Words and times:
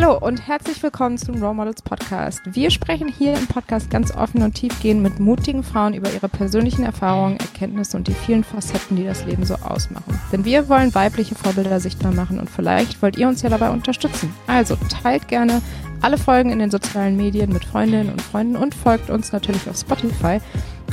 Hallo 0.00 0.16
und 0.16 0.46
herzlich 0.48 0.82
willkommen 0.82 1.18
zum 1.18 1.42
Role 1.42 1.52
Models 1.52 1.82
Podcast. 1.82 2.40
Wir 2.46 2.70
sprechen 2.70 3.08
hier 3.08 3.34
im 3.34 3.46
Podcast 3.46 3.90
ganz 3.90 4.10
offen 4.10 4.42
und 4.42 4.54
tiefgehend 4.54 5.02
mit 5.02 5.20
mutigen 5.20 5.62
Frauen 5.62 5.92
über 5.92 6.10
ihre 6.10 6.30
persönlichen 6.30 6.84
Erfahrungen, 6.84 7.36
Erkenntnisse 7.38 7.98
und 7.98 8.08
die 8.08 8.14
vielen 8.14 8.42
Facetten, 8.42 8.96
die 8.96 9.04
das 9.04 9.26
Leben 9.26 9.44
so 9.44 9.56
ausmachen. 9.56 10.18
Denn 10.32 10.46
wir 10.46 10.70
wollen 10.70 10.94
weibliche 10.94 11.34
Vorbilder 11.34 11.80
sichtbar 11.80 12.12
machen 12.12 12.40
und 12.40 12.48
vielleicht 12.48 13.02
wollt 13.02 13.18
ihr 13.18 13.28
uns 13.28 13.42
ja 13.42 13.50
dabei 13.50 13.68
unterstützen. 13.68 14.32
Also 14.46 14.74
teilt 15.02 15.28
gerne 15.28 15.60
alle 16.00 16.16
Folgen 16.16 16.48
in 16.48 16.60
den 16.60 16.70
sozialen 16.70 17.18
Medien 17.18 17.52
mit 17.52 17.66
Freundinnen 17.66 18.10
und 18.10 18.22
Freunden 18.22 18.56
und 18.56 18.74
folgt 18.74 19.10
uns 19.10 19.32
natürlich 19.32 19.68
auf 19.68 19.76
Spotify, 19.76 20.40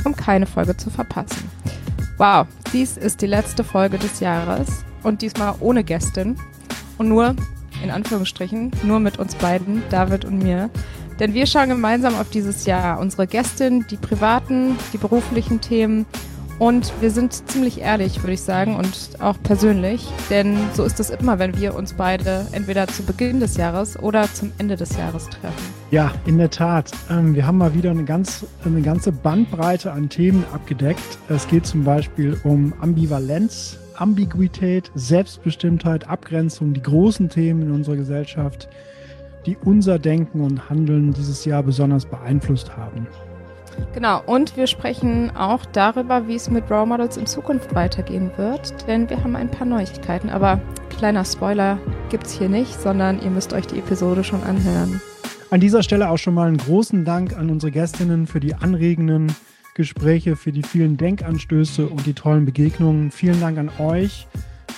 um 0.04 0.14
keine 0.14 0.44
Folge 0.44 0.76
zu 0.76 0.90
verpassen. 0.90 1.50
Wow, 2.18 2.46
dies 2.74 2.98
ist 2.98 3.22
die 3.22 3.26
letzte 3.26 3.64
Folge 3.64 3.96
des 3.96 4.20
Jahres 4.20 4.84
und 5.02 5.22
diesmal 5.22 5.54
ohne 5.60 5.82
Gästin 5.82 6.36
und 6.98 7.08
nur 7.08 7.34
in 7.82 7.90
Anführungsstrichen, 7.90 8.70
nur 8.82 9.00
mit 9.00 9.18
uns 9.18 9.34
beiden, 9.34 9.82
David 9.90 10.24
und 10.24 10.42
mir. 10.42 10.70
Denn 11.18 11.34
wir 11.34 11.46
schauen 11.46 11.68
gemeinsam 11.68 12.14
auf 12.14 12.30
dieses 12.30 12.64
Jahr, 12.64 13.00
unsere 13.00 13.26
Gästin, 13.26 13.84
die 13.90 13.96
privaten, 13.96 14.76
die 14.92 14.98
beruflichen 14.98 15.60
Themen. 15.60 16.06
Und 16.58 16.92
wir 17.00 17.12
sind 17.12 17.48
ziemlich 17.48 17.80
ehrlich, 17.80 18.20
würde 18.22 18.32
ich 18.32 18.40
sagen, 18.40 18.74
und 18.74 19.20
auch 19.20 19.36
persönlich. 19.42 20.08
Denn 20.28 20.56
so 20.74 20.82
ist 20.82 20.98
es 20.98 21.10
immer, 21.10 21.38
wenn 21.38 21.56
wir 21.56 21.74
uns 21.76 21.92
beide 21.92 22.46
entweder 22.50 22.88
zu 22.88 23.04
Beginn 23.04 23.38
des 23.38 23.56
Jahres 23.56 23.98
oder 23.98 24.32
zum 24.32 24.52
Ende 24.58 24.76
des 24.76 24.96
Jahres 24.96 25.28
treffen. 25.28 25.74
Ja, 25.92 26.12
in 26.26 26.36
der 26.38 26.50
Tat. 26.50 26.90
Ähm, 27.10 27.34
wir 27.34 27.46
haben 27.46 27.58
mal 27.58 27.74
wieder 27.74 27.92
eine, 27.92 28.04
ganz, 28.04 28.44
eine 28.64 28.82
ganze 28.82 29.12
Bandbreite 29.12 29.92
an 29.92 30.08
Themen 30.08 30.44
abgedeckt. 30.52 31.18
Es 31.28 31.46
geht 31.46 31.64
zum 31.64 31.84
Beispiel 31.84 32.38
um 32.42 32.72
Ambivalenz, 32.80 33.78
Ambiguität, 34.00 34.90
Selbstbestimmtheit, 34.94 36.08
Abgrenzung, 36.08 36.72
die 36.72 36.82
großen 36.82 37.28
Themen 37.28 37.62
in 37.62 37.70
unserer 37.72 37.96
Gesellschaft, 37.96 38.68
die 39.46 39.56
unser 39.64 39.98
Denken 39.98 40.40
und 40.40 40.68
Handeln 40.68 41.12
dieses 41.12 41.44
Jahr 41.44 41.62
besonders 41.62 42.06
beeinflusst 42.06 42.76
haben. 42.76 43.06
Genau, 43.94 44.22
und 44.26 44.56
wir 44.56 44.66
sprechen 44.66 45.30
auch 45.36 45.64
darüber, 45.66 46.26
wie 46.26 46.34
es 46.34 46.50
mit 46.50 46.70
Raw 46.70 46.86
Models 46.86 47.16
in 47.16 47.26
Zukunft 47.26 47.74
weitergehen 47.74 48.30
wird, 48.36 48.86
denn 48.88 49.08
wir 49.08 49.22
haben 49.22 49.36
ein 49.36 49.50
paar 49.50 49.66
Neuigkeiten. 49.66 50.30
Aber 50.30 50.60
kleiner 50.90 51.24
Spoiler 51.24 51.78
gibt 52.10 52.26
es 52.26 52.32
hier 52.32 52.48
nicht, 52.48 52.80
sondern 52.80 53.22
ihr 53.22 53.30
müsst 53.30 53.52
euch 53.52 53.66
die 53.66 53.78
Episode 53.78 54.24
schon 54.24 54.42
anhören. 54.42 55.00
An 55.50 55.60
dieser 55.60 55.82
Stelle 55.82 56.10
auch 56.10 56.18
schon 56.18 56.34
mal 56.34 56.48
einen 56.48 56.58
großen 56.58 57.04
Dank 57.04 57.36
an 57.36 57.50
unsere 57.50 57.72
Gästinnen 57.72 58.26
für 58.26 58.40
die 58.40 58.54
anregenden 58.54 59.34
Gespräche, 59.78 60.34
für 60.34 60.50
die 60.50 60.64
vielen 60.64 60.96
Denkanstöße 60.96 61.86
und 61.86 62.04
die 62.04 62.12
tollen 62.12 62.44
Begegnungen. 62.44 63.12
Vielen 63.12 63.40
Dank 63.40 63.58
an 63.58 63.70
euch, 63.78 64.26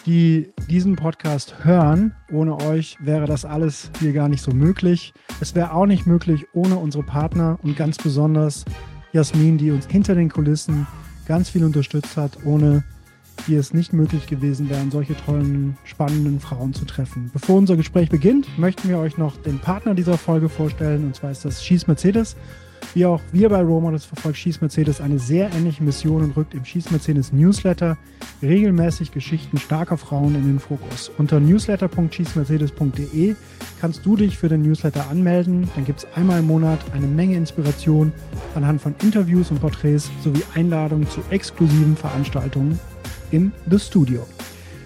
die 0.05 0.53
diesen 0.69 0.95
Podcast 0.95 1.65
hören. 1.65 2.15
Ohne 2.31 2.59
euch 2.59 2.98
wäre 3.01 3.25
das 3.25 3.47
alles 3.47 3.91
hier 3.98 4.12
gar 4.12 4.28
nicht 4.28 4.43
so 4.43 4.53
möglich. 4.53 5.15
Es 5.41 5.55
wäre 5.55 5.73
auch 5.73 5.87
nicht 5.87 6.06
möglich 6.06 6.45
ohne 6.53 6.77
unsere 6.77 7.03
Partner 7.03 7.59
und 7.62 7.78
ganz 7.78 7.97
besonders 7.97 8.67
Jasmin, 9.12 9.56
die 9.56 9.71
uns 9.71 9.87
hinter 9.87 10.15
den 10.15 10.28
Kulissen 10.28 10.87
ganz 11.27 11.48
viel 11.48 11.65
unterstützt 11.65 12.19
hat, 12.19 12.45
ohne 12.45 12.84
die 13.47 13.55
es 13.55 13.73
nicht 13.73 13.95
möglich 13.95 14.27
gewesen 14.27 14.69
wären, 14.69 14.91
solche 14.91 15.17
tollen, 15.17 15.78
spannenden 15.84 16.41
Frauen 16.41 16.75
zu 16.75 16.84
treffen. 16.84 17.31
Bevor 17.33 17.56
unser 17.56 17.77
Gespräch 17.78 18.11
beginnt, 18.11 18.59
möchten 18.59 18.91
wir 18.91 18.98
euch 18.98 19.17
noch 19.17 19.39
den 19.39 19.61
Partner 19.61 19.95
dieser 19.95 20.19
Folge 20.19 20.51
vorstellen, 20.51 21.05
und 21.05 21.17
zwar 21.17 21.31
ist 21.31 21.47
das 21.47 21.65
Schieß 21.65 21.87
Mercedes. 21.87 22.37
Wie 22.95 23.06
auch 23.06 23.20
wir 23.33 23.48
bei 23.48 23.62
Role 23.62 23.98
verfolgt 23.98 24.39
Schieß 24.39 24.61
Mercedes 24.61 25.00
eine 25.00 25.19
sehr 25.19 25.50
ähnliche 25.53 25.83
Mission 25.83 26.23
und 26.23 26.36
rückt 26.36 26.55
im 26.55 26.64
Schieß 26.64 26.91
Mercedes 26.91 27.33
Newsletter 27.33 27.97
regelmäßig 28.42 29.12
Geschichten 29.12 29.59
starker 29.59 29.97
Frauen 29.97 30.34
in 30.34 30.47
den 30.47 30.59
Fokus. 30.59 31.10
Unter 31.19 31.41
newsletter.schießmercedes.de 31.41 33.37
kannst 33.81 34.04
du 34.04 34.16
dich 34.16 34.38
für 34.38 34.49
den 34.49 34.62
Newsletter 34.62 35.09
anmelden. 35.09 35.69
Dann 35.75 35.84
gibt 35.84 36.00
es 36.00 36.06
einmal 36.16 36.41
im 36.41 36.47
Monat 36.47 36.81
eine 36.93 37.06
Menge 37.06 37.37
Inspiration 37.37 38.12
anhand 38.54 38.81
von 38.81 38.94
Interviews 39.03 39.50
und 39.50 39.60
Porträts 39.60 40.10
sowie 40.22 40.43
Einladungen 40.54 41.09
zu 41.09 41.21
exklusiven 41.31 41.97
Veranstaltungen 41.97 42.78
im 43.31 43.53
The 43.71 43.78
Studio. 43.78 44.27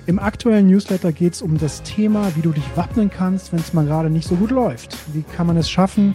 Im 0.06 0.18
aktuellen 0.18 0.66
Newsletter 0.66 1.12
geht 1.12 1.32
es 1.32 1.40
um 1.40 1.56
das 1.56 1.82
Thema, 1.82 2.30
wie 2.36 2.42
du 2.42 2.52
dich 2.52 2.64
wappnen 2.74 3.08
kannst, 3.08 3.52
wenn 3.52 3.60
es 3.60 3.72
mal 3.72 3.86
gerade 3.86 4.10
nicht 4.10 4.28
so 4.28 4.34
gut 4.34 4.50
läuft. 4.50 4.94
Wie 5.14 5.22
kann 5.22 5.46
man 5.46 5.56
es 5.56 5.70
schaffen, 5.70 6.14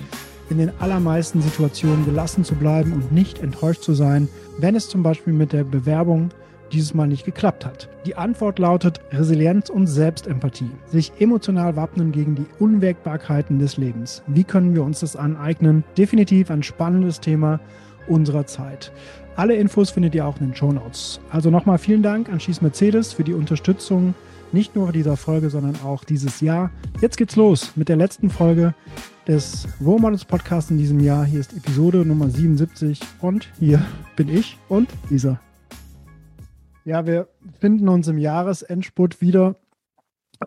in 0.50 0.58
den 0.58 0.72
allermeisten 0.80 1.42
Situationen 1.42 2.06
gelassen 2.06 2.44
zu 2.44 2.56
bleiben 2.56 2.94
und 2.94 3.12
nicht 3.12 3.40
enttäuscht 3.40 3.84
zu 3.84 3.94
sein, 3.94 4.28
wenn 4.58 4.76
es 4.76 4.90
zum 4.90 5.04
Beispiel 5.04 5.34
mit 5.34 5.54
der 5.54 5.64
Bewerbung 5.64 6.32
dieses 6.72 6.94
Mal 6.94 7.08
nicht 7.08 7.26
geklappt 7.26 7.66
hat. 7.66 7.90
Die 8.06 8.16
Antwort 8.16 8.60
lautet 8.60 9.02
Resilienz 9.12 9.70
und 9.70 9.88
Selbstempathie. 9.88 10.70
Sich 10.88 11.12
emotional 11.20 11.76
wappnen 11.76 12.12
gegen 12.12 12.36
die 12.36 12.46
Unwägbarkeiten 12.60 13.60
des 13.60 13.78
Lebens. 13.78 14.24
Wie 14.28 14.44
können 14.44 14.76
wir 14.76 14.84
uns 14.84 15.00
das 15.00 15.16
aneignen? 15.16 15.84
Definitiv 15.98 16.52
ein 16.52 16.64
spannendes 16.64 17.20
Thema 17.20 17.60
unserer 18.08 18.46
Zeit. 18.46 18.92
Alle 19.36 19.56
Infos 19.56 19.92
findet 19.92 20.16
ihr 20.16 20.26
auch 20.26 20.40
in 20.40 20.48
den 20.48 20.56
Show 20.56 20.72
Notes. 20.72 21.20
Also 21.32 21.50
nochmal 21.50 21.78
vielen 21.78 22.04
Dank 22.04 22.30
an 22.30 22.40
Schieß 22.40 22.62
Mercedes 22.62 23.14
für 23.14 23.24
die 23.24 23.34
Unterstützung 23.34 24.14
nicht 24.52 24.76
nur 24.76 24.92
dieser 24.92 25.18
Folge, 25.18 25.50
sondern 25.50 25.76
auch 25.84 26.04
dieses 26.04 26.42
Jahr. 26.42 26.72
Jetzt 27.02 27.18
geht's 27.18 27.36
los 27.36 27.74
mit 27.76 27.90
der 27.90 27.96
letzten 27.96 28.30
Folge 28.30 28.74
des 29.28 29.68
Role 29.80 30.02
Models 30.02 30.26
Podcasts 30.26 30.72
in 30.72 30.78
diesem 30.78 31.00
Jahr. 31.00 31.26
Hier 31.26 31.40
ist 31.40 31.56
Episode 31.56 32.06
Nummer 32.06 32.30
77 32.30 33.00
und 33.22 33.48
hier 33.60 33.86
bin 34.16 34.30
ich 34.30 34.58
und 34.70 34.90
Lisa. 35.10 35.40
Ja, 36.84 37.06
wir 37.06 37.28
finden 37.60 37.90
uns 37.90 38.08
im 38.08 38.18
Jahresendspurt 38.18 39.22
wieder 39.22 39.56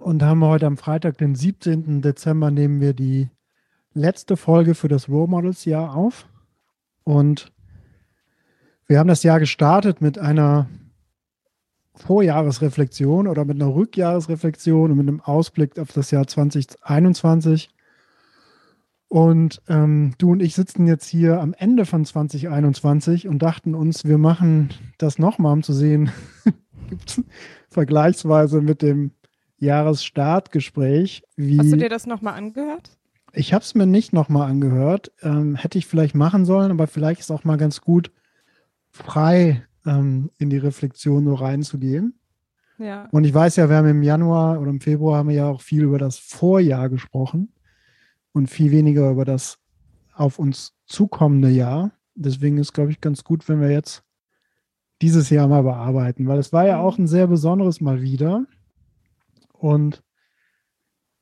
und 0.01 0.23
haben 0.23 0.43
heute 0.43 0.67
am 0.67 0.77
Freitag, 0.77 1.19
den 1.19 1.35
17. 1.35 2.03
Dezember, 2.03 2.51
nehmen 2.51 2.81
wir 2.81 2.95
die 2.95 3.29
letzte 3.95 4.37
Folge 4.37 4.75
für 4.75 4.89
das 4.89 5.09
Role 5.09 5.29
Models 5.29 5.65
Jahr 5.65 5.95
auf. 5.95 6.27
Und 7.05 7.53
wir 8.87 8.99
haben 8.99 9.09
das 9.09 9.23
Jahr 9.23 9.39
gestartet 9.39 10.01
mit 10.01 10.19
einer 10.19 10.69
Vorjahresreflexion 11.95 13.27
oder 13.27 13.45
mit 13.45 13.61
einer 13.61 13.75
Rückjahresreflexion 13.75 14.91
und 14.91 14.97
mit 14.97 15.09
einem 15.09 15.21
Ausblick 15.21 15.79
auf 15.79 15.93
das 15.93 16.11
Jahr 16.11 16.27
2021. 16.27 17.71
Und 19.09 19.61
ähm, 19.69 20.15
du 20.17 20.33
und 20.33 20.41
ich 20.41 20.55
sitzen 20.55 20.87
jetzt 20.87 21.07
hier 21.07 21.39
am 21.41 21.53
Ende 21.53 21.85
von 21.85 22.05
2021 22.05 23.29
und 23.29 23.41
dachten 23.41 23.75
uns, 23.75 24.07
wir 24.07 24.17
machen 24.17 24.71
das 24.97 25.19
nochmal, 25.19 25.53
um 25.53 25.63
zu 25.63 25.75
sehen, 25.75 26.11
vergleichsweise 27.69 28.63
mit 28.63 28.81
dem 28.81 29.11
Jahresstartgespräch. 29.59 31.25
Wie 31.37 31.59
Hast 31.59 31.73
du 31.73 31.77
dir 31.77 31.91
das 31.91 32.07
nochmal 32.07 32.35
angehört? 32.35 32.97
Ich 33.35 33.53
habe 33.53 33.63
es 33.63 33.75
mir 33.75 33.87
nicht 33.87 34.15
nochmal 34.15 34.51
angehört. 34.51 35.13
Ähm, 35.23 35.57
hätte 35.57 35.77
ich 35.77 35.87
vielleicht 35.87 36.15
machen 36.15 36.47
sollen, 36.47 36.71
aber 36.71 36.87
vielleicht 36.87 37.21
ist 37.21 37.31
auch 37.31 37.45
mal 37.45 37.59
ganz 37.59 37.83
gut, 37.83 38.11
frei 38.89 39.63
ähm, 39.87 40.31
in 40.38 40.50
die 40.50 40.59
Reflexion 40.59 41.25
so 41.25 41.34
reinzugehen. 41.34 42.19
Ja. 42.78 43.09
Und 43.12 43.25
ich 43.25 43.34
weiß 43.34 43.56
ja, 43.56 43.69
wir 43.69 43.76
haben 43.76 43.88
im 43.88 44.03
Januar 44.03 44.60
oder 44.60 44.70
im 44.70 44.81
Februar 44.81 45.19
haben 45.19 45.28
wir 45.28 45.37
ja 45.37 45.48
auch 45.48 45.60
viel 45.60 45.82
über 45.82 45.98
das 45.98 46.19
Vorjahr 46.19 46.88
gesprochen 46.88 47.53
und 48.32 48.48
viel 48.48 48.70
weniger 48.70 49.10
über 49.10 49.25
das 49.25 49.59
auf 50.15 50.38
uns 50.38 50.75
zukommende 50.87 51.48
Jahr. 51.48 51.93
Deswegen 52.15 52.59
ist, 52.59 52.72
glaube 52.72 52.91
ich, 52.91 53.00
ganz 53.00 53.25
gut, 53.25 53.48
wenn 53.48 53.60
wir 53.60 53.70
jetzt 53.70 54.04
dieses 55.00 55.31
Jahr 55.31 55.48
mal 55.48 55.62
bearbeiten, 55.62 56.26
weil 56.28 56.38
es 56.38 56.53
war 56.53 56.66
ja 56.66 56.81
auch 56.81 56.99
ein 56.99 57.06
sehr 57.06 57.26
besonderes 57.26 57.81
Mal 57.81 58.03
wieder. 58.03 58.47
Und 59.53 60.03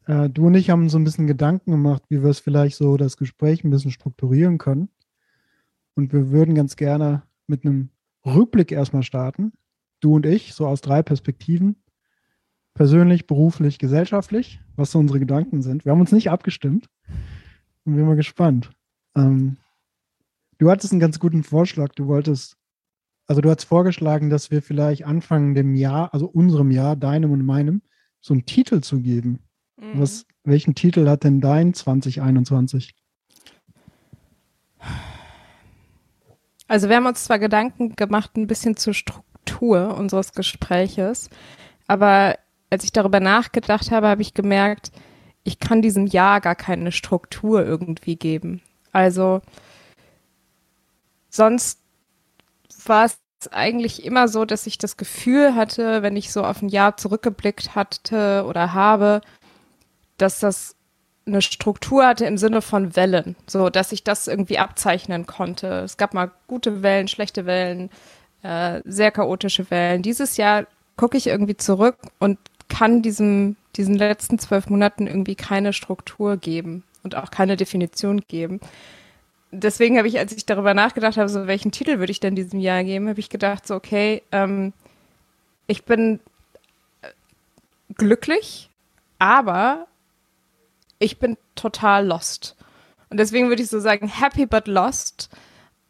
äh, 0.07 0.29
du 0.29 0.47
und 0.47 0.55
ich 0.55 0.71
haben 0.71 0.89
so 0.89 0.99
ein 0.99 1.05
bisschen 1.05 1.27
Gedanken 1.27 1.71
gemacht, 1.71 2.03
wie 2.09 2.23
wir 2.23 2.31
es 2.31 2.41
vielleicht 2.41 2.77
so 2.77 2.97
das 2.97 3.17
Gespräch 3.17 3.65
ein 3.65 3.71
bisschen 3.71 3.91
strukturieren 3.91 4.59
können. 4.59 4.89
Und 5.95 6.13
wir 6.13 6.31
würden 6.31 6.55
ganz 6.55 6.77
gerne 6.77 7.23
mit 7.47 7.65
einem 7.65 7.91
Rückblick 8.25 8.73
erstmal 8.73 9.03
starten. 9.03 9.53
Du 10.01 10.15
und 10.15 10.27
ich, 10.27 10.55
so 10.55 10.67
aus 10.67 10.81
drei 10.81 11.03
Perspektiven. 11.03 11.83
Persönlich, 12.75 13.27
beruflich, 13.27 13.79
gesellschaftlich, 13.79 14.61
was 14.77 14.93
so 14.93 14.99
unsere 14.99 15.19
Gedanken 15.19 15.61
sind. 15.63 15.85
Wir 15.85 15.93
haben 15.93 16.01
uns 16.01 16.13
nicht 16.13 16.31
abgestimmt. 16.31 16.89
Und 17.85 17.97
bin 17.97 18.07
mal 18.07 18.17
gespannt. 18.17 18.71
Ähm, 19.17 19.57
du 20.59 20.71
hattest 20.71 20.93
einen 20.93 21.01
ganz 21.01 21.19
guten 21.19 21.43
Vorschlag. 21.43 21.91
Du 21.95 22.07
wolltest, 22.07 22.57
also 23.27 23.41
du 23.41 23.51
hast 23.51 23.65
vorgeschlagen, 23.65 24.31
dass 24.31 24.51
wir 24.51 24.63
vielleicht 24.63 25.05
anfangen 25.05 25.55
dem 25.55 25.75
Jahr, 25.75 26.15
also 26.15 26.27
unserem 26.27 26.71
Jahr, 26.71 26.97
deinem 26.97 27.33
und 27.33 27.45
meinem, 27.45 27.83
so 28.21 28.35
einen 28.35 28.47
Titel 28.47 28.81
zu 28.81 29.01
geben. 29.01 29.41
Mhm. 29.77 30.01
Was, 30.01 30.27
welchen 30.45 30.75
Titel 30.75 31.09
hat 31.09 31.25
denn 31.25 31.41
dein 31.41 31.75
2021? 31.75 32.95
Also 36.71 36.89
wir 36.89 36.95
haben 36.95 37.07
uns 37.07 37.25
zwar 37.25 37.41
Gedanken 37.41 37.97
gemacht, 37.97 38.37
ein 38.37 38.47
bisschen 38.47 38.77
zur 38.77 38.95
Struktur 38.95 39.97
unseres 39.97 40.35
Gespräches, 40.35 41.29
aber 41.89 42.39
als 42.71 42.85
ich 42.85 42.93
darüber 42.93 43.19
nachgedacht 43.19 43.91
habe, 43.91 44.07
habe 44.07 44.23
ich 44.23 44.35
gemerkt, 44.35 44.93
ich 45.43 45.59
kann 45.59 45.83
diesem 45.83 46.07
Jahr 46.07 46.41
gar 46.41 46.55
keine 46.55 46.93
Struktur 46.93 47.67
irgendwie 47.67 48.15
geben. 48.15 48.63
Also 48.93 49.43
sonst 51.29 51.81
war 52.87 53.07
es 53.07 53.19
eigentlich 53.51 54.05
immer 54.05 54.29
so, 54.29 54.45
dass 54.45 54.69
ich 54.69 54.79
das 54.79 54.97
Gefühl 54.97 55.57
hatte, 55.57 56.03
wenn 56.03 56.15
ich 56.15 56.31
so 56.31 56.45
auf 56.45 56.63
ein 56.63 56.69
Jahr 56.69 56.97
zurückgeblickt 56.97 57.75
hatte 57.75 58.45
oder 58.47 58.75
habe, 58.75 59.23
dass 60.19 60.39
das 60.39 60.77
eine 61.27 61.43
Struktur 61.43 62.07
hatte 62.07 62.27
im 62.27 62.39
Sinne 62.39 62.63
von 62.63 62.97
Wellen, 62.97 63.37
so 63.47 63.71
dass 63.71 63.93
ich 63.93 64.05
das 64.05 64.27
irgendwie 64.27 64.59
abzeichnen 64.59 65.27
konnte. 65.27 65.81
Es 65.81 65.97
gab 65.97 66.15
mal 66.15 66.31
gute 66.47 66.83
Wellen, 66.83 67.09
schlechte 67.09 67.47
Wellen, 67.47 67.91
äh, 68.43 68.81
sehr 68.85 69.11
chaotische 69.11 69.71
Wellen. 69.71 70.03
Dieses 70.03 70.37
Jahr 70.37 70.67
gucke 70.97 71.17
ich 71.17 71.27
irgendwie 71.27 71.57
zurück 71.57 71.97
und 72.19 72.39
kann 72.69 73.03
diesem, 73.03 73.57
diesen 73.77 73.95
letzten 73.95 74.39
zwölf 74.39 74.69
Monaten 74.69 75.07
irgendwie 75.07 75.35
keine 75.35 75.73
Struktur 75.73 76.37
geben 76.37 76.85
und 77.03 77.17
auch 77.17 77.31
keine 77.31 77.57
Definition 77.57 78.23
geben. 78.29 78.61
Deswegen 79.53 79.99
habe 79.99 80.09
ich, 80.09 80.19
als 80.19 80.33
ich 80.33 80.47
darüber 80.47 80.75
nachgedacht 80.75 81.17
habe, 81.17 81.29
so 81.29 81.47
welchen 81.47 81.73
Titel 81.73 81.99
würde 81.99 82.13
ich 82.13 82.21
denn 82.21 82.37
diesem 82.37 82.61
Jahr 82.61 82.85
geben, 82.85 83.09
habe 83.09 83.21
ich 83.21 83.29
gedacht, 83.29 83.67
so 83.67 83.75
okay, 83.75 84.23
ähm, 84.31 84.73
ich 85.67 85.85
bin 85.85 86.21
äh, 87.03 87.09
glücklich, 87.95 88.71
aber 89.19 89.87
ich 91.01 91.19
bin 91.19 91.37
total 91.57 92.07
lost. 92.07 92.57
Und 93.09 93.19
deswegen 93.19 93.49
würde 93.49 93.63
ich 93.63 93.69
so 93.69 93.81
sagen, 93.81 94.07
happy 94.07 94.47
but 94.47 94.69
lost. 94.69 95.31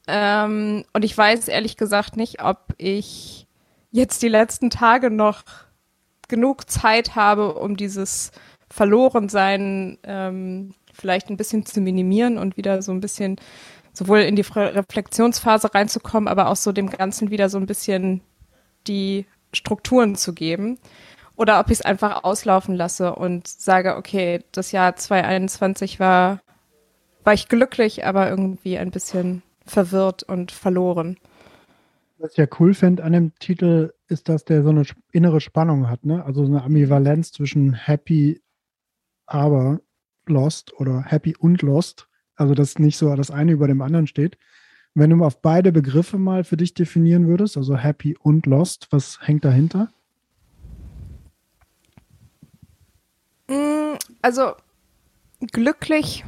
Ähm, 0.07 0.85
und 0.95 1.05
ich 1.05 1.17
weiß 1.17 1.49
ehrlich 1.49 1.77
gesagt 1.77 2.17
nicht, 2.17 2.43
ob 2.43 2.75
ich 2.79 3.47
jetzt 3.91 4.23
die 4.23 4.29
letzten 4.29 4.71
Tage 4.71 5.11
noch 5.11 5.43
genug 6.29 6.71
Zeit 6.71 7.17
habe, 7.17 7.55
um 7.55 7.77
dieses 7.77 8.31
Verlorensein 8.71 9.99
ähm, 10.05 10.75
vielleicht 10.95 11.29
ein 11.29 11.37
bisschen 11.37 11.67
zu 11.67 11.81
minimieren 11.81 12.39
und 12.39 12.57
wieder 12.57 12.81
so 12.83 12.93
ein 12.93 13.01
bisschen 13.01 13.37
sowohl 13.93 14.21
in 14.21 14.37
die 14.37 14.43
Reflexionsphase 14.43 15.75
reinzukommen, 15.75 16.29
aber 16.29 16.49
auch 16.49 16.57
so 16.57 16.73
dem 16.73 16.89
Ganzen 16.89 17.31
wieder 17.31 17.49
so 17.49 17.59
ein 17.59 17.67
bisschen 17.67 18.23
die 18.87 19.27
Strukturen 19.53 20.15
zu 20.15 20.33
geben. 20.33 20.79
Oder 21.41 21.59
ob 21.59 21.69
ich 21.69 21.79
es 21.79 21.81
einfach 21.81 22.23
auslaufen 22.25 22.75
lasse 22.75 23.15
und 23.15 23.49
sage, 23.49 23.97
okay, 23.97 24.45
das 24.53 24.73
Jahr 24.73 24.95
2021 24.95 25.99
war, 25.99 26.43
war 27.25 27.33
ich 27.33 27.49
glücklich, 27.49 28.05
aber 28.05 28.29
irgendwie 28.29 28.77
ein 28.77 28.91
bisschen 28.91 29.41
verwirrt 29.65 30.23
und 30.23 30.53
verloren. 30.53 31.17
Was 32.19 32.33
ich 32.33 32.37
ja 32.37 32.47
cool 32.59 32.75
finde 32.75 33.05
an 33.05 33.15
dem 33.15 33.35
Titel, 33.39 33.95
ist, 34.07 34.29
dass 34.29 34.45
der 34.45 34.63
so 34.63 34.69
eine 34.69 34.83
innere 35.13 35.41
Spannung 35.41 35.89
hat, 35.89 36.05
ne? 36.05 36.23
Also 36.27 36.45
so 36.45 36.53
eine 36.53 36.63
Ambivalenz 36.63 37.33
zwischen 37.33 37.73
happy, 37.73 38.43
aber 39.25 39.81
lost 40.27 40.75
oder 40.79 41.05
happy 41.05 41.35
und 41.39 41.63
lost. 41.63 42.07
Also 42.37 42.53
dass 42.53 42.79
nicht 42.79 42.99
so 42.99 43.17
das 43.17 43.31
eine 43.31 43.53
über 43.53 43.67
dem 43.67 43.81
anderen 43.81 44.07
steht. 44.07 44.37
Wenn 44.93 45.09
du 45.09 45.25
auf 45.25 45.41
beide 45.41 45.73
Begriffe 45.73 46.19
mal 46.19 46.45
für 46.45 46.59
dich 46.59 46.75
definieren 46.75 47.29
würdest, 47.29 47.57
also 47.57 47.79
happy 47.79 48.15
und 48.21 48.45
lost, 48.45 48.89
was 48.91 49.21
hängt 49.23 49.47
dahinter? 49.47 49.89
Also 54.23 54.53
glücklich, 55.53 56.25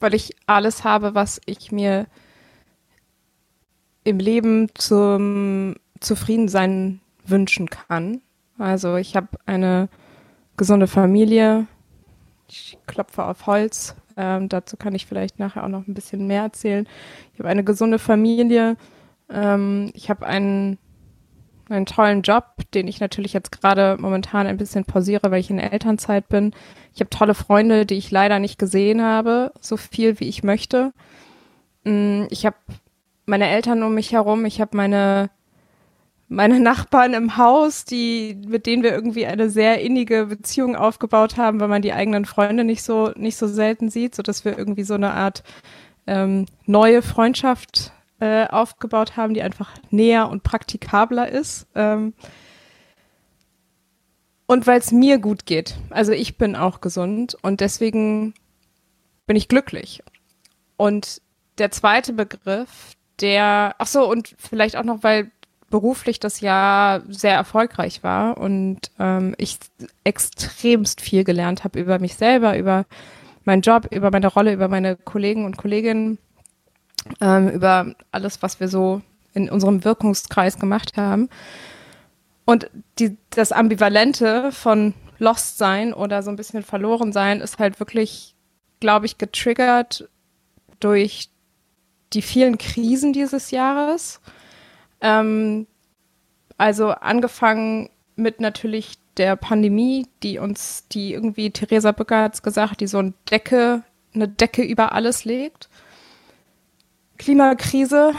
weil 0.00 0.14
ich 0.14 0.36
alles 0.46 0.84
habe, 0.84 1.14
was 1.14 1.40
ich 1.46 1.72
mir 1.72 2.06
im 4.04 4.18
Leben 4.18 4.68
zum 4.74 5.74
Zufriedensein 6.00 7.00
wünschen 7.24 7.68
kann. 7.68 8.20
Also 8.58 8.96
ich 8.96 9.16
habe 9.16 9.28
eine 9.46 9.88
gesunde 10.56 10.86
Familie. 10.86 11.66
Ich 12.48 12.78
klopfe 12.86 13.24
auf 13.24 13.46
Holz. 13.46 13.96
Ähm, 14.16 14.48
dazu 14.48 14.76
kann 14.76 14.94
ich 14.94 15.06
vielleicht 15.06 15.38
nachher 15.38 15.64
auch 15.64 15.68
noch 15.68 15.86
ein 15.86 15.94
bisschen 15.94 16.26
mehr 16.26 16.42
erzählen. 16.42 16.86
Ich 17.34 17.40
habe 17.40 17.48
eine 17.48 17.64
gesunde 17.64 17.98
Familie. 17.98 18.76
Ähm, 19.28 19.90
ich 19.92 20.08
habe 20.08 20.24
einen, 20.26 20.78
einen 21.68 21.86
tollen 21.86 22.22
Job, 22.22 22.44
den 22.74 22.88
ich 22.88 23.00
natürlich 23.00 23.32
jetzt 23.32 23.50
gerade 23.60 23.96
momentan 24.00 24.46
ein 24.46 24.56
bisschen 24.56 24.84
pausiere, 24.84 25.30
weil 25.30 25.40
ich 25.40 25.50
in 25.50 25.56
der 25.56 25.72
Elternzeit 25.72 26.28
bin. 26.28 26.52
Ich 26.94 27.00
habe 27.00 27.10
tolle 27.10 27.34
Freunde, 27.34 27.86
die 27.86 27.96
ich 27.96 28.10
leider 28.10 28.38
nicht 28.38 28.58
gesehen 28.58 29.02
habe, 29.02 29.52
so 29.60 29.76
viel 29.76 30.20
wie 30.20 30.28
ich 30.28 30.42
möchte. 30.42 30.92
Mm, 31.84 32.24
ich 32.30 32.46
habe 32.46 32.56
meine 33.26 33.48
Eltern 33.48 33.82
um 33.82 33.94
mich 33.94 34.12
herum, 34.12 34.44
ich 34.44 34.60
habe 34.60 34.76
meine 34.76 35.30
meine 36.28 36.58
Nachbarn 36.58 37.14
im 37.14 37.36
Haus, 37.36 37.84
die 37.84 38.36
mit 38.48 38.66
denen 38.66 38.82
wir 38.82 38.92
irgendwie 38.92 39.26
eine 39.26 39.48
sehr 39.48 39.80
innige 39.80 40.26
Beziehung 40.26 40.74
aufgebaut 40.74 41.36
haben, 41.36 41.60
weil 41.60 41.68
man 41.68 41.82
die 41.82 41.92
eigenen 41.92 42.24
Freunde 42.24 42.64
nicht 42.64 42.82
so 42.82 43.12
nicht 43.16 43.36
so 43.36 43.46
selten 43.46 43.90
sieht, 43.90 44.14
so 44.14 44.22
dass 44.22 44.44
wir 44.44 44.58
irgendwie 44.58 44.82
so 44.82 44.94
eine 44.94 45.12
Art 45.14 45.44
ähm, 46.06 46.46
neue 46.66 47.02
Freundschaft 47.02 47.92
äh, 48.20 48.46
aufgebaut 48.46 49.16
haben, 49.16 49.34
die 49.34 49.42
einfach 49.42 49.70
näher 49.90 50.28
und 50.28 50.42
praktikabler 50.42 51.28
ist. 51.28 51.66
Ähm, 51.74 52.14
und 54.46 54.66
weil 54.66 54.78
es 54.78 54.92
mir 54.92 55.18
gut 55.18 55.44
geht. 55.46 55.76
Also 55.90 56.12
ich 56.12 56.38
bin 56.38 56.56
auch 56.56 56.80
gesund 56.80 57.36
und 57.42 57.60
deswegen 57.60 58.34
bin 59.26 59.36
ich 59.36 59.48
glücklich. 59.48 60.02
Und 60.76 61.20
der 61.58 61.70
zweite 61.70 62.12
Begriff, 62.12 62.92
der, 63.20 63.74
ach 63.78 63.86
so, 63.86 64.08
und 64.08 64.34
vielleicht 64.38 64.76
auch 64.76 64.84
noch, 64.84 65.02
weil 65.02 65.30
beruflich 65.68 66.20
das 66.20 66.40
Jahr 66.40 67.02
sehr 67.08 67.34
erfolgreich 67.34 68.04
war 68.04 68.38
und 68.38 68.78
ähm, 69.00 69.34
ich 69.36 69.58
extremst 70.04 71.00
viel 71.00 71.24
gelernt 71.24 71.64
habe 71.64 71.80
über 71.80 71.98
mich 71.98 72.14
selber, 72.14 72.56
über 72.56 72.86
meinen 73.44 73.62
Job, 73.62 73.88
über 73.90 74.10
meine 74.10 74.28
Rolle, 74.28 74.52
über 74.52 74.68
meine 74.68 74.96
Kollegen 74.96 75.44
und 75.44 75.56
Kolleginnen, 75.56 76.18
ähm, 77.20 77.48
über 77.48 77.94
alles, 78.12 78.42
was 78.42 78.60
wir 78.60 78.68
so 78.68 79.02
in 79.34 79.50
unserem 79.50 79.84
Wirkungskreis 79.84 80.58
gemacht 80.58 80.96
haben. 80.96 81.28
Und 82.44 82.70
die, 82.98 83.16
das 83.30 83.52
Ambivalente 83.52 84.52
von 84.52 84.94
Lost 85.18 85.58
sein 85.58 85.92
oder 85.92 86.22
so 86.22 86.30
ein 86.30 86.36
bisschen 86.36 86.62
verloren 86.62 87.12
sein 87.12 87.40
ist 87.40 87.58
halt 87.58 87.80
wirklich, 87.80 88.34
glaube 88.80 89.06
ich, 89.06 89.18
getriggert 89.18 90.08
durch 90.80 91.30
die 92.12 92.22
vielen 92.22 92.58
Krisen 92.58 93.12
dieses 93.12 93.50
Jahres. 93.50 94.20
Ähm, 95.00 95.66
also 96.56 96.90
angefangen 96.90 97.90
mit 98.14 98.40
natürlich 98.40 98.98
der 99.16 99.36
Pandemie, 99.36 100.06
die 100.22 100.38
uns, 100.38 100.86
die 100.88 101.12
irgendwie, 101.12 101.50
Theresa 101.50 101.92
Bücker 101.92 102.22
hat 102.22 102.34
es 102.34 102.42
gesagt, 102.42 102.80
die 102.80 102.86
so 102.86 102.98
eine 102.98 103.14
Decke, 103.30 103.82
eine 104.14 104.28
Decke 104.28 104.62
über 104.62 104.92
alles 104.92 105.24
legt. 105.24 105.68
Klimakrise, 107.16 108.12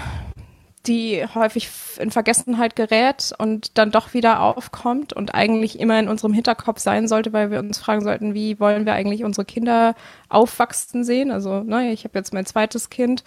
die 0.86 1.26
häufig 1.36 1.70
in 2.00 2.12
Vergessenheit 2.12 2.76
gerät 2.76 3.34
und 3.38 3.78
dann 3.78 3.92
doch 3.92 4.14
wieder 4.14 4.42
aufkommt 4.42 5.12
und 5.12 5.36
eigentlich 5.36 5.80
immer 5.80 6.00
in 6.00 6.08
unserem 6.08 6.34
Hinterkopf 6.34 6.80
sein 6.80 7.08
sollte, 7.08 7.34
weil 7.34 7.52
wir 7.52 7.60
uns 7.60 7.78
fragen 7.78 8.04
sollten, 8.04 8.34
wie 8.34 8.60
wollen 8.60 8.86
wir 8.86 8.94
eigentlich 8.94 9.24
unsere 9.24 9.46
Kinder 9.46 9.96
aufwachsen 10.30 11.04
sehen? 11.04 11.32
Also, 11.32 11.64
ne, 11.64 11.92
ich 11.92 12.06
habe 12.06 12.18
jetzt 12.18 12.34
mein 12.34 12.46
zweites 12.46 12.90
Kind 12.90 13.24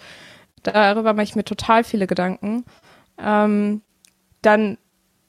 Darüber 0.63 1.13
mache 1.13 1.23
ich 1.23 1.35
mir 1.35 1.43
total 1.43 1.83
viele 1.83 2.07
Gedanken. 2.07 2.65
Ähm, 3.17 3.81
dann 4.41 4.77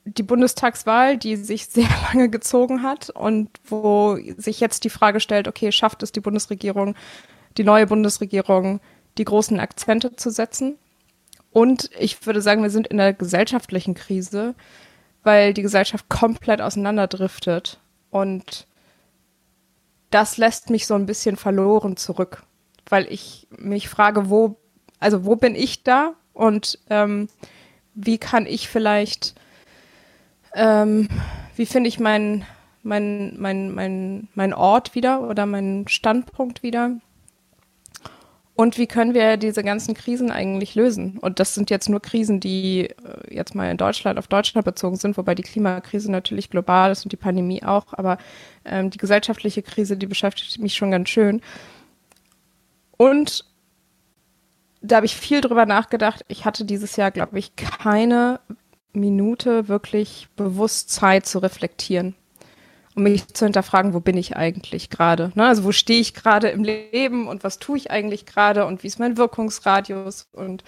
die 0.04 0.22
Bundestagswahl, 0.22 1.16
die 1.16 1.36
sich 1.36 1.66
sehr 1.66 1.88
lange 2.08 2.28
gezogen 2.28 2.82
hat 2.82 3.10
und 3.10 3.48
wo 3.64 4.18
sich 4.36 4.60
jetzt 4.60 4.84
die 4.84 4.90
Frage 4.90 5.20
stellt, 5.20 5.48
okay, 5.48 5.72
schafft 5.72 6.02
es 6.02 6.12
die 6.12 6.20
Bundesregierung, 6.20 6.94
die 7.56 7.64
neue 7.64 7.86
Bundesregierung, 7.86 8.80
die 9.18 9.24
großen 9.24 9.60
Akzente 9.60 10.16
zu 10.16 10.30
setzen? 10.30 10.78
Und 11.50 11.90
ich 11.98 12.24
würde 12.26 12.40
sagen, 12.40 12.62
wir 12.62 12.70
sind 12.70 12.86
in 12.86 13.00
einer 13.00 13.12
gesellschaftlichen 13.12 13.94
Krise, 13.94 14.54
weil 15.22 15.54
die 15.54 15.62
Gesellschaft 15.62 16.08
komplett 16.08 16.60
auseinanderdriftet. 16.60 17.78
Und 18.10 18.66
das 20.10 20.36
lässt 20.36 20.70
mich 20.70 20.86
so 20.86 20.94
ein 20.94 21.06
bisschen 21.06 21.36
verloren 21.36 21.96
zurück, 21.96 22.42
weil 22.88 23.06
ich 23.10 23.46
mich 23.50 23.88
frage, 23.88 24.30
wo 24.30 24.56
also 25.02 25.24
wo 25.24 25.34
bin 25.34 25.56
ich 25.56 25.82
da 25.82 26.14
und 26.32 26.78
ähm, 26.88 27.28
wie 27.94 28.18
kann 28.18 28.46
ich 28.46 28.68
vielleicht, 28.68 29.34
ähm, 30.54 31.08
wie 31.56 31.66
finde 31.66 31.88
ich 31.88 31.98
meinen 31.98 32.46
mein, 32.84 33.34
mein, 33.38 33.72
mein, 33.72 34.28
mein 34.34 34.54
Ort 34.54 34.94
wieder 34.94 35.28
oder 35.28 35.46
meinen 35.46 35.88
Standpunkt 35.88 36.62
wieder? 36.62 36.92
Und 38.62 38.78
wie 38.78 38.86
können 38.86 39.12
wir 39.12 39.38
diese 39.38 39.64
ganzen 39.64 39.92
Krisen 39.92 40.30
eigentlich 40.30 40.76
lösen? 40.76 41.18
Und 41.18 41.40
das 41.40 41.56
sind 41.56 41.68
jetzt 41.68 41.88
nur 41.88 41.98
Krisen, 41.98 42.38
die 42.38 42.90
äh, 42.90 43.34
jetzt 43.34 43.56
mal 43.56 43.68
in 43.68 43.76
Deutschland 43.76 44.20
auf 44.20 44.28
Deutschland 44.28 44.64
bezogen 44.64 44.94
sind, 44.94 45.16
wobei 45.16 45.34
die 45.34 45.42
Klimakrise 45.42 46.12
natürlich 46.12 46.48
global 46.48 46.92
ist 46.92 47.04
und 47.04 47.10
die 47.10 47.16
Pandemie 47.16 47.64
auch. 47.64 47.86
Aber 47.90 48.18
ähm, 48.64 48.90
die 48.90 48.98
gesellschaftliche 48.98 49.62
Krise, 49.62 49.96
die 49.96 50.06
beschäftigt 50.06 50.60
mich 50.60 50.76
schon 50.76 50.92
ganz 50.92 51.08
schön. 51.08 51.40
Und 52.96 53.46
da 54.80 54.94
habe 54.94 55.06
ich 55.06 55.16
viel 55.16 55.40
drüber 55.40 55.66
nachgedacht. 55.66 56.24
Ich 56.28 56.44
hatte 56.44 56.64
dieses 56.64 56.94
Jahr, 56.94 57.10
glaube 57.10 57.40
ich, 57.40 57.56
keine 57.56 58.38
Minute 58.92 59.66
wirklich 59.66 60.28
bewusst 60.36 60.90
Zeit 60.90 61.26
zu 61.26 61.40
reflektieren 61.40 62.14
um 62.94 63.04
mich 63.04 63.26
zu 63.28 63.46
hinterfragen, 63.46 63.94
wo 63.94 64.00
bin 64.00 64.16
ich 64.16 64.36
eigentlich 64.36 64.90
gerade? 64.90 65.32
Ne? 65.34 65.46
Also 65.46 65.64
wo 65.64 65.72
stehe 65.72 66.00
ich 66.00 66.14
gerade 66.14 66.48
im 66.48 66.64
Leben 66.64 67.28
und 67.28 67.44
was 67.44 67.58
tue 67.58 67.76
ich 67.76 67.90
eigentlich 67.90 68.26
gerade 68.26 68.66
und 68.66 68.82
wie 68.82 68.88
ist 68.88 68.98
mein 68.98 69.16
Wirkungsradius 69.16 70.28
und 70.32 70.62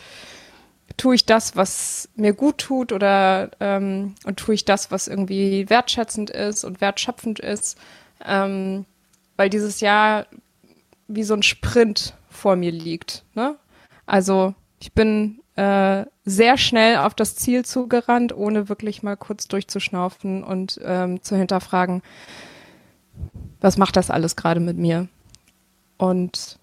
tue 0.97 1.15
ich 1.15 1.27
das, 1.27 1.57
was 1.57 2.09
mir 2.15 2.33
gut 2.33 2.59
tut 2.59 2.93
oder 2.93 3.51
ähm, 3.61 4.15
und 4.25 4.39
tue 4.39 4.55
ich 4.55 4.65
das, 4.65 4.91
was 4.91 5.09
irgendwie 5.09 5.69
wertschätzend 5.69 6.31
ist 6.31 6.65
und 6.65 6.81
wertschöpfend 6.81 7.41
ist? 7.41 7.79
Ähm, 8.25 8.85
weil 9.37 9.51
dieses 9.51 9.81
Jahr 9.81 10.27
wie 11.09 11.25
so 11.25 11.35
ein 11.35 11.43
Sprint 11.43 12.15
vor 12.31 12.57
mir 12.57 12.73
liegt. 12.73 13.25
Ne? 13.35 13.57
Also 14.07 14.55
ich 14.81 14.93
bin 14.93 15.41
äh, 15.57 16.05
sehr 16.25 16.59
schnell 16.59 16.99
auf 16.99 17.15
das 17.15 17.37
Ziel 17.37 17.65
zugerannt, 17.65 18.37
ohne 18.37 18.69
wirklich 18.69 19.03
mal 19.03 19.17
kurz 19.17 19.47
durchzuschnaufen 19.47 20.43
und 20.43 20.81
ähm, 20.83 21.23
zu 21.23 21.37
hinterfragen, 21.37 22.03
was 23.61 23.77
macht 23.79 23.97
das 23.97 24.11
alles 24.11 24.37
gerade 24.37 24.61
mit 24.61 24.77
mir? 24.77 25.09
Und 25.97 26.59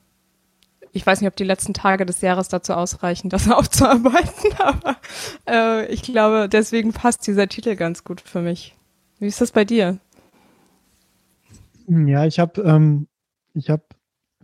ich 0.91 1.05
weiß 1.05 1.21
nicht, 1.21 1.27
ob 1.27 1.35
die 1.35 1.45
letzten 1.45 1.73
Tage 1.73 2.05
des 2.05 2.21
Jahres 2.21 2.49
dazu 2.49 2.73
ausreichen, 2.73 3.29
das 3.29 3.49
aufzuarbeiten, 3.51 4.51
aber 4.57 4.97
äh, 5.47 5.85
ich 5.87 6.03
glaube, 6.03 6.49
deswegen 6.49 6.91
passt 6.93 7.25
dieser 7.27 7.47
Titel 7.47 7.75
ganz 7.75 8.03
gut 8.03 8.21
für 8.21 8.41
mich. 8.41 8.75
Wie 9.19 9.27
ist 9.27 9.39
das 9.39 9.51
bei 9.51 9.65
dir? 9.65 9.99
Ja, 11.87 12.25
ich 12.25 12.39
habe, 12.39 12.61
ähm, 12.61 13.07
ich 13.53 13.69
habe, 13.69 13.83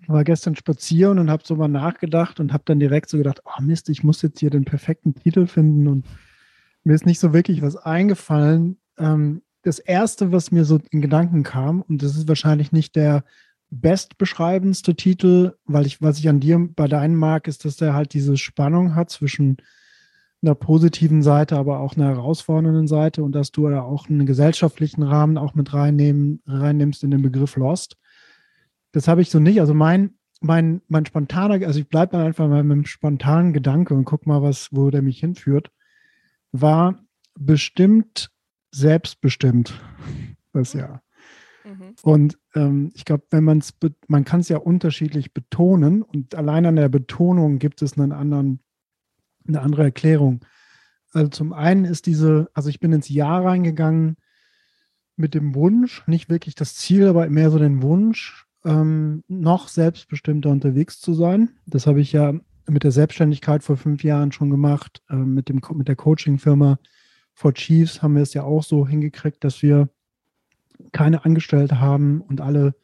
war 0.09 0.23
gestern 0.23 0.55
spazieren 0.55 1.19
und 1.19 1.29
habe 1.29 1.43
so 1.45 1.55
mal 1.55 1.67
nachgedacht 1.67 2.39
und 2.39 2.53
habe 2.53 2.63
dann 2.65 2.79
direkt 2.79 3.09
so 3.09 3.17
gedacht, 3.17 3.41
oh 3.45 3.61
Mist, 3.61 3.89
ich 3.89 4.03
muss 4.03 4.21
jetzt 4.21 4.39
hier 4.39 4.49
den 4.49 4.65
perfekten 4.65 5.15
Titel 5.15 5.47
finden 5.47 5.87
und 5.87 6.05
mir 6.83 6.93
ist 6.93 7.05
nicht 7.05 7.19
so 7.19 7.33
wirklich 7.33 7.61
was 7.61 7.75
eingefallen. 7.75 8.77
Ähm, 8.97 9.41
das 9.63 9.79
erste, 9.79 10.31
was 10.31 10.51
mir 10.51 10.63
so 10.63 10.79
in 10.91 11.01
Gedanken 11.01 11.43
kam, 11.43 11.81
und 11.81 12.01
das 12.01 12.15
ist 12.15 12.27
wahrscheinlich 12.27 12.71
nicht 12.71 12.95
der 12.95 13.23
bestbeschreibendste 13.69 14.95
Titel, 14.95 15.55
weil 15.65 15.85
ich, 15.85 16.01
was 16.01 16.19
ich 16.19 16.29
an 16.29 16.39
dir 16.39 16.69
bei 16.73 16.87
deinem 16.87 17.17
mag, 17.17 17.47
ist, 17.47 17.65
dass 17.65 17.75
der 17.75 17.93
halt 17.93 18.13
diese 18.13 18.37
Spannung 18.37 18.95
hat 18.95 19.09
zwischen 19.09 19.57
einer 20.41 20.55
positiven 20.55 21.21
Seite, 21.23 21.57
aber 21.57 21.79
auch 21.79 21.95
einer 21.95 22.09
herausfordernden 22.09 22.87
Seite 22.87 23.23
und 23.23 23.33
dass 23.33 23.51
du 23.51 23.67
da 23.67 23.81
auch 23.81 24.07
einen 24.07 24.25
gesellschaftlichen 24.25 25.03
Rahmen 25.03 25.37
auch 25.37 25.55
mit 25.55 25.73
reinnehmen, 25.73 26.41
reinnimmst 26.45 27.03
in 27.03 27.11
den 27.11 27.21
Begriff 27.21 27.55
Lost. 27.55 27.97
Das 28.97 29.07
habe 29.07 29.21
ich 29.21 29.29
so 29.29 29.37
nicht. 29.37 29.59
Also 29.59 29.75
mein, 29.75 30.15
mein, 30.41 30.81
mein 30.87 31.05
spontaner, 31.05 31.63
also 31.67 31.79
ich 31.79 31.87
bleibe 31.87 32.13
dann 32.13 32.25
einfach 32.25 32.47
mal 32.47 32.63
mit 32.63 32.73
einem 32.73 32.85
spontanen 32.87 33.53
Gedanke 33.53 33.93
und 33.93 34.05
guck 34.05 34.25
mal, 34.25 34.41
was, 34.41 34.69
wo 34.71 34.89
der 34.89 35.03
mich 35.03 35.19
hinführt, 35.19 35.69
war 36.51 36.97
bestimmt 37.37 38.31
selbstbestimmt 38.71 39.79
das 40.51 40.73
Jahr. 40.73 41.03
Mhm. 41.63 41.93
Und 42.01 42.39
ähm, 42.55 42.89
ich 42.95 43.05
glaube, 43.05 43.23
wenn 43.29 43.43
man 43.43 43.59
es, 43.59 43.71
man 44.07 44.25
kann 44.25 44.39
es 44.39 44.49
ja 44.49 44.57
unterschiedlich 44.57 45.31
betonen 45.31 46.01
und 46.01 46.33
allein 46.33 46.65
an 46.65 46.77
der 46.77 46.89
Betonung 46.89 47.59
gibt 47.59 47.83
es 47.83 47.99
einen 47.99 48.11
anderen, 48.11 48.61
eine 49.47 49.61
andere 49.61 49.83
Erklärung. 49.83 50.43
Also 51.11 51.29
zum 51.29 51.53
einen 51.53 51.85
ist 51.85 52.07
diese, 52.07 52.49
also 52.55 52.69
ich 52.69 52.79
bin 52.79 52.93
ins 52.93 53.09
Jahr 53.09 53.45
reingegangen 53.45 54.17
mit 55.17 55.35
dem 55.35 55.53
Wunsch, 55.53 56.01
nicht 56.07 56.31
wirklich 56.31 56.55
das 56.55 56.73
Ziel, 56.73 57.05
aber 57.05 57.29
mehr 57.29 57.51
so 57.51 57.59
den 57.59 57.83
Wunsch, 57.83 58.46
ähm, 58.67 59.23
noch 59.29 59.69
selbstbestimmter 59.69 60.49
unterwegs 60.49 60.99
zu 60.99 61.13
sein. 61.13 61.51
Das 61.65 61.87
habe 61.87 62.01
ich 62.01 62.11
ja 62.11 62.33
mit 62.67 62.83
der 62.83 62.91
Selbstständigkeit 62.91 63.63
vor 63.63 63.77
fünf 63.77 64.03
Jahren 64.03 64.33
schon 64.33 64.49
gemacht. 64.49 65.01
Äh, 65.09 65.15
mit, 65.15 65.47
dem, 65.47 65.61
mit 65.73 65.87
der 65.87 65.95
Coaching-Firma 65.95 66.77
For 67.33 67.53
Chiefs 67.53 68.01
haben 68.01 68.15
wir 68.15 68.23
es 68.23 68.33
ja 68.33 68.43
auch 68.43 68.63
so 68.63 68.85
hingekriegt, 68.85 69.43
dass 69.43 69.61
wir 69.61 69.89
keine 70.91 71.23
Angestellte 71.23 71.79
haben 71.79 72.19
und 72.21 72.41
alle 72.41 72.75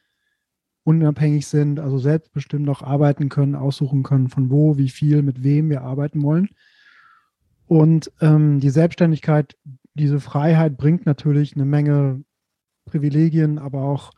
unabhängig 0.86 1.48
sind, 1.48 1.80
also 1.80 1.98
selbstbestimmt 1.98 2.70
auch 2.70 2.82
arbeiten 2.82 3.30
können, 3.30 3.56
aussuchen 3.56 4.04
können, 4.04 4.30
von 4.30 4.50
wo, 4.50 4.78
wie 4.78 4.90
viel, 4.90 5.22
mit 5.22 5.44
wem 5.44 5.70
wir 5.70 5.82
arbeiten 5.82 6.22
wollen. 6.24 6.50
Und 7.68 8.12
ähm, 8.22 8.60
die 8.60 8.70
Selbstständigkeit, 8.70 9.58
diese 9.94 10.20
Freiheit 10.20 10.78
bringt 10.78 11.06
natürlich 11.06 11.56
eine 11.56 11.66
Menge 11.66 12.24
Privilegien, 12.86 13.60
aber 13.60 13.84
auch 13.84 14.12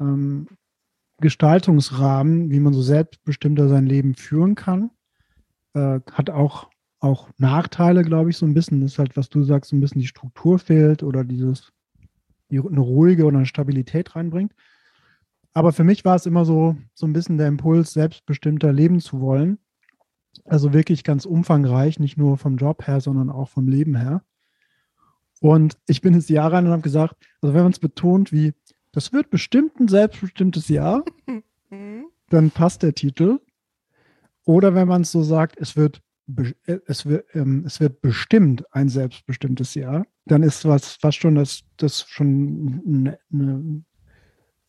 ähm, 0.00 0.46
Gestaltungsrahmen, 1.20 2.50
wie 2.50 2.60
man 2.60 2.72
so 2.72 2.82
selbstbestimmter 2.82 3.68
sein 3.68 3.86
Leben 3.86 4.14
führen 4.14 4.54
kann. 4.54 4.90
Äh, 5.74 6.00
hat 6.12 6.30
auch, 6.30 6.70
auch 7.00 7.28
Nachteile, 7.38 8.02
glaube 8.02 8.30
ich, 8.30 8.36
so 8.36 8.46
ein 8.46 8.54
bisschen. 8.54 8.80
Das 8.80 8.92
ist 8.92 8.98
halt, 8.98 9.16
was 9.16 9.28
du 9.28 9.42
sagst, 9.42 9.70
so 9.70 9.76
ein 9.76 9.80
bisschen 9.80 10.00
die 10.00 10.06
Struktur 10.06 10.58
fehlt 10.58 11.02
oder 11.02 11.24
dieses 11.24 11.72
die 12.50 12.60
eine 12.60 12.80
ruhige 12.80 13.24
oder 13.24 13.38
eine 13.38 13.46
Stabilität 13.46 14.14
reinbringt. 14.14 14.54
Aber 15.52 15.72
für 15.72 15.84
mich 15.84 16.04
war 16.04 16.16
es 16.16 16.26
immer 16.26 16.44
so, 16.44 16.76
so 16.94 17.06
ein 17.06 17.12
bisschen 17.12 17.38
der 17.38 17.48
Impuls, 17.48 17.92
selbstbestimmter 17.92 18.72
leben 18.72 19.00
zu 19.00 19.20
wollen. 19.20 19.58
Also 20.44 20.72
wirklich 20.72 21.04
ganz 21.04 21.26
umfangreich, 21.26 22.00
nicht 22.00 22.16
nur 22.16 22.38
vom 22.38 22.56
Job 22.56 22.86
her, 22.86 23.00
sondern 23.00 23.30
auch 23.30 23.48
vom 23.48 23.68
Leben 23.68 23.96
her. 23.96 24.22
Und 25.40 25.76
ich 25.86 26.00
bin 26.00 26.14
ins 26.14 26.28
Jahr 26.28 26.52
rein 26.52 26.66
und 26.66 26.72
habe 26.72 26.82
gesagt, 26.82 27.16
also 27.40 27.54
wenn 27.54 27.62
man 27.62 27.72
es 27.72 27.78
betont 27.78 28.32
wie, 28.32 28.52
das 28.94 29.12
wird 29.12 29.30
bestimmt 29.30 29.78
ein 29.80 29.88
selbstbestimmtes 29.88 30.68
Jahr, 30.68 31.04
dann 32.30 32.50
passt 32.50 32.82
der 32.82 32.94
Titel. 32.94 33.40
Oder 34.44 34.74
wenn 34.74 34.88
man 34.88 35.02
es 35.02 35.12
so 35.12 35.22
sagt, 35.22 35.58
es 35.58 35.76
wird 35.76 36.00
es 36.86 37.04
wird, 37.06 37.26
ähm, 37.34 37.64
es 37.66 37.80
wird 37.80 38.00
bestimmt 38.00 38.64
ein 38.74 38.88
selbstbestimmtes 38.88 39.74
Jahr, 39.74 40.06
dann 40.24 40.42
ist 40.42 40.64
was 40.64 40.94
fast 40.94 41.18
schon 41.18 41.34
das, 41.34 41.64
das 41.76 42.06
schon 42.08 42.82
eine, 42.86 43.18
eine, 43.30 43.84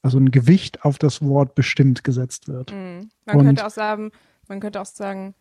also 0.02 0.18
ein 0.18 0.32
Gewicht 0.32 0.84
auf 0.84 0.98
das 0.98 1.22
Wort 1.22 1.56
bestimmt 1.56 2.04
gesetzt 2.04 2.48
wird. 2.48 2.74
Mhm. 2.74 3.10
Man 3.26 3.38
Und, 3.38 3.46
könnte 3.46 3.66
auch 3.66 3.72
sagen, 3.72 4.12
man 4.48 4.60
könnte 4.60 4.82
auch 4.82 4.86
sagen, 4.86 5.34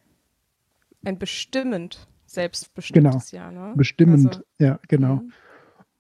ein 1.04 1.18
bestimmend 1.18 2.06
selbstbestimmtes 2.26 3.30
genau, 3.30 3.42
Jahr. 3.42 3.52
Ne? 3.52 3.74
Bestimmend, 3.76 4.28
also, 4.28 4.42
ja, 4.58 4.78
genau. 4.88 5.16
Mhm. 5.16 5.32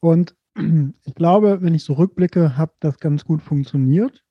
Und 0.00 0.36
ich 0.56 1.14
glaube, 1.14 1.62
wenn 1.62 1.74
ich 1.74 1.84
so 1.84 1.94
rückblicke, 1.94 2.56
hat 2.56 2.72
das 2.80 2.98
ganz 2.98 3.24
gut 3.24 3.42
funktioniert. 3.42 4.24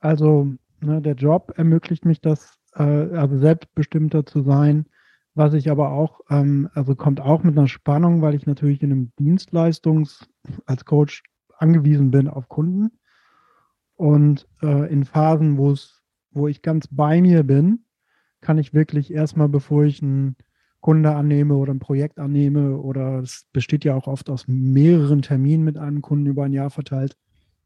Also 0.00 0.52
ne, 0.80 1.00
der 1.00 1.14
Job 1.14 1.52
ermöglicht 1.56 2.04
mich 2.04 2.20
das 2.20 2.58
äh, 2.74 2.82
also 2.82 3.38
selbstbestimmter 3.38 4.26
zu 4.26 4.42
sein, 4.42 4.86
was 5.34 5.54
ich 5.54 5.70
aber 5.70 5.90
auch, 5.90 6.20
ähm, 6.30 6.68
also 6.74 6.94
kommt 6.94 7.20
auch 7.20 7.42
mit 7.42 7.56
einer 7.56 7.68
Spannung, 7.68 8.22
weil 8.22 8.34
ich 8.34 8.46
natürlich 8.46 8.82
in 8.82 8.92
einem 8.92 9.12
Dienstleistungs, 9.18 10.28
als 10.66 10.84
Coach 10.84 11.22
angewiesen 11.58 12.10
bin 12.10 12.28
auf 12.28 12.48
Kunden. 12.48 12.90
Und 13.94 14.48
äh, 14.62 14.92
in 14.92 15.04
Phasen, 15.04 15.58
wo 15.58 15.70
es, 15.70 16.02
wo 16.32 16.48
ich 16.48 16.62
ganz 16.62 16.88
bei 16.90 17.20
mir 17.20 17.44
bin, 17.44 17.84
kann 18.40 18.58
ich 18.58 18.74
wirklich 18.74 19.12
erstmal, 19.12 19.48
bevor 19.48 19.84
ich 19.84 20.02
einen 20.02 20.36
Kunde 20.82 21.14
annehme 21.14 21.54
oder 21.54 21.72
ein 21.72 21.78
Projekt 21.78 22.18
annehme, 22.18 22.76
oder 22.76 23.20
es 23.20 23.46
besteht 23.52 23.84
ja 23.84 23.94
auch 23.94 24.08
oft 24.08 24.28
aus 24.28 24.48
mehreren 24.48 25.22
Terminen 25.22 25.64
mit 25.64 25.78
einem 25.78 26.02
Kunden 26.02 26.26
über 26.26 26.44
ein 26.44 26.52
Jahr 26.52 26.70
verteilt, 26.70 27.16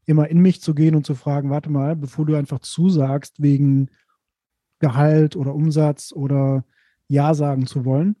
immer 0.05 0.29
in 0.29 0.39
mich 0.39 0.61
zu 0.61 0.75
gehen 0.75 0.95
und 0.95 1.05
zu 1.05 1.15
fragen, 1.15 1.49
warte 1.49 1.71
mal, 1.71 1.95
bevor 1.95 2.27
du 2.27 2.35
einfach 2.35 2.59
zusagst 2.59 3.41
wegen 3.41 3.89
Gehalt 4.79 5.35
oder 5.35 5.55
Umsatz 5.55 6.13
oder 6.13 6.63
Ja 7.07 7.33
sagen 7.33 7.65
zu 7.65 7.85
wollen. 7.85 8.15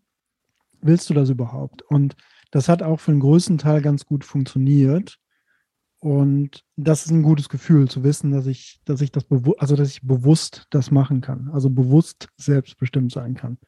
Willst 0.81 1.09
du 1.11 1.13
das 1.13 1.29
überhaupt? 1.29 1.83
Und 1.83 2.15
das 2.49 2.67
hat 2.67 2.81
auch 2.81 2.99
für 2.99 3.11
den 3.11 3.19
größten 3.19 3.59
Teil 3.59 3.83
ganz 3.83 4.03
gut 4.05 4.25
funktioniert. 4.25 5.19
Und 5.99 6.63
das 6.75 7.05
ist 7.05 7.11
ein 7.11 7.21
gutes 7.21 7.49
Gefühl 7.49 7.87
zu 7.87 8.03
wissen, 8.03 8.31
dass 8.31 8.47
ich, 8.47 8.79
dass 8.85 9.01
ich 9.01 9.11
das 9.11 9.25
also 9.59 9.75
dass 9.75 9.89
ich 9.89 10.01
bewusst 10.01 10.65
das 10.71 10.89
machen 10.89 11.21
kann, 11.21 11.49
also 11.53 11.69
bewusst 11.69 12.29
selbstbestimmt 12.37 13.11
sein 13.11 13.35
kann. 13.35 13.59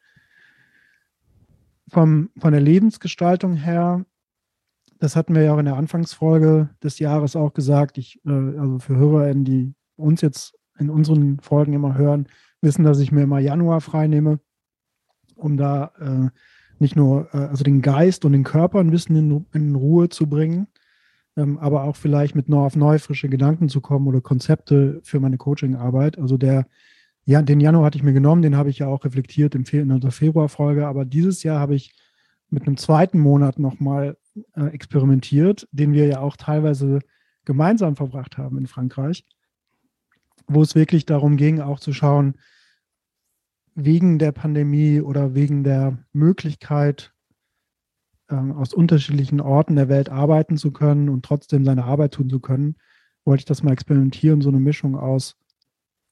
Vom, 1.90 2.30
von 2.38 2.52
der 2.52 2.60
Lebensgestaltung 2.60 3.54
her, 3.54 4.04
das 4.98 5.16
hatten 5.16 5.34
wir 5.34 5.42
ja 5.42 5.54
auch 5.54 5.58
in 5.58 5.64
der 5.64 5.76
Anfangsfolge 5.76 6.70
des 6.82 6.98
Jahres 6.98 7.34
auch 7.34 7.52
gesagt, 7.52 7.98
ich, 7.98 8.20
äh, 8.24 8.30
also 8.30 8.78
für 8.78 8.96
HörerInnen, 8.96 9.44
die 9.44 9.74
uns 9.96 10.20
jetzt 10.20 10.56
in 10.78 10.88
unseren 10.88 11.40
Folgen 11.40 11.72
immer 11.72 11.96
hören, 11.96 12.28
wissen, 12.60 12.84
dass 12.84 13.00
ich 13.00 13.12
mir 13.12 13.22
immer 13.22 13.38
Januar 13.38 13.80
freinehme, 13.80 14.38
um 15.34 15.56
da 15.56 15.92
äh, 16.00 16.30
nicht 16.78 16.96
nur, 16.96 17.28
äh, 17.34 17.38
also 17.38 17.64
den 17.64 17.82
Geist 17.82 18.24
und 18.24 18.32
den 18.32 18.44
Körper 18.44 18.80
ein 18.80 18.90
bisschen 18.90 19.16
in, 19.16 19.46
in 19.52 19.74
Ruhe 19.74 20.08
zu 20.08 20.28
bringen, 20.28 20.68
ähm, 21.36 21.58
aber 21.58 21.84
auch 21.84 21.96
vielleicht 21.96 22.34
mit 22.34 22.48
neu 22.48 22.60
auf 22.64 22.76
neu 22.76 22.98
frische 22.98 23.28
Gedanken 23.28 23.68
zu 23.68 23.80
kommen 23.80 24.06
oder 24.06 24.20
Konzepte 24.20 25.00
für 25.02 25.20
meine 25.20 25.38
Coachingarbeit. 25.38 26.18
Also 26.18 26.36
der, 26.36 26.66
ja, 27.30 27.42
den 27.42 27.60
Januar 27.60 27.86
hatte 27.86 27.98
ich 27.98 28.04
mir 28.04 28.12
genommen, 28.12 28.42
den 28.42 28.56
habe 28.56 28.70
ich 28.70 28.78
ja 28.78 28.88
auch 28.88 29.04
reflektiert 29.04 29.54
in 29.54 29.90
unserer 29.90 30.10
Februarfolge, 30.10 30.86
aber 30.86 31.04
dieses 31.04 31.42
Jahr 31.42 31.60
habe 31.60 31.74
ich 31.74 31.94
mit 32.48 32.66
einem 32.66 32.76
zweiten 32.76 33.20
Monat 33.20 33.58
nochmal 33.58 34.16
äh, 34.54 34.66
experimentiert, 34.66 35.68
den 35.70 35.92
wir 35.92 36.06
ja 36.06 36.20
auch 36.20 36.36
teilweise 36.36 37.00
gemeinsam 37.44 37.96
verbracht 37.96 38.38
haben 38.38 38.58
in 38.58 38.66
Frankreich 38.66 39.24
wo 40.50 40.62
es 40.62 40.74
wirklich 40.74 41.06
darum 41.06 41.36
ging, 41.36 41.60
auch 41.60 41.80
zu 41.80 41.92
schauen, 41.92 42.34
wegen 43.74 44.18
der 44.18 44.32
Pandemie 44.32 45.00
oder 45.00 45.34
wegen 45.34 45.64
der 45.64 45.98
Möglichkeit, 46.12 47.12
ähm, 48.28 48.52
aus 48.52 48.74
unterschiedlichen 48.74 49.40
Orten 49.40 49.76
der 49.76 49.88
Welt 49.88 50.08
arbeiten 50.08 50.56
zu 50.56 50.72
können 50.72 51.08
und 51.08 51.24
trotzdem 51.24 51.64
seine 51.64 51.84
Arbeit 51.84 52.14
tun 52.14 52.28
zu 52.28 52.40
können, 52.40 52.76
wollte 53.24 53.42
ich 53.42 53.44
das 53.44 53.62
mal 53.62 53.72
experimentieren, 53.72 54.40
so 54.40 54.48
eine 54.48 54.60
Mischung 54.60 54.96
aus 54.96 55.36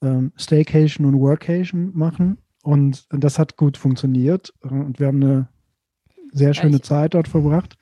ähm, 0.03 0.33
Staycation 0.37 1.07
und 1.07 1.21
Workation 1.21 1.93
machen. 1.95 2.39
Und 2.63 3.07
das 3.11 3.39
hat 3.39 3.57
gut 3.57 3.77
funktioniert. 3.77 4.53
Und 4.61 4.99
wir 4.99 5.07
haben 5.07 5.23
eine 5.23 5.49
sehr 6.33 6.55
schöne 6.55 6.77
ich, 6.77 6.83
Zeit 6.83 7.15
dort 7.15 7.29
verbracht. 7.29 7.79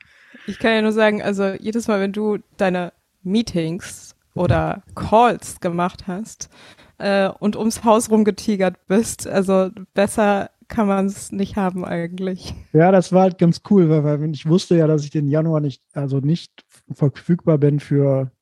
Ich 0.47 0.59
kann 0.59 0.73
ja 0.73 0.83
nur 0.83 0.93
sagen, 0.93 1.23
also 1.23 1.55
jedes 1.55 1.89
Mal, 1.89 2.01
wenn 2.01 2.13
du 2.13 2.39
deine 2.57 2.93
Meetings 3.23 4.15
oder 4.35 4.83
Calls 4.95 5.61
gemacht 5.61 6.07
hast, 6.07 6.51
äh, 6.99 7.29
und 7.29 7.57
ums 7.57 7.85
Haus 7.85 8.11
rumgetigert 8.11 8.87
bist. 8.87 9.27
Also 9.27 9.71
besser 9.95 10.51
kann 10.69 10.89
man 10.89 11.07
es 11.07 11.31
nicht 11.31 11.57
haben 11.57 11.85
eigentlich. 11.85 12.55
Ja, 12.73 12.91
das 12.91 13.13
war 13.13 13.23
halt 13.23 13.39
ganz 13.39 13.63
cool, 13.71 13.89
weil, 13.89 14.05
weil 14.21 14.31
ich 14.33 14.47
wusste 14.47 14.77
ja, 14.77 14.87
dass 14.87 15.05
ich 15.05 15.11
den 15.11 15.29
Januar 15.29 15.61
nicht, 15.61 15.83
also 15.93 16.19
nicht 16.19 16.65
verfügbar 16.93 17.59
bin 17.59 17.79
für 17.81 18.33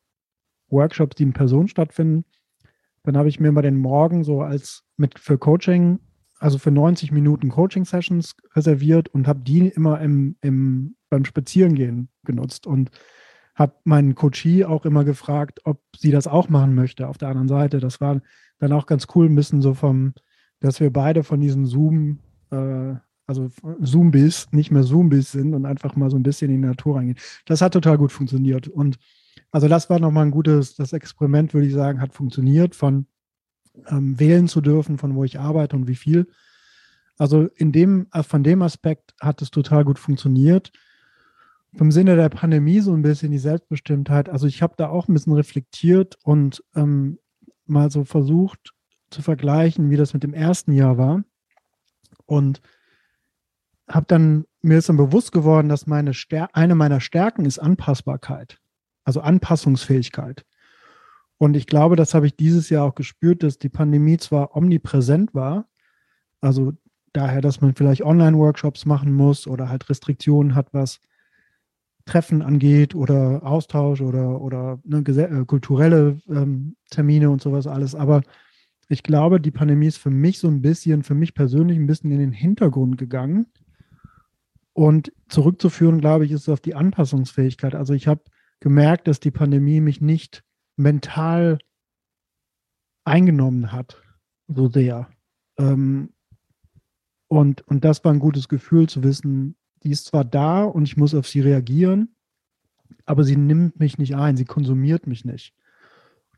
Workshops, 0.68 1.16
die 1.16 1.24
in 1.24 1.32
Person 1.32 1.68
stattfinden. 1.68 2.24
Dann 3.04 3.16
habe 3.16 3.28
ich 3.28 3.38
mir 3.38 3.52
mal 3.52 3.62
den 3.62 3.76
Morgen 3.76 4.24
so 4.24 4.42
als 4.42 4.82
mit 4.96 5.18
für 5.18 5.38
Coaching, 5.38 6.00
also 6.38 6.58
für 6.58 6.70
90 6.70 7.12
Minuten 7.12 7.50
Coaching-Sessions 7.50 8.34
reserviert 8.54 9.08
und 9.08 9.28
habe 9.28 9.40
die 9.40 9.68
immer 9.68 10.00
im, 10.00 10.36
im, 10.40 10.96
beim 11.10 11.24
Spazierengehen 11.24 12.08
genutzt 12.24 12.66
und 12.66 12.90
habe 13.54 13.74
meinen 13.84 14.14
Coachie 14.14 14.64
auch 14.64 14.84
immer 14.84 15.04
gefragt, 15.04 15.60
ob 15.64 15.80
sie 15.96 16.10
das 16.10 16.26
auch 16.26 16.48
machen 16.48 16.74
möchte 16.74 17.06
auf 17.06 17.18
der 17.18 17.28
anderen 17.28 17.48
Seite. 17.48 17.78
Das 17.78 18.00
war 18.00 18.20
dann 18.58 18.72
auch 18.72 18.86
ganz 18.86 19.06
cool, 19.14 19.26
ein 19.26 19.36
bisschen 19.36 19.62
so 19.62 19.74
vom, 19.74 20.14
dass 20.60 20.80
wir 20.80 20.92
beide 20.92 21.22
von 21.22 21.40
diesen 21.40 21.66
Zoom, 21.66 22.18
äh, 22.50 22.94
also 23.26 23.50
Zoom-Biss, 23.80 24.48
nicht 24.50 24.70
mehr 24.70 24.82
Zoom-Biss 24.82 25.32
sind 25.32 25.54
und 25.54 25.66
einfach 25.66 25.94
mal 25.94 26.10
so 26.10 26.16
ein 26.16 26.22
bisschen 26.22 26.50
in 26.50 26.62
die 26.62 26.68
Natur 26.68 26.96
reingehen. 26.96 27.18
Das 27.46 27.60
hat 27.60 27.74
total 27.74 27.96
gut 27.96 28.12
funktioniert. 28.12 28.66
Und 28.68 28.98
also 29.54 29.68
das 29.68 29.88
war 29.88 30.00
nochmal 30.00 30.26
ein 30.26 30.32
gutes, 30.32 30.74
das 30.74 30.92
Experiment, 30.92 31.54
würde 31.54 31.68
ich 31.68 31.74
sagen, 31.74 32.00
hat 32.00 32.12
funktioniert, 32.12 32.74
von 32.74 33.06
ähm, 33.86 34.18
wählen 34.18 34.48
zu 34.48 34.60
dürfen, 34.60 34.98
von 34.98 35.14
wo 35.14 35.22
ich 35.22 35.38
arbeite 35.38 35.76
und 35.76 35.86
wie 35.86 35.94
viel. 35.94 36.26
Also 37.18 37.46
in 37.54 37.70
dem, 37.70 38.08
äh, 38.12 38.24
von 38.24 38.42
dem 38.42 38.62
Aspekt 38.62 39.14
hat 39.20 39.40
es 39.42 39.52
total 39.52 39.84
gut 39.84 40.00
funktioniert. 40.00 40.72
Vom 41.76 41.92
Sinne 41.92 42.16
der 42.16 42.30
Pandemie 42.30 42.80
so 42.80 42.92
ein 42.94 43.02
bisschen 43.02 43.30
die 43.30 43.38
Selbstbestimmtheit. 43.38 44.28
Also 44.28 44.48
ich 44.48 44.60
habe 44.60 44.74
da 44.76 44.88
auch 44.88 45.06
ein 45.06 45.14
bisschen 45.14 45.34
reflektiert 45.34 46.18
und 46.24 46.64
ähm, 46.74 47.20
mal 47.64 47.92
so 47.92 48.02
versucht 48.02 48.74
zu 49.10 49.22
vergleichen, 49.22 49.88
wie 49.88 49.96
das 49.96 50.14
mit 50.14 50.24
dem 50.24 50.34
ersten 50.34 50.72
Jahr 50.72 50.98
war. 50.98 51.22
Und 52.26 52.60
habe 53.86 54.06
dann, 54.08 54.46
mir 54.62 54.78
ist 54.78 54.88
dann 54.88 54.96
bewusst 54.96 55.30
geworden, 55.30 55.68
dass 55.68 55.86
meine 55.86 56.12
Stär 56.12 56.48
eine 56.56 56.74
meiner 56.74 56.98
Stärken 56.98 57.44
ist 57.44 57.60
Anpassbarkeit, 57.60 58.58
also 59.04 59.20
Anpassungsfähigkeit. 59.20 60.44
Und 61.38 61.56
ich 61.56 61.66
glaube, 61.66 61.96
das 61.96 62.14
habe 62.14 62.26
ich 62.26 62.36
dieses 62.36 62.70
Jahr 62.70 62.86
auch 62.86 62.94
gespürt, 62.94 63.42
dass 63.42 63.58
die 63.58 63.68
Pandemie 63.68 64.16
zwar 64.16 64.56
omnipräsent 64.56 65.34
war, 65.34 65.66
also 66.40 66.72
daher, 67.14 67.40
dass 67.40 67.60
man 67.60 67.74
vielleicht 67.74 68.02
Online-Workshops 68.02 68.86
machen 68.86 69.12
muss 69.14 69.46
oder 69.46 69.68
halt 69.68 69.88
Restriktionen 69.88 70.54
hat, 70.54 70.74
was 70.74 71.00
Treffen 72.04 72.42
angeht 72.42 72.94
oder 72.94 73.40
Austausch 73.44 74.02
oder, 74.02 74.40
oder 74.40 74.78
ne, 74.84 74.98
äh, 74.98 75.44
kulturelle 75.46 76.18
ähm, 76.28 76.76
Termine 76.90 77.30
und 77.30 77.40
sowas 77.40 77.66
alles. 77.66 77.94
Aber 77.94 78.22
ich 78.88 79.02
glaube, 79.02 79.40
die 79.40 79.50
Pandemie 79.50 79.86
ist 79.86 79.96
für 79.96 80.10
mich 80.10 80.38
so 80.38 80.48
ein 80.48 80.60
bisschen, 80.60 81.02
für 81.02 81.14
mich 81.14 81.34
persönlich 81.34 81.78
ein 81.78 81.86
bisschen 81.86 82.10
in 82.10 82.18
den 82.18 82.32
Hintergrund 82.32 82.98
gegangen. 82.98 83.46
Und 84.74 85.12
zurückzuführen, 85.28 86.00
glaube 86.00 86.26
ich, 86.26 86.32
ist 86.32 86.48
auf 86.48 86.60
die 86.60 86.74
Anpassungsfähigkeit. 86.74 87.74
Also 87.74 87.94
ich 87.94 88.08
habe 88.08 88.22
gemerkt, 88.64 89.08
dass 89.08 89.20
die 89.20 89.30
Pandemie 89.30 89.82
mich 89.82 90.00
nicht 90.00 90.42
mental 90.76 91.58
eingenommen 93.04 93.72
hat, 93.72 94.02
so 94.48 94.70
sehr. 94.70 95.10
Ähm, 95.58 96.14
und, 97.28 97.60
und 97.68 97.84
das 97.84 98.02
war 98.06 98.12
ein 98.14 98.20
gutes 98.20 98.48
Gefühl 98.48 98.88
zu 98.88 99.02
wissen, 99.02 99.54
die 99.82 99.90
ist 99.90 100.06
zwar 100.06 100.24
da 100.24 100.64
und 100.64 100.84
ich 100.84 100.96
muss 100.96 101.14
auf 101.14 101.28
sie 101.28 101.40
reagieren, 101.40 102.16
aber 103.04 103.22
sie 103.22 103.36
nimmt 103.36 103.78
mich 103.80 103.98
nicht 103.98 104.16
ein, 104.16 104.38
sie 104.38 104.46
konsumiert 104.46 105.06
mich 105.06 105.26
nicht. 105.26 105.54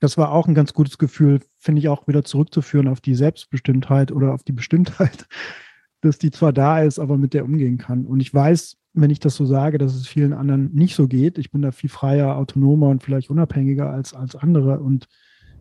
Das 0.01 0.19
war 0.19 0.33
auch 0.33 0.49
ein 0.49 0.55
ganz 0.55 0.73
gutes 0.73 0.99
Gefühl, 0.99 1.39
finde 1.57 1.79
ich 1.79 1.89
auch 1.89 2.09
wieder 2.09 2.25
zurückzuführen 2.25 2.89
auf 2.89 3.01
die 3.01 3.15
Selbstbestimmtheit 3.15 4.11
oder 4.11 4.35
auf 4.35 4.43
die 4.43 4.53
Bestimmtheit, 4.53 5.29
dass 6.01 6.19
die 6.19 6.33
zwar 6.33 6.53
da 6.53 6.83
ist, 6.83 6.99
aber 6.99 7.19
mit 7.19 7.35
der 7.35 7.45
umgehen 7.45 7.79
kann. 7.79 8.05
Und 8.05 8.19
ich 8.19 8.35
weiß, 8.35 8.79
wenn 8.97 9.11
ich 9.11 9.21
das 9.21 9.37
so 9.37 9.45
sage, 9.45 9.79
dass 9.79 9.95
es 9.95 10.09
vielen 10.09 10.33
anderen 10.33 10.73
nicht 10.75 10.97
so 10.97 11.07
geht. 11.07 11.39
Ich 11.39 11.51
bin 11.51 11.63
da 11.63 11.71
viel 11.71 11.91
freier, 11.91 12.37
autonomer 12.37 12.89
und 12.89 13.03
vielleicht 13.03 13.31
unabhängiger 13.31 13.91
als, 13.91 14.15
als 14.15 14.35
andere 14.35 14.81
und 14.81 15.07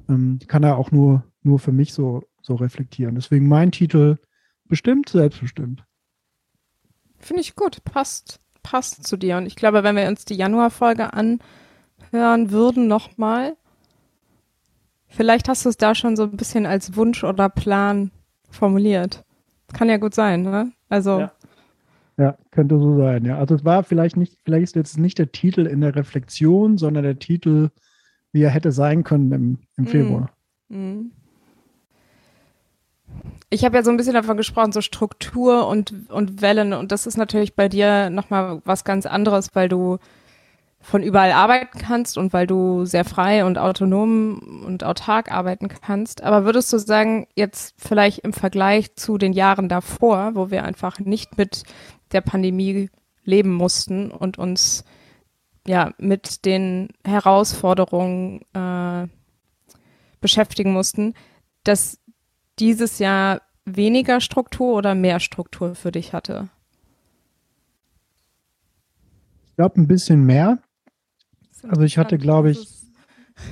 ähm, 0.10 0.40
kann 0.48 0.62
da 0.62 0.76
auch 0.76 0.92
nur, 0.92 1.24
nur 1.44 1.60
für 1.60 1.74
mich 1.74 1.94
so, 1.94 2.24
so 2.42 2.56
reflektieren. 2.56 3.16
Deswegen 3.16 3.48
mein 3.48 3.72
Titel 3.72 4.18
bestimmt, 4.66 5.10
selbstbestimmt. 5.10 5.84
Finde 7.18 7.42
ich 7.42 7.56
gut, 7.56 7.84
passt, 7.84 8.40
passt 8.64 9.06
zu 9.06 9.18
dir. 9.18 9.38
Und 9.38 9.46
ich 9.48 9.56
glaube, 9.56 9.84
wenn 9.84 9.98
wir 9.98 10.08
uns 10.08 10.24
die 10.26 10.36
Januarfolge 10.36 11.12
anhören 11.14 12.52
würden 12.52 12.88
nochmal, 12.88 13.58
vielleicht 15.08 15.50
hast 15.50 15.66
du 15.66 15.70
es 15.70 15.78
da 15.78 15.94
schon 15.94 16.16
so 16.16 16.24
ein 16.24 16.38
bisschen 16.38 16.66
als 16.66 16.96
Wunsch 16.96 17.24
oder 17.24 17.50
Plan 17.50 18.12
formuliert. 18.50 19.26
Kann 19.74 19.90
ja 19.90 19.98
gut 19.98 20.14
sein, 20.14 20.44
ne? 20.44 20.72
Also. 20.88 21.20
Ja. 21.20 21.32
Ja. 22.18 22.38
könnte 22.52 22.80
so 22.80 22.98
sein, 22.98 23.26
ja. 23.26 23.38
Also 23.38 23.56
es 23.56 23.66
war 23.66 23.84
vielleicht 23.84 24.18
nicht, 24.18 24.38
vielleicht 24.44 24.64
ist 24.64 24.76
jetzt 24.76 24.98
nicht 24.98 25.18
der 25.18 25.32
Titel 25.32 25.66
in 25.66 25.82
der 25.82 25.96
Reflexion, 25.96 26.78
sondern 26.78 27.04
der 27.04 27.20
Titel, 27.20 27.70
wie 28.32 28.44
er 28.44 28.50
hätte 28.50 28.72
sein 28.72 29.04
können 29.04 29.32
im, 29.32 29.58
im 29.78 29.84
mm. 29.86 29.88
Februar. 29.88 30.32
Mm. 30.70 30.78
Mm. 30.78 31.12
Ich 33.50 33.64
habe 33.64 33.78
ja 33.78 33.84
so 33.84 33.92
ein 33.92 33.98
bisschen 33.98 34.16
davon 34.16 34.38
gesprochen, 34.38 34.72
so 34.72 34.82
Struktur 34.82 35.68
und, 35.68 36.10
und 36.10 36.42
Wellen. 36.42 36.74
Und 36.74 36.92
das 36.92 37.08
ist 37.08 37.18
natürlich 37.18 37.56
bei 37.56 37.70
dir 37.70 38.10
nochmal 38.10 38.62
was 38.66 38.84
ganz 38.84 39.06
anderes, 39.06 39.54
weil 39.54 39.70
du 39.70 40.00
von 40.86 41.02
überall 41.02 41.32
arbeiten 41.32 41.80
kannst 41.80 42.16
und 42.16 42.32
weil 42.32 42.46
du 42.46 42.86
sehr 42.86 43.06
frei 43.06 43.44
und 43.44 43.58
autonom 43.58 44.64
und 44.66 44.84
autark 44.84 45.32
arbeiten 45.32 45.68
kannst. 45.68 46.22
Aber 46.22 46.46
würdest 46.46 46.72
du 46.72 46.78
sagen, 46.78 47.26
jetzt 47.36 47.74
vielleicht 47.80 48.20
im 48.20 48.34
Vergleich 48.34 48.96
zu 48.96 49.18
den 49.18 49.34
Jahren 49.34 49.68
davor, 49.68 50.32
wo 50.36 50.52
wir 50.52 50.64
einfach 50.64 51.00
nicht 51.00 51.40
mit 51.40 51.64
der 52.12 52.22
Pandemie 52.22 52.90
leben 53.24 53.54
mussten 53.54 54.12
und 54.12 54.38
uns 54.38 54.84
ja 55.68 55.94
mit 55.98 56.46
den 56.46 56.90
Herausforderungen 57.04 58.42
äh, 58.54 59.08
beschäftigen 60.22 60.74
mussten, 60.74 61.14
dass 61.64 62.00
dieses 62.60 63.00
Jahr 63.00 63.42
weniger 63.66 64.22
Struktur 64.22 64.76
oder 64.76 64.96
mehr 64.96 65.20
Struktur 65.20 65.76
für 65.76 65.92
dich 65.92 66.14
hatte? 66.14 66.50
Ich 69.48 69.56
glaube, 69.56 69.82
ein 69.82 69.88
bisschen 69.88 70.26
mehr. 70.26 70.60
Also 71.64 71.82
ich 71.82 71.98
hatte, 71.98 72.18
glaube 72.18 72.52
ich, 72.52 72.68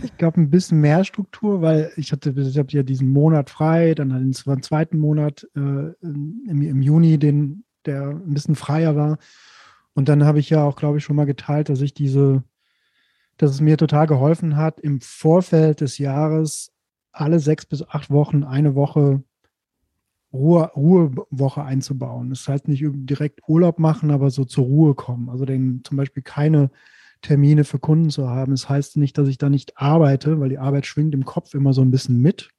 ich 0.04 0.16
glaube, 0.18 0.40
ein 0.40 0.50
bisschen 0.50 0.80
mehr 0.82 1.04
Struktur, 1.04 1.62
weil 1.62 1.92
ich 1.96 2.12
hatte, 2.12 2.34
ich 2.38 2.58
habe 2.58 2.72
ja 2.72 2.84
diesen 2.84 3.10
Monat 3.10 3.50
frei, 3.50 3.96
dann 3.96 4.12
einen 4.12 4.34
zweiten 4.34 4.98
Monat 4.98 5.48
äh, 5.56 5.60
im, 5.60 6.46
im, 6.48 6.82
Juni, 6.82 7.18
den, 7.18 7.64
der 7.86 8.10
ein 8.10 8.34
bisschen 8.34 8.56
freier 8.56 8.96
war. 8.96 9.18
Und 9.94 10.10
dann 10.10 10.24
habe 10.26 10.40
ich 10.40 10.50
ja 10.50 10.64
auch, 10.64 10.76
glaube 10.76 10.98
ich, 10.98 11.04
schon 11.04 11.16
mal 11.16 11.26
geteilt, 11.26 11.70
dass 11.70 11.82
ich 11.82 11.94
diese, 11.94 12.44
dass 13.38 13.52
es 13.52 13.62
mir 13.62 13.78
total 13.78 14.08
geholfen 14.08 14.56
hat, 14.56 14.80
im 14.80 15.02
Vorfeld 15.02 15.82
des 15.82 15.98
Jahres 15.98 16.72
alle 17.12 17.40
sechs 17.40 17.66
bis 17.66 17.88
acht 17.88 18.10
Wochen 18.10 18.44
eine 18.44 18.76
Woche 18.76 19.24
Ruhe, 20.34 20.72
Ruhewoche 20.76 21.64
einzubauen. 21.64 22.32
Das 22.32 22.48
heißt 22.48 22.68
nicht 22.68 22.84
direkt 22.84 23.42
Urlaub 23.48 23.78
machen, 23.78 24.10
aber 24.10 24.32
so 24.32 24.46
zur 24.46 24.66
Ruhe 24.66 24.96
kommen. 24.96 25.30
Also 25.30 25.46
den, 25.46 25.82
zum 25.84 25.96
Beispiel 25.96 26.24
keine 26.24 26.72
Termine 27.22 27.64
für 27.64 27.78
Kunden 27.78 28.10
zu 28.10 28.30
haben. 28.30 28.52
Das 28.52 28.68
heißt 28.68 28.98
nicht, 28.98 29.18
dass 29.18 29.28
ich 29.28 29.38
da 29.38 29.50
nicht 29.50 29.78
arbeite, 29.78 30.40
weil 30.40 30.50
die 30.50 30.58
Arbeit 30.58 30.88
schwingt 30.88 31.14
im 31.14 31.24
Kopf 31.24 31.54
immer 31.54 31.72
so 31.74 31.82
ein 31.82 31.92
bisschen 31.92 32.20
mit. 32.20 32.50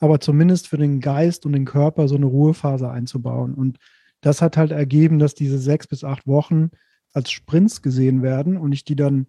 Aber 0.00 0.20
zumindest 0.20 0.66
für 0.66 0.78
den 0.78 1.00
Geist 1.00 1.46
und 1.46 1.52
den 1.52 1.66
Körper 1.66 2.08
so 2.08 2.16
eine 2.16 2.26
Ruhephase 2.26 2.90
einzubauen. 2.90 3.54
Und 3.54 3.78
das 4.20 4.42
hat 4.42 4.56
halt 4.56 4.72
ergeben, 4.72 5.18
dass 5.18 5.34
diese 5.34 5.58
sechs 5.58 5.86
bis 5.86 6.04
acht 6.04 6.26
Wochen 6.26 6.70
als 7.12 7.30
Sprints 7.30 7.82
gesehen 7.82 8.22
werden 8.22 8.56
und 8.56 8.72
ich 8.72 8.84
die 8.84 8.96
dann 8.96 9.26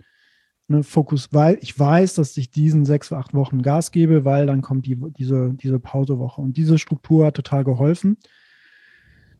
ne, 0.67 0.83
Fokus, 0.83 1.29
weil 1.31 1.57
ich 1.61 1.77
weiß, 1.77 2.15
dass 2.15 2.35
ich 2.37 2.51
diesen 2.51 2.85
sechs, 2.85 3.11
acht 3.11 3.33
Wochen 3.33 3.61
Gas 3.61 3.91
gebe, 3.91 4.25
weil 4.25 4.47
dann 4.47 4.61
kommt 4.61 4.85
die, 4.85 4.97
diese, 5.17 5.53
diese 5.53 5.79
Pausewoche. 5.79 6.41
Und 6.41 6.57
diese 6.57 6.79
Struktur 6.79 7.27
hat 7.27 7.35
total 7.35 7.63
geholfen. 7.63 8.17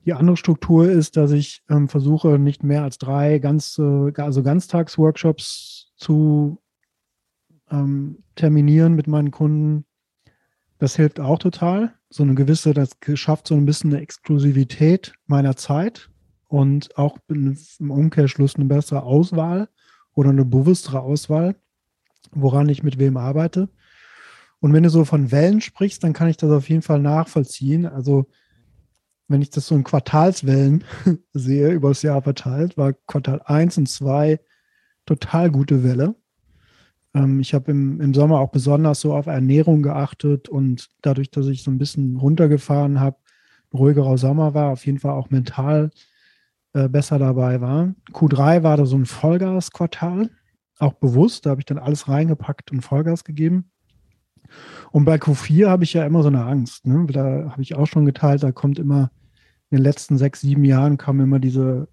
Die 0.05 0.13
andere 0.13 0.37
Struktur 0.37 0.89
ist, 0.89 1.15
dass 1.15 1.31
ich 1.31 1.63
ähm, 1.69 1.87
versuche, 1.87 2.39
nicht 2.39 2.63
mehr 2.63 2.83
als 2.83 2.97
drei 2.97 3.39
ganz, 3.39 3.79
also 3.79 4.43
Ganztagsworkshops 4.43 5.93
zu 5.95 6.59
ähm, 7.69 8.23
terminieren 8.35 8.95
mit 8.95 9.07
meinen 9.07 9.31
Kunden. 9.31 9.85
Das 10.81 10.95
hilft 10.95 11.19
auch 11.19 11.37
total. 11.37 11.93
So 12.09 12.23
eine 12.23 12.33
gewisse, 12.33 12.73
das 12.73 12.97
schafft 13.13 13.47
so 13.47 13.53
ein 13.53 13.67
bisschen 13.67 13.93
eine 13.93 14.01
Exklusivität 14.01 15.13
meiner 15.27 15.55
Zeit 15.55 16.09
und 16.47 16.97
auch 16.97 17.19
im 17.27 17.55
Umkehrschluss 17.91 18.55
eine 18.55 18.65
bessere 18.65 19.03
Auswahl 19.03 19.69
oder 20.15 20.31
eine 20.31 20.43
bewusstere 20.43 21.01
Auswahl, 21.01 21.55
woran 22.31 22.67
ich 22.67 22.81
mit 22.81 22.97
wem 22.97 23.15
arbeite. 23.15 23.69
Und 24.59 24.73
wenn 24.73 24.81
du 24.81 24.89
so 24.89 25.05
von 25.05 25.31
Wellen 25.31 25.61
sprichst, 25.61 26.03
dann 26.03 26.13
kann 26.13 26.29
ich 26.29 26.37
das 26.37 26.49
auf 26.49 26.67
jeden 26.67 26.81
Fall 26.81 26.99
nachvollziehen. 26.99 27.85
Also 27.85 28.25
wenn 29.27 29.43
ich 29.43 29.51
das 29.51 29.67
so 29.67 29.75
in 29.75 29.83
Quartalswellen 29.83 30.83
sehe, 31.33 31.69
übers 31.69 32.01
Jahr 32.01 32.23
verteilt, 32.23 32.75
war 32.75 32.93
Quartal 33.05 33.43
1 33.45 33.77
und 33.77 33.87
2 33.87 34.39
total 35.05 35.51
gute 35.51 35.83
Welle. 35.83 36.15
Ähm, 37.13 37.39
ich 37.39 37.53
habe 37.53 37.71
im, 37.71 37.99
im 38.01 38.13
Sommer 38.13 38.39
auch 38.39 38.51
besonders 38.51 39.01
so 39.01 39.13
auf 39.13 39.27
Ernährung 39.27 39.81
geachtet 39.81 40.49
und 40.49 40.89
dadurch, 41.01 41.31
dass 41.31 41.47
ich 41.47 41.63
so 41.63 41.71
ein 41.71 41.77
bisschen 41.77 42.17
runtergefahren 42.17 42.99
habe, 42.99 43.17
ruhigerer 43.73 44.17
Sommer 44.17 44.53
war, 44.53 44.71
auf 44.71 44.85
jeden 44.85 44.99
Fall 44.99 45.11
auch 45.11 45.29
mental 45.29 45.91
äh, 46.73 46.87
besser 46.87 47.19
dabei 47.19 47.61
war. 47.61 47.93
Q3 48.11 48.63
war 48.63 48.77
da 48.77 48.85
so 48.85 48.97
ein 48.97 49.05
Vollgas-Quartal, 49.05 50.29
auch 50.79 50.93
bewusst, 50.93 51.45
da 51.45 51.51
habe 51.51 51.61
ich 51.61 51.65
dann 51.65 51.77
alles 51.77 52.07
reingepackt 52.07 52.71
und 52.71 52.81
Vollgas 52.81 53.23
gegeben. 53.23 53.69
Und 54.91 55.05
bei 55.05 55.15
Q4 55.15 55.69
habe 55.69 55.83
ich 55.83 55.93
ja 55.93 56.05
immer 56.05 56.23
so 56.23 56.27
eine 56.27 56.43
Angst. 56.43 56.85
Ne? 56.85 57.05
Da 57.07 57.51
habe 57.51 57.61
ich 57.61 57.75
auch 57.75 57.87
schon 57.87 58.05
geteilt, 58.05 58.43
da 58.43 58.51
kommt 58.51 58.79
immer 58.79 59.11
in 59.69 59.77
den 59.77 59.83
letzten 59.83 60.17
sechs, 60.17 60.41
sieben 60.41 60.65
Jahren 60.65 60.97
kamen 60.97 61.21
immer 61.21 61.39
diese 61.39 61.87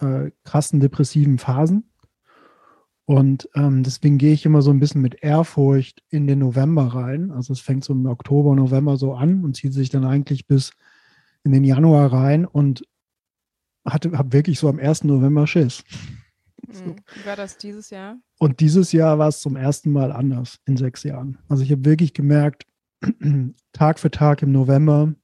äh, 0.00 0.30
krassen 0.44 0.80
depressiven 0.80 1.38
Phasen. 1.38 1.90
Und 3.06 3.48
ähm, 3.54 3.82
deswegen 3.82 4.16
gehe 4.16 4.32
ich 4.32 4.46
immer 4.46 4.62
so 4.62 4.70
ein 4.70 4.80
bisschen 4.80 5.02
mit 5.02 5.22
Ehrfurcht 5.22 6.02
in 6.08 6.26
den 6.26 6.38
November 6.38 6.86
rein. 6.86 7.30
Also 7.32 7.52
es 7.52 7.60
fängt 7.60 7.84
so 7.84 7.92
im 7.92 8.06
Oktober, 8.06 8.54
November 8.54 8.96
so 8.96 9.14
an 9.14 9.44
und 9.44 9.56
zieht 9.56 9.74
sich 9.74 9.90
dann 9.90 10.04
eigentlich 10.04 10.46
bis 10.46 10.72
in 11.42 11.52
den 11.52 11.64
Januar 11.64 12.12
rein 12.12 12.46
und 12.46 12.84
habe 13.86 14.32
wirklich 14.32 14.58
so 14.58 14.68
am 14.68 14.78
1. 14.78 15.04
November 15.04 15.46
Schiss. 15.46 15.84
So. 16.70 16.84
Hm, 16.84 16.96
wie 17.14 17.26
war 17.26 17.36
das 17.36 17.58
dieses 17.58 17.90
Jahr? 17.90 18.16
Und 18.38 18.60
dieses 18.60 18.92
Jahr 18.92 19.18
war 19.18 19.28
es 19.28 19.40
zum 19.40 19.56
ersten 19.56 19.92
Mal 19.92 20.10
anders 20.10 20.58
in 20.64 20.78
sechs 20.78 21.02
Jahren. 21.02 21.38
Also 21.48 21.62
ich 21.62 21.70
habe 21.70 21.84
wirklich 21.84 22.14
gemerkt, 22.14 22.66
Tag 23.72 23.98
für 23.98 24.10
Tag 24.10 24.40
im 24.40 24.52
November, 24.52 25.14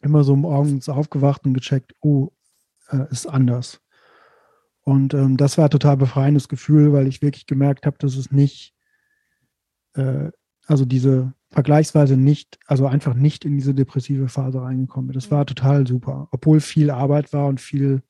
immer 0.00 0.24
so 0.24 0.36
morgens 0.36 0.88
aufgewacht 0.88 1.44
und 1.44 1.52
gecheckt, 1.52 1.94
oh, 2.00 2.30
äh, 2.88 3.10
ist 3.10 3.26
anders. 3.26 3.80
Und 4.84 5.14
ähm, 5.14 5.36
das 5.36 5.56
war 5.56 5.64
ein 5.64 5.70
total 5.70 5.96
befreiendes 5.96 6.48
Gefühl, 6.48 6.92
weil 6.92 7.06
ich 7.06 7.22
wirklich 7.22 7.46
gemerkt 7.46 7.86
habe, 7.86 7.96
dass 7.98 8.16
es 8.16 8.30
nicht, 8.30 8.74
äh, 9.94 10.30
also 10.66 10.84
diese 10.84 11.32
vergleichsweise 11.50 12.16
nicht, 12.16 12.58
also 12.66 12.86
einfach 12.86 13.14
nicht 13.14 13.44
in 13.44 13.56
diese 13.56 13.74
depressive 13.74 14.28
Phase 14.28 14.60
reingekommen 14.60 15.08
bin. 15.08 15.14
Das 15.14 15.30
war 15.30 15.46
total 15.46 15.86
super, 15.86 16.28
obwohl 16.32 16.60
viel 16.60 16.90
Arbeit 16.90 17.32
war 17.32 17.46
und 17.46 17.60
viel, 17.60 18.02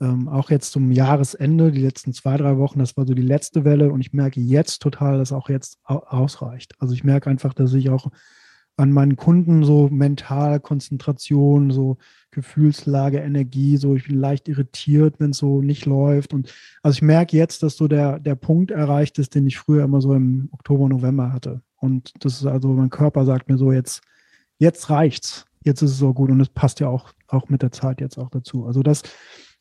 ähm, 0.00 0.28
auch 0.28 0.50
jetzt 0.50 0.72
zum 0.72 0.92
Jahresende, 0.92 1.72
die 1.72 1.82
letzten 1.82 2.12
zwei, 2.12 2.36
drei 2.36 2.56
Wochen, 2.56 2.78
das 2.78 2.96
war 2.96 3.06
so 3.06 3.14
die 3.14 3.22
letzte 3.22 3.64
Welle 3.64 3.90
und 3.90 4.00
ich 4.00 4.12
merke 4.12 4.40
jetzt 4.40 4.80
total, 4.80 5.18
dass 5.18 5.32
auch 5.32 5.48
jetzt 5.48 5.78
ausreicht. 5.84 6.74
Also 6.78 6.94
ich 6.94 7.04
merke 7.04 7.28
einfach, 7.28 7.52
dass 7.52 7.74
ich 7.74 7.90
auch 7.90 8.10
an 8.76 8.92
meinen 8.92 9.16
Kunden 9.16 9.64
so 9.64 9.88
mental 9.88 10.60
Konzentration, 10.60 11.70
so 11.70 11.96
Gefühlslage, 12.30 13.18
Energie, 13.18 13.78
so 13.78 13.94
ich 13.94 14.06
bin 14.06 14.18
leicht 14.18 14.48
irritiert, 14.48 15.14
wenn 15.18 15.30
es 15.30 15.38
so 15.38 15.62
nicht 15.62 15.86
läuft. 15.86 16.34
Und 16.34 16.52
also 16.82 16.96
ich 16.96 17.02
merke 17.02 17.36
jetzt, 17.36 17.62
dass 17.62 17.76
so 17.76 17.88
der, 17.88 18.18
der 18.18 18.34
Punkt 18.34 18.70
erreicht 18.70 19.18
ist, 19.18 19.34
den 19.34 19.46
ich 19.46 19.58
früher 19.58 19.84
immer 19.84 20.02
so 20.02 20.12
im 20.12 20.50
Oktober, 20.52 20.88
November 20.88 21.32
hatte. 21.32 21.62
Und 21.76 22.12
das 22.24 22.34
ist 22.34 22.46
also, 22.46 22.68
mein 22.68 22.90
Körper 22.90 23.24
sagt 23.24 23.48
mir 23.48 23.56
so, 23.56 23.72
jetzt, 23.72 24.02
jetzt 24.58 24.90
reicht's. 24.90 25.46
Jetzt 25.64 25.82
ist 25.82 25.92
es 25.92 25.98
so 25.98 26.12
gut 26.12 26.30
und 26.30 26.40
es 26.40 26.48
passt 26.48 26.78
ja 26.80 26.88
auch, 26.88 27.12
auch 27.26 27.48
mit 27.48 27.62
der 27.62 27.72
Zeit 27.72 28.00
jetzt 28.00 28.18
auch 28.18 28.30
dazu. 28.30 28.66
Also 28.66 28.82
das 28.82 29.02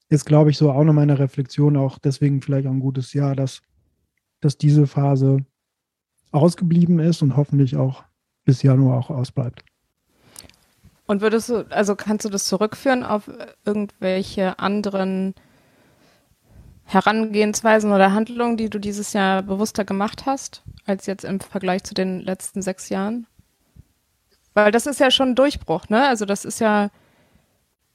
ist, 0.10 0.26
glaube 0.26 0.52
ich, 0.52 0.58
so 0.58 0.72
auch 0.72 0.84
noch 0.84 0.94
meine 0.94 1.18
Reflexion, 1.18 1.78
auch 1.78 1.98
deswegen 1.98 2.42
vielleicht 2.42 2.68
auch 2.68 2.72
ein 2.72 2.80
gutes 2.80 3.14
Jahr, 3.14 3.36
dass, 3.36 3.62
dass 4.40 4.58
diese 4.58 4.86
Phase 4.86 5.40
ausgeblieben 6.32 7.00
ist 7.00 7.24
und 7.24 7.36
hoffentlich 7.38 7.76
auch 7.76 8.04
bis 8.46 8.62
Januar 8.64 9.00
auch 9.00 9.10
ausbleibt. 9.10 9.64
Und 11.08 11.22
würdest 11.22 11.50
du, 11.50 11.66
also 11.70 11.96
kannst 11.96 12.26
du 12.26 12.30
das 12.30 12.46
zurückführen 12.46 13.04
auf 13.04 13.30
irgendwelche 13.64 14.58
anderen 14.58 15.36
Herangehensweisen 16.86 17.92
oder 17.92 18.14
Handlungen, 18.14 18.58
die 18.58 18.70
du 18.70 18.80
dieses 18.80 19.14
Jahr 19.14 19.42
bewusster 19.42 19.86
gemacht 19.86 20.26
hast, 20.26 20.64
als 20.86 21.06
jetzt 21.06 21.26
im 21.26 21.40
Vergleich 21.40 21.84
zu 21.84 21.94
den 21.94 22.22
letzten 22.22 22.62
sechs 22.62 22.90
Jahren? 22.90 23.28
Weil 24.54 24.72
das 24.72 24.86
ist 24.86 25.00
ja 25.00 25.12
schon 25.12 25.30
ein 25.30 25.36
Durchbruch, 25.36 25.90
ne? 25.90 26.08
Also 26.08 26.26
das 26.26 26.46
ist 26.46 26.60
ja 26.60 26.90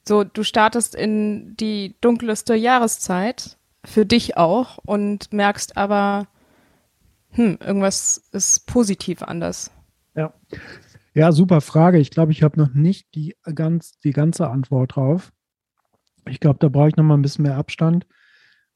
so, 0.06 0.24
du 0.24 0.42
startest 0.42 0.94
in 0.94 1.56
die 1.56 1.94
dunkelste 2.00 2.54
Jahreszeit, 2.54 3.56
für 3.84 4.04
dich 4.04 4.36
auch, 4.36 4.78
und 4.78 5.32
merkst 5.32 5.76
aber, 5.76 6.26
hm, 7.30 7.58
irgendwas 7.60 8.22
ist 8.32 8.66
positiv 8.66 9.22
anders. 9.22 9.70
Ja. 10.14 10.34
Ja, 11.14 11.32
super 11.32 11.60
Frage. 11.60 11.98
Ich 11.98 12.10
glaube, 12.10 12.32
ich 12.32 12.42
habe 12.42 12.58
noch 12.58 12.72
nicht 12.72 13.14
die, 13.14 13.36
ganz, 13.54 13.98
die 13.98 14.12
ganze 14.12 14.48
Antwort 14.48 14.94
drauf. 14.96 15.32
Ich 16.28 16.38
glaube, 16.38 16.58
da 16.60 16.68
brauche 16.68 16.88
ich 16.88 16.96
noch 16.96 17.04
mal 17.04 17.16
ein 17.16 17.22
bisschen 17.22 17.42
mehr 17.42 17.56
Abstand, 17.56 18.06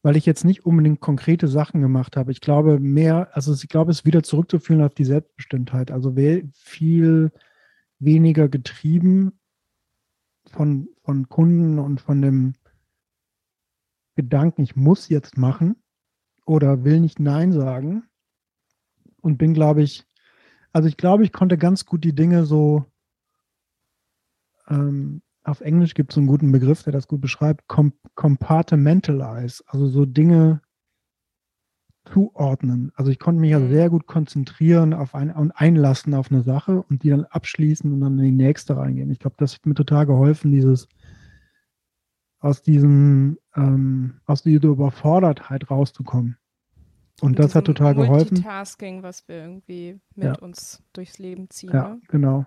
weil 0.03 0.17
ich 0.17 0.27
jetzt 0.27 0.45
nicht 0.45 0.67
unbedingt 0.67 1.01
konkrete 1.01 1.47
Sachen 1.47 1.81
gemacht 1.81 2.17
habe. 2.17 2.33
Ich 2.33 2.41
glaube 2.41 2.81
mehr, 2.81 3.29
also 3.37 3.55
ich 3.55 3.69
glaube, 3.69 3.93
es 3.93 4.01
ist 4.01 4.07
wieder 4.07 4.23
zurückzuführen 4.23 4.83
auf 4.83 4.95
die 4.95 5.05
Selbstbestimmtheit. 5.05 5.93
Also 5.93 6.17
viel 6.53 7.31
weniger 8.01 8.49
getrieben 8.49 9.39
von, 10.47 10.89
von 11.05 11.29
Kunden 11.29 11.79
und 11.79 12.01
von 12.01 12.21
dem 12.21 12.55
Gedanken, 14.17 14.63
ich 14.63 14.77
muss 14.77 15.09
jetzt 15.09 15.39
machen 15.39 15.77
oder 16.47 16.85
will 16.85 17.01
nicht 17.01 17.21
Nein 17.21 17.53
sagen 17.53 18.05
und 19.21 19.39
bin, 19.39 19.55
glaube 19.55 19.83
ich, 19.83 20.05
also 20.75 20.89
ich 20.89 20.97
glaube, 20.97 21.23
ich 21.23 21.33
konnte 21.33 21.57
ganz 21.57 21.87
gut 21.87 22.05
die 22.05 22.15
Dinge 22.15 22.45
so, 22.45 22.85
ähm, 24.69 25.23
auf 25.45 25.61
Englisch 25.61 25.95
gibt 25.95 26.13
es 26.13 26.19
einen 26.19 26.27
guten 26.27 26.51
Begriff, 26.51 26.83
der 26.83 26.93
das 26.93 27.07
gut 27.07 27.21
beschreibt, 27.21 27.69
compartmentalize, 27.69 29.63
also 29.67 29.87
so 29.87 30.05
Dinge 30.05 30.63
zuordnen. 32.07 32.91
Also 32.97 33.11
ich 33.13 33.21
konnte 33.21 33.41
mich 33.41 33.53
ja 33.53 33.61
mhm. 33.61 33.71
sehr 33.71 33.89
gut 33.89 34.07
konzentrieren 34.07 34.95
auf 34.95 35.15
ein, 35.15 35.31
und 35.31 35.53
einlassen 35.53 36.13
auf 36.13 36.33
eine 36.33 36.43
Sache 36.43 36.83
und 36.83 37.05
die 37.05 37.11
dann 37.11 37.25
abschließen 37.25 37.93
und 37.93 38.01
dann 38.01 38.19
in 38.19 38.25
die 38.25 38.45
nächste 38.45 38.77
reingehen. 38.77 39.11
Ich 39.11 39.21
glaube, 39.21 39.37
das 39.39 39.55
hat 39.55 39.67
mir 39.67 39.75
total 39.75 40.07
geholfen, 40.07 40.51
dieses 40.51 40.89
aus 42.41 42.63
diesem, 42.63 43.39
ähm, 43.55 44.21
aus 44.27 44.43
dieser 44.43 44.69
Überfordertheit 44.69 45.71
rauszukommen. 45.71 46.37
Und 47.21 47.39
das 47.39 47.55
hat 47.55 47.67
total 47.67 47.95
geholfen. 47.95 48.35
Multitasking, 48.35 49.03
was 49.03 49.27
wir 49.29 49.37
irgendwie 49.37 50.01
mit 50.15 50.27
ja. 50.27 50.39
uns 50.39 50.83
durchs 50.93 51.19
Leben 51.19 51.49
ziehen. 51.51 51.71
Ja, 51.73 51.91
ne? 51.91 52.01
genau. 52.09 52.47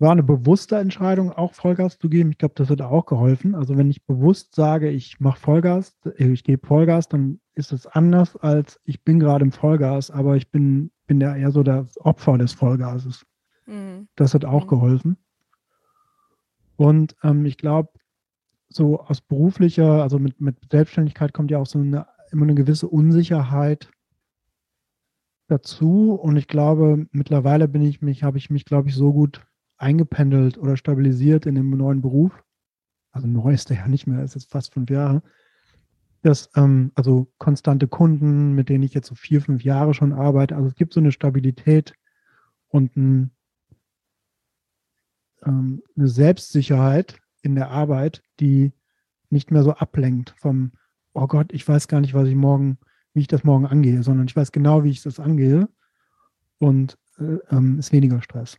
War 0.00 0.10
eine 0.10 0.24
bewusste 0.24 0.76
Entscheidung, 0.76 1.30
auch 1.30 1.54
Vollgas 1.54 1.98
zu 1.98 2.08
geben. 2.08 2.32
Ich 2.32 2.38
glaube, 2.38 2.54
das 2.56 2.68
hat 2.68 2.82
auch 2.82 3.06
geholfen. 3.06 3.54
Also 3.54 3.76
wenn 3.76 3.90
ich 3.90 4.04
bewusst 4.04 4.54
sage, 4.54 4.90
ich 4.90 5.20
mache 5.20 5.38
Vollgas, 5.38 5.96
ich 6.16 6.42
gebe 6.42 6.66
Vollgas, 6.66 7.08
dann 7.08 7.40
ist 7.54 7.72
es 7.72 7.86
anders, 7.86 8.36
als 8.36 8.80
ich 8.84 9.04
bin 9.04 9.20
gerade 9.20 9.44
im 9.44 9.52
Vollgas, 9.52 10.10
aber 10.10 10.36
ich 10.36 10.50
bin, 10.50 10.90
bin 11.06 11.20
ja 11.20 11.36
eher 11.36 11.52
so 11.52 11.62
das 11.62 11.96
Opfer 12.00 12.36
des 12.38 12.52
Vollgases. 12.52 13.24
Mhm. 13.66 14.08
Das 14.16 14.34
hat 14.34 14.44
auch 14.44 14.64
mhm. 14.64 14.68
geholfen. 14.68 15.16
Und 16.76 17.14
ähm, 17.22 17.46
ich 17.46 17.56
glaube, 17.56 17.90
so 18.68 19.00
aus 19.00 19.20
beruflicher, 19.20 20.02
also 20.02 20.18
mit, 20.18 20.40
mit 20.40 20.56
Selbstständigkeit 20.70 21.32
kommt 21.32 21.52
ja 21.52 21.58
auch 21.58 21.66
so 21.66 21.78
eine 21.78 22.06
immer 22.34 22.44
eine 22.44 22.54
gewisse 22.54 22.88
Unsicherheit 22.88 23.90
dazu. 25.48 26.12
Und 26.12 26.36
ich 26.36 26.48
glaube, 26.48 27.06
mittlerweile 27.12 27.68
bin 27.68 27.82
ich 27.82 28.02
mich, 28.02 28.22
habe 28.22 28.38
ich 28.38 28.50
mich, 28.50 28.64
glaube 28.64 28.88
ich, 28.88 28.94
so 28.94 29.12
gut 29.12 29.46
eingependelt 29.76 30.58
oder 30.58 30.76
stabilisiert 30.76 31.46
in 31.46 31.54
dem 31.54 31.70
neuen 31.70 32.02
Beruf. 32.02 32.42
Also 33.12 33.26
neu 33.26 33.52
ist 33.52 33.70
der 33.70 33.78
ja 33.78 33.88
nicht 33.88 34.06
mehr, 34.06 34.22
ist 34.22 34.34
jetzt 34.34 34.50
fast 34.50 34.72
fünf 34.72 34.90
Jahre. 34.90 35.22
Das, 36.22 36.50
ähm, 36.56 36.90
also 36.94 37.30
konstante 37.38 37.86
Kunden, 37.86 38.54
mit 38.54 38.68
denen 38.68 38.82
ich 38.82 38.94
jetzt 38.94 39.08
so 39.08 39.14
vier, 39.14 39.40
fünf 39.40 39.62
Jahre 39.62 39.94
schon 39.94 40.12
arbeite. 40.12 40.56
Also 40.56 40.68
es 40.68 40.74
gibt 40.74 40.94
so 40.94 41.00
eine 41.00 41.12
Stabilität 41.12 41.94
und 42.68 42.96
ein, 42.96 43.30
ähm, 45.44 45.82
eine 45.96 46.08
Selbstsicherheit 46.08 47.20
in 47.42 47.54
der 47.54 47.70
Arbeit, 47.70 48.22
die 48.40 48.72
nicht 49.30 49.50
mehr 49.50 49.62
so 49.62 49.74
ablenkt 49.74 50.34
vom, 50.38 50.72
oh 51.14 51.26
Gott, 51.26 51.52
ich 51.52 51.66
weiß 51.66 51.88
gar 51.88 52.00
nicht, 52.00 52.14
was 52.14 52.28
ich 52.28 52.34
morgen, 52.34 52.78
wie 53.14 53.20
ich 53.20 53.28
das 53.28 53.44
morgen 53.44 53.66
angehe, 53.66 54.02
sondern 54.02 54.26
ich 54.26 54.36
weiß 54.36 54.52
genau, 54.52 54.84
wie 54.84 54.90
ich 54.90 55.02
das 55.02 55.20
angehe 55.20 55.68
und 56.58 56.98
äh, 57.18 57.38
ähm, 57.50 57.78
ist 57.78 57.92
weniger 57.92 58.20
Stress. 58.20 58.58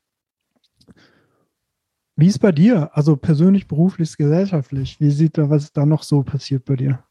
Wie 2.15 2.27
ist 2.27 2.39
bei 2.39 2.53
dir? 2.53 2.95
Also 2.95 3.17
persönlich, 3.17 3.67
beruflich, 3.67 4.15
gesellschaftlich? 4.15 5.01
Wie 5.01 5.11
sieht 5.11 5.37
da, 5.37 5.49
was 5.49 5.73
da 5.73 5.85
noch 5.85 6.03
so 6.03 6.23
passiert 6.23 6.63
bei 6.63 6.77
dir? 6.77 7.03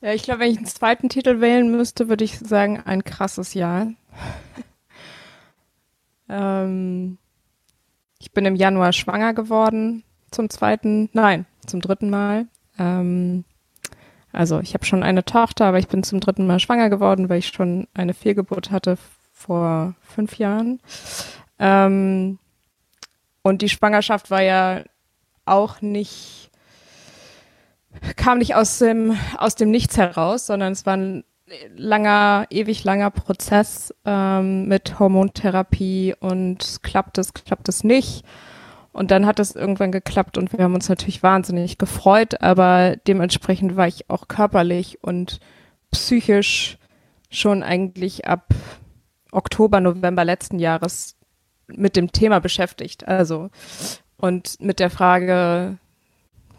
Ja, 0.00 0.12
ich 0.12 0.22
glaube, 0.22 0.40
wenn 0.40 0.52
ich 0.52 0.58
einen 0.58 0.66
zweiten 0.66 1.08
Titel 1.08 1.40
wählen 1.40 1.70
müsste, 1.70 2.08
würde 2.08 2.24
ich 2.24 2.38
sagen, 2.38 2.78
ein 2.78 3.02
krasses 3.02 3.54
Jahr. 3.54 3.88
ähm, 6.28 7.18
ich 8.20 8.30
bin 8.30 8.44
im 8.44 8.54
Januar 8.54 8.92
schwanger 8.92 9.34
geworden, 9.34 10.04
zum 10.30 10.48
zweiten, 10.48 11.10
nein, 11.12 11.46
zum 11.66 11.80
dritten 11.80 12.10
Mal. 12.10 12.46
Ähm, 12.78 13.44
also 14.34 14.60
ich 14.60 14.74
habe 14.74 14.84
schon 14.84 15.02
eine 15.02 15.24
Tochter, 15.24 15.66
aber 15.66 15.78
ich 15.78 15.88
bin 15.88 16.02
zum 16.02 16.20
dritten 16.20 16.46
Mal 16.46 16.60
schwanger 16.60 16.90
geworden, 16.90 17.28
weil 17.28 17.38
ich 17.38 17.48
schon 17.48 17.86
eine 17.94 18.14
Fehlgeburt 18.14 18.70
hatte 18.70 18.98
vor 19.32 19.94
fünf 20.02 20.38
Jahren. 20.38 20.80
Ähm, 21.58 22.38
und 23.42 23.62
die 23.62 23.68
Schwangerschaft 23.68 24.30
war 24.30 24.42
ja 24.42 24.82
auch 25.44 25.80
nicht, 25.82 26.50
kam 28.16 28.38
nicht 28.38 28.54
aus 28.54 28.78
dem, 28.78 29.16
aus 29.36 29.54
dem 29.54 29.70
Nichts 29.70 29.96
heraus, 29.96 30.46
sondern 30.46 30.72
es 30.72 30.86
war 30.86 30.96
ein 30.96 31.24
langer, 31.76 32.46
ewig 32.50 32.84
langer 32.84 33.10
Prozess 33.10 33.94
ähm, 34.04 34.66
mit 34.66 34.98
Hormontherapie 34.98 36.14
und 36.18 36.82
klappt 36.82 37.18
es, 37.18 37.34
klappt 37.34 37.68
es 37.68 37.84
nicht. 37.84 38.24
Und 38.94 39.10
dann 39.10 39.26
hat 39.26 39.40
es 39.40 39.56
irgendwann 39.56 39.90
geklappt 39.90 40.38
und 40.38 40.52
wir 40.52 40.62
haben 40.62 40.74
uns 40.74 40.88
natürlich 40.88 41.22
wahnsinnig 41.24 41.78
gefreut, 41.78 42.40
aber 42.40 42.94
dementsprechend 43.08 43.76
war 43.76 43.88
ich 43.88 44.08
auch 44.08 44.28
körperlich 44.28 45.02
und 45.02 45.40
psychisch 45.90 46.78
schon 47.28 47.64
eigentlich 47.64 48.26
ab 48.28 48.54
Oktober, 49.32 49.80
November 49.80 50.24
letzten 50.24 50.60
Jahres 50.60 51.16
mit 51.66 51.96
dem 51.96 52.12
Thema 52.12 52.38
beschäftigt. 52.38 53.08
Also 53.08 53.50
und 54.16 54.60
mit 54.60 54.78
der 54.78 54.90
Frage, 54.90 55.76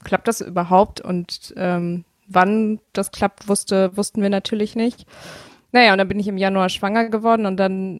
klappt 0.03 0.27
das 0.27 0.41
überhaupt? 0.41 0.99
Und 0.99 1.53
ähm, 1.55 2.03
wann 2.27 2.81
das 2.91 3.11
klappt, 3.11 3.47
wusste, 3.47 3.95
wussten 3.95 4.21
wir 4.21 4.29
natürlich 4.29 4.75
nicht. 4.75 5.05
Naja, 5.71 5.93
und 5.93 5.99
dann 5.99 6.09
bin 6.09 6.19
ich 6.19 6.27
im 6.27 6.37
Januar 6.37 6.67
schwanger 6.67 7.07
geworden 7.07 7.45
und 7.45 7.55
dann 7.55 7.99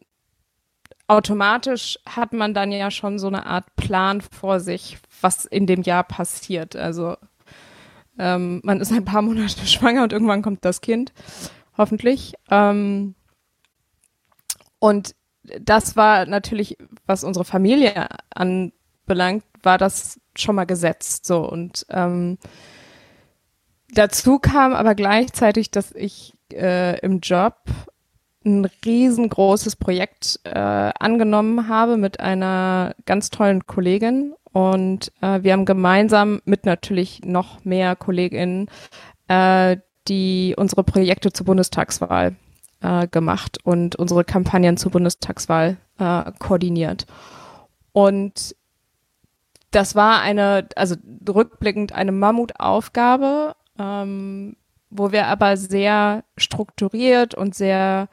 automatisch 1.08 2.00
hat 2.06 2.34
man 2.34 2.54
dann 2.54 2.72
ja 2.72 2.90
schon 2.92 3.20
so 3.20 3.28
eine 3.28 3.46
Art 3.46 3.76
Plan 3.76 4.22
vor 4.22 4.60
sich, 4.60 4.98
was 5.22 5.46
in 5.46 5.68
dem 5.68 5.84
Jahr 5.84 6.04
passiert. 6.04 6.76
Also 6.76 7.16
ähm, 8.18 8.62
man 8.64 8.82
ist 8.82 8.92
ein 8.92 9.06
paar 9.06 9.22
Monate 9.22 9.66
schwanger 9.68 10.04
und 10.04 10.14
irgendwann 10.14 10.42
kommt 10.42 10.66
das 10.66 10.82
Kind, 10.82 11.14
hoffentlich. 11.78 12.34
Ähm, 12.50 13.16
und 14.80 15.16
das 15.62 15.96
war 15.96 16.26
natürlich, 16.26 16.78
was 17.06 17.24
unsere 17.24 17.46
Familie 17.46 18.08
anbelangt, 18.34 19.44
war 19.62 19.78
das 19.78 20.20
schon 20.36 20.56
mal 20.56 20.66
gesetzt. 20.66 21.26
So 21.26 21.48
und 21.48 21.86
ähm, 21.90 22.38
dazu 23.90 24.40
kam 24.40 24.74
aber 24.74 24.96
gleichzeitig, 24.96 25.72
dass 25.72 25.92
ich 25.92 26.34
äh, 26.52 27.00
im 27.00 27.20
Job 27.20 27.56
ein 28.46 28.66
riesengroßes 28.86 29.76
Projekt 29.76 30.40
äh, 30.44 30.60
angenommen 30.60 31.68
habe 31.68 31.98
mit 31.98 32.20
einer 32.20 32.96
ganz 33.06 33.30
tollen 33.30 33.66
Kollegin 33.66 34.34
und 34.52 35.12
äh, 35.22 35.42
wir 35.44 35.54
haben 35.54 35.66
gemeinsam 35.66 36.42
mit 36.46 36.66
natürlich 36.66 37.22
noch 37.26 37.66
mehr 37.66 37.96
Kolleginnen 37.96 38.70
äh, 39.28 39.78
die 40.08 40.54
unsere 40.58 40.84
Projekte 40.84 41.34
zur 41.34 41.46
Bundestagswahl 41.46 42.36
äh, 42.82 43.08
gemacht 43.08 43.58
und 43.64 43.96
unsere 43.96 44.24
Kampagnen 44.24 44.78
zur 44.78 44.92
Bundestagswahl 44.92 45.78
äh, 46.00 46.32
koordiniert. 46.40 47.06
Und 47.92 48.56
das 49.72 49.96
war 49.96 50.22
eine, 50.22 50.68
also 50.76 50.96
rückblickend 51.28 51.92
eine 51.94 52.12
Mammutaufgabe, 52.12 53.56
ähm, 53.80 54.56
wo 54.90 55.12
wir 55.12 55.28
aber 55.28 55.58
sehr 55.58 56.24
strukturiert 56.38 57.36
und 57.36 57.56
sehr 57.56 58.08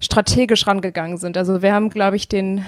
strategisch 0.00 0.66
rangegangen 0.66 1.16
sind. 1.16 1.36
Also 1.36 1.62
wir 1.62 1.72
haben, 1.72 1.90
glaube 1.90 2.16
ich, 2.16 2.28
den 2.28 2.64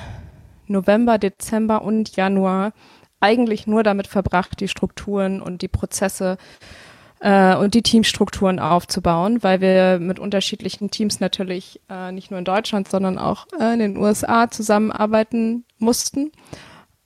November, 0.66 1.18
Dezember 1.18 1.82
und 1.82 2.16
Januar 2.16 2.72
eigentlich 3.20 3.66
nur 3.66 3.82
damit 3.82 4.06
verbracht, 4.06 4.60
die 4.60 4.68
Strukturen 4.68 5.42
und 5.42 5.62
die 5.62 5.68
Prozesse 5.68 6.38
äh, 7.20 7.56
und 7.56 7.74
die 7.74 7.82
Teamstrukturen 7.82 8.58
aufzubauen, 8.58 9.42
weil 9.42 9.60
wir 9.60 9.98
mit 9.98 10.18
unterschiedlichen 10.18 10.90
Teams 10.90 11.20
natürlich 11.20 11.80
äh, 11.88 12.12
nicht 12.12 12.30
nur 12.30 12.38
in 12.38 12.44
Deutschland, 12.44 12.88
sondern 12.88 13.18
auch 13.18 13.46
äh, 13.58 13.72
in 13.72 13.80
den 13.80 13.96
USA 13.96 14.50
zusammenarbeiten 14.50 15.64
mussten. 15.78 16.30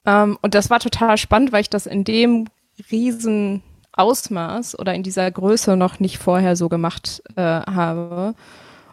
Ähm, 0.05 0.39
und 0.43 0.55
das 0.55 0.71
war 0.71 0.81
total 0.81 1.17
spannend, 1.17 1.53
weil 1.53 1.63
ich 1.63 1.71
das 1.71 1.87
in 1.87 2.05
dem 2.05 2.47
riesen 2.91 3.63
Ausmaß 3.93 4.79
oder 4.79 4.95
in 4.95 5.03
dieser 5.03 5.31
Größe 5.31 5.77
noch 5.77 6.01
nicht 6.01 6.19
vorher 6.19 6.57
so 6.57 6.69
gemacht 6.69 7.23
äh, 7.37 7.43
habe. 7.43 8.35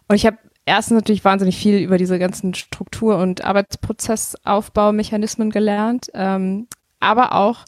Und 0.07 0.15
ich 0.15 0.25
habe 0.25 0.37
erstens 0.65 0.95
natürlich 0.95 1.25
wahnsinnig 1.25 1.57
viel 1.57 1.79
über 1.79 1.97
diese 1.97 2.19
ganzen 2.19 2.53
Struktur- 2.53 3.17
und 3.17 3.43
Arbeitsprozessaufbaumechanismen 3.43 5.51
gelernt, 5.51 6.09
ähm, 6.13 6.67
aber 6.99 7.33
auch, 7.33 7.65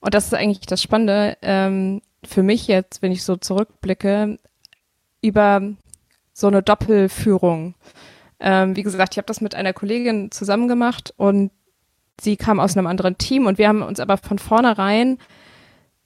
und 0.00 0.14
das 0.14 0.26
ist 0.26 0.34
eigentlich 0.34 0.66
das 0.66 0.82
Spannende, 0.82 1.36
ähm, 1.42 2.02
für 2.24 2.42
mich 2.42 2.66
jetzt, 2.66 3.02
wenn 3.02 3.12
ich 3.12 3.22
so 3.22 3.36
zurückblicke, 3.36 4.38
über 5.22 5.62
so 6.32 6.48
eine 6.48 6.62
Doppelführung. 6.62 7.74
Ähm, 8.38 8.76
wie 8.76 8.82
gesagt, 8.82 9.14
ich 9.14 9.18
habe 9.18 9.26
das 9.26 9.40
mit 9.40 9.54
einer 9.54 9.72
Kollegin 9.72 10.30
zusammen 10.30 10.68
gemacht 10.68 11.14
und 11.16 11.50
sie 12.20 12.36
kam 12.36 12.60
aus 12.60 12.76
einem 12.76 12.86
anderen 12.86 13.16
Team 13.16 13.46
und 13.46 13.58
wir 13.58 13.68
haben 13.68 13.82
uns 13.82 14.00
aber 14.00 14.18
von 14.18 14.38
vornherein 14.38 15.18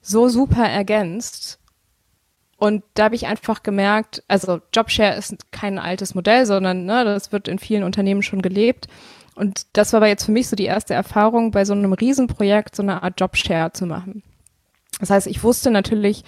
so 0.01 0.29
super 0.29 0.63
ergänzt. 0.67 1.59
Und 2.57 2.83
da 2.93 3.05
habe 3.05 3.15
ich 3.15 3.25
einfach 3.25 3.63
gemerkt, 3.63 4.23
also 4.27 4.61
Jobshare 4.73 5.15
ist 5.15 5.51
kein 5.51 5.79
altes 5.79 6.13
Modell, 6.13 6.45
sondern 6.45 6.85
ne, 6.85 7.03
das 7.03 7.31
wird 7.31 7.47
in 7.47 7.57
vielen 7.57 7.83
Unternehmen 7.83 8.21
schon 8.21 8.41
gelebt. 8.41 8.87
Und 9.35 9.65
das 9.73 9.93
war 9.93 9.97
aber 9.97 10.07
jetzt 10.07 10.25
für 10.25 10.31
mich 10.31 10.47
so 10.47 10.55
die 10.55 10.65
erste 10.65 10.93
Erfahrung, 10.93 11.51
bei 11.51 11.65
so 11.65 11.73
einem 11.73 11.93
Riesenprojekt 11.93 12.75
so 12.75 12.83
eine 12.83 13.01
Art 13.01 13.19
Jobshare 13.19 13.71
zu 13.71 13.85
machen. 13.85 14.21
Das 14.99 15.09
heißt, 15.09 15.27
ich 15.27 15.43
wusste 15.43 15.71
natürlich, 15.71 16.23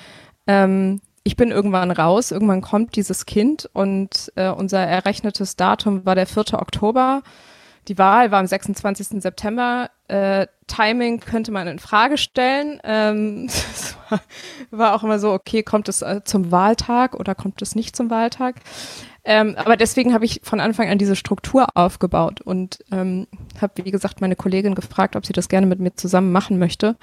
ähm, 0.47 1.01
ich 1.23 1.35
bin 1.35 1.51
irgendwann 1.51 1.91
raus, 1.91 2.31
irgendwann 2.31 2.61
kommt 2.61 2.95
dieses 2.95 3.25
Kind 3.25 3.69
und 3.73 4.31
äh, 4.35 4.49
unser 4.49 4.79
errechnetes 4.79 5.55
Datum 5.55 6.05
war 6.05 6.15
der 6.15 6.25
4. 6.25 6.53
Oktober. 6.53 7.21
Die 7.87 7.97
Wahl 7.97 8.31
war 8.31 8.39
am 8.39 8.47
26. 8.47 9.21
September. 9.21 9.89
Äh, 10.07 10.47
Timing 10.67 11.19
könnte 11.19 11.51
man 11.51 11.67
in 11.67 11.79
Frage 11.79 12.17
stellen. 12.17 12.79
Ähm, 12.83 13.49
war, 14.09 14.21
war, 14.71 14.95
auch 14.95 15.03
immer 15.03 15.19
so, 15.19 15.31
okay, 15.33 15.63
kommt 15.63 15.89
es 15.89 16.01
äh, 16.01 16.21
zum 16.23 16.51
Wahltag 16.51 17.15
oder 17.15 17.35
kommt 17.35 17.61
es 17.61 17.75
nicht 17.75 17.95
zum 17.95 18.09
Wahltag? 18.09 18.55
Ähm, 19.25 19.55
aber 19.57 19.77
deswegen 19.77 20.13
habe 20.13 20.25
ich 20.25 20.41
von 20.43 20.59
Anfang 20.59 20.89
an 20.89 20.97
diese 20.97 21.15
Struktur 21.15 21.67
aufgebaut 21.75 22.41
und 22.41 22.79
ähm, 22.91 23.27
habe, 23.61 23.85
wie 23.85 23.91
gesagt, 23.91 24.19
meine 24.19 24.35
Kollegin 24.35 24.75
gefragt, 24.75 25.15
ob 25.15 25.25
sie 25.25 25.33
das 25.33 25.47
gerne 25.47 25.67
mit 25.67 25.79
mir 25.79 25.95
zusammen 25.95 26.31
machen 26.31 26.59
möchte. 26.59 26.97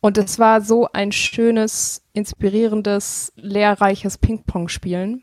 Und 0.00 0.18
es 0.18 0.38
war 0.38 0.60
so 0.60 0.88
ein 0.92 1.12
schönes, 1.12 2.02
inspirierendes, 2.12 3.32
lehrreiches 3.36 4.18
Ping-Pong-Spielen, 4.18 5.22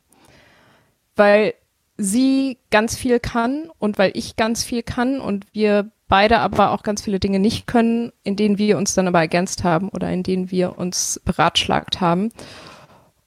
weil 1.15 1.53
sie 1.97 2.57
ganz 2.71 2.95
viel 2.95 3.19
kann 3.19 3.69
und 3.79 3.97
weil 3.97 4.11
ich 4.15 4.35
ganz 4.35 4.63
viel 4.63 4.83
kann 4.83 5.19
und 5.19 5.45
wir 5.53 5.91
beide 6.07 6.39
aber 6.39 6.71
auch 6.71 6.83
ganz 6.83 7.01
viele 7.01 7.19
Dinge 7.19 7.39
nicht 7.39 7.65
können, 7.65 8.11
in 8.23 8.35
denen 8.35 8.57
wir 8.57 8.77
uns 8.77 8.93
dann 8.93 9.07
aber 9.07 9.19
ergänzt 9.19 9.63
haben 9.63 9.89
oder 9.89 10.11
in 10.11 10.23
denen 10.23 10.51
wir 10.51 10.77
uns 10.77 11.19
beratschlagt 11.25 12.01
haben. 12.01 12.31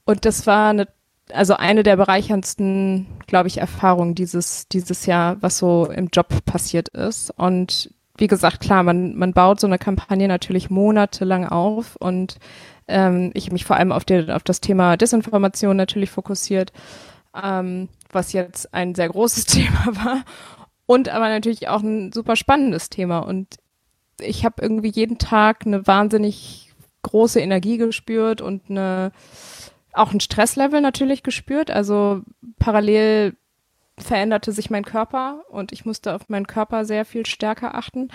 Und 0.05 0.25
das 0.25 0.47
war 0.47 0.71
eine, 0.71 0.89
also 1.33 1.55
eine 1.55 1.83
der 1.83 1.97
bereicherndsten, 1.97 3.07
glaube 3.27 3.49
ich, 3.49 3.59
Erfahrungen 3.59 4.15
dieses, 4.15 4.69
dieses 4.69 5.07
Jahr, 5.07 5.43
was 5.43 5.59
so 5.59 5.91
im 5.91 6.09
Job 6.13 6.45
passiert 6.45 6.89
ist. 6.91 7.31
Und 7.31 7.91
wie 8.17 8.29
gesagt, 8.29 8.61
klar, 8.61 8.83
man, 8.83 9.17
man 9.17 9.33
baut 9.33 9.61
so 9.61 9.67
eine 9.67 9.79
Kampagne 9.79 10.29
natürlich 10.29 10.71
monatelang 10.71 11.47
auf 11.47 11.97
und 11.97 12.39
ähm, 12.89 13.33
ich 13.35 13.47
habe 13.47 13.55
mich 13.55 13.65
vor 13.65 13.77
allem 13.77 13.93
auf, 13.93 14.05
die, 14.05 14.31
auf 14.31 14.43
das 14.43 14.61
Thema 14.61 14.97
Desinformation 14.97 15.77
natürlich 15.77 16.11
fokussiert, 16.11 16.73
ähm, 17.35 17.89
was 18.13 18.33
jetzt 18.33 18.73
ein 18.75 18.95
sehr 18.95 19.09
großes 19.09 19.45
Thema 19.47 19.87
war 19.87 20.25
und 20.87 21.09
aber 21.09 21.29
natürlich 21.29 21.69
auch 21.69 21.83
ein 21.83 22.13
super 22.13 22.37
spannendes 22.37 22.91
Thema 22.91 23.21
und 23.21 23.57
ich 24.21 24.45
habe 24.45 24.63
irgendwie 24.63 24.91
jeden 24.91 25.19
Tag 25.19 25.67
eine 25.67 25.87
wahnsinnig 25.87 26.73
große 27.03 27.41
Energie 27.41 27.77
gespürt 27.77 28.41
und 28.41 28.71
eine 28.71 29.13
auch 29.93 30.13
ein 30.13 30.21
Stresslevel 30.21 30.81
natürlich 30.81 31.23
gespürt. 31.23 31.71
Also 31.71 32.23
parallel 32.59 33.37
veränderte 33.99 34.53
sich 34.53 34.71
mein 34.71 34.85
Körper 34.85 35.43
und 35.49 35.73
ich 35.73 35.85
musste 35.87 36.15
auf 36.15 36.29
meinen 36.29 36.47
Körper 36.47 36.85
sehr 36.85 37.05
viel 37.05 37.25
stärker 37.25 37.75
achten 37.75 38.11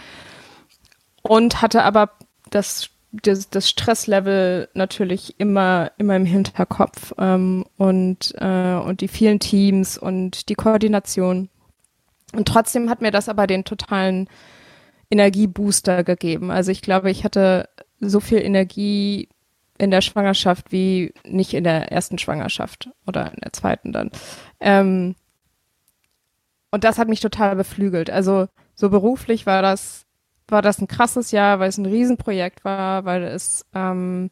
und 1.23 1.62
hatte 1.62 1.84
aber 1.84 2.12
das 2.51 2.90
das, 3.12 3.50
das 3.50 3.69
Stresslevel 3.69 4.69
natürlich 4.74 5.39
immer 5.39 5.91
immer 5.97 6.15
im 6.15 6.26
Hinterkopf 6.26 7.13
ähm, 7.17 7.65
und 7.78 8.34
äh, 8.38 8.76
und 8.76 9.02
die 9.02 9.08
vielen 9.08 9.39
Teams 9.39 9.97
und 9.97 10.50
die 10.50 10.56
Koordination 10.56 11.50
und 12.34 12.47
trotzdem 12.47 12.89
hat 12.89 13.02
mir 13.02 13.12
das 13.12 13.30
aber 13.30 13.47
den 13.47 13.65
totalen 13.65 14.30
Energiebooster 15.10 16.04
gegeben. 16.04 16.52
Also 16.52 16.71
ich 16.71 16.82
glaube, 16.82 17.12
ich 17.12 17.24
hatte 17.24 17.67
so 18.00 18.19
viel 18.19 18.39
Energie 18.39 19.28
in 19.78 19.91
der 19.91 20.02
Schwangerschaft 20.02 20.71
wie 20.71 21.13
nicht 21.26 21.54
in 21.54 21.63
der 21.63 21.91
ersten 21.91 22.17
Schwangerschaft 22.17 22.89
oder 23.06 23.34
in 23.34 23.41
der 23.41 23.52
zweiten 23.52 23.91
dann. 23.91 24.12
Ähm, 24.60 25.15
und 26.71 26.84
das 26.84 26.97
hat 26.97 27.10
mich 27.10 27.19
total 27.19 27.56
beflügelt. 27.56 28.10
Also 28.10 28.47
so 28.76 28.89
beruflich 28.89 29.45
war 29.45 29.62
das, 29.62 30.06
war 30.51 30.61
das 30.61 30.79
ein 30.79 30.87
krasses 30.87 31.31
Jahr, 31.31 31.59
weil 31.59 31.69
es 31.69 31.77
ein 31.77 31.85
Riesenprojekt 31.85 32.65
war, 32.65 33.05
weil 33.05 33.23
es 33.23 33.65
ähm, 33.73 34.29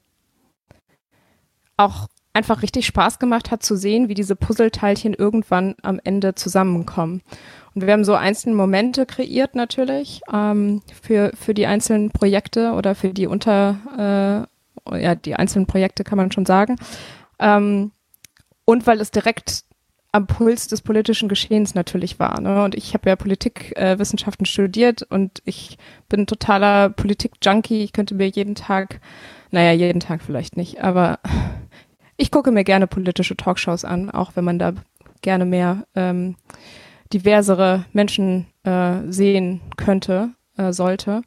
auch 1.78 2.08
einfach 2.34 2.62
richtig 2.62 2.86
Spaß 2.86 3.20
gemacht 3.20 3.52
hat 3.52 3.64
zu 3.64 3.76
sehen, 3.76 4.08
wie 4.08 4.14
diese 4.14 4.36
Puzzleteilchen 4.36 5.14
irgendwann 5.14 5.76
am 5.82 6.00
Ende 6.04 6.36
zusammenkommen. 6.36 7.22
Und 7.74 7.86
wir 7.86 7.94
haben 7.94 8.04
so 8.04 8.14
einzelne 8.16 8.56
Momente 8.56 9.06
kreiert 9.06 9.56
natürlich 9.56 10.22
ähm, 10.32 10.82
für, 11.02 11.32
für 11.36 11.54
die 11.54 11.66
einzelnen 11.66 12.12
Projekte 12.12 12.74
oder 12.74 12.96
für 12.96 13.14
die 13.14 13.28
unter, 13.28 14.48
äh, 14.90 15.02
ja, 15.02 15.16
die 15.16 15.36
einzelnen 15.36 15.66
Projekte 15.66 16.04
kann 16.04 16.18
man 16.18 16.32
schon 16.32 16.46
sagen. 16.46 16.76
Ähm, 17.40 17.92
und 18.66 18.86
weil 18.86 19.02
es 19.02 19.12
direkt 19.12 19.64
am 20.12 20.28
Puls 20.28 20.68
des 20.68 20.82
politischen 20.82 21.30
Geschehens 21.30 21.76
natürlich 21.76 22.20
war. 22.20 22.42
Ne? 22.42 22.64
Und 22.64 22.76
ich 22.76 22.94
habe 22.94 23.10
ja 23.10 23.16
Politikwissenschaften 23.16 24.46
äh, 24.46 24.50
studiert 24.50 25.04
und 25.04 25.42
ich 25.46 25.78
bin 26.08 26.26
totaler 26.26 26.90
Politik-Junkie. 26.90 27.84
Ich 27.84 27.94
könnte 27.94 28.16
mir 28.16 28.28
jeden 28.28 28.56
Tag, 28.56 29.02
naja, 29.52 29.72
jeden 29.72 30.00
Tag 30.00 30.22
vielleicht 30.24 30.58
nicht, 30.58 30.84
aber 30.84 31.20
ich 32.18 32.32
gucke 32.32 32.52
mir 32.52 32.64
gerne 32.64 32.88
politische 32.88 33.38
Talkshows 33.38 33.86
an, 33.86 34.10
auch 34.10 34.36
wenn 34.36 34.44
man 34.44 34.60
da 34.60 34.74
gerne 35.22 35.46
mehr 35.46 35.86
ähm, 35.96 36.36
diversere 37.14 37.86
Menschen 37.94 38.48
äh, 38.64 39.02
sehen 39.08 39.62
könnte, 39.78 40.32
äh, 40.58 40.74
sollte. 40.74 41.22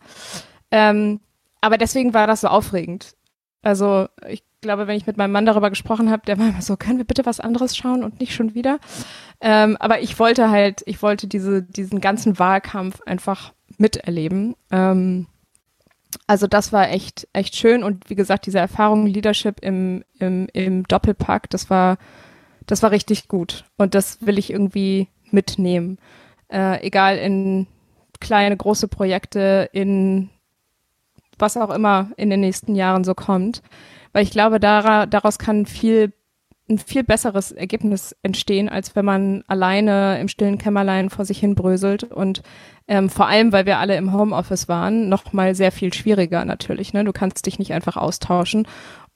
Ähm, 0.71 1.21
aber 1.61 1.79
deswegen 1.79 2.15
war 2.15 2.27
das 2.27 2.41
so 2.41 2.49
aufregend. 2.49 3.15
Also 3.63 4.09
ich 4.29 4.43
glaube, 4.63 4.87
wenn 4.87 4.97
ich 4.97 5.07
mit 5.07 5.19
meinem 5.19 5.33
Mann 5.33 5.45
darüber 5.45 5.69
gesprochen 5.69 6.11
habe, 6.11 6.23
der 6.25 6.39
war 6.39 6.49
immer 6.49 6.63
so, 6.63 6.77
können 6.77 6.99
wir 6.99 7.05
bitte 7.05 7.27
was 7.27 7.41
anderes 7.41 7.77
schauen 7.77 8.03
und 8.03 8.21
nicht 8.21 8.35
schon 8.35 8.55
wieder. 8.55 8.79
Ähm, 9.41 9.77
aber 9.79 10.01
ich 10.01 10.19
wollte 10.19 10.51
halt, 10.51 10.83
ich 10.87 11.03
wollte 11.03 11.27
diese, 11.27 11.63
diesen 11.63 12.01
ganzen 12.01 12.39
Wahlkampf 12.39 13.03
einfach 13.03 13.53
miterleben. 13.77 14.55
Ähm, 14.71 15.27
also 16.27 16.47
das 16.47 16.73
war 16.73 16.91
echt, 16.91 17.29
echt 17.33 17.57
schön 17.57 17.83
und 17.83 18.09
wie 18.09 18.15
gesagt, 18.15 18.47
diese 18.47 18.59
Erfahrung 18.59 19.07
Leadership 19.07 19.61
im, 19.61 20.05
im, 20.19 20.47
im 20.53 20.85
Doppelpack, 20.85 21.51
das 21.51 21.69
war, 21.69 21.99
das 22.67 22.83
war 22.83 22.93
richtig 22.93 23.29
gut 23.29 23.65
und 23.77 23.95
das 23.95 24.25
will 24.25 24.39
ich 24.39 24.51
irgendwie 24.51 25.09
mitnehmen. 25.31 25.99
Äh, 26.49 26.87
egal 26.87 27.19
in 27.19 27.67
kleine, 28.21 28.57
große 28.57 28.89
Projekte, 28.89 29.69
in 29.73 30.31
was 31.39 31.57
auch 31.57 31.71
immer 31.71 32.11
in 32.17 32.31
den 32.31 32.41
nächsten 32.41 32.77
Jahren 32.77 33.03
so 33.03 33.15
kommt. 33.15 33.63
Weil 34.13 34.25
ich 34.25 34.31
glaube, 34.31 34.61
daraus 34.61 35.39
kann 35.39 35.67
viel 35.67 36.13
ein 36.69 36.79
viel 36.79 37.05
besseres 37.05 37.53
Ergebnis 37.53 38.17
entstehen, 38.23 38.69
als 38.69 38.95
wenn 38.95 39.05
man 39.05 39.43
alleine 39.47 40.21
im 40.21 40.29
stillen 40.29 40.59
Kämmerlein 40.59 41.11
vor 41.11 41.25
sich 41.25 41.39
hin 41.39 41.55
bröselt 41.55 42.05
und 42.05 42.43
ähm, 42.89 43.11
vor 43.11 43.27
allem, 43.27 43.53
weil 43.53 43.67
wir 43.67 43.79
alle 43.79 43.97
im 43.97 44.13
Homeoffice 44.13 44.69
waren, 44.69 45.09
noch 45.09 45.33
mal 45.33 45.55
sehr 45.55 45.73
viel 45.73 45.93
schwieriger 45.93 46.45
natürlich. 46.45 46.93
Ne? 46.93 47.05
Du 47.05 47.13
kannst 47.13 47.47
dich 47.47 47.59
nicht 47.59 47.73
einfach 47.73 47.97
austauschen. 47.97 48.67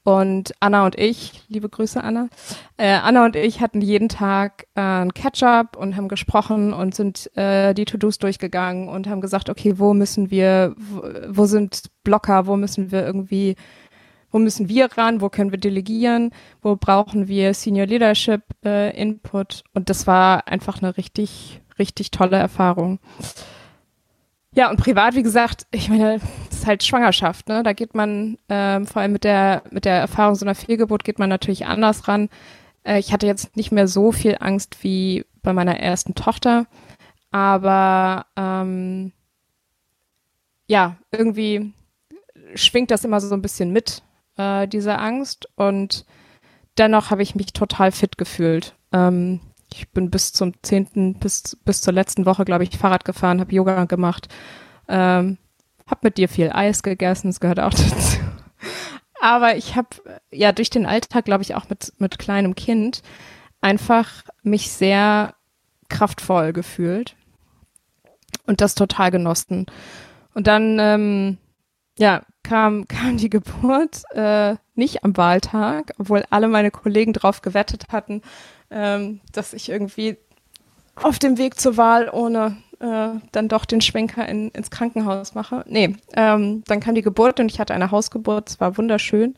Und 0.04 0.54
Anna 0.60 0.84
und 0.86 0.96
ich, 0.96 1.42
liebe 1.48 1.68
Grüße 1.68 2.00
Anna, 2.00 2.28
äh, 2.76 2.92
Anna 2.92 3.24
und 3.24 3.34
ich 3.34 3.60
hatten 3.60 3.80
jeden 3.80 4.08
Tag 4.08 4.68
äh, 4.76 4.80
ein 4.80 5.12
Catch-up 5.12 5.76
und 5.76 5.96
haben 5.96 6.06
gesprochen 6.06 6.72
und 6.72 6.94
sind 6.94 7.36
äh, 7.36 7.74
die 7.74 7.86
To-Dos 7.86 8.18
durchgegangen 8.18 8.88
und 8.88 9.08
haben 9.08 9.20
gesagt, 9.20 9.50
okay, 9.50 9.80
wo 9.80 9.94
müssen 9.94 10.30
wir, 10.30 10.76
wo, 10.78 11.02
wo 11.28 11.46
sind 11.46 11.90
Blocker, 12.04 12.46
wo 12.46 12.56
müssen 12.56 12.92
wir 12.92 13.04
irgendwie 13.04 13.56
wo 14.30 14.38
müssen 14.38 14.68
wir 14.68 14.86
ran, 14.96 15.20
wo 15.20 15.28
können 15.28 15.50
wir 15.50 15.58
delegieren, 15.58 16.30
wo 16.62 16.76
brauchen 16.76 17.28
wir 17.28 17.54
Senior 17.54 17.86
Leadership 17.86 18.42
äh, 18.64 18.96
Input. 19.00 19.64
Und 19.74 19.88
das 19.90 20.06
war 20.06 20.48
einfach 20.48 20.82
eine 20.82 20.96
richtig, 20.96 21.60
richtig 21.78 22.10
tolle 22.10 22.36
Erfahrung. 22.36 22.98
Ja, 24.54 24.70
und 24.70 24.78
privat, 24.78 25.14
wie 25.14 25.22
gesagt, 25.22 25.66
ich 25.70 25.90
meine, 25.90 26.18
das 26.48 26.60
ist 26.60 26.66
halt 26.66 26.82
Schwangerschaft, 26.82 27.48
ne? 27.48 27.62
Da 27.62 27.74
geht 27.74 27.94
man, 27.94 28.38
ähm, 28.48 28.86
vor 28.86 29.02
allem 29.02 29.12
mit 29.12 29.24
der, 29.24 29.62
mit 29.70 29.84
der 29.84 29.96
Erfahrung 29.96 30.34
so 30.34 30.46
einer 30.46 30.54
Fehlgeburt 30.54 31.04
geht 31.04 31.18
man 31.18 31.28
natürlich 31.28 31.66
anders 31.66 32.08
ran. 32.08 32.30
Äh, 32.82 32.98
ich 32.98 33.12
hatte 33.12 33.26
jetzt 33.26 33.54
nicht 33.56 33.70
mehr 33.70 33.86
so 33.86 34.12
viel 34.12 34.36
Angst 34.40 34.82
wie 34.82 35.26
bei 35.42 35.52
meiner 35.52 35.78
ersten 35.78 36.14
Tochter, 36.14 36.66
aber 37.30 38.24
ähm, 38.36 39.12
ja, 40.68 40.96
irgendwie 41.12 41.72
schwingt 42.54 42.90
das 42.90 43.04
immer 43.04 43.20
so 43.20 43.34
ein 43.34 43.42
bisschen 43.42 43.72
mit, 43.72 44.02
äh, 44.36 44.66
diese 44.68 44.98
Angst. 44.98 45.48
Und 45.56 46.04
dennoch 46.78 47.10
habe 47.10 47.22
ich 47.22 47.34
mich 47.34 47.52
total 47.52 47.92
fit 47.92 48.18
gefühlt. 48.18 48.74
Ähm, 48.92 49.40
ich 49.72 49.90
bin 49.90 50.10
bis 50.10 50.32
zum 50.32 50.54
zehnten, 50.62 51.14
bis, 51.14 51.56
bis 51.64 51.80
zur 51.80 51.92
letzten 51.92 52.26
Woche, 52.26 52.44
glaube 52.44 52.64
ich, 52.64 52.78
Fahrrad 52.78 53.04
gefahren, 53.04 53.40
habe 53.40 53.54
Yoga 53.54 53.84
gemacht, 53.84 54.28
ähm, 54.88 55.38
habe 55.86 56.00
mit 56.02 56.18
dir 56.18 56.28
viel 56.28 56.50
Eis 56.50 56.82
gegessen, 56.82 57.28
das 57.28 57.40
gehört 57.40 57.60
auch 57.60 57.70
dazu. 57.74 58.18
Aber 59.20 59.56
ich 59.56 59.76
habe 59.76 59.88
ja 60.30 60.52
durch 60.52 60.70
den 60.70 60.86
Alltag, 60.86 61.24
glaube 61.24 61.42
ich, 61.42 61.54
auch 61.54 61.68
mit, 61.68 61.92
mit 61.98 62.18
kleinem 62.18 62.54
Kind 62.54 63.02
einfach 63.60 64.24
mich 64.42 64.70
sehr 64.70 65.34
kraftvoll 65.88 66.52
gefühlt 66.52 67.16
und 68.46 68.60
das 68.60 68.74
total 68.74 69.10
genossen. 69.10 69.66
Und 70.34 70.46
dann, 70.46 70.78
ähm, 70.78 71.38
ja, 71.98 72.22
kam, 72.46 72.86
kam 72.86 73.16
die 73.16 73.28
Geburt 73.28 74.02
äh, 74.12 74.54
nicht 74.74 75.04
am 75.04 75.16
Wahltag, 75.16 75.92
obwohl 75.98 76.24
alle 76.30 76.48
meine 76.48 76.70
Kollegen 76.70 77.12
darauf 77.12 77.42
gewettet 77.42 77.86
hatten, 77.90 78.22
ähm, 78.70 79.20
dass 79.32 79.52
ich 79.52 79.68
irgendwie 79.68 80.16
auf 80.94 81.18
dem 81.18 81.38
Weg 81.38 81.58
zur 81.58 81.76
Wahl 81.76 82.08
ohne 82.08 82.56
äh, 82.78 83.18
dann 83.32 83.48
doch 83.48 83.64
den 83.64 83.80
Schwenker 83.80 84.28
in, 84.28 84.50
ins 84.50 84.70
Krankenhaus 84.70 85.34
mache. 85.34 85.64
Nee, 85.68 85.96
ähm, 86.14 86.62
dann 86.66 86.80
kam 86.80 86.94
die 86.94 87.02
Geburt 87.02 87.40
und 87.40 87.50
ich 87.50 87.58
hatte 87.58 87.74
eine 87.74 87.90
Hausgeburt, 87.90 88.48
es 88.48 88.60
war 88.60 88.78
wunderschön. 88.78 89.34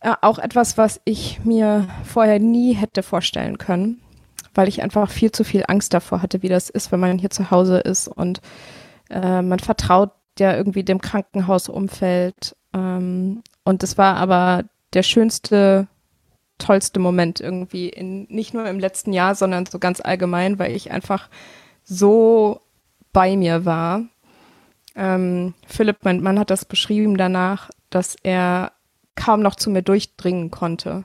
Äh, 0.00 0.14
auch 0.20 0.38
etwas, 0.38 0.76
was 0.76 1.00
ich 1.04 1.44
mir 1.44 1.86
vorher 2.04 2.40
nie 2.40 2.72
hätte 2.72 3.04
vorstellen 3.04 3.56
können, 3.56 4.00
weil 4.54 4.68
ich 4.68 4.82
einfach 4.82 5.10
viel 5.10 5.30
zu 5.30 5.44
viel 5.44 5.64
Angst 5.68 5.94
davor 5.94 6.22
hatte, 6.22 6.42
wie 6.42 6.48
das 6.48 6.70
ist, 6.70 6.90
wenn 6.90 7.00
man 7.00 7.18
hier 7.18 7.30
zu 7.30 7.52
Hause 7.52 7.78
ist 7.78 8.08
und 8.08 8.40
äh, 9.10 9.42
man 9.42 9.60
vertraut 9.60 10.10
ja 10.40 10.56
irgendwie 10.56 10.84
dem 10.84 11.00
Krankenhausumfeld. 11.00 12.56
Ähm, 12.74 13.42
und 13.64 13.82
es 13.82 13.98
war 13.98 14.16
aber 14.16 14.64
der 14.92 15.02
schönste, 15.02 15.88
tollste 16.58 17.00
Moment 17.00 17.40
irgendwie 17.40 17.88
in, 17.88 18.26
nicht 18.28 18.54
nur 18.54 18.66
im 18.66 18.78
letzten 18.78 19.12
Jahr, 19.12 19.34
sondern 19.34 19.66
so 19.66 19.78
ganz 19.78 20.00
allgemein, 20.00 20.58
weil 20.58 20.74
ich 20.74 20.90
einfach 20.90 21.28
so 21.84 22.60
bei 23.12 23.36
mir 23.36 23.64
war. 23.64 24.02
Ähm, 24.94 25.54
Philipp, 25.66 25.98
mein 26.02 26.22
Mann, 26.22 26.38
hat 26.38 26.50
das 26.50 26.64
beschrieben 26.64 27.16
danach, 27.16 27.70
dass 27.90 28.16
er 28.22 28.72
kaum 29.14 29.42
noch 29.42 29.56
zu 29.56 29.70
mir 29.70 29.82
durchdringen 29.82 30.50
konnte. 30.50 31.04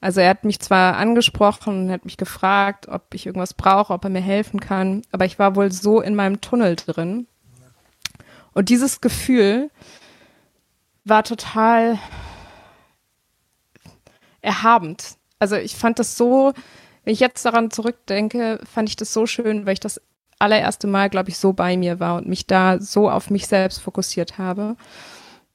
Also 0.00 0.20
er 0.20 0.30
hat 0.30 0.44
mich 0.44 0.60
zwar 0.60 0.96
angesprochen, 0.96 1.90
hat 1.90 2.04
mich 2.04 2.16
gefragt, 2.16 2.88
ob 2.88 3.14
ich 3.14 3.26
irgendwas 3.26 3.54
brauche, 3.54 3.92
ob 3.92 4.04
er 4.04 4.10
mir 4.10 4.20
helfen 4.20 4.60
kann, 4.60 5.02
aber 5.10 5.24
ich 5.24 5.38
war 5.38 5.56
wohl 5.56 5.72
so 5.72 6.00
in 6.00 6.14
meinem 6.14 6.40
Tunnel 6.40 6.76
drin, 6.76 7.26
und 8.56 8.70
dieses 8.70 9.02
Gefühl 9.02 9.70
war 11.04 11.24
total 11.24 11.98
erhabend. 14.40 15.18
Also 15.38 15.56
ich 15.56 15.76
fand 15.76 15.98
das 15.98 16.16
so, 16.16 16.54
wenn 17.04 17.12
ich 17.12 17.20
jetzt 17.20 17.44
daran 17.44 17.70
zurückdenke, 17.70 18.58
fand 18.64 18.88
ich 18.88 18.96
das 18.96 19.12
so 19.12 19.26
schön, 19.26 19.66
weil 19.66 19.74
ich 19.74 19.80
das 19.80 20.00
allererste 20.38 20.86
Mal, 20.86 21.10
glaube 21.10 21.28
ich, 21.28 21.36
so 21.36 21.52
bei 21.52 21.76
mir 21.76 22.00
war 22.00 22.16
und 22.16 22.28
mich 22.28 22.46
da 22.46 22.80
so 22.80 23.10
auf 23.10 23.28
mich 23.28 23.46
selbst 23.46 23.82
fokussiert 23.82 24.38
habe. 24.38 24.76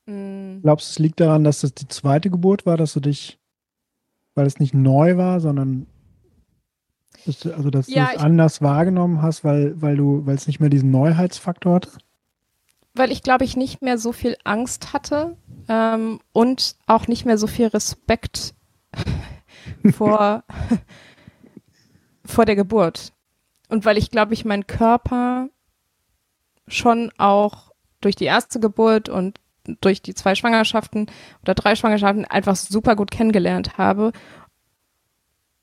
Mhm. 0.05 0.59
Glaubst 0.61 0.89
du, 0.89 0.91
es 0.91 0.99
liegt 0.99 1.19
daran, 1.19 1.43
dass 1.43 1.61
das 1.61 1.73
die 1.73 1.87
zweite 1.87 2.29
Geburt 2.29 2.67
war, 2.67 2.77
dass 2.77 2.93
du 2.93 2.99
dich, 2.99 3.39
weil 4.35 4.45
es 4.45 4.59
nicht 4.59 4.75
neu 4.75 5.17
war, 5.17 5.39
sondern 5.39 5.87
also 7.25 7.71
dass 7.71 7.87
ja, 7.87 8.09
du 8.09 8.15
es 8.17 8.21
anders 8.21 8.61
wahrgenommen 8.61 9.23
hast, 9.23 9.43
weil, 9.43 9.81
weil 9.81 9.97
du, 9.97 10.23
weil 10.27 10.35
es 10.35 10.45
nicht 10.45 10.59
mehr 10.59 10.69
diesen 10.69 10.91
Neuheitsfaktor 10.91 11.73
hatte? 11.73 11.89
Weil 12.93 13.11
ich 13.11 13.23
glaube 13.23 13.45
ich 13.45 13.55
nicht 13.55 13.81
mehr 13.81 13.97
so 13.97 14.11
viel 14.11 14.37
Angst 14.43 14.93
hatte 14.93 15.37
ähm, 15.67 16.19
und 16.33 16.75
auch 16.87 17.07
nicht 17.07 17.25
mehr 17.25 17.37
so 17.37 17.47
viel 17.47 17.67
Respekt 17.67 18.53
vor, 19.93 20.43
vor 22.25 22.45
der 22.45 22.55
Geburt. 22.55 23.13
Und 23.69 23.85
weil 23.85 23.97
ich 23.97 24.11
glaube 24.11 24.33
ich 24.33 24.45
meinen 24.45 24.67
Körper 24.67 25.49
schon 26.67 27.11
auch 27.17 27.71
durch 28.01 28.15
die 28.15 28.25
erste 28.25 28.59
Geburt 28.59 29.09
und 29.09 29.39
durch 29.79 30.01
die 30.01 30.13
zwei 30.13 30.35
Schwangerschaften 30.35 31.07
oder 31.43 31.53
drei 31.53 31.75
Schwangerschaften 31.75 32.25
einfach 32.25 32.55
super 32.55 32.95
gut 32.95 33.11
kennengelernt 33.11 33.77
habe 33.77 34.11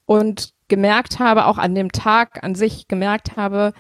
und 0.07 0.55
gemerkt 0.69 1.19
habe, 1.19 1.47
auch 1.47 1.59
an 1.59 1.75
dem 1.75 1.93
Tag 1.93 2.43
an 2.45 2.55
sich 2.55 2.89
gemerkt 2.89 3.37
habe, 3.37 3.73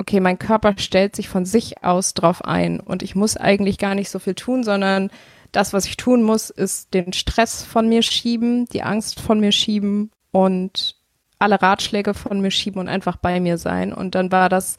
okay, 0.00 0.18
mein 0.18 0.38
Körper 0.38 0.74
stellt 0.78 1.14
sich 1.14 1.28
von 1.28 1.44
sich 1.44 1.84
aus 1.84 2.14
drauf 2.14 2.42
ein 2.44 2.80
und 2.80 3.02
ich 3.02 3.14
muss 3.14 3.36
eigentlich 3.36 3.78
gar 3.78 3.94
nicht 3.94 4.10
so 4.10 4.18
viel 4.18 4.34
tun, 4.34 4.64
sondern 4.64 5.10
das, 5.52 5.72
was 5.72 5.84
ich 5.84 5.96
tun 5.96 6.22
muss, 6.22 6.48
ist 6.48 6.94
den 6.94 7.12
Stress 7.12 7.62
von 7.62 7.88
mir 7.88 8.02
schieben, 8.02 8.66
die 8.66 8.82
Angst 8.82 9.20
von 9.20 9.40
mir 9.40 9.52
schieben 9.52 10.10
und 10.32 10.96
alle 11.38 11.60
Ratschläge 11.60 12.14
von 12.14 12.40
mir 12.40 12.50
schieben 12.50 12.80
und 12.80 12.88
einfach 12.88 13.16
bei 13.16 13.40
mir 13.40 13.58
sein. 13.58 13.92
Und 13.92 14.14
dann 14.14 14.32
war 14.32 14.48
das 14.48 14.78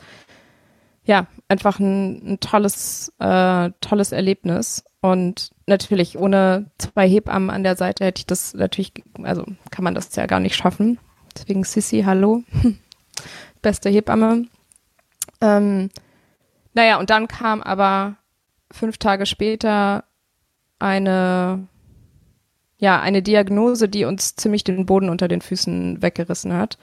ja 1.04 1.28
einfach 1.48 1.80
ein, 1.80 2.34
ein 2.34 2.40
tolles, 2.40 3.12
äh, 3.20 3.72
tolles 3.82 4.12
Erlebnis. 4.12 4.84
Und 5.02 5.52
natürlich 5.66 6.18
ohne 6.18 6.72
zwei 6.78 7.08
Hebammen 7.08 7.50
an 7.50 7.64
der 7.64 7.76
Seite 7.76 8.06
hätte 8.06 8.20
ich 8.20 8.28
das 8.28 8.54
natürlich, 8.54 8.94
also 9.22 9.46
kann 9.72 9.84
man 9.84 9.96
das 9.96 10.16
ja 10.16 10.26
gar 10.26 10.40
nicht 10.40 10.56
schaffen. 10.56 11.00
Deswegen 11.36 11.64
Sissy, 11.64 12.04
hallo. 12.06 12.44
Beste 13.62 13.90
Hebamme. 13.90 14.46
Ähm, 15.42 15.90
naja, 16.74 17.00
und 17.00 17.10
dann 17.10 17.28
kam 17.28 17.62
aber 17.62 18.16
fünf 18.72 18.98
Tage 18.98 19.26
später 19.26 20.06
eine 20.80 21.68
ja, 22.82 23.00
eine 23.00 23.22
Diagnose, 23.22 23.88
die 23.88 24.06
uns 24.06 24.36
ziemlich 24.36 24.64
den 24.64 24.88
Boden 24.88 25.10
unter 25.10 25.28
den 25.28 25.42
Füßen 25.42 26.02
weggerissen 26.02 26.52
hat. 26.52 26.80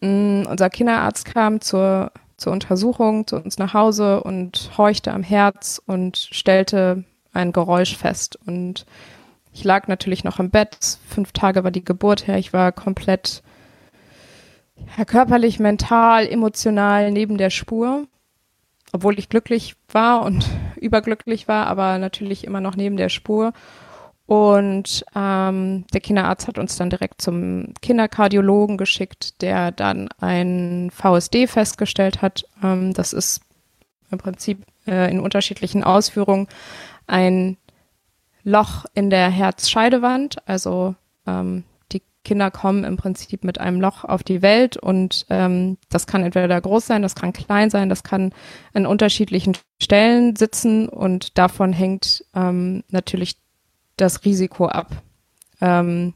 Mm, 0.00 0.42
unser 0.48 0.70
Kinderarzt 0.70 1.24
kam 1.24 1.60
zur, 1.60 2.12
zur 2.36 2.52
Untersuchung 2.52 3.26
zu 3.26 3.36
uns 3.36 3.58
nach 3.58 3.74
Hause 3.74 4.22
und 4.22 4.70
horchte 4.78 5.12
am 5.12 5.24
Herz 5.24 5.82
und 5.84 6.16
stellte 6.16 7.02
ein 7.32 7.50
Geräusch 7.50 7.96
fest. 7.96 8.38
Und 8.46 8.86
ich 9.52 9.64
lag 9.64 9.88
natürlich 9.88 10.22
noch 10.22 10.38
im 10.38 10.50
Bett. 10.50 10.98
Fünf 11.08 11.32
Tage 11.32 11.64
war 11.64 11.72
die 11.72 11.84
Geburt 11.84 12.28
her. 12.28 12.38
Ich 12.38 12.52
war 12.52 12.70
komplett 12.70 13.42
körperlich, 15.06 15.58
mental, 15.58 16.26
emotional 16.26 17.10
neben 17.10 17.38
der 17.38 17.50
Spur. 17.50 18.06
Obwohl 18.92 19.18
ich 19.18 19.28
glücklich 19.28 19.76
war 19.92 20.22
und 20.22 20.46
überglücklich 20.76 21.48
war, 21.48 21.66
aber 21.66 21.98
natürlich 21.98 22.44
immer 22.44 22.60
noch 22.60 22.76
neben 22.76 22.96
der 22.96 23.08
Spur. 23.08 23.52
Und 24.26 25.06
ähm, 25.16 25.86
der 25.94 26.00
Kinderarzt 26.00 26.48
hat 26.48 26.58
uns 26.58 26.76
dann 26.76 26.90
direkt 26.90 27.22
zum 27.22 27.72
Kinderkardiologen 27.80 28.76
geschickt, 28.76 29.40
der 29.40 29.72
dann 29.72 30.10
ein 30.20 30.90
VSD 30.90 31.46
festgestellt 31.46 32.20
hat. 32.20 32.44
Ähm, 32.62 32.92
das 32.92 33.14
ist 33.14 33.40
im 34.10 34.18
Prinzip 34.18 34.66
äh, 34.86 35.10
in 35.10 35.20
unterschiedlichen 35.20 35.82
Ausführungen 35.82 36.46
ein 37.06 37.56
Loch 38.44 38.84
in 38.92 39.08
der 39.08 39.30
Herzscheidewand. 39.30 40.46
Also 40.46 40.94
ähm, 41.26 41.64
Kinder 42.28 42.50
kommen 42.50 42.84
im 42.84 42.98
Prinzip 42.98 43.42
mit 43.42 43.58
einem 43.58 43.80
Loch 43.80 44.04
auf 44.04 44.22
die 44.22 44.42
Welt 44.42 44.76
und 44.76 45.24
ähm, 45.30 45.78
das 45.88 46.06
kann 46.06 46.22
entweder 46.22 46.60
groß 46.60 46.86
sein, 46.86 47.00
das 47.00 47.14
kann 47.14 47.32
klein 47.32 47.70
sein, 47.70 47.88
das 47.88 48.02
kann 48.02 48.34
an 48.74 48.84
unterschiedlichen 48.84 49.56
Stellen 49.80 50.36
sitzen 50.36 50.90
und 50.90 51.38
davon 51.38 51.72
hängt 51.72 52.22
ähm, 52.34 52.84
natürlich 52.90 53.36
das 53.96 54.26
Risiko 54.26 54.66
ab 54.66 54.90
ähm, 55.62 56.12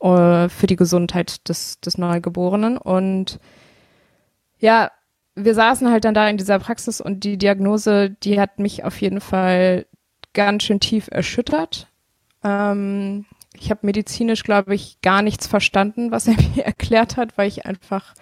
äh, 0.00 0.48
für 0.48 0.68
die 0.68 0.76
Gesundheit 0.76 1.48
des, 1.48 1.80
des 1.80 1.98
Neugeborenen. 1.98 2.78
Und 2.78 3.40
ja, 4.60 4.92
wir 5.34 5.54
saßen 5.54 5.90
halt 5.90 6.04
dann 6.04 6.14
da 6.14 6.28
in 6.28 6.36
dieser 6.36 6.60
Praxis 6.60 7.00
und 7.00 7.24
die 7.24 7.38
Diagnose, 7.38 8.10
die 8.10 8.40
hat 8.40 8.60
mich 8.60 8.84
auf 8.84 9.00
jeden 9.00 9.20
Fall 9.20 9.86
ganz 10.32 10.62
schön 10.62 10.78
tief 10.78 11.08
erschüttert. 11.10 11.88
Ähm, 12.44 13.24
ich 13.54 13.70
habe 13.70 13.80
medizinisch, 13.86 14.42
glaube 14.42 14.74
ich, 14.74 15.00
gar 15.00 15.22
nichts 15.22 15.46
verstanden, 15.46 16.10
was 16.10 16.26
er 16.26 16.34
mir 16.54 16.64
erklärt 16.64 17.16
hat, 17.16 17.36
weil 17.38 17.48
ich 17.48 17.66
einfach, 17.66 18.14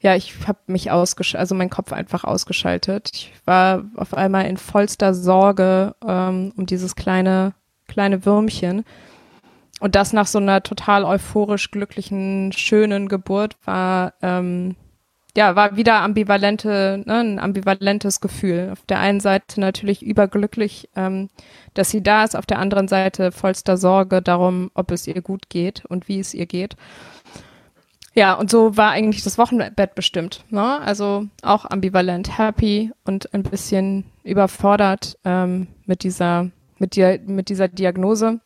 ja, 0.00 0.14
ich 0.14 0.34
habe 0.46 0.58
mich 0.66 0.90
ausgeschaltet, 0.90 1.40
also 1.40 1.54
mein 1.54 1.70
Kopf 1.70 1.92
einfach 1.92 2.24
ausgeschaltet. 2.24 3.10
Ich 3.12 3.32
war 3.44 3.84
auf 3.96 4.14
einmal 4.14 4.46
in 4.46 4.56
vollster 4.56 5.14
Sorge 5.14 5.94
ähm, 6.06 6.52
um 6.56 6.66
dieses 6.66 6.96
kleine 6.96 7.54
kleine 7.88 8.24
Würmchen. 8.24 8.84
Und 9.80 9.94
das 9.94 10.12
nach 10.12 10.26
so 10.26 10.38
einer 10.38 10.62
total 10.62 11.04
euphorisch 11.04 11.70
glücklichen, 11.70 12.52
schönen 12.52 13.08
Geburt 13.08 13.56
war, 13.64 14.14
ähm, 14.22 14.76
ja, 15.36 15.54
war 15.54 15.76
wieder 15.76 16.00
ambivalente, 16.00 17.02
ne, 17.04 17.20
ein 17.20 17.38
ambivalentes 17.38 18.20
Gefühl. 18.20 18.70
Auf 18.72 18.84
der 18.86 18.98
einen 18.98 19.20
Seite 19.20 19.60
natürlich 19.60 20.02
überglücklich, 20.02 20.88
ähm, 20.96 21.28
dass 21.74 21.90
sie 21.90 22.02
da 22.02 22.24
ist, 22.24 22.36
auf 22.36 22.46
der 22.46 22.58
anderen 22.58 22.88
Seite 22.88 23.32
vollster 23.32 23.76
Sorge 23.76 24.22
darum, 24.22 24.70
ob 24.74 24.90
es 24.90 25.06
ihr 25.06 25.20
gut 25.20 25.48
geht 25.48 25.84
und 25.84 26.08
wie 26.08 26.20
es 26.20 26.34
ihr 26.34 26.46
geht. 26.46 26.76
Ja, 28.14 28.32
und 28.32 28.50
so 28.50 28.78
war 28.78 28.92
eigentlich 28.92 29.22
das 29.22 29.36
Wochenbett 29.36 29.94
bestimmt. 29.94 30.44
Ne? 30.48 30.80
Also 30.80 31.26
auch 31.42 31.66
ambivalent, 31.66 32.38
happy 32.38 32.90
und 33.04 33.34
ein 33.34 33.42
bisschen 33.42 34.04
überfordert 34.24 35.18
ähm, 35.24 35.66
mit 35.84 36.02
dieser 36.02 36.50
mit, 36.78 36.96
die, 36.96 37.20
mit 37.26 37.48
dieser 37.48 37.68
Diagnose. 37.68 38.40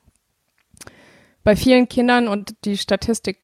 Bei 1.43 1.57
vielen 1.57 1.89
Kindern 1.89 2.29
und 2.29 2.55
die 2.65 2.77
Statistik 2.77 3.39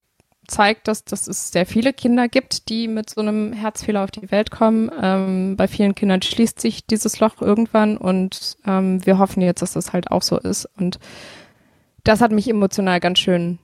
zeigt, 0.49 0.89
dass, 0.89 1.05
dass 1.05 1.27
es 1.27 1.51
sehr 1.51 1.67
viele 1.67 1.93
Kinder 1.93 2.29
gibt, 2.29 2.69
die 2.69 2.89
mit 2.89 3.11
so 3.11 3.21
einem 3.21 3.53
Herzfehler 3.53 4.05
auf 4.05 4.11
die 4.11 4.31
Welt 4.31 4.51
kommen. 4.51 4.91
Ähm, 5.01 5.57
bei 5.57 5.69
vielen 5.69 5.95
Kindern 5.95 6.23
schließt 6.23 6.61
sich 6.61 6.87
dieses 6.87 7.21
Loch 7.21 7.41
irgendwann 7.41 7.97
und 7.97 8.57
ähm, 8.67 9.05
wir 9.05 9.19
hoffen 9.19 9.43
jetzt, 9.43 9.63
dass 9.63 9.73
das 9.73 9.93
halt 9.93 10.11
auch 10.11 10.23
so 10.23 10.39
ist. 10.39 10.69
Und 10.79 10.99
das 12.05 12.21
hat 12.21 12.33
mich 12.33 12.49
emotional 12.49 13.01
ganz 13.01 13.19
schön 13.19 13.59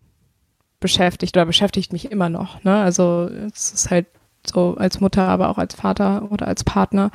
beschäftigt 0.80 1.36
oder 1.36 1.46
beschäftigt 1.46 1.92
mich 1.92 2.10
immer 2.10 2.28
noch. 2.28 2.62
Ne? 2.64 2.76
Also 2.76 3.30
es 3.52 3.72
ist 3.72 3.90
halt 3.90 4.06
so 4.46 4.76
als 4.76 5.00
Mutter, 5.00 5.28
aber 5.28 5.48
auch 5.48 5.58
als 5.58 5.74
Vater 5.74 6.30
oder 6.30 6.48
als 6.48 6.64
Partner, 6.64 7.10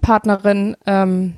Partnerin. 0.00 0.76
Ähm, 0.86 1.36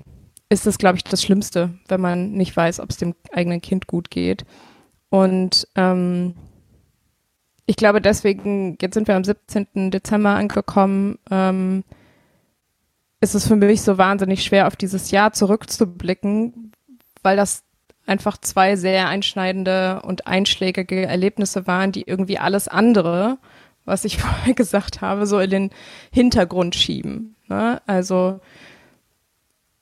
ist 0.52 0.66
das, 0.66 0.76
glaube 0.76 0.98
ich, 0.98 1.04
das 1.04 1.22
Schlimmste, 1.22 1.70
wenn 1.88 2.00
man 2.00 2.32
nicht 2.32 2.54
weiß, 2.54 2.78
ob 2.80 2.90
es 2.90 2.98
dem 2.98 3.14
eigenen 3.32 3.62
Kind 3.62 3.86
gut 3.86 4.10
geht. 4.10 4.44
Und 5.08 5.66
ähm, 5.76 6.34
ich 7.66 7.76
glaube 7.76 8.00
deswegen, 8.00 8.76
jetzt 8.80 8.94
sind 8.94 9.08
wir 9.08 9.16
am 9.16 9.24
17. 9.24 9.90
Dezember 9.90 10.30
angekommen, 10.30 11.18
ähm, 11.30 11.84
ist 13.20 13.34
es 13.34 13.46
für 13.46 13.56
mich 13.56 13.82
so 13.82 13.98
wahnsinnig 13.98 14.42
schwer, 14.42 14.66
auf 14.66 14.76
dieses 14.76 15.12
Jahr 15.12 15.32
zurückzublicken, 15.32 16.72
weil 17.22 17.36
das 17.36 17.62
einfach 18.04 18.36
zwei 18.36 18.74
sehr 18.74 19.08
einschneidende 19.08 20.02
und 20.02 20.26
einschlägige 20.26 21.06
Erlebnisse 21.06 21.68
waren, 21.68 21.92
die 21.92 22.02
irgendwie 22.02 22.38
alles 22.38 22.66
andere, 22.66 23.38
was 23.84 24.04
ich 24.04 24.18
vorher 24.18 24.54
gesagt 24.54 25.00
habe, 25.00 25.26
so 25.26 25.38
in 25.38 25.50
den 25.50 25.70
Hintergrund 26.10 26.74
schieben. 26.74 27.36
Ne? 27.48 27.80
Also 27.86 28.40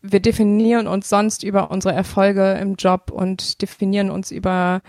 wir 0.03 0.21
definieren 0.21 0.87
uns 0.87 1.09
sonst 1.09 1.43
über 1.43 1.71
unsere 1.71 1.95
Erfolge 1.95 2.53
im 2.53 2.75
Job 2.77 3.11
und 3.11 3.61
definieren 3.63 4.11
uns 4.11 4.31
über 4.31 4.83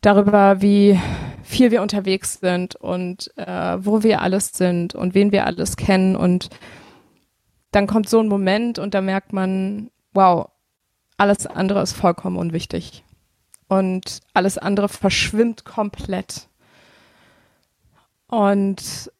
darüber, 0.00 0.60
wie 0.60 0.98
viel 1.44 1.70
wir 1.70 1.82
unterwegs 1.82 2.40
sind 2.40 2.74
und 2.76 3.30
äh, 3.36 3.76
wo 3.84 4.02
wir 4.02 4.22
alles 4.22 4.48
sind 4.52 4.94
und 4.94 5.14
wen 5.14 5.30
wir 5.30 5.46
alles 5.46 5.76
kennen. 5.76 6.16
Und 6.16 6.48
dann 7.70 7.86
kommt 7.86 8.08
so 8.08 8.20
ein 8.20 8.28
Moment 8.28 8.78
und 8.78 8.94
da 8.94 9.00
merkt 9.00 9.32
man, 9.32 9.90
wow, 10.12 10.48
alles 11.16 11.46
andere 11.46 11.82
ist 11.82 11.92
vollkommen 11.92 12.36
unwichtig. 12.36 13.04
Und 13.68 14.20
alles 14.32 14.58
andere 14.58 14.88
verschwimmt 14.88 15.64
komplett. 15.64 16.48
Und 18.26 19.12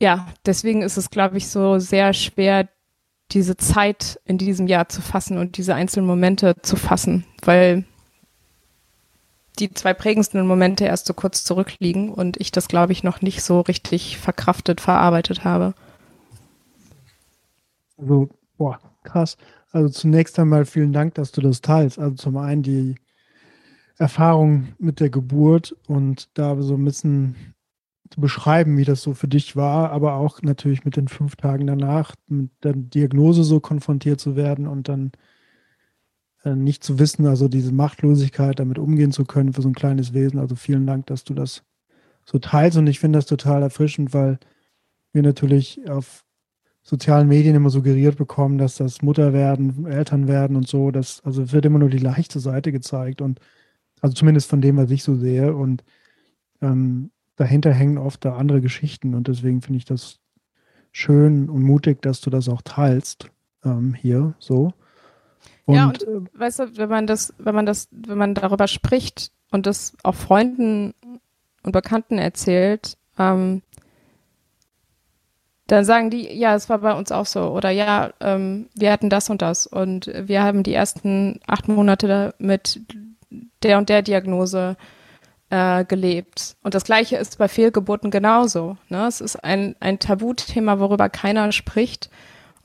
ja, 0.00 0.26
deswegen 0.44 0.82
ist 0.82 0.96
es, 0.96 1.10
glaube 1.10 1.38
ich, 1.38 1.48
so 1.48 1.78
sehr 1.78 2.12
schwer, 2.12 2.68
diese 3.32 3.56
Zeit 3.56 4.20
in 4.24 4.38
diesem 4.38 4.66
Jahr 4.66 4.88
zu 4.88 5.00
fassen 5.00 5.38
und 5.38 5.56
diese 5.56 5.74
einzelnen 5.74 6.06
Momente 6.06 6.54
zu 6.62 6.76
fassen, 6.76 7.24
weil 7.42 7.84
die 9.58 9.72
zwei 9.72 9.94
prägendsten 9.94 10.46
Momente 10.46 10.84
erst 10.84 11.06
so 11.06 11.14
kurz 11.14 11.44
zurückliegen 11.44 12.10
und 12.12 12.38
ich 12.38 12.52
das, 12.52 12.68
glaube 12.68 12.92
ich, 12.92 13.02
noch 13.02 13.22
nicht 13.22 13.42
so 13.42 13.60
richtig 13.60 14.18
verkraftet, 14.18 14.80
verarbeitet 14.80 15.44
habe. 15.44 15.74
Also, 17.96 18.28
boah, 18.56 18.78
krass. 19.02 19.36
Also 19.72 19.88
zunächst 19.88 20.38
einmal 20.38 20.64
vielen 20.64 20.92
Dank, 20.92 21.14
dass 21.14 21.32
du 21.32 21.40
das 21.40 21.60
teilst. 21.60 21.98
Also 21.98 22.14
zum 22.16 22.36
einen 22.36 22.62
die 22.62 22.94
Erfahrung 23.98 24.68
mit 24.78 25.00
der 25.00 25.10
Geburt 25.10 25.74
und 25.86 26.28
da 26.34 26.60
so 26.60 26.74
ein 26.74 26.84
bisschen 26.84 27.54
zu 28.10 28.20
beschreiben, 28.20 28.76
wie 28.76 28.84
das 28.84 29.02
so 29.02 29.14
für 29.14 29.28
dich 29.28 29.56
war, 29.56 29.90
aber 29.90 30.14
auch 30.14 30.42
natürlich 30.42 30.84
mit 30.84 30.96
den 30.96 31.08
fünf 31.08 31.36
Tagen 31.36 31.66
danach, 31.66 32.14
mit 32.28 32.50
der 32.62 32.74
Diagnose 32.74 33.42
so 33.42 33.60
konfrontiert 33.60 34.20
zu 34.20 34.36
werden 34.36 34.66
und 34.66 34.88
dann 34.88 35.12
nicht 36.54 36.84
zu 36.84 36.98
wissen, 36.98 37.26
also 37.26 37.48
diese 37.48 37.72
Machtlosigkeit, 37.72 38.58
damit 38.58 38.78
umgehen 38.78 39.12
zu 39.12 39.24
können 39.24 39.52
für 39.52 39.62
so 39.62 39.68
ein 39.68 39.74
kleines 39.74 40.12
Wesen. 40.12 40.38
Also 40.38 40.54
vielen 40.54 40.86
Dank, 40.86 41.06
dass 41.06 41.24
du 41.24 41.34
das 41.34 41.62
so 42.24 42.38
teilst 42.38 42.76
und 42.78 42.86
ich 42.86 43.00
finde 43.00 43.18
das 43.18 43.26
total 43.26 43.62
erfrischend, 43.62 44.12
weil 44.12 44.38
wir 45.12 45.22
natürlich 45.22 45.88
auf 45.88 46.24
sozialen 46.82 47.26
Medien 47.26 47.56
immer 47.56 47.70
suggeriert 47.70 48.16
bekommen, 48.16 48.58
dass 48.58 48.76
das 48.76 49.02
Mutter 49.02 49.32
werden, 49.32 49.86
Eltern 49.86 50.28
werden 50.28 50.56
und 50.56 50.68
so, 50.68 50.92
das, 50.92 51.20
also 51.24 51.50
wird 51.50 51.64
immer 51.64 51.80
nur 51.80 51.88
die 51.88 51.98
leichte 51.98 52.38
Seite 52.38 52.70
gezeigt 52.70 53.20
und 53.20 53.40
also 54.00 54.14
zumindest 54.14 54.48
von 54.48 54.60
dem, 54.60 54.76
was 54.76 54.90
ich 54.90 55.02
so 55.02 55.16
sehe 55.16 55.54
und 55.54 55.82
ähm, 56.62 57.10
dahinter 57.34 57.72
hängen 57.72 57.98
oft 57.98 58.24
da 58.24 58.36
andere 58.36 58.60
Geschichten 58.60 59.14
und 59.14 59.26
deswegen 59.26 59.62
finde 59.62 59.78
ich 59.78 59.84
das 59.84 60.20
schön 60.92 61.48
und 61.48 61.62
mutig, 61.62 62.02
dass 62.02 62.20
du 62.20 62.30
das 62.30 62.48
auch 62.48 62.62
teilst 62.62 63.30
ähm, 63.64 63.94
hier 63.94 64.34
so. 64.38 64.72
Und, 65.66 65.74
ja, 65.74 65.86
und 65.86 66.02
äh, 66.02 66.38
weißt 66.38 66.60
du, 66.60 66.76
wenn 66.78 66.88
man 66.88 67.06
das, 67.06 67.34
wenn 67.38 67.54
man 67.54 67.66
das, 67.66 67.88
wenn 67.90 68.18
man 68.18 68.34
darüber 68.34 68.68
spricht 68.68 69.32
und 69.50 69.66
das 69.66 69.96
auch 70.02 70.14
Freunden 70.14 70.94
und 71.62 71.72
Bekannten 71.72 72.18
erzählt, 72.18 72.96
ähm, 73.18 73.62
dann 75.66 75.84
sagen 75.84 76.10
die, 76.10 76.32
ja, 76.32 76.54
es 76.54 76.68
war 76.68 76.78
bei 76.78 76.94
uns 76.94 77.10
auch 77.10 77.26
so. 77.26 77.48
Oder 77.50 77.70
ja, 77.70 78.12
ähm, 78.20 78.68
wir 78.74 78.92
hatten 78.92 79.10
das 79.10 79.28
und 79.30 79.42
das. 79.42 79.66
Und 79.66 80.10
wir 80.14 80.42
haben 80.44 80.62
die 80.62 80.74
ersten 80.74 81.40
acht 81.46 81.66
Monate 81.66 82.34
mit 82.38 82.80
der 83.64 83.78
und 83.78 83.88
der 83.88 84.02
Diagnose 84.02 84.76
äh, 85.50 85.84
gelebt. 85.84 86.56
Und 86.62 86.74
das 86.74 86.84
Gleiche 86.84 87.16
ist 87.16 87.38
bei 87.38 87.48
Fehlgeburten 87.48 88.12
genauso. 88.12 88.76
Ne? 88.88 89.06
Es 89.06 89.20
ist 89.20 89.42
ein, 89.42 89.74
ein 89.80 89.98
Tabuthema, 89.98 90.78
worüber 90.78 91.08
keiner 91.08 91.50
spricht. 91.50 92.10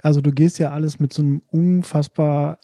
also 0.01 0.22
du 0.22 0.32
gehst 0.32 0.60
ja 0.60 0.72
alles 0.72 0.99
mit 0.99 1.14
so 1.14 1.22
einem 1.22 1.41
unfassbar 1.47 2.60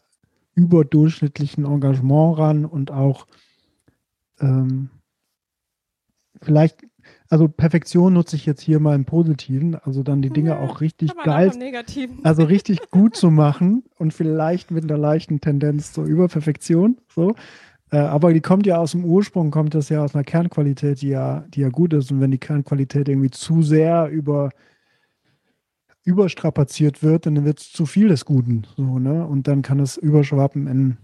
überdurchschnittlichen 0.56 1.66
Engagement 1.66 2.38
ran 2.38 2.66
und 2.66 2.92
auch 2.92 3.28
ähm, 4.40 4.90
vielleicht, 6.42 6.86
also 7.30 7.48
Perfektion 7.48 8.14
nutze 8.14 8.36
ich 8.36 8.46
jetzt 8.46 8.62
hier 8.62 8.80
mal 8.80 8.96
im 8.96 9.06
Positiven, 9.06 9.76
also 9.76 10.04
dann 10.04 10.22
die 10.22 10.30
Dinge 10.30 10.60
auch 10.60 10.82
richtig 10.82 11.12
geil, 11.24 11.52
also 12.24 12.44
richtig 12.44 12.90
gut 12.92 13.16
zu 13.16 13.30
machen 13.32 13.84
und 13.98 14.14
vielleicht 14.14 14.72
mit 14.72 14.84
einer 14.84 14.98
leichten 14.98 15.42
Tendenz 15.42 15.94
zur 15.94 16.06
Überperfektion, 16.06 16.98
so. 17.14 17.36
Äh, 17.92 17.98
aber 17.98 18.34
die 18.34 18.42
kommt 18.42 18.66
ja 18.66 18.78
aus 18.78 18.92
dem 18.92 19.06
Ursprung, 19.06 19.52
kommt 19.52 19.76
das 19.76 19.90
ja 19.90 20.04
aus 20.04 20.16
einer 20.16 20.24
Kernqualität, 20.24 21.02
die 21.02 21.10
ja, 21.10 21.46
die 21.50 21.62
ja 21.62 21.70
gut 21.70 21.94
ist. 21.94 22.12
Und 22.12 22.22
wenn 22.22 22.32
die 22.32 22.40
Kernqualität 22.40 23.08
irgendwie 23.08 23.30
zu 23.30 23.62
sehr 23.62 24.10
über 24.10 24.50
überstrapaziert 26.04 27.02
wird, 27.02 27.26
dann 27.26 27.46
wird 27.46 27.60
es 27.60 27.72
zu 27.72 27.86
viel 27.86 28.10
des 28.10 28.26
Guten. 28.26 28.64
So, 28.76 29.00
ne? 29.00 29.26
Und 29.26 29.48
dann 29.48 29.62
kann 29.62 29.80
es 29.80 29.96
überschwappen 29.96 30.68
in, 30.68 30.98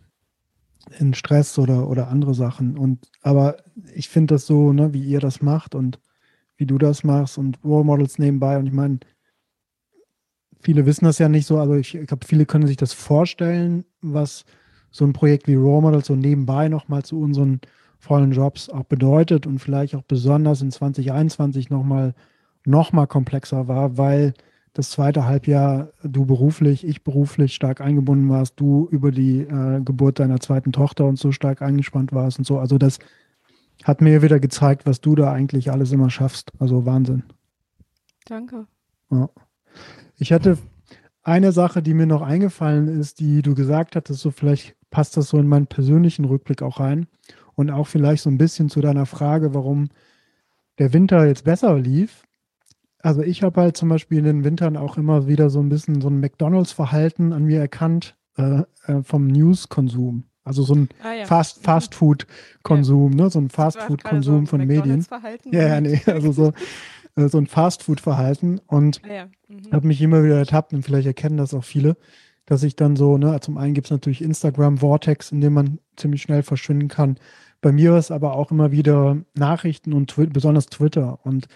in 0.98 1.14
Stress 1.14 1.58
oder, 1.60 1.88
oder 1.88 2.08
andere 2.08 2.34
Sachen. 2.34 2.78
Und 2.78 3.10
aber 3.22 3.58
ich 3.94 4.10
finde 4.10 4.36
das 4.36 4.46
so, 4.46 4.74
ne, 4.74 4.94
wie 4.94 5.04
ihr 5.04 5.20
das 5.20 5.42
macht 5.42 5.76
und 5.76 6.00
wie 6.58 6.66
du 6.66 6.78
das 6.78 7.04
machst 7.04 7.38
und 7.38 7.60
Role 7.64 7.86
Models 7.86 8.20
nebenbei. 8.20 8.58
Und 8.58 8.68
ich 8.68 8.74
meine, 8.74 9.00
viele 10.62 10.86
wissen 10.86 11.06
das 11.06 11.20
ja 11.20 11.30
nicht 11.30 11.46
so, 11.46 11.58
also 11.58 11.76
ich, 11.76 11.96
ich 11.96 12.08
glaube, 12.08 12.26
viele 12.26 12.46
können 12.46 12.68
sich 12.68 12.78
das 12.78 12.94
vorstellen, 12.94 13.86
was 14.02 14.46
so 14.92 15.06
ein 15.06 15.14
Projekt 15.14 15.48
wie 15.48 15.56
Role 15.56 15.82
Models 15.82 16.08
so 16.08 16.16
nebenbei 16.16 16.68
nochmal 16.68 17.04
zu 17.04 17.20
unseren 17.20 17.62
vollen 17.98 18.32
Jobs 18.32 18.70
auch 18.70 18.86
bedeutet 18.86 19.46
und 19.46 19.60
vielleicht 19.60 19.96
auch 19.96 20.04
besonders 20.04 20.62
in 20.62 20.72
2021 20.72 21.70
nochmal 21.70 22.14
noch 22.66 22.92
mal 22.92 23.08
komplexer 23.08 23.68
war, 23.68 23.98
weil 23.98 24.34
das 24.74 24.92
zweite 24.92 25.26
Halbjahr 25.26 25.90
du 26.04 26.26
beruflich, 26.26 26.86
ich 26.86 27.04
beruflich 27.04 27.56
stark 27.56 27.82
eingebunden 27.82 28.30
warst, 28.30 28.60
du 28.60 28.88
über 28.92 29.12
die 29.12 29.42
äh, 29.42 29.82
Geburt 29.82 30.20
deiner 30.20 30.40
zweiten 30.40 30.72
Tochter 30.72 31.06
und 31.06 31.18
so 31.18 31.32
stark 31.32 31.62
eingespannt 31.62 32.14
warst 32.14 32.38
und 32.38 32.46
so. 32.46 32.60
Also 32.60 32.78
das 32.78 33.00
hat 33.84 34.02
mir 34.02 34.22
wieder 34.22 34.40
gezeigt, 34.40 34.86
was 34.86 35.02
du 35.02 35.16
da 35.16 35.32
eigentlich 35.32 35.72
alles 35.72 35.92
immer 35.92 36.10
schaffst. 36.10 36.52
Also 36.60 36.86
Wahnsinn. 36.86 37.24
Danke. 38.26 38.68
Ja. 39.12 39.30
Ich 40.18 40.32
hatte 40.32 40.58
eine 41.24 41.52
Sache, 41.52 41.82
die 41.82 41.94
mir 41.94 42.06
noch 42.06 42.22
eingefallen 42.22 42.88
ist, 42.88 43.20
die 43.20 43.42
du 43.42 43.56
gesagt 43.56 43.96
hattest, 43.96 44.20
so 44.22 44.32
vielleicht 44.32 44.76
passt 44.92 45.18
das 45.18 45.30
so 45.30 45.38
in 45.38 45.48
meinen 45.48 45.68
persönlichen 45.68 46.26
Rückblick 46.26 46.62
auch 46.62 46.80
rein 46.80 47.08
und 47.56 47.70
auch 47.70 47.88
vielleicht 47.88 48.24
so 48.24 48.30
ein 48.30 48.38
bisschen 48.38 48.70
zu 48.70 48.82
deiner 48.82 49.06
Frage, 49.06 49.54
warum 49.54 49.90
der 50.78 50.94
Winter 50.94 51.26
jetzt 51.26 51.44
besser 51.44 51.78
lief 51.78 52.24
also 53.02 53.22
ich 53.22 53.44
habe 53.44 53.62
halt 53.62 53.78
zum 53.78 53.90
Beispiel 53.90 54.20
in 54.20 54.26
den 54.26 54.44
Wintern 54.44 54.78
auch 54.78 54.98
immer 54.98 55.28
wieder 55.28 55.50
so 55.50 55.60
ein 55.60 55.70
bisschen 55.70 56.02
so 56.02 56.10
ein 56.10 56.20
McDonalds-Verhalten 56.20 57.34
an 57.34 57.46
mir 57.46 57.60
erkannt 57.60 58.16
äh, 58.38 58.64
äh, 58.86 59.04
vom 59.04 59.28
News-Konsum. 59.28 60.26
Also 60.44 60.64
so 60.64 60.76
ein 60.76 60.90
ah, 61.04 61.14
ja. 61.14 61.26
Fast, 61.26 61.60
mhm. 61.60 61.64
Fast 61.64 61.96
Food-Konsum, 61.96 63.12
ja. 63.14 63.26
ne? 63.26 63.30
so 63.30 63.40
ein 63.40 63.50
Fast 63.50 63.82
Food-Konsum 63.82 64.46
so 64.46 64.50
von 64.50 64.66
Medien. 64.66 65.06
Ja, 65.52 65.68
ja, 65.68 65.82
nee, 65.82 66.02
also 66.08 66.32
so, 66.32 66.54
äh, 67.16 67.28
so 67.28 67.38
ein 67.38 67.48
Fast 67.48 67.84
Food-Verhalten. 67.84 68.60
Und 68.68 69.02
ah, 69.06 69.14
ja. 69.14 69.26
mhm. 69.48 69.72
habe 69.72 69.88
mich 69.88 70.02
immer 70.02 70.24
wieder 70.24 70.38
ertappt 70.38 70.74
und 70.74 70.84
vielleicht 70.84 71.08
erkennen 71.08 71.38
das 71.38 71.54
auch 71.54 71.64
viele, 71.64 71.96
dass 72.46 72.64
ich 72.64 72.76
dann 72.76 72.96
so, 72.96 73.18
ne, 73.18 73.40
zum 73.42 73.58
einen 73.58 73.74
gibt 73.74 73.88
es 73.88 73.92
natürlich 73.92 74.22
Instagram 74.22 74.80
Vortex, 74.80 75.32
in 75.32 75.40
dem 75.40 75.54
man 75.54 75.80
ziemlich 75.96 76.22
schnell 76.22 76.44
verschwinden 76.44 76.88
kann. 76.88 77.18
Bei 77.62 77.72
mir 77.72 77.96
ist 77.98 78.12
aber 78.12 78.36
auch 78.36 78.52
immer 78.52 78.72
wieder 78.72 79.18
Nachrichten 79.36 79.94
und 79.94 80.10
Twi 80.10 80.26
besonders 80.28 80.66
Twitter. 80.66 81.20
Und 81.24 81.48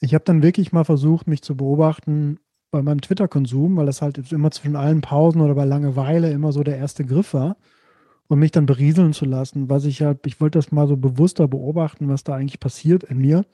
ich 0.00 0.14
habe 0.14 0.24
dann 0.24 0.42
wirklich 0.42 0.72
mal 0.72 0.84
versucht, 0.84 1.26
mich 1.26 1.42
zu 1.42 1.56
beobachten 1.56 2.38
bei 2.70 2.82
meinem 2.82 3.00
Twitter-Konsum, 3.00 3.76
weil 3.76 3.86
das 3.86 4.02
halt 4.02 4.32
immer 4.32 4.50
zwischen 4.50 4.76
allen 4.76 5.00
Pausen 5.00 5.40
oder 5.40 5.54
bei 5.54 5.64
Langeweile 5.64 6.30
immer 6.30 6.52
so 6.52 6.62
der 6.62 6.76
erste 6.76 7.04
Griff 7.04 7.32
war 7.34 7.56
und 8.28 8.38
mich 8.38 8.50
dann 8.50 8.66
berieseln 8.66 9.12
zu 9.12 9.24
lassen, 9.24 9.70
was 9.70 9.84
ich 9.84 10.02
halt, 10.02 10.26
ich 10.26 10.40
wollte 10.40 10.58
das 10.58 10.72
mal 10.72 10.86
so 10.88 10.96
bewusster 10.96 11.48
beobachten, 11.48 12.08
was 12.08 12.24
da 12.24 12.34
eigentlich 12.34 12.60
passiert 12.60 13.04
in 13.04 13.18
mir. 13.18 13.44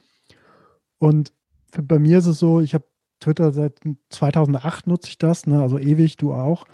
Und 0.99 1.33
für, 1.73 1.83
bei 1.83 1.99
mir 1.99 2.19
ist 2.19 2.27
es 2.27 2.39
so, 2.39 2.61
ich 2.61 2.75
habe 2.75 2.85
Twitter 3.21 3.53
seit 3.53 3.81
2008 4.11 4.87
nutze 4.87 5.09
ich 5.09 5.19
das, 5.19 5.47
ne, 5.47 5.63
also 5.63 5.79
ewig, 5.79 6.17
du 6.17 6.33
auch. 6.33 6.65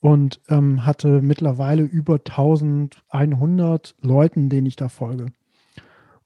Und 0.00 0.40
ähm, 0.48 0.84
hatte 0.84 1.22
mittlerweile 1.22 1.82
über 1.82 2.14
1100 2.14 3.94
Leuten, 4.00 4.48
denen 4.48 4.66
ich 4.66 4.74
da 4.74 4.88
folge. 4.88 5.26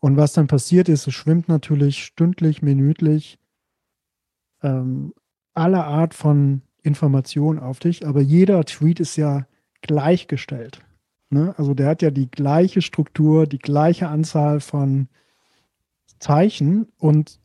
Und 0.01 0.17
was 0.17 0.33
dann 0.33 0.47
passiert 0.47 0.89
ist, 0.89 1.07
es 1.07 1.15
schwimmt 1.15 1.49
natürlich 1.49 2.05
stündlich, 2.05 2.63
minütlich 2.63 3.39
ähm, 4.63 5.13
alle 5.55 5.85
Art 5.85 6.15
von 6.15 6.63
Information 6.83 7.59
auf 7.59 7.81
dich, 7.81 8.07
aber 8.07 8.21
jeder 8.21 8.65
Tweet 8.65 9.01
ist 9.01 9.17
ja 9.17 9.47
gleichgestellt. 9.83 10.81
Ne? 11.31 11.55
Also 11.57 11.75
der 11.75 11.89
hat 11.89 12.03
ja 12.03 12.11
die 12.11 12.31
gleiche 12.31 12.83
Struktur, 12.83 13.47
die 13.47 13.59
gleiche 13.59 14.09
Anzahl 14.09 14.61
von 14.61 15.09
Zeichen 16.19 16.87
und, 16.99 17.41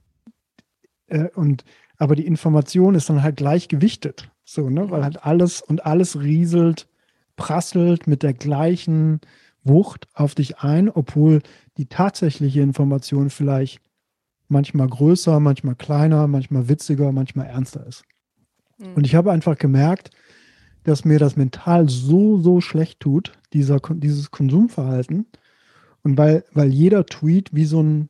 äh, 1.07 1.29
und 1.29 1.63
aber 1.97 2.15
die 2.15 2.25
Information 2.25 2.95
ist 2.95 3.09
dann 3.09 3.23
halt 3.23 3.37
gleich 3.37 3.67
gewichtet. 3.67 4.29
So, 4.43 4.69
ne? 4.69 4.89
Weil 4.89 5.03
halt 5.03 5.23
alles 5.23 5.61
und 5.61 5.85
alles 5.85 6.19
rieselt, 6.19 6.87
prasselt 7.35 8.07
mit 8.07 8.23
der 8.23 8.33
gleichen 8.33 9.21
Wucht 9.63 10.07
auf 10.13 10.35
dich 10.35 10.59
ein, 10.59 10.89
obwohl 10.89 11.41
die 11.77 11.87
tatsächliche 11.87 12.61
Information 12.61 13.29
vielleicht 13.29 13.81
manchmal 14.47 14.87
größer, 14.87 15.39
manchmal 15.39 15.75
kleiner, 15.75 16.27
manchmal 16.27 16.67
witziger, 16.67 17.11
manchmal 17.11 17.47
ernster 17.47 17.85
ist. 17.87 18.03
Mhm. 18.77 18.93
Und 18.95 19.05
ich 19.05 19.15
habe 19.15 19.31
einfach 19.31 19.57
gemerkt, 19.57 20.11
dass 20.83 21.05
mir 21.05 21.19
das 21.19 21.37
mental 21.37 21.89
so, 21.89 22.37
so 22.37 22.59
schlecht 22.59 22.99
tut, 22.99 23.33
dieser, 23.53 23.79
dieses 23.79 24.31
Konsumverhalten. 24.31 25.27
Und 26.03 26.17
weil, 26.17 26.43
weil 26.53 26.69
jeder 26.69 27.05
Tweet 27.05 27.53
wie 27.53 27.65
so 27.65 27.81
ein, 27.81 28.09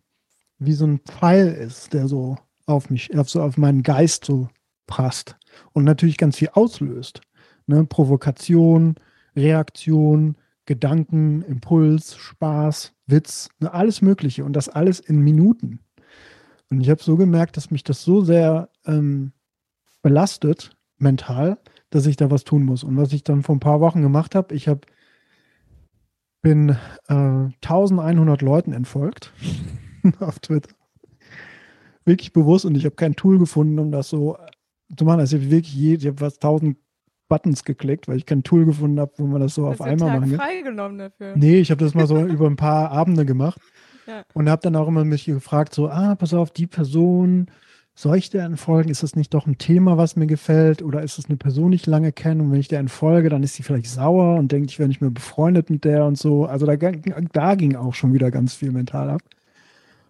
wie 0.58 0.74
so 0.74 0.86
ein 0.86 1.00
Pfeil 1.00 1.48
ist, 1.48 1.94
der 1.94 2.08
so 2.08 2.38
auf 2.66 2.90
mich, 2.90 3.18
auf, 3.18 3.30
so 3.30 3.42
auf 3.42 3.58
meinen 3.58 3.84
Geist 3.84 4.26
so 4.26 4.48
prasst 4.88 5.38
und 5.74 5.84
natürlich 5.84 6.18
ganz 6.18 6.38
viel 6.38 6.50
auslöst. 6.54 7.22
Ne? 7.68 7.86
Provokation, 7.86 8.96
Reaktion, 9.36 10.36
Gedanken, 10.66 11.42
Impuls, 11.42 12.16
Spaß, 12.16 12.94
Witz, 13.08 13.50
ne, 13.60 13.74
alles 13.74 14.02
Mögliche 14.02 14.46
und 14.46 14.54
das 14.54 14.70
alles 14.70 15.00
in 15.00 15.22
Minuten. 15.22 15.80
Und 16.70 16.82
ich 16.82 16.90
habe 16.90 17.04
so 17.04 17.18
gemerkt, 17.18 17.58
dass 17.58 17.72
mich 17.72 17.84
das 17.84 18.04
so 18.04 18.22
sehr 18.22 18.70
ähm, 18.86 19.34
belastet, 20.02 20.78
mental, 20.98 21.58
dass 21.90 22.06
ich 22.06 22.16
da 22.16 22.32
was 22.32 22.44
tun 22.44 22.64
muss. 22.64 22.84
Und 22.84 22.96
was 22.96 23.12
ich 23.12 23.24
dann 23.24 23.44
vor 23.44 23.56
ein 23.56 23.60
paar 23.60 23.82
Wochen 23.82 24.02
gemacht 24.02 24.36
habe, 24.36 24.56
ich 24.56 24.68
habe 24.68 24.82
bin 26.42 26.70
äh, 27.08 27.14
1100 27.14 28.42
Leuten 28.42 28.74
entfolgt 28.74 29.32
auf 30.20 30.40
Twitter. 30.40 30.74
Wirklich 32.06 32.34
bewusst 32.34 32.66
und 32.66 32.76
ich 32.76 32.86
habe 32.86 32.96
kein 32.96 33.16
Tool 33.16 33.38
gefunden, 33.38 33.78
um 33.78 33.92
das 33.92 34.10
so 34.10 34.38
zu 34.98 35.06
machen. 35.06 35.20
Also 35.20 35.38
ich 35.38 35.44
habe 35.44 35.52
wirklich, 35.52 35.76
je, 35.76 35.96
ich 35.96 36.08
habe 36.08 36.20
was 36.20 36.36
1000 36.36 36.78
Buttons 37.32 37.64
geklickt, 37.64 38.08
weil 38.08 38.18
ich 38.18 38.26
kein 38.26 38.44
Tool 38.44 38.66
gefunden 38.66 39.00
habe, 39.00 39.12
wo 39.18 39.26
man 39.26 39.42
das 39.42 39.56
so 39.56 39.68
Hast 39.68 39.80
auf 39.80 39.88
einmal 39.88 40.20
machen 40.20 40.32
kann. 40.32 40.40
freigenommen 40.40 40.98
dafür. 41.00 41.34
Nee, 41.36 41.60
ich 41.60 41.72
habe 41.72 41.84
das 41.84 41.94
mal 41.96 42.06
so 42.08 42.18
über 42.26 42.46
ein 42.48 42.56
paar 42.58 42.92
Abende 42.92 43.26
gemacht 43.26 43.60
Ja. 44.08 44.24
und 44.34 44.50
habe 44.50 44.62
dann 44.62 44.76
auch 44.76 44.88
immer 44.88 45.04
mich 45.06 45.26
gefragt, 45.26 45.74
so, 45.74 45.90
ah, 45.90 46.16
pass 46.16 46.34
auf, 46.34 46.52
die 46.52 46.68
Person, 46.68 47.48
soll 47.96 48.18
ich 48.18 48.30
der 48.30 48.46
entfolgen? 48.46 48.90
Ist 48.90 49.04
das 49.04 49.16
nicht 49.16 49.34
doch 49.34 49.48
ein 49.48 49.58
Thema, 49.58 49.98
was 49.98 50.16
mir 50.16 50.28
gefällt? 50.28 50.82
Oder 50.82 51.04
ist 51.04 51.18
es 51.20 51.26
eine 51.28 51.38
Person, 51.38 51.72
die 51.72 51.76
ich 51.76 51.86
lange 51.88 52.12
kenne? 52.12 52.42
Und 52.44 52.52
wenn 52.52 52.60
ich 52.60 52.68
der 52.70 52.80
entfolge, 52.80 53.30
dann 53.30 53.44
ist 53.44 53.56
sie 53.56 53.64
vielleicht 53.64 53.88
sauer 53.90 54.38
und 54.38 54.52
denkt, 54.52 54.72
ich 54.72 54.80
wäre 54.80 54.88
nicht 54.90 55.02
mehr 55.02 55.10
befreundet 55.12 55.70
mit 55.70 55.84
der 55.86 56.06
und 56.06 56.18
so. 56.18 56.46
Also 56.46 56.66
da, 56.66 56.76
ging- 56.76 57.28
da 57.34 57.56
ging 57.56 57.76
auch 57.76 57.94
schon 57.94 58.14
wieder 58.14 58.32
ganz 58.32 58.54
viel 58.54 58.72
mental 58.72 59.10
ab. 59.10 59.22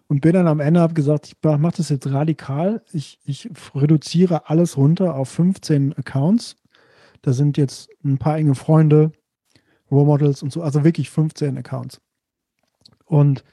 Und 0.08 0.20
bin 0.20 0.32
dann 0.34 0.46
am 0.46 0.60
Ende 0.60 0.80
habe 0.80 0.94
gesagt, 0.94 1.26
ich 1.26 1.36
mache 1.42 1.76
das 1.78 1.88
jetzt 1.88 2.06
radikal. 2.10 2.82
Ich, 2.92 3.18
ich 3.24 3.48
reduziere 3.74 4.48
alles 4.50 4.76
runter 4.76 5.14
auf 5.16 5.28
15 5.30 5.94
Accounts. 5.96 6.56
Da 7.22 7.32
sind 7.32 7.56
jetzt 7.56 7.88
ein 8.04 8.18
paar 8.18 8.36
enge 8.36 8.54
Freunde, 8.54 9.12
Role 9.90 10.06
Models 10.06 10.42
und 10.42 10.52
so, 10.52 10.62
also 10.62 10.84
wirklich 10.84 11.10
15 11.10 11.56
Accounts. 11.58 12.00
Und 13.04 13.44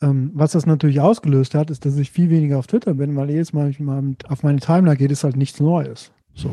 ähm, 0.00 0.30
was 0.34 0.52
das 0.52 0.66
natürlich 0.66 1.00
ausgelöst 1.00 1.54
hat, 1.54 1.70
ist, 1.70 1.84
dass 1.84 1.96
ich 1.96 2.10
viel 2.10 2.30
weniger 2.30 2.58
auf 2.58 2.66
Twitter 2.66 2.94
bin, 2.94 3.14
weil 3.16 3.30
jedes 3.30 3.52
Mal, 3.52 3.64
wenn 3.64 3.70
ich 3.70 3.80
mal 3.80 4.16
auf 4.28 4.42
meine 4.42 4.60
Timeline 4.60 4.96
geht, 4.96 5.10
ist 5.10 5.24
halt 5.24 5.36
nichts 5.36 5.60
Neues. 5.60 6.12
So. 6.34 6.50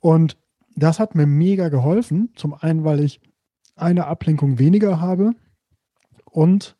Und 0.00 0.36
das 0.74 0.98
hat 0.98 1.14
mir 1.14 1.26
mega 1.26 1.68
geholfen. 1.68 2.30
Zum 2.34 2.54
einen, 2.54 2.84
weil 2.84 3.00
ich 3.00 3.20
eine 3.76 4.06
Ablenkung 4.06 4.58
weniger 4.58 5.00
habe 5.00 5.32
und 6.24 6.76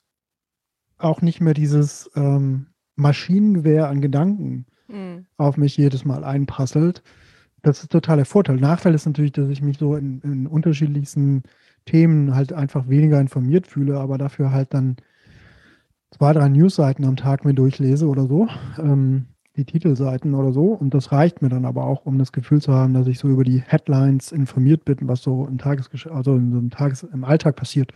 auch 0.98 1.22
nicht 1.22 1.40
mehr 1.40 1.54
dieses 1.54 2.10
ähm, 2.14 2.66
Maschinengewehr 2.96 3.88
an 3.88 4.00
Gedanken 4.00 4.66
Hm. 4.92 5.24
auf 5.38 5.56
mich 5.56 5.78
jedes 5.78 6.04
Mal 6.04 6.22
einprasselt. 6.22 7.02
Das 7.62 7.80
ist 7.82 7.92
total 7.92 8.16
der 8.16 8.26
Vorteil. 8.26 8.56
Nachteil 8.56 8.94
ist 8.94 9.06
natürlich, 9.06 9.32
dass 9.32 9.48
ich 9.48 9.62
mich 9.62 9.78
so 9.78 9.96
in, 9.96 10.20
in 10.22 10.46
unterschiedlichsten 10.46 11.44
Themen 11.86 12.34
halt 12.34 12.52
einfach 12.52 12.88
weniger 12.88 13.20
informiert 13.20 13.66
fühle, 13.66 13.98
aber 13.98 14.18
dafür 14.18 14.52
halt 14.52 14.74
dann 14.74 14.96
zwei, 16.10 16.32
drei 16.32 16.48
Newsseiten 16.48 17.04
am 17.04 17.16
Tag 17.16 17.44
mir 17.44 17.54
durchlese 17.54 18.06
oder 18.06 18.26
so, 18.26 18.48
ähm, 18.78 19.26
die 19.56 19.64
Titelseiten 19.64 20.34
oder 20.34 20.52
so. 20.52 20.72
Und 20.72 20.94
das 20.94 21.12
reicht 21.12 21.42
mir 21.42 21.48
dann 21.48 21.64
aber 21.64 21.84
auch, 21.84 22.04
um 22.04 22.18
das 22.18 22.32
Gefühl 22.32 22.60
zu 22.60 22.72
haben, 22.72 22.94
dass 22.94 23.06
ich 23.06 23.18
so 23.18 23.28
über 23.28 23.44
die 23.44 23.60
Headlines 23.60 24.32
informiert 24.32 24.84
bin, 24.84 24.96
was 25.02 25.22
so 25.22 25.46
im 25.46 25.58
Tagesgesch 25.58 26.06
also 26.06 26.32
einem 26.32 26.70
Tages 26.70 27.02
im 27.02 27.24
Alltag 27.24 27.56
passiert. 27.56 27.92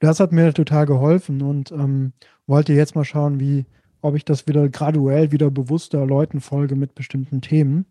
Das 0.00 0.20
hat 0.20 0.32
mir 0.32 0.52
total 0.54 0.86
geholfen 0.86 1.42
und 1.42 1.72
ähm, 1.72 2.12
wollte 2.46 2.72
jetzt 2.72 2.94
mal 2.94 3.04
schauen, 3.04 3.38
wie, 3.38 3.66
ob 4.00 4.16
ich 4.16 4.24
das 4.24 4.46
wieder 4.46 4.68
graduell 4.68 5.30
wieder 5.30 5.50
bewusster 5.50 6.06
Leuten 6.06 6.40
folge 6.40 6.74
mit 6.74 6.94
bestimmten 6.94 7.42
Themen, 7.42 7.84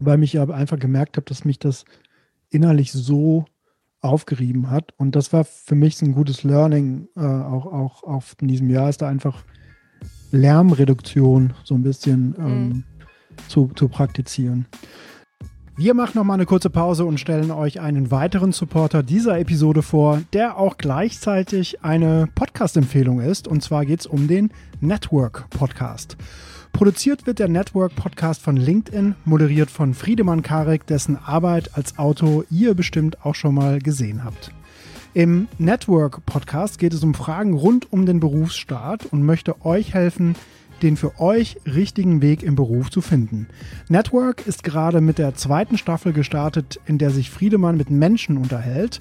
weil 0.00 0.18
mich 0.18 0.38
aber 0.38 0.54
einfach 0.54 0.78
gemerkt 0.78 1.16
habe, 1.16 1.26
dass 1.26 1.44
mich 1.44 1.58
das 1.58 1.84
innerlich 2.50 2.92
so 2.92 3.44
aufgerieben 4.00 4.70
hat. 4.70 4.92
Und 4.98 5.16
das 5.16 5.32
war 5.32 5.44
für 5.44 5.74
mich 5.74 5.96
so 5.96 6.04
ein 6.06 6.14
gutes 6.14 6.42
Learning, 6.44 7.08
äh, 7.16 7.20
auch, 7.20 7.66
auch, 7.66 8.02
auch 8.04 8.24
in 8.40 8.48
diesem 8.48 8.68
Jahr 8.70 8.88
ist 8.90 9.00
da 9.02 9.08
einfach 9.08 9.42
Lärmreduktion 10.30 11.54
so 11.64 11.74
ein 11.74 11.82
bisschen 11.82 12.34
ähm, 12.38 12.68
Mhm. 12.68 12.84
zu, 13.48 13.70
zu 13.74 13.88
praktizieren. 13.88 14.66
Wir 15.76 15.94
machen 15.94 16.12
noch 16.18 16.24
mal 16.24 16.34
eine 16.34 16.46
kurze 16.46 16.70
Pause 16.70 17.04
und 17.04 17.18
stellen 17.18 17.50
euch 17.50 17.80
einen 17.80 18.12
weiteren 18.12 18.52
Supporter 18.52 19.02
dieser 19.02 19.40
Episode 19.40 19.82
vor, 19.82 20.20
der 20.32 20.56
auch 20.56 20.76
gleichzeitig 20.76 21.82
eine 21.82 22.28
Podcast-Empfehlung 22.36 23.20
ist. 23.20 23.48
Und 23.48 23.62
zwar 23.62 23.84
geht 23.84 24.00
es 24.00 24.06
um 24.06 24.28
den 24.28 24.50
Network 24.80 25.50
Podcast. 25.50 26.16
Produziert 26.74 27.24
wird 27.24 27.38
der 27.38 27.46
Network 27.46 27.94
Podcast 27.94 28.42
von 28.42 28.56
LinkedIn, 28.56 29.14
moderiert 29.24 29.70
von 29.70 29.94
Friedemann 29.94 30.42
Karik, 30.42 30.84
dessen 30.88 31.16
Arbeit 31.16 31.70
als 31.74 32.00
Autor 32.00 32.44
ihr 32.50 32.74
bestimmt 32.74 33.24
auch 33.24 33.36
schon 33.36 33.54
mal 33.54 33.78
gesehen 33.78 34.24
habt. 34.24 34.50
Im 35.14 35.46
Network 35.58 36.26
Podcast 36.26 36.80
geht 36.80 36.92
es 36.92 37.04
um 37.04 37.14
Fragen 37.14 37.54
rund 37.54 37.92
um 37.92 38.06
den 38.06 38.18
Berufsstart 38.18 39.06
und 39.06 39.22
möchte 39.22 39.64
euch 39.64 39.94
helfen, 39.94 40.34
den 40.84 40.96
für 40.96 41.18
euch 41.18 41.56
richtigen 41.66 42.22
Weg 42.22 42.42
im 42.42 42.54
Beruf 42.54 42.90
zu 42.90 43.00
finden. 43.00 43.48
Network 43.88 44.46
ist 44.46 44.62
gerade 44.62 45.00
mit 45.00 45.18
der 45.18 45.34
zweiten 45.34 45.78
Staffel 45.78 46.12
gestartet, 46.12 46.78
in 46.86 46.98
der 46.98 47.10
sich 47.10 47.30
Friedemann 47.30 47.76
mit 47.76 47.90
Menschen 47.90 48.36
unterhält, 48.36 49.00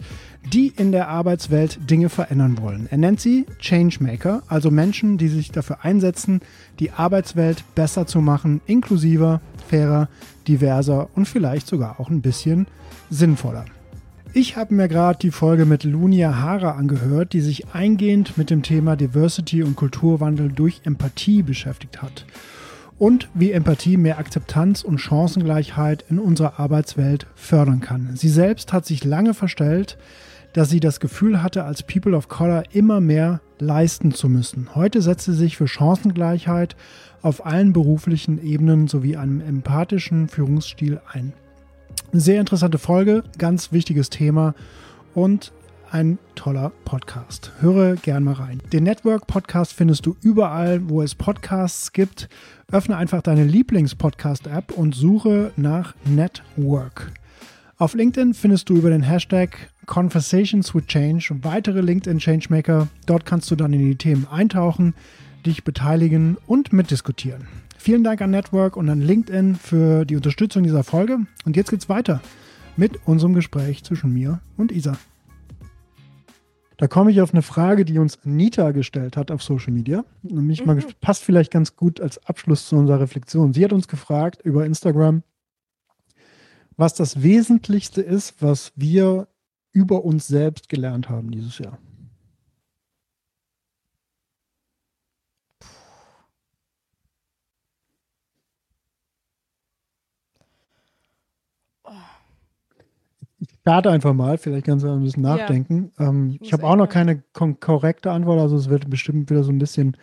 die 0.52 0.74
in 0.76 0.92
der 0.92 1.10
Arbeitswelt 1.10 1.90
Dinge 1.90 2.10
verändern 2.10 2.58
wollen. 2.60 2.88
Er 2.90 2.98
nennt 2.98 3.20
sie 3.20 3.46
Changemaker, 3.60 4.44
also 4.48 4.72
Menschen, 4.72 5.18
die 5.18 5.28
sich 5.28 5.52
dafür 5.52 5.84
einsetzen, 5.84 6.42
die 6.80 6.92
Arbeitswelt 6.92 7.64
besser 7.76 8.08
zu 8.08 8.22
machen, 8.22 8.62
inklusiver, 8.66 9.42
fairer, 9.68 10.10
diverser 10.48 11.10
und 11.16 11.28
vielleicht 11.28 11.68
sogar 11.68 12.00
auch 12.00 12.10
ein 12.10 12.22
bisschen 12.22 12.68
sinnvoller. 13.10 13.66
Ich 14.36 14.58
habe 14.58 14.74
mir 14.74 14.88
gerade 14.88 15.20
die 15.20 15.30
Folge 15.30 15.68
mit 15.68 15.84
Lunia 15.84 16.40
Hara 16.40 16.72
angehört, 16.72 17.34
die 17.34 17.42
sich 17.42 17.68
eingehend 17.76 18.36
mit 18.36 18.50
dem 18.50 18.64
Thema 18.64 18.96
Diversity 18.96 19.62
und 19.62 19.76
Kulturwandel 19.76 20.52
durch 20.52 20.82
Empathie 20.86 21.44
beschäftigt 21.44 22.02
hat. 22.02 22.26
Und 22.98 23.30
wie 23.36 23.52
Empathie 23.52 23.96
mehr 23.96 24.18
Akzeptanz 24.18 24.84
und 24.84 24.98
Chancengleichheit 24.98 26.04
in 26.10 26.18
unserer 26.18 26.60
Arbeitswelt 26.60 27.28
fördern 27.36 27.80
kann. 27.80 28.16
Sie 28.16 28.30
selbst 28.30 28.74
hat 28.74 28.88
sich 28.88 29.04
lange 29.04 29.36
verstellt, 29.36 30.00
dass 30.54 30.72
sie 30.72 30.80
das 30.80 31.00
Gefühl 31.00 31.44
hatte, 31.44 31.64
als 31.64 31.84
People 31.84 32.18
of 32.18 32.28
Color 32.28 32.64
immer 32.72 33.02
mehr 33.02 33.40
leisten 33.60 34.14
zu 34.14 34.30
müssen. 34.30 34.70
Heute 34.74 35.04
setzt 35.04 35.26
sie 35.26 35.36
sich 35.36 35.58
für 35.58 35.68
Chancengleichheit 35.68 36.76
auf 37.22 37.46
allen 37.46 37.72
beruflichen 37.72 38.44
Ebenen 38.44 38.88
sowie 38.88 39.16
einem 39.16 39.42
empathischen 39.42 40.28
Führungsstil 40.28 41.00
ein. 41.08 41.34
Sehr 42.16 42.40
interessante 42.40 42.78
Folge, 42.78 43.24
ganz 43.40 43.72
wichtiges 43.72 44.12
Thema 44.12 44.54
und 45.16 45.52
ein 45.90 46.20
toller 46.36 46.72
Podcast. 46.86 47.52
Höre 47.60 47.96
gern 47.96 48.24
mal 48.24 48.36
rein. 48.36 48.62
Den 48.72 48.84
Network 48.84 49.26
Podcast 49.26 49.74
findest 49.74 50.06
du 50.06 50.16
überall, 50.22 50.88
wo 50.90 51.02
es 51.02 51.16
Podcasts 51.16 51.92
gibt. 51.92 52.30
Öffne 52.72 52.98
einfach 52.98 53.24
deine 53.24 53.46
Lieblings-Podcast-App 53.46 54.74
und 54.74 54.94
suche 54.94 55.54
nach 55.56 55.96
Network. 56.06 57.12
Auf 57.80 57.96
LinkedIn 57.96 58.36
findest 58.36 58.70
du 58.70 58.76
über 58.76 58.92
den 58.92 59.02
Hashtag 59.02 59.72
Conversations 59.88 60.76
with 60.76 60.86
Change 60.86 61.40
weitere 61.42 61.82
LinkedIn 61.82 62.20
Changemaker. 62.20 62.90
Dort 63.08 63.26
kannst 63.26 63.50
du 63.50 63.56
dann 63.56 63.74
in 63.74 63.80
die 63.80 63.96
Themen 63.96 64.28
eintauchen, 64.30 64.94
dich 65.48 65.64
beteiligen 65.64 66.38
und 66.46 66.74
mitdiskutieren. 66.74 67.48
Vielen 67.84 68.06
Dank 68.06 68.22
an 68.22 68.32
Network 68.32 68.78
und 68.78 68.88
an 68.88 69.02
LinkedIn 69.02 69.56
für 69.56 70.06
die 70.06 70.16
Unterstützung 70.16 70.64
dieser 70.64 70.86
Folge. 70.86 71.26
Und 71.44 71.58
jetzt 71.58 71.70
geht's 71.70 71.90
weiter 71.90 72.22
mit 72.78 73.06
unserem 73.06 73.34
Gespräch 73.34 73.84
zwischen 73.84 74.14
mir 74.14 74.40
und 74.56 74.72
Isa. 74.72 74.98
Da 76.78 76.88
komme 76.88 77.12
ich 77.12 77.20
auf 77.20 77.34
eine 77.34 77.42
Frage, 77.42 77.84
die 77.84 78.00
uns 78.00 78.20
Anita 78.24 78.72
gestellt 78.72 79.18
hat 79.18 79.32
auf 79.32 79.44
Social 79.44 79.74
Media. 79.74 80.06
Nämlich 80.22 80.66
mal, 80.66 80.82
passt 81.02 81.24
vielleicht 81.24 81.52
ganz 81.52 81.76
gut 81.76 82.00
als 82.00 82.26
Abschluss 82.26 82.70
zu 82.70 82.78
unserer 82.78 83.02
Reflexion. 83.02 83.52
Sie 83.52 83.66
hat 83.66 83.74
uns 83.74 83.90
gefragt 83.90 84.40
über 84.46 84.66
Instagram, 84.66 85.22
was 86.78 86.94
das 86.94 87.22
Wesentlichste 87.22 88.02
ist, 88.02 88.42
was 88.42 88.72
wir 88.78 89.28
über 89.74 90.06
uns 90.06 90.26
selbst 90.28 90.70
gelernt 90.70 91.10
haben 91.10 91.32
dieses 91.32 91.58
Jahr. 91.58 91.80
Starte 103.64 103.90
einfach 103.90 104.14
mal, 104.14 104.38
vielleicht 104.38 104.66
kannst 104.66 104.84
du 104.84 104.92
ein 104.92 105.02
bisschen 105.02 105.24
Ja. 105.24 105.38
nachdenken. 105.38 105.92
Ähm, 105.98 106.38
Ich 106.42 106.52
habe 106.52 106.66
auch 106.66 106.76
noch 106.76 106.90
keine 106.90 107.24
korrekte 107.62 108.12
Antwort, 108.12 108.40
also 108.40 108.58
es 108.58 108.70
wird 108.70 108.90
bestimmt 108.90 109.30
wieder 109.30 109.44
so 109.44 109.52
ein 109.54 109.58
bisschen, 109.58 109.96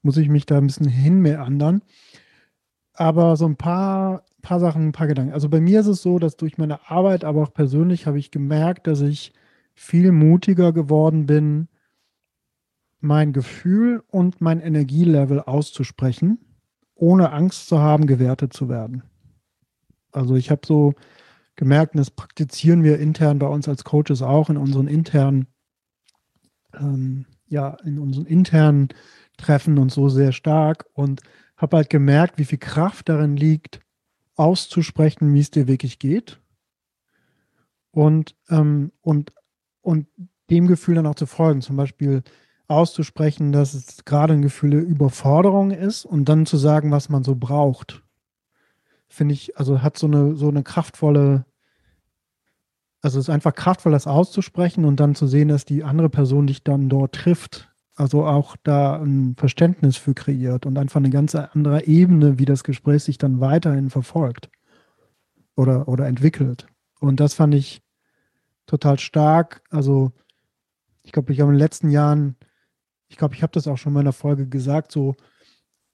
muss 0.00 0.16
ich 0.16 0.30
mich 0.30 0.46
da 0.46 0.56
ein 0.56 0.66
bisschen 0.66 0.88
hinmeandern. 0.88 1.82
Aber 2.94 3.36
so 3.36 3.44
ein 3.46 3.56
paar, 3.56 4.24
paar 4.40 4.60
Sachen, 4.60 4.88
ein 4.88 4.92
paar 4.92 5.06
Gedanken. 5.06 5.34
Also 5.34 5.50
bei 5.50 5.60
mir 5.60 5.80
ist 5.80 5.86
es 5.88 6.00
so, 6.02 6.18
dass 6.18 6.36
durch 6.36 6.56
meine 6.56 6.90
Arbeit, 6.90 7.22
aber 7.24 7.42
auch 7.42 7.52
persönlich 7.52 8.06
habe 8.06 8.18
ich 8.18 8.30
gemerkt, 8.30 8.86
dass 8.86 9.02
ich 9.02 9.32
viel 9.74 10.10
mutiger 10.10 10.72
geworden 10.72 11.26
bin, 11.26 11.68
mein 13.00 13.32
Gefühl 13.34 14.02
und 14.08 14.40
mein 14.40 14.60
Energielevel 14.60 15.40
auszusprechen, 15.40 16.38
ohne 16.94 17.32
Angst 17.32 17.68
zu 17.68 17.78
haben, 17.78 18.06
gewertet 18.06 18.52
zu 18.54 18.68
werden. 18.70 19.02
Also 20.12 20.34
ich 20.34 20.50
habe 20.50 20.62
so 20.64 20.94
gemerkt, 21.56 21.94
und 21.94 21.98
das 21.98 22.10
praktizieren 22.10 22.82
wir 22.82 22.98
intern 22.98 23.38
bei 23.38 23.46
uns 23.46 23.68
als 23.68 23.84
Coaches 23.84 24.22
auch 24.22 24.50
in 24.50 24.56
unseren 24.56 24.88
internen, 24.88 25.46
ähm, 26.74 27.26
ja, 27.46 27.76
in 27.84 27.98
unseren 27.98 28.26
internen 28.26 28.88
Treffen 29.36 29.78
und 29.78 29.92
so 29.92 30.08
sehr 30.08 30.32
stark 30.32 30.86
und 30.94 31.22
habe 31.56 31.76
halt 31.76 31.90
gemerkt, 31.90 32.38
wie 32.38 32.44
viel 32.44 32.58
Kraft 32.58 33.08
darin 33.08 33.36
liegt, 33.36 33.80
auszusprechen, 34.36 35.32
wie 35.34 35.40
es 35.40 35.50
dir 35.50 35.68
wirklich 35.68 35.98
geht 35.98 36.40
und, 37.90 38.34
ähm, 38.48 38.92
und, 39.00 39.32
und 39.80 40.06
dem 40.50 40.66
Gefühl 40.66 40.96
dann 40.96 41.06
auch 41.06 41.14
zu 41.14 41.26
folgen. 41.26 41.60
Zum 41.60 41.76
Beispiel 41.76 42.22
auszusprechen, 42.66 43.52
dass 43.52 43.74
es 43.74 44.04
gerade 44.04 44.34
ein 44.34 44.42
Gefühl 44.42 44.70
der 44.70 44.82
Überforderung 44.82 45.70
ist 45.70 46.04
und 46.04 46.28
dann 46.28 46.46
zu 46.46 46.56
sagen, 46.56 46.90
was 46.90 47.08
man 47.08 47.22
so 47.22 47.36
braucht. 47.36 48.02
Finde 49.12 49.34
ich, 49.34 49.58
also 49.58 49.82
hat 49.82 49.98
so 49.98 50.06
eine, 50.06 50.36
so 50.36 50.48
eine 50.48 50.62
kraftvolle 50.62 51.44
Also 53.02 53.18
es 53.18 53.26
ist 53.26 53.30
einfach 53.30 53.54
kraftvoll, 53.54 53.92
das 53.92 54.06
auszusprechen 54.06 54.84
und 54.86 55.00
dann 55.00 55.14
zu 55.14 55.26
sehen, 55.26 55.48
dass 55.48 55.66
die 55.66 55.84
andere 55.84 56.08
Person 56.08 56.46
dich 56.46 56.62
dann 56.64 56.88
dort 56.88 57.14
trifft. 57.14 57.68
Also 57.94 58.24
auch 58.24 58.56
da 58.62 58.96
ein 58.96 59.34
Verständnis 59.36 59.98
für 59.98 60.14
kreiert 60.14 60.64
und 60.64 60.78
einfach 60.78 60.96
eine 60.96 61.10
ganz 61.10 61.34
andere 61.34 61.84
Ebene, 61.84 62.38
wie 62.38 62.46
das 62.46 62.64
Gespräch 62.64 63.04
sich 63.04 63.18
dann 63.18 63.38
weiterhin 63.38 63.90
verfolgt 63.90 64.48
oder, 65.56 65.88
oder 65.88 66.06
entwickelt. 66.06 66.66
Und 67.00 67.20
das 67.20 67.34
fand 67.34 67.54
ich 67.54 67.82
total 68.66 68.98
stark. 68.98 69.62
Also 69.68 70.12
ich 71.02 71.12
glaube, 71.12 71.32
ich 71.32 71.40
habe 71.40 71.50
in 71.50 71.56
den 71.56 71.62
letzten 71.62 71.90
Jahren, 71.90 72.36
ich 73.08 73.18
glaube, 73.18 73.34
ich 73.34 73.42
habe 73.42 73.52
das 73.52 73.66
auch 73.66 73.76
schon 73.76 73.90
in 73.90 73.94
meiner 73.94 74.14
Folge 74.14 74.48
gesagt, 74.48 74.90
so 74.90 75.14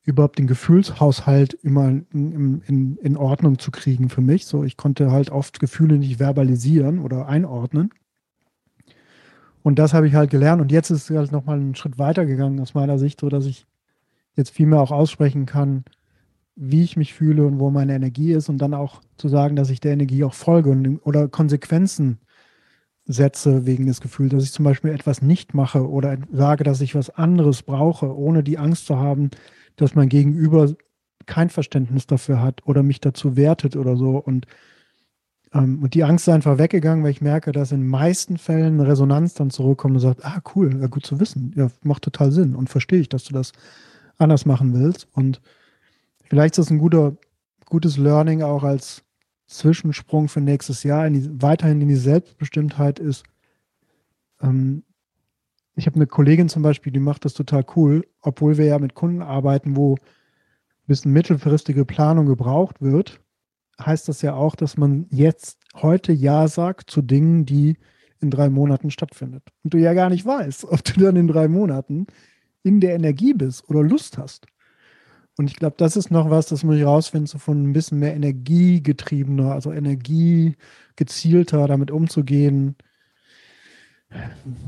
überhaupt 0.09 0.39
den 0.39 0.47
Gefühlshaushalt 0.47 1.53
immer 1.63 1.89
in, 1.89 2.63
in, 2.67 2.97
in 2.97 3.17
Ordnung 3.19 3.59
zu 3.59 3.71
kriegen 3.71 4.09
für 4.09 4.23
mich. 4.23 4.47
So, 4.47 4.65
ich 4.65 4.79
konnte 4.79 5.13
halt 5.13 5.31
oft 5.31 5.61
Gefühle 5.61 5.99
nicht 5.99 6.17
verbalisieren 6.17 7.01
oder 7.01 7.29
einordnen. 7.29 7.91
Und 9.63 9.79
das 9.79 9.93
habe 9.93 10.09
ich 10.09 10.15
halt 10.15 10.31
gelernt. 10.31 10.63
Und 10.63 10.73
jetzt 10.73 10.89
ist 10.89 11.11
es 11.11 11.17
halt 11.17 11.31
nochmal 11.31 11.61
einen 11.61 11.75
Schritt 11.75 11.99
weiter 11.99 12.25
gegangen 12.25 12.59
aus 12.59 12.73
meiner 12.73 12.99
Sicht, 12.99 13.21
so 13.21 13.29
dass 13.29 13.45
ich 13.45 13.67
jetzt 14.35 14.49
viel 14.49 14.67
mehr 14.67 14.81
auch 14.81 14.93
aussprechen 14.93 15.45
kann, 15.45 15.85
wie 16.57 16.83
ich 16.83 16.97
mich 16.97 17.13
fühle 17.13 17.45
und 17.45 17.59
wo 17.59 17.69
meine 17.69 17.95
Energie 17.95 18.33
ist 18.33 18.49
und 18.49 18.59
dann 18.59 18.73
auch 18.73 19.03
zu 19.19 19.29
sagen, 19.29 19.57
dass 19.57 19.69
ich 19.69 19.81
der 19.81 19.93
Energie 19.93 20.25
auch 20.25 20.33
folge 20.33 20.71
und, 20.71 21.01
oder 21.01 21.29
Konsequenzen 21.29 22.19
setze 23.05 23.67
wegen 23.67 23.85
des 23.85 24.01
Gefühls, 24.01 24.33
dass 24.33 24.45
ich 24.45 24.53
zum 24.53 24.65
Beispiel 24.65 24.91
etwas 24.91 25.21
nicht 25.21 25.53
mache 25.53 25.87
oder 25.87 26.17
sage, 26.33 26.65
dass 26.65 26.81
ich 26.81 26.95
was 26.95 27.11
anderes 27.11 27.63
brauche, 27.63 28.17
ohne 28.17 28.43
die 28.43 28.57
Angst 28.57 28.87
zu 28.87 28.97
haben, 28.97 29.31
dass 29.79 29.95
mein 29.95 30.09
Gegenüber 30.09 30.75
kein 31.27 31.51
Verständnis 31.51 32.07
dafür 32.07 32.43
hat 32.43 32.67
oder 32.67 32.83
mich 32.83 33.01
dazu 33.01 33.37
wertet 33.37 33.77
oder 33.77 33.97
so. 33.97 34.19
Und, 34.19 34.47
ähm, 35.55 35.83
und 35.83 35.95
die 35.95 36.05
Angst 36.05 36.27
ist 36.27 36.35
einfach 36.35 36.59
weggegangen, 36.59 37.05
weil 37.05 37.13
ich 37.13 37.21
merke, 37.21 37.53
dass 37.53 37.73
in 37.73 37.87
meisten 37.87 38.39
Fällen 38.39 38.81
Resonanz 38.81 39.35
dann 39.35 39.51
zurückkommt 39.51 39.95
und 39.95 40.01
sagt, 40.01 40.25
ah 40.25 40.43
cool, 40.55 40.79
ja, 40.81 40.87
gut 40.89 41.07
zu 41.07 41.21
wissen, 41.21 41.53
ja, 41.57 41.69
macht 41.83 42.03
total 42.03 42.33
Sinn 42.33 42.55
und 42.55 42.69
verstehe 42.69 43.01
ich, 43.01 43.09
dass 43.09 43.25
du 43.25 43.33
das 43.33 43.53
anders 44.19 44.47
machen 44.47 44.75
willst. 44.75 45.07
Und 45.13 45.41
vielleicht 46.25 46.55
ist 46.55 46.67
das 46.67 46.71
ein 46.71 46.79
guter, 46.79 47.17
gutes 47.67 47.97
Learning 47.97 48.43
auch 48.43 48.65
als 48.65 49.05
Zwischensprung 49.47 50.29
für 50.29 50.41
nächstes 50.41 50.83
Jahr 50.83 51.07
in 51.07 51.15
die, 51.15 51.43
weiterhin 51.43 51.81
in 51.81 51.89
die 51.89 51.97
Selbstbestimmtheit 51.97 52.99
ist. 52.99 53.25
Ähm, 54.43 54.83
ich 55.79 55.87
habe 55.87 55.97
eine 55.97 56.09
Kollegin 56.09 56.49
zum 56.49 56.63
Beispiel, 56.63 56.93
die 56.93 56.99
macht 56.99 57.25
das 57.25 57.35
total 57.35 57.65
cool, 57.77 58.05
obwohl 58.21 58.59
wir 58.59 58.65
ja 58.65 58.81
mit 58.81 58.95
Kunden 58.95 59.23
arbeiten, 59.23 59.77
wo 59.77 59.95
ein 59.95 60.87
bisschen 60.89 61.13
mittelfristige 61.13 61.85
Planung 61.85 62.27
gebraucht 62.27 62.83
wird, 62.83 63.21
heißt 63.81 64.09
das 64.09 64.21
ja 64.23 64.35
auch, 64.35 64.57
dass 64.57 64.77
man 64.77 65.07
jetzt 65.11 65.61
heute 65.77 66.13
Ja 66.13 66.49
sagt 66.49 66.91
zu 66.91 67.01
Dingen, 67.01 67.47
die 67.47 67.77
in 68.21 68.31
drei 68.31 68.51
Monaten 68.51 68.91
stattfindet. 68.91 69.45
Und 69.63 69.73
du 69.73 69.79
ja 69.79 69.95
gar 69.95 70.11
nicht 70.11 70.27
weißt, 70.27 70.65
ob 70.65 70.83
du 70.83 70.99
dann 71.01 71.15
in 71.15 71.29
drei 71.29 71.47
Monaten 71.47 72.09
in 72.65 72.81
der 72.81 72.97
Energie 72.97 73.33
bist 73.33 73.71
oder 73.71 73.85
Lust 73.85 74.19
hast. 74.19 74.47
Und 75.37 75.49
ich 75.49 75.55
glaube, 75.55 75.77
das 75.79 75.97
ist 75.97 76.11
noch 76.11 76.29
was, 76.29 76.47
das 76.47 76.65
muss 76.65 76.75
ich 76.75 76.85
rausfinden, 76.85 77.29
so 77.29 77.39
von 77.39 77.63
ein 77.63 77.73
bisschen 77.73 78.01
mehr 78.01 78.17
energiegetriebener, 78.17 79.53
also 79.53 79.73
energiegezielter 79.73 81.69
damit 81.69 81.93
umzugehen. 81.93 82.75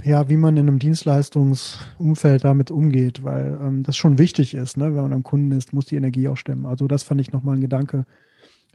Ja, 0.05 0.29
wie 0.29 0.37
man 0.37 0.57
in 0.57 0.69
einem 0.69 0.79
Dienstleistungsumfeld 0.79 2.45
damit 2.45 2.71
umgeht, 2.71 3.25
weil 3.25 3.59
ähm, 3.63 3.83
das 3.83 3.97
schon 3.97 4.19
wichtig 4.19 4.55
ist, 4.55 4.77
ne? 4.77 4.95
wenn 4.95 5.03
man 5.03 5.13
am 5.13 5.23
Kunden 5.23 5.53
ist, 5.53 5.73
muss 5.73 5.87
die 5.87 5.97
Energie 5.97 6.29
auch 6.29 6.37
stimmen. 6.37 6.67
Also 6.67 6.87
das 6.87 7.03
fand 7.03 7.21
ich 7.21 7.33
nochmal 7.33 7.57
ein 7.57 7.63
Gedanke. 7.63 8.05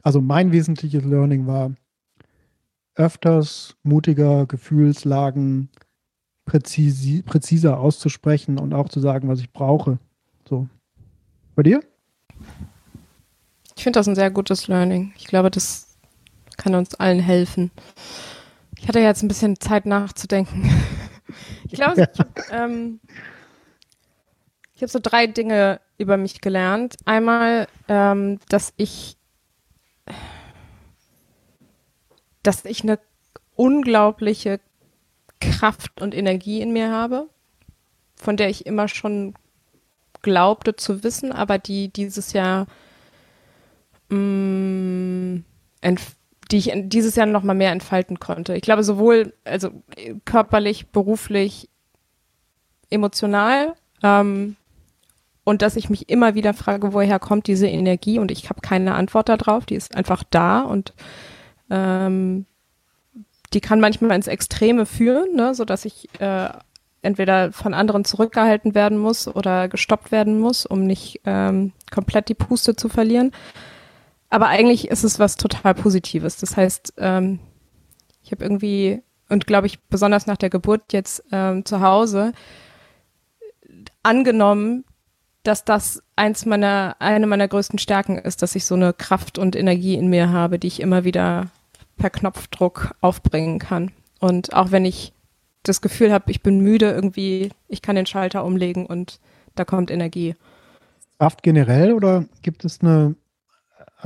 Also 0.02 0.20
mein 0.20 0.50
wesentliches 0.50 1.04
Learning 1.04 1.46
war, 1.46 1.72
öfters 2.96 3.76
mutiger 3.82 4.46
Gefühlslagen 4.46 5.68
präzise, 6.46 7.22
präziser 7.22 7.78
auszusprechen 7.78 8.58
und 8.58 8.72
auch 8.72 8.88
zu 8.88 9.00
sagen, 9.00 9.28
was 9.28 9.40
ich 9.40 9.52
brauche. 9.52 9.98
So, 10.48 10.68
bei 11.54 11.62
dir? 11.62 11.80
Ich 13.76 13.82
finde 13.82 13.98
das 13.98 14.08
ein 14.08 14.14
sehr 14.14 14.30
gutes 14.30 14.68
Learning. 14.68 15.12
Ich 15.16 15.26
glaube, 15.26 15.50
das 15.50 15.98
kann 16.56 16.74
uns 16.74 16.94
allen 16.94 17.20
helfen. 17.20 17.70
Ich 18.78 18.88
hatte 18.88 19.00
jetzt 19.00 19.22
ein 19.22 19.28
bisschen 19.28 19.58
Zeit 19.60 19.86
nachzudenken. 19.86 20.70
Ich 21.68 21.72
glaube, 21.72 22.00
ja. 22.00 22.06
ich 22.12 22.18
habe 22.20 22.32
ähm, 22.52 23.00
hab 24.80 24.88
so 24.88 25.00
drei 25.02 25.26
Dinge 25.26 25.80
über 25.98 26.16
mich 26.16 26.40
gelernt. 26.40 26.96
Einmal, 27.04 27.66
ähm, 27.88 28.38
dass 28.48 28.72
ich, 28.76 29.16
dass 32.44 32.64
ich 32.64 32.84
eine 32.84 33.00
unglaubliche 33.56 34.60
Kraft 35.40 36.00
und 36.00 36.14
Energie 36.14 36.60
in 36.60 36.72
mir 36.72 36.92
habe, 36.92 37.28
von 38.14 38.36
der 38.36 38.48
ich 38.48 38.64
immer 38.64 38.86
schon 38.86 39.34
glaubte 40.22 40.76
zu 40.76 41.02
wissen, 41.02 41.32
aber 41.32 41.58
die 41.58 41.88
dieses 41.88 42.32
Jahr, 42.32 42.66
mh, 44.10 44.18
mm, 44.18 45.44
die 46.50 46.58
ich 46.58 46.72
dieses 46.74 47.16
Jahr 47.16 47.26
noch 47.26 47.42
mal 47.42 47.54
mehr 47.54 47.72
entfalten 47.72 48.20
konnte. 48.20 48.54
Ich 48.54 48.62
glaube 48.62 48.84
sowohl 48.84 49.34
also 49.44 49.70
körperlich, 50.24 50.88
beruflich, 50.88 51.68
emotional 52.90 53.74
ähm, 54.02 54.56
und 55.44 55.62
dass 55.62 55.76
ich 55.76 55.90
mich 55.90 56.08
immer 56.08 56.34
wieder 56.34 56.54
frage, 56.54 56.92
woher 56.92 57.18
kommt 57.18 57.46
diese 57.46 57.68
Energie 57.68 58.18
und 58.18 58.30
ich 58.30 58.48
habe 58.48 58.60
keine 58.60 58.94
Antwort 58.94 59.28
darauf. 59.28 59.66
Die 59.66 59.74
ist 59.74 59.96
einfach 59.96 60.22
da 60.28 60.60
und 60.60 60.92
ähm, 61.70 62.46
die 63.52 63.60
kann 63.60 63.80
manchmal 63.80 64.16
ins 64.16 64.26
Extreme 64.26 64.86
führen, 64.86 65.34
ne, 65.34 65.54
so 65.54 65.64
dass 65.64 65.84
ich 65.84 66.08
äh, 66.20 66.48
entweder 67.02 67.52
von 67.52 67.74
anderen 67.74 68.04
zurückgehalten 68.04 68.74
werden 68.74 68.98
muss 68.98 69.28
oder 69.28 69.68
gestoppt 69.68 70.10
werden 70.10 70.40
muss, 70.40 70.66
um 70.66 70.84
nicht 70.84 71.20
ähm, 71.24 71.72
komplett 71.92 72.28
die 72.28 72.34
Puste 72.34 72.74
zu 72.74 72.88
verlieren. 72.88 73.32
Aber 74.30 74.48
eigentlich 74.48 74.88
ist 74.88 75.04
es 75.04 75.18
was 75.18 75.36
total 75.36 75.74
Positives. 75.74 76.36
Das 76.38 76.56
heißt, 76.56 76.94
ähm, 76.98 77.38
ich 78.22 78.32
habe 78.32 78.44
irgendwie, 78.44 79.02
und 79.28 79.46
glaube 79.46 79.66
ich, 79.66 79.80
besonders 79.84 80.26
nach 80.26 80.36
der 80.36 80.50
Geburt 80.50 80.92
jetzt 80.92 81.24
ähm, 81.30 81.64
zu 81.64 81.80
Hause, 81.80 82.32
angenommen, 84.02 84.84
dass 85.42 85.64
das 85.64 86.02
eins 86.16 86.44
meiner, 86.44 86.96
eine 86.98 87.26
meiner 87.26 87.46
größten 87.46 87.78
Stärken 87.78 88.18
ist, 88.18 88.42
dass 88.42 88.56
ich 88.56 88.64
so 88.64 88.74
eine 88.74 88.92
Kraft 88.92 89.38
und 89.38 89.54
Energie 89.54 89.94
in 89.94 90.08
mir 90.08 90.30
habe, 90.30 90.58
die 90.58 90.66
ich 90.66 90.80
immer 90.80 91.04
wieder 91.04 91.48
per 91.96 92.10
Knopfdruck 92.10 92.94
aufbringen 93.00 93.58
kann. 93.58 93.92
Und 94.18 94.54
auch 94.54 94.70
wenn 94.70 94.84
ich 94.84 95.12
das 95.62 95.80
Gefühl 95.80 96.12
habe, 96.12 96.30
ich 96.30 96.42
bin 96.42 96.60
müde, 96.60 96.90
irgendwie, 96.90 97.50
ich 97.68 97.82
kann 97.82 97.96
den 97.96 98.06
Schalter 98.06 98.44
umlegen 98.44 98.86
und 98.86 99.20
da 99.54 99.64
kommt 99.64 99.90
Energie. 99.90 100.34
Kraft 101.18 101.42
generell 101.42 101.92
oder 101.92 102.24
gibt 102.42 102.64
es 102.64 102.80
eine, 102.80 103.14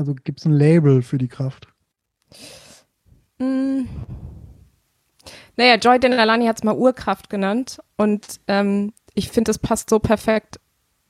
also 0.01 0.14
gibt 0.14 0.40
es 0.40 0.46
ein 0.46 0.53
Label 0.53 1.03
für 1.03 1.18
die 1.18 1.28
Kraft? 1.28 1.68
Mm. 3.38 3.82
Naja, 5.57 5.76
Joy 5.76 6.01
Denalani 6.01 6.46
hat 6.46 6.57
es 6.57 6.64
mal 6.64 6.74
Urkraft 6.74 7.28
genannt 7.28 7.80
und 7.98 8.40
ähm, 8.48 8.94
ich 9.14 9.28
finde, 9.28 9.51
es 9.51 9.59
passt 9.59 9.90
so 9.90 9.98
perfekt, 9.98 10.59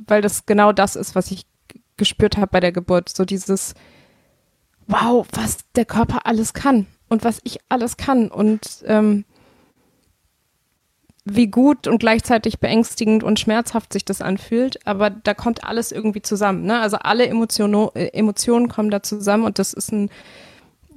weil 0.06 0.22
das 0.22 0.44
genau 0.44 0.72
das 0.72 0.96
ist, 0.96 1.14
was 1.14 1.30
ich 1.30 1.46
gespürt 1.96 2.36
habe 2.36 2.48
bei 2.48 2.58
der 2.58 2.72
Geburt. 2.72 3.08
So 3.08 3.24
dieses, 3.24 3.74
wow, 4.88 5.24
was 5.32 5.58
der 5.76 5.84
Körper 5.84 6.26
alles 6.26 6.52
kann 6.52 6.86
und 7.08 7.22
was 7.22 7.40
ich 7.44 7.60
alles 7.68 7.96
kann 7.96 8.28
und 8.28 8.82
ähm, 8.86 9.24
wie 11.34 11.46
gut 11.46 11.86
und 11.86 11.98
gleichzeitig 11.98 12.58
beängstigend 12.58 13.22
und 13.22 13.38
schmerzhaft 13.38 13.92
sich 13.92 14.04
das 14.04 14.20
anfühlt, 14.20 14.84
aber 14.86 15.10
da 15.10 15.32
kommt 15.34 15.64
alles 15.64 15.92
irgendwie 15.92 16.22
zusammen. 16.22 16.64
Ne? 16.64 16.80
Also 16.80 16.96
alle 16.96 17.26
Emotionen, 17.26 17.88
äh, 17.94 18.08
Emotionen 18.08 18.68
kommen 18.68 18.90
da 18.90 19.02
zusammen 19.02 19.44
und 19.44 19.58
das 19.58 19.72
ist 19.72 19.92
ein, 19.92 20.10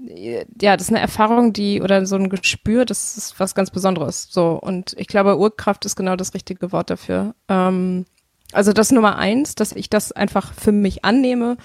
ja, 0.06 0.76
das 0.76 0.88
ist 0.88 0.90
eine 0.90 1.00
Erfahrung, 1.00 1.54
die 1.54 1.82
oder 1.82 2.06
so 2.06 2.16
ein 2.16 2.30
Gespür, 2.30 2.86
das 2.86 3.16
ist 3.16 3.40
was 3.40 3.54
ganz 3.54 3.70
Besonderes. 3.70 4.28
So 4.32 4.60
und 4.60 4.96
ich 4.98 5.08
glaube, 5.08 5.38
Urkraft 5.38 5.86
ist 5.86 5.96
genau 5.96 6.16
das 6.16 6.34
richtige 6.34 6.72
Wort 6.72 6.90
dafür. 6.90 7.36
Ähm, 7.48 8.06
also 8.52 8.74
das 8.74 8.92
Nummer 8.92 9.18
eins, 9.18 9.56
dass 9.56 9.72
ich 9.72 9.90
das 9.90 10.12
einfach 10.12 10.54
für 10.54 10.72
mich 10.72 11.06
annehme, 11.06 11.58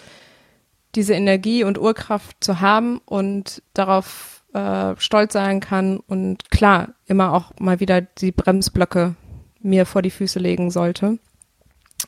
diese 0.94 1.14
Energie 1.14 1.64
und 1.64 1.78
Urkraft 1.78 2.36
zu 2.40 2.60
haben 2.60 3.00
und 3.04 3.62
darauf 3.72 4.37
äh, 4.52 4.94
stolz 4.98 5.32
sein 5.32 5.60
kann 5.60 5.98
und 5.98 6.50
klar 6.50 6.94
immer 7.06 7.32
auch 7.32 7.52
mal 7.58 7.80
wieder 7.80 8.00
die 8.00 8.32
Bremsblöcke 8.32 9.14
mir 9.60 9.86
vor 9.86 10.02
die 10.02 10.10
Füße 10.10 10.38
legen 10.38 10.70
sollte. 10.70 11.18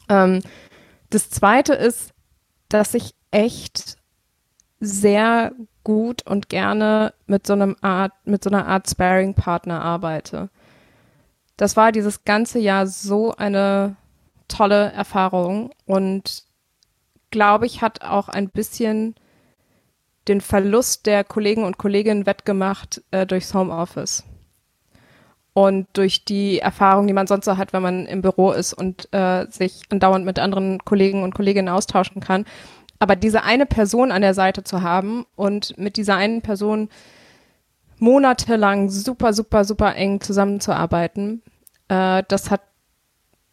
Ähm, 0.09 0.41
das 1.11 1.31
zweite 1.31 1.75
ist, 1.75 2.13
dass 2.69 2.95
ich 2.95 3.15
echt 3.31 3.97
sehr 4.79 5.53
gut 5.85 6.27
und 6.27 6.49
gerne 6.49 7.13
mit 7.27 7.47
so 7.47 7.53
einem 7.53 7.77
Art, 7.81 8.13
mit 8.25 8.45
so 8.45 8.51
einer 8.51 8.67
Art 8.67 8.89
Sparing-Partner 8.89 9.83
arbeite. 9.83 10.51
Das 11.57 11.77
war 11.77 11.93
dieses 11.93 12.25
ganze 12.25 12.59
Jahr 12.59 12.87
so 12.87 13.35
eine 13.37 13.97
tolle 14.49 14.93
Erfahrung 14.93 15.73
und 15.87 16.45
glaube 17.31 17.67
ich, 17.67 17.83
hat 17.83 18.03
auch 18.03 18.29
ein 18.29 18.49
bisschen 18.49 19.15
den 20.31 20.41
Verlust 20.41 21.07
der 21.07 21.25
Kollegen 21.25 21.65
und 21.65 21.77
Kolleginnen 21.77 22.25
wettgemacht 22.25 23.03
äh, 23.11 23.27
durchs 23.27 23.53
Homeoffice 23.53 24.25
und 25.53 25.89
durch 25.95 26.25
die 26.25 26.61
Erfahrung, 26.61 27.09
die 27.09 27.13
man 27.13 27.27
sonst 27.27 27.47
so 27.47 27.57
hat, 27.57 27.73
wenn 27.73 27.83
man 27.83 28.07
im 28.07 28.23
Büro 28.23 28.53
ist 28.53 28.73
und 28.73 29.13
äh, 29.13 29.47
sich 29.51 29.83
andauernd 29.91 30.25
mit 30.25 30.39
anderen 30.39 30.85
Kollegen 30.85 31.25
und 31.25 31.35
Kolleginnen 31.35 31.69
austauschen 31.69 32.23
kann. 32.23 32.45
Aber 33.01 33.17
diese 33.17 33.43
eine 33.43 33.67
Person 33.67 34.13
an 34.13 34.23
der 34.23 34.35
Seite 34.35 34.63
zu 34.63 34.83
haben 34.83 35.27
und 35.35 35.77
mit 35.77 35.97
dieser 35.97 36.15
einen 36.15 36.43
Person 36.43 36.89
monatelang 37.99 38.89
super, 38.89 39.33
super, 39.33 39.65
super 39.65 39.97
eng 39.97 40.21
zusammenzuarbeiten, 40.21 41.43
äh, 41.89 42.23
das 42.29 42.51
hat 42.53 42.61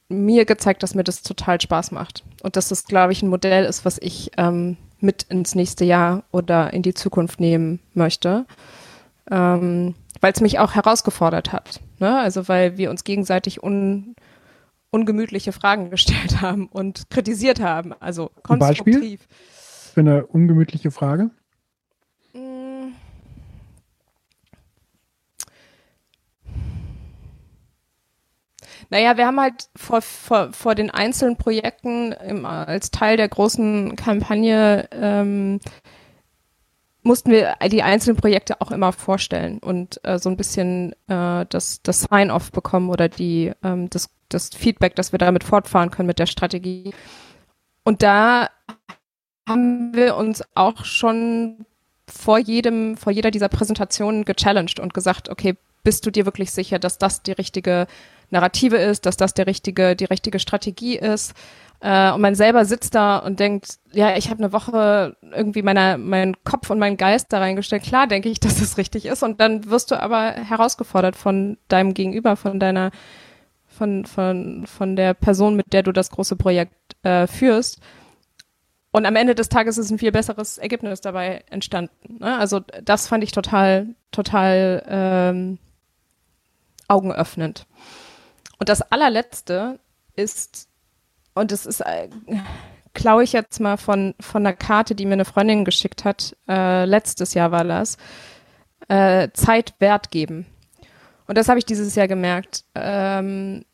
mir 0.09 0.45
gezeigt, 0.45 0.83
dass 0.83 0.95
mir 0.95 1.03
das 1.03 1.23
total 1.23 1.59
Spaß 1.59 1.91
macht. 1.91 2.23
Und 2.43 2.55
dass 2.55 2.69
das, 2.69 2.85
glaube 2.85 3.13
ich, 3.13 3.23
ein 3.23 3.29
Modell 3.29 3.65
ist, 3.65 3.83
was 3.83 3.97
ich 3.97 4.31
ähm, 4.37 4.77
mit 4.99 5.23
ins 5.23 5.55
nächste 5.55 5.85
Jahr 5.85 6.23
oder 6.31 6.73
in 6.73 6.81
die 6.81 6.93
Zukunft 6.93 7.39
nehmen 7.39 7.79
möchte. 7.93 8.45
Ähm, 9.29 9.95
weil 10.21 10.33
es 10.33 10.41
mich 10.41 10.59
auch 10.59 10.73
herausgefordert 10.73 11.51
hat. 11.51 11.81
Ne? 11.99 12.17
Also 12.19 12.47
weil 12.47 12.77
wir 12.77 12.89
uns 12.89 13.03
gegenseitig 13.03 13.61
un, 13.61 14.15
ungemütliche 14.89 15.51
Fragen 15.51 15.89
gestellt 15.91 16.41
haben 16.41 16.67
und 16.67 17.09
kritisiert 17.09 17.59
haben. 17.59 17.93
Also 17.99 18.31
konstruktiv. 18.43 19.19
Beispiel 19.19 19.19
für 19.93 20.01
eine 20.01 20.25
ungemütliche 20.27 20.91
Frage? 20.91 21.31
Naja, 28.89 29.17
wir 29.17 29.27
haben 29.27 29.39
halt 29.39 29.69
vor, 29.75 30.01
vor, 30.01 30.53
vor 30.53 30.75
den 30.75 30.89
einzelnen 30.89 31.37
Projekten 31.37 32.13
im, 32.13 32.45
als 32.45 32.91
Teil 32.91 33.17
der 33.17 33.27
großen 33.27 33.95
Kampagne 33.95 34.87
ähm, 34.91 35.59
mussten 37.07 37.31
wir 37.31 37.55
die 37.71 37.83
einzelnen 37.83 38.17
Projekte 38.17 38.61
auch 38.61 38.69
immer 38.69 38.91
vorstellen 38.91 39.59
und 39.59 39.99
äh, 40.03 40.19
so 40.19 40.29
ein 40.29 40.37
bisschen 40.37 40.93
äh, 41.07 41.45
das, 41.49 41.81
das 41.81 42.01
Sign-off 42.01 42.51
bekommen 42.51 42.89
oder 42.89 43.09
die, 43.09 43.51
ähm, 43.63 43.89
das, 43.89 44.09
das 44.29 44.49
Feedback, 44.49 44.95
dass 44.95 45.13
wir 45.13 45.19
damit 45.19 45.43
fortfahren 45.43 45.89
können 45.89 46.07
mit 46.07 46.19
der 46.19 46.25
Strategie. 46.25 46.93
Und 47.83 48.03
da 48.03 48.49
haben 49.47 49.95
wir 49.95 50.17
uns 50.17 50.43
auch 50.53 50.83
schon 50.83 51.65
vor 52.09 52.37
jedem, 52.37 52.97
vor 52.97 53.11
jeder 53.11 53.31
dieser 53.31 53.49
Präsentationen 53.49 54.25
gechallenged 54.25 54.79
und 54.79 54.93
gesagt, 54.93 55.29
okay, 55.29 55.55
bist 55.83 56.05
du 56.05 56.11
dir 56.11 56.25
wirklich 56.25 56.51
sicher, 56.51 56.79
dass 56.79 56.97
das 56.97 57.23
die 57.23 57.31
richtige 57.31 57.87
Narrative 58.29 58.77
ist, 58.77 59.05
dass 59.05 59.17
das 59.17 59.33
der 59.33 59.47
richtige, 59.47 59.95
die 59.95 60.05
richtige 60.05 60.39
Strategie 60.39 60.97
ist. 60.97 61.33
Äh, 61.79 62.11
und 62.11 62.21
man 62.21 62.35
selber 62.35 62.65
sitzt 62.65 62.95
da 62.95 63.17
und 63.17 63.39
denkt, 63.39 63.77
ja, 63.91 64.17
ich 64.17 64.29
habe 64.29 64.43
eine 64.43 64.51
Woche 64.51 65.15
irgendwie 65.21 65.61
meiner, 65.61 65.97
meinen 65.97 66.35
Kopf 66.43 66.69
und 66.69 66.79
meinen 66.79 66.97
Geist 66.97 67.31
da 67.31 67.39
reingestellt. 67.39 67.83
Klar 67.83 68.07
denke 68.07 68.29
ich, 68.29 68.39
dass 68.41 68.61
es 68.61 68.77
richtig 68.77 69.05
ist. 69.05 69.23
Und 69.23 69.39
dann 69.39 69.69
wirst 69.69 69.91
du 69.91 70.01
aber 70.01 70.31
herausgefordert 70.31 71.15
von 71.15 71.57
deinem 71.67 71.93
Gegenüber, 71.93 72.35
von 72.35 72.59
deiner, 72.59 72.91
von, 73.67 74.05
von, 74.05 74.65
von 74.65 74.95
der 74.95 75.13
Person, 75.13 75.55
mit 75.55 75.71
der 75.71 75.83
du 75.83 75.91
das 75.91 76.09
große 76.09 76.35
Projekt 76.35 76.73
äh, 77.03 77.27
führst. 77.27 77.79
Und 78.91 79.05
am 79.05 79.15
Ende 79.15 79.35
des 79.35 79.49
Tages 79.49 79.77
ist 79.77 79.91
ein 79.91 79.99
viel 79.99 80.11
besseres 80.11 80.57
Ergebnis 80.57 81.01
dabei 81.01 81.43
entstanden. 81.51 82.17
Ne? 82.19 82.37
Also 82.37 82.61
das 82.83 83.07
fand 83.07 83.23
ich 83.23 83.31
total, 83.31 83.89
total 84.11 84.83
ähm, 84.87 85.59
augenöffnend. 86.87 87.67
Und 88.59 88.69
das 88.69 88.81
allerletzte 88.81 89.79
ist, 90.15 90.67
und 91.33 91.51
das 91.51 91.65
ist, 91.65 91.81
äh, 91.81 92.09
klaue 92.93 93.23
ich 93.23 93.33
jetzt 93.33 93.59
mal 93.59 93.77
von, 93.77 94.15
von 94.19 94.45
einer 94.45 94.55
Karte, 94.55 94.95
die 94.95 95.05
mir 95.05 95.13
eine 95.13 95.25
Freundin 95.25 95.65
geschickt 95.65 96.03
hat, 96.05 96.35
äh, 96.47 96.85
letztes 96.85 97.33
Jahr 97.33 97.51
war 97.51 97.63
das, 97.63 97.97
äh, 98.87 99.29
Zeit 99.33 99.75
Wert 99.79 100.11
geben. 100.11 100.47
Und 101.27 101.37
das 101.37 101.49
habe 101.49 101.59
ich 101.59 101.65
dieses 101.65 101.93
Jahr 101.95 102.07
gemerkt. 102.07 102.63
Ähm, 102.73 103.65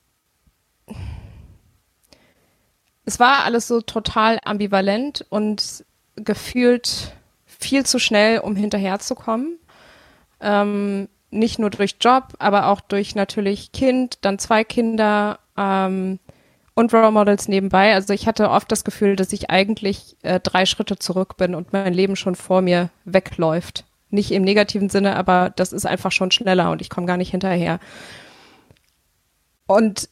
es 3.05 3.19
war 3.19 3.43
alles 3.43 3.67
so 3.67 3.81
total 3.81 4.39
ambivalent 4.43 5.25
und 5.29 5.85
gefühlt 6.15 7.13
viel 7.45 7.85
zu 7.85 7.99
schnell, 7.99 8.39
um 8.39 8.55
hinterherzukommen. 8.55 9.59
Ähm, 10.41 11.07
nicht 11.33 11.59
nur 11.59 11.69
durch 11.69 11.97
Job, 11.99 12.33
aber 12.39 12.67
auch 12.67 12.81
durch 12.81 13.15
natürlich 13.15 13.71
Kind, 13.71 14.19
dann 14.21 14.39
zwei 14.39 14.63
Kinder 14.63 15.39
ähm, 15.57 16.19
und 16.73 16.93
Role 16.93 17.11
Models 17.11 17.47
nebenbei. 17.47 17.93
Also 17.93 18.13
ich 18.13 18.27
hatte 18.27 18.49
oft 18.49 18.71
das 18.71 18.83
Gefühl, 18.83 19.15
dass 19.15 19.33
ich 19.33 19.49
eigentlich 19.49 20.17
äh, 20.23 20.39
drei 20.39 20.65
Schritte 20.65 20.97
zurück 20.97 21.37
bin 21.37 21.55
und 21.55 21.73
mein 21.73 21.93
Leben 21.93 22.15
schon 22.15 22.35
vor 22.35 22.61
mir 22.61 22.89
wegläuft. 23.05 23.85
Nicht 24.09 24.31
im 24.31 24.43
negativen 24.43 24.89
Sinne, 24.89 25.15
aber 25.15 25.51
das 25.55 25.73
ist 25.73 25.85
einfach 25.85 26.11
schon 26.11 26.31
schneller 26.31 26.71
und 26.71 26.81
ich 26.81 26.89
komme 26.89 27.07
gar 27.07 27.17
nicht 27.17 27.31
hinterher. 27.31 27.79
Und 29.65 30.09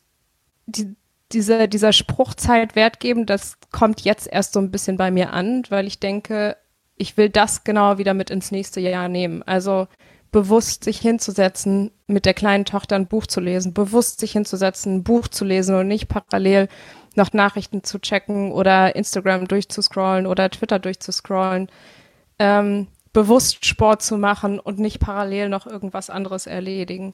die, 0.66 0.96
diese, 1.32 1.68
dieser 1.68 1.94
Spruch 1.94 2.34
Zeit 2.34 2.76
Wert 2.76 3.00
geben, 3.00 3.26
das 3.26 3.58
kommt 3.72 4.02
jetzt 4.02 4.28
erst 4.28 4.54
so 4.54 4.60
ein 4.60 4.72
bisschen 4.72 4.98
bei 4.98 5.12
mir 5.12 5.34
an, 5.34 5.64
weil 5.70 5.88
ich 5.88 6.00
denke, 6.00 6.58
ich 6.98 7.18
will 7.18 7.30
das 7.30 7.64
genau 7.64 7.98
wieder 7.98 8.14
mit 8.14 8.30
ins 8.30 8.52
nächste 8.52 8.80
Jahr 8.80 9.08
nehmen. 9.08 9.44
Also 9.44 9.88
bewusst 10.32 10.86
sich 10.86 11.00
hinzusetzen, 11.00 11.92
mit 12.08 12.26
der 12.26 12.34
kleinen 12.34 12.66
Tochter 12.66 12.96
ein 12.96 13.08
Buch 13.08 13.28
zu 13.28 13.42
lesen, 13.42 13.74
bewusst 13.74 14.20
sich 14.20 14.32
hinzusetzen, 14.32 14.96
ein 14.96 15.04
Buch 15.04 15.28
zu 15.28 15.44
lesen 15.44 15.76
und 15.76 15.88
nicht 15.88 16.08
parallel 16.08 16.70
noch 17.16 17.34
Nachrichten 17.34 17.84
zu 17.84 18.00
checken 18.00 18.52
oder 18.52 18.96
Instagram 18.96 19.48
durchzuscrollen 19.48 20.26
oder 20.26 20.50
Twitter 20.50 20.80
durchzuscrollen, 20.80 21.70
ähm, 22.40 22.88
bewusst 23.12 23.66
Sport 23.66 24.02
zu 24.02 24.18
machen 24.18 24.60
und 24.60 24.80
nicht 24.80 25.00
parallel 25.00 25.50
noch 25.50 25.68
irgendwas 25.68 26.10
anderes 26.10 26.48
erledigen. 26.48 27.14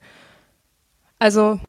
Also, 1.18 1.60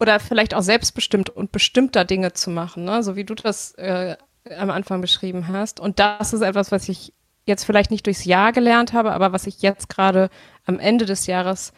oder 0.00 0.18
vielleicht 0.18 0.54
auch 0.54 0.62
selbstbestimmt 0.62 1.28
und 1.28 1.52
bestimmter 1.52 2.06
Dinge 2.06 2.32
zu 2.32 2.50
machen, 2.50 2.84
ne? 2.84 3.02
so 3.02 3.14
wie 3.14 3.24
du 3.24 3.34
das 3.34 3.72
äh, 3.72 4.16
am 4.56 4.70
Anfang 4.70 5.02
beschrieben 5.02 5.48
hast. 5.48 5.78
Und 5.80 5.98
das 5.98 6.32
ist 6.32 6.40
etwas, 6.40 6.72
was 6.72 6.88
ich 6.88 7.12
jetzt 7.44 7.64
vielleicht 7.64 7.90
nicht 7.90 8.06
durchs 8.06 8.24
Jahr 8.24 8.52
gelernt 8.52 8.92
habe, 8.92 9.12
aber 9.12 9.32
was 9.32 9.46
ich 9.46 9.62
jetzt 9.62 9.88
gerade 9.88 10.30
am 10.64 10.78
Ende 10.78 11.06
des 11.06 11.26
Jahres 11.26 11.72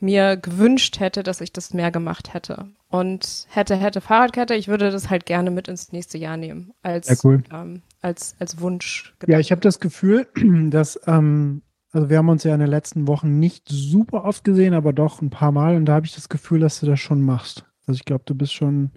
mir 0.00 0.36
gewünscht 0.36 1.00
hätte, 1.00 1.22
dass 1.22 1.40
ich 1.40 1.52
das 1.52 1.74
mehr 1.74 1.90
gemacht 1.90 2.32
hätte. 2.34 2.68
Und 2.88 3.46
hätte, 3.50 3.76
hätte 3.76 4.00
Fahrradkette, 4.00 4.54
ich 4.54 4.68
würde 4.68 4.90
das 4.90 5.10
halt 5.10 5.26
gerne 5.26 5.50
mit 5.50 5.68
ins 5.68 5.92
nächste 5.92 6.18
Jahr 6.18 6.36
nehmen. 6.36 6.72
Als, 6.82 7.08
ja, 7.08 7.16
cool. 7.24 7.42
ähm, 7.52 7.82
als, 8.00 8.36
als 8.38 8.60
Wunsch. 8.60 9.14
Ja, 9.26 9.38
ich 9.38 9.50
habe 9.50 9.60
das 9.60 9.80
Gefühl, 9.80 10.28
dass, 10.70 11.00
ähm, 11.06 11.62
also 11.90 12.08
wir 12.08 12.18
haben 12.18 12.28
uns 12.28 12.44
ja 12.44 12.54
in 12.54 12.60
den 12.60 12.70
letzten 12.70 13.08
Wochen 13.08 13.38
nicht 13.38 13.68
super 13.68 14.24
oft 14.24 14.44
gesehen, 14.44 14.74
aber 14.74 14.92
doch 14.92 15.20
ein 15.20 15.30
paar 15.30 15.52
Mal. 15.52 15.76
Und 15.76 15.86
da 15.86 15.94
habe 15.94 16.06
ich 16.06 16.14
das 16.14 16.28
Gefühl, 16.28 16.60
dass 16.60 16.80
du 16.80 16.86
das 16.86 17.00
schon 17.00 17.22
machst. 17.22 17.64
Also 17.86 17.96
ich 17.96 18.04
glaube, 18.04 18.22
du 18.24 18.34
bist 18.34 18.52
schon 18.52 18.90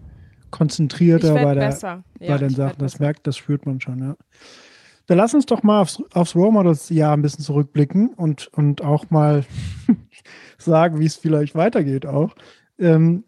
konzentrierter 0.51 1.33
bei, 1.33 1.55
der, 1.55 1.69
ja, 1.71 2.03
bei 2.19 2.37
den 2.37 2.49
Sachen. 2.49 2.77
Das 2.77 2.99
merkt, 2.99 3.25
das 3.25 3.37
spürt 3.37 3.65
man 3.65 3.81
schon, 3.81 3.99
ja. 3.99 4.15
Dann 5.11 5.17
lass 5.17 5.33
uns 5.33 5.45
doch 5.45 5.61
mal 5.61 5.81
aufs, 5.81 6.01
aufs 6.13 6.37
Role 6.37 6.53
Models 6.53 6.87
Jahr 6.87 7.11
ein 7.11 7.21
bisschen 7.21 7.43
zurückblicken 7.43 8.13
und, 8.13 8.47
und 8.53 8.81
auch 8.81 9.09
mal 9.09 9.43
sagen, 10.57 11.01
wie 11.01 11.05
es 11.05 11.17
vielleicht 11.17 11.53
weitergeht 11.53 12.05
auch. 12.05 12.33
Ähm, 12.79 13.25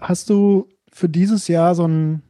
hast 0.00 0.28
du 0.28 0.66
für 0.90 1.08
dieses 1.08 1.46
Jahr 1.46 1.76
so 1.76 1.86
ein, 1.86 2.22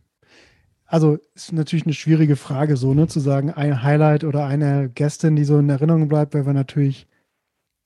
also 0.85 1.17
ist 1.35 1.55
natürlich 1.55 1.87
eine 1.87 1.95
schwierige 1.95 2.37
Frage, 2.37 2.77
so, 2.77 2.93
ne, 2.93 3.07
zu 3.09 3.21
sagen, 3.21 3.53
ein 3.53 3.83
Highlight 3.83 4.23
oder 4.23 4.45
eine 4.45 4.91
Gästin, 4.91 5.35
die 5.35 5.45
so 5.45 5.59
in 5.59 5.71
Erinnerung 5.71 6.07
bleibt, 6.07 6.35
weil 6.35 6.45
wir 6.45 6.53
natürlich 6.53 7.07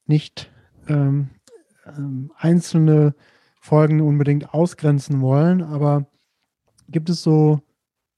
nicht 0.06 0.50
ähm, 0.88 1.28
ähm, 1.86 2.32
einzelne 2.36 3.14
Folgen 3.60 4.00
unbedingt 4.00 4.52
ausgrenzen 4.52 5.20
wollen, 5.20 5.62
aber 5.62 6.06
gibt 6.88 7.08
es 7.08 7.22
so 7.22 7.60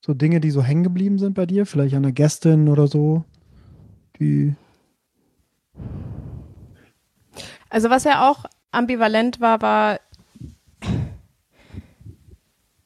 so 0.05 0.15
Dinge, 0.15 0.41
die 0.41 0.51
so 0.51 0.63
hängen 0.63 0.83
geblieben 0.83 1.19
sind 1.19 1.35
bei 1.35 1.47
dir? 1.47 1.65
Vielleicht 1.65 1.95
eine 1.95 2.13
Gästin 2.13 2.69
oder 2.69 2.89
so? 2.89 3.25
Die. 4.19 4.55
Also, 7.71 7.89
was 7.89 8.05
ja 8.05 8.29
auch 8.29 8.45
ambivalent 8.73 9.41
war, 9.41 9.63
war, 9.63 10.01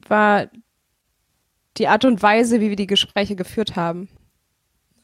war 0.06 0.46
die 1.78 1.88
Art 1.88 2.04
und 2.04 2.22
Weise, 2.22 2.60
wie 2.60 2.68
wir 2.68 2.76
die 2.76 2.86
Gespräche 2.86 3.34
geführt 3.34 3.76
haben. 3.76 4.08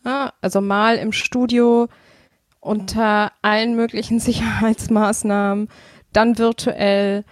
Ja, 0.04 0.32
also 0.40 0.60
mal 0.60 0.96
im 0.96 1.12
Studio 1.12 1.88
unter 2.60 3.32
allen 3.40 3.74
möglichen 3.74 4.18
Sicherheitsmaßnahmen, 4.20 5.68
dann 6.12 6.38
virtuell. 6.38 7.24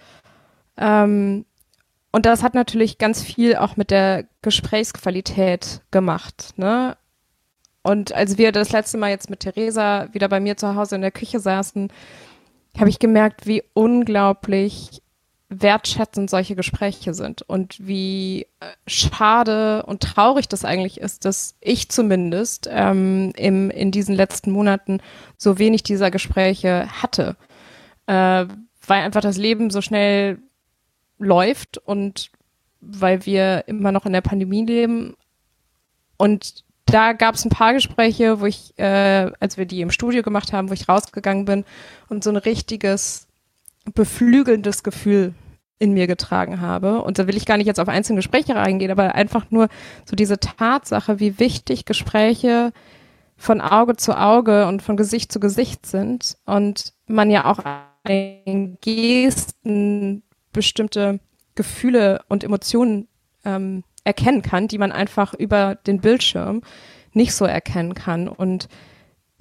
Ähm, 0.77 1.45
und 2.11 2.25
das 2.25 2.43
hat 2.43 2.53
natürlich 2.53 2.97
ganz 2.97 3.23
viel 3.23 3.55
auch 3.55 3.77
mit 3.77 3.89
der 3.89 4.25
Gesprächsqualität 4.41 5.81
gemacht. 5.91 6.53
Ne? 6.57 6.97
Und 7.83 8.13
als 8.13 8.37
wir 8.37 8.51
das 8.51 8.71
letzte 8.71 8.97
Mal 8.97 9.09
jetzt 9.09 9.29
mit 9.29 9.39
Theresa 9.39 10.09
wieder 10.11 10.27
bei 10.27 10.39
mir 10.39 10.57
zu 10.57 10.75
Hause 10.75 10.95
in 10.95 11.01
der 11.01 11.11
Küche 11.11 11.39
saßen, 11.39 11.91
habe 12.77 12.89
ich 12.89 12.99
gemerkt, 12.99 13.47
wie 13.47 13.63
unglaublich 13.73 15.01
wertschätzend 15.49 16.29
solche 16.29 16.55
Gespräche 16.55 17.13
sind 17.13 17.41
und 17.41 17.85
wie 17.85 18.43
äh, 18.61 18.67
schade 18.87 19.83
und 19.85 20.01
traurig 20.01 20.47
das 20.47 20.63
eigentlich 20.63 21.01
ist, 21.01 21.25
dass 21.25 21.55
ich 21.59 21.89
zumindest 21.89 22.69
ähm, 22.71 23.33
im, 23.35 23.69
in 23.69 23.91
diesen 23.91 24.15
letzten 24.15 24.51
Monaten 24.51 25.01
so 25.37 25.59
wenig 25.59 25.83
dieser 25.83 26.09
Gespräche 26.09 26.87
hatte, 27.01 27.35
äh, 28.07 28.45
weil 28.87 29.01
einfach 29.03 29.19
das 29.19 29.35
Leben 29.35 29.71
so 29.71 29.81
schnell 29.81 30.39
läuft 31.21 31.77
und 31.77 32.31
weil 32.81 33.25
wir 33.25 33.67
immer 33.67 33.91
noch 33.91 34.05
in 34.05 34.13
der 34.13 34.21
Pandemie 34.21 34.65
leben. 34.65 35.15
Und 36.17 36.63
da 36.85 37.13
gab 37.13 37.35
es 37.35 37.45
ein 37.45 37.49
paar 37.49 37.73
Gespräche, 37.73 38.41
wo 38.41 38.45
ich, 38.45 38.77
äh, 38.77 39.31
als 39.39 39.57
wir 39.57 39.65
die 39.65 39.81
im 39.81 39.91
Studio 39.91 40.23
gemacht 40.23 40.51
haben, 40.51 40.69
wo 40.69 40.73
ich 40.73 40.89
rausgegangen 40.89 41.45
bin 41.45 41.63
und 42.09 42.23
so 42.23 42.29
ein 42.29 42.37
richtiges 42.37 43.27
beflügelndes 43.93 44.83
Gefühl 44.83 45.33
in 45.79 45.93
mir 45.93 46.05
getragen 46.05 46.61
habe. 46.61 47.01
Und 47.01 47.17
da 47.17 47.27
will 47.27 47.37
ich 47.37 47.45
gar 47.45 47.57
nicht 47.57 47.65
jetzt 47.65 47.79
auf 47.79 47.87
einzelne 47.87 48.17
Gespräche 48.17 48.55
reingehen, 48.55 48.91
aber 48.91 49.15
einfach 49.15 49.49
nur 49.49 49.67
so 50.05 50.15
diese 50.15 50.39
Tatsache, 50.39 51.19
wie 51.19 51.39
wichtig 51.39 51.85
Gespräche 51.85 52.71
von 53.35 53.61
Auge 53.61 53.95
zu 53.95 54.15
Auge 54.15 54.67
und 54.67 54.83
von 54.83 54.95
Gesicht 54.95 55.31
zu 55.31 55.39
Gesicht 55.39 55.87
sind 55.87 56.37
und 56.45 56.93
man 57.07 57.31
ja 57.31 57.45
auch 57.45 57.59
in 58.03 58.77
Gesten 58.81 60.21
bestimmte 60.51 61.19
Gefühle 61.55 62.21
und 62.27 62.43
Emotionen 62.43 63.07
ähm, 63.45 63.83
erkennen 64.03 64.41
kann, 64.41 64.67
die 64.67 64.77
man 64.77 64.91
einfach 64.91 65.33
über 65.33 65.75
den 65.75 66.01
Bildschirm 66.01 66.61
nicht 67.13 67.33
so 67.35 67.45
erkennen 67.45 67.93
kann. 67.93 68.27
Und 68.27 68.67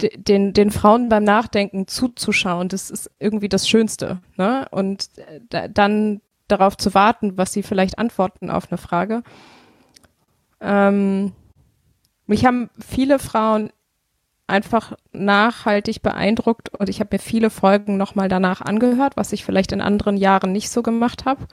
den, 0.00 0.52
den 0.52 0.70
Frauen 0.70 1.08
beim 1.08 1.24
Nachdenken 1.24 1.86
zuzuschauen, 1.86 2.68
das 2.68 2.90
ist 2.90 3.10
irgendwie 3.18 3.48
das 3.48 3.68
Schönste. 3.68 4.20
Ne? 4.36 4.66
Und 4.70 5.08
äh, 5.50 5.68
dann 5.70 6.20
darauf 6.48 6.76
zu 6.76 6.94
warten, 6.94 7.36
was 7.36 7.52
sie 7.52 7.62
vielleicht 7.62 7.98
antworten 7.98 8.50
auf 8.50 8.70
eine 8.70 8.78
Frage. 8.78 9.22
Ähm, 10.60 11.32
mich 12.26 12.44
haben 12.44 12.70
viele 12.78 13.18
Frauen 13.18 13.70
einfach 14.50 14.96
nachhaltig 15.12 16.02
beeindruckt 16.02 16.68
und 16.70 16.88
ich 16.88 17.00
habe 17.00 17.14
mir 17.14 17.18
viele 17.18 17.50
Folgen 17.50 17.96
nochmal 17.96 18.28
danach 18.28 18.60
angehört, 18.60 19.16
was 19.16 19.32
ich 19.32 19.44
vielleicht 19.44 19.72
in 19.72 19.80
anderen 19.80 20.16
Jahren 20.16 20.52
nicht 20.52 20.70
so 20.70 20.82
gemacht 20.82 21.24
habe. 21.24 21.46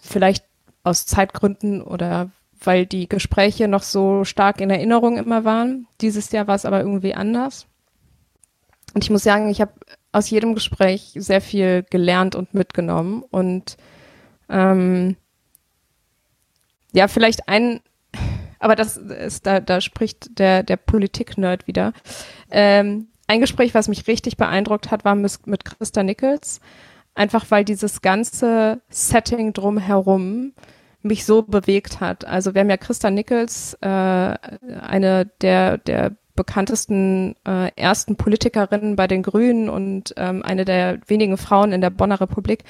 Vielleicht 0.00 0.44
aus 0.84 1.06
Zeitgründen 1.06 1.82
oder 1.82 2.30
weil 2.64 2.86
die 2.86 3.08
Gespräche 3.08 3.68
noch 3.68 3.82
so 3.82 4.24
stark 4.24 4.60
in 4.60 4.70
Erinnerung 4.70 5.16
immer 5.16 5.44
waren. 5.44 5.86
Dieses 6.00 6.30
Jahr 6.32 6.46
war 6.46 6.54
es 6.54 6.64
aber 6.64 6.80
irgendwie 6.80 7.14
anders. 7.14 7.66
Und 8.94 9.04
ich 9.04 9.10
muss 9.10 9.22
sagen, 9.22 9.48
ich 9.48 9.60
habe 9.60 9.72
aus 10.12 10.30
jedem 10.30 10.54
Gespräch 10.54 11.12
sehr 11.16 11.40
viel 11.40 11.84
gelernt 11.88 12.34
und 12.34 12.54
mitgenommen. 12.54 13.22
Und 13.22 13.76
ähm, 14.48 15.16
ja, 16.92 17.08
vielleicht 17.08 17.48
ein, 17.48 17.80
aber 18.62 18.76
das 18.76 18.96
ist, 18.96 19.46
da, 19.46 19.60
da 19.60 19.80
spricht 19.80 20.38
der, 20.38 20.62
der 20.62 20.76
Politik-Nerd 20.76 21.66
wieder. 21.66 21.92
Ähm, 22.50 23.08
ein 23.26 23.40
Gespräch, 23.40 23.74
was 23.74 23.88
mich 23.88 24.06
richtig 24.06 24.36
beeindruckt 24.36 24.90
hat, 24.90 25.04
war 25.04 25.14
mit, 25.14 25.46
mit 25.46 25.64
Christa 25.64 26.02
Nichols. 26.02 26.60
Einfach 27.14 27.50
weil 27.50 27.64
dieses 27.64 28.02
ganze 28.02 28.80
Setting 28.88 29.52
drumherum 29.52 30.52
mich 31.02 31.24
so 31.24 31.42
bewegt 31.42 32.00
hat. 32.00 32.24
Also 32.24 32.54
wir 32.54 32.60
haben 32.60 32.70
ja 32.70 32.76
Christa 32.76 33.10
Nichols, 33.10 33.74
äh, 33.80 33.86
eine 33.86 35.26
der, 35.40 35.78
der 35.78 36.12
bekanntesten 36.34 37.34
äh, 37.46 37.70
ersten 37.76 38.16
Politikerinnen 38.16 38.96
bei 38.96 39.06
den 39.06 39.22
Grünen 39.22 39.68
und 39.68 40.14
ähm, 40.16 40.42
eine 40.42 40.64
der 40.64 41.00
wenigen 41.06 41.36
Frauen 41.36 41.72
in 41.72 41.80
der 41.80 41.90
Bonner 41.90 42.20
Republik. 42.20 42.64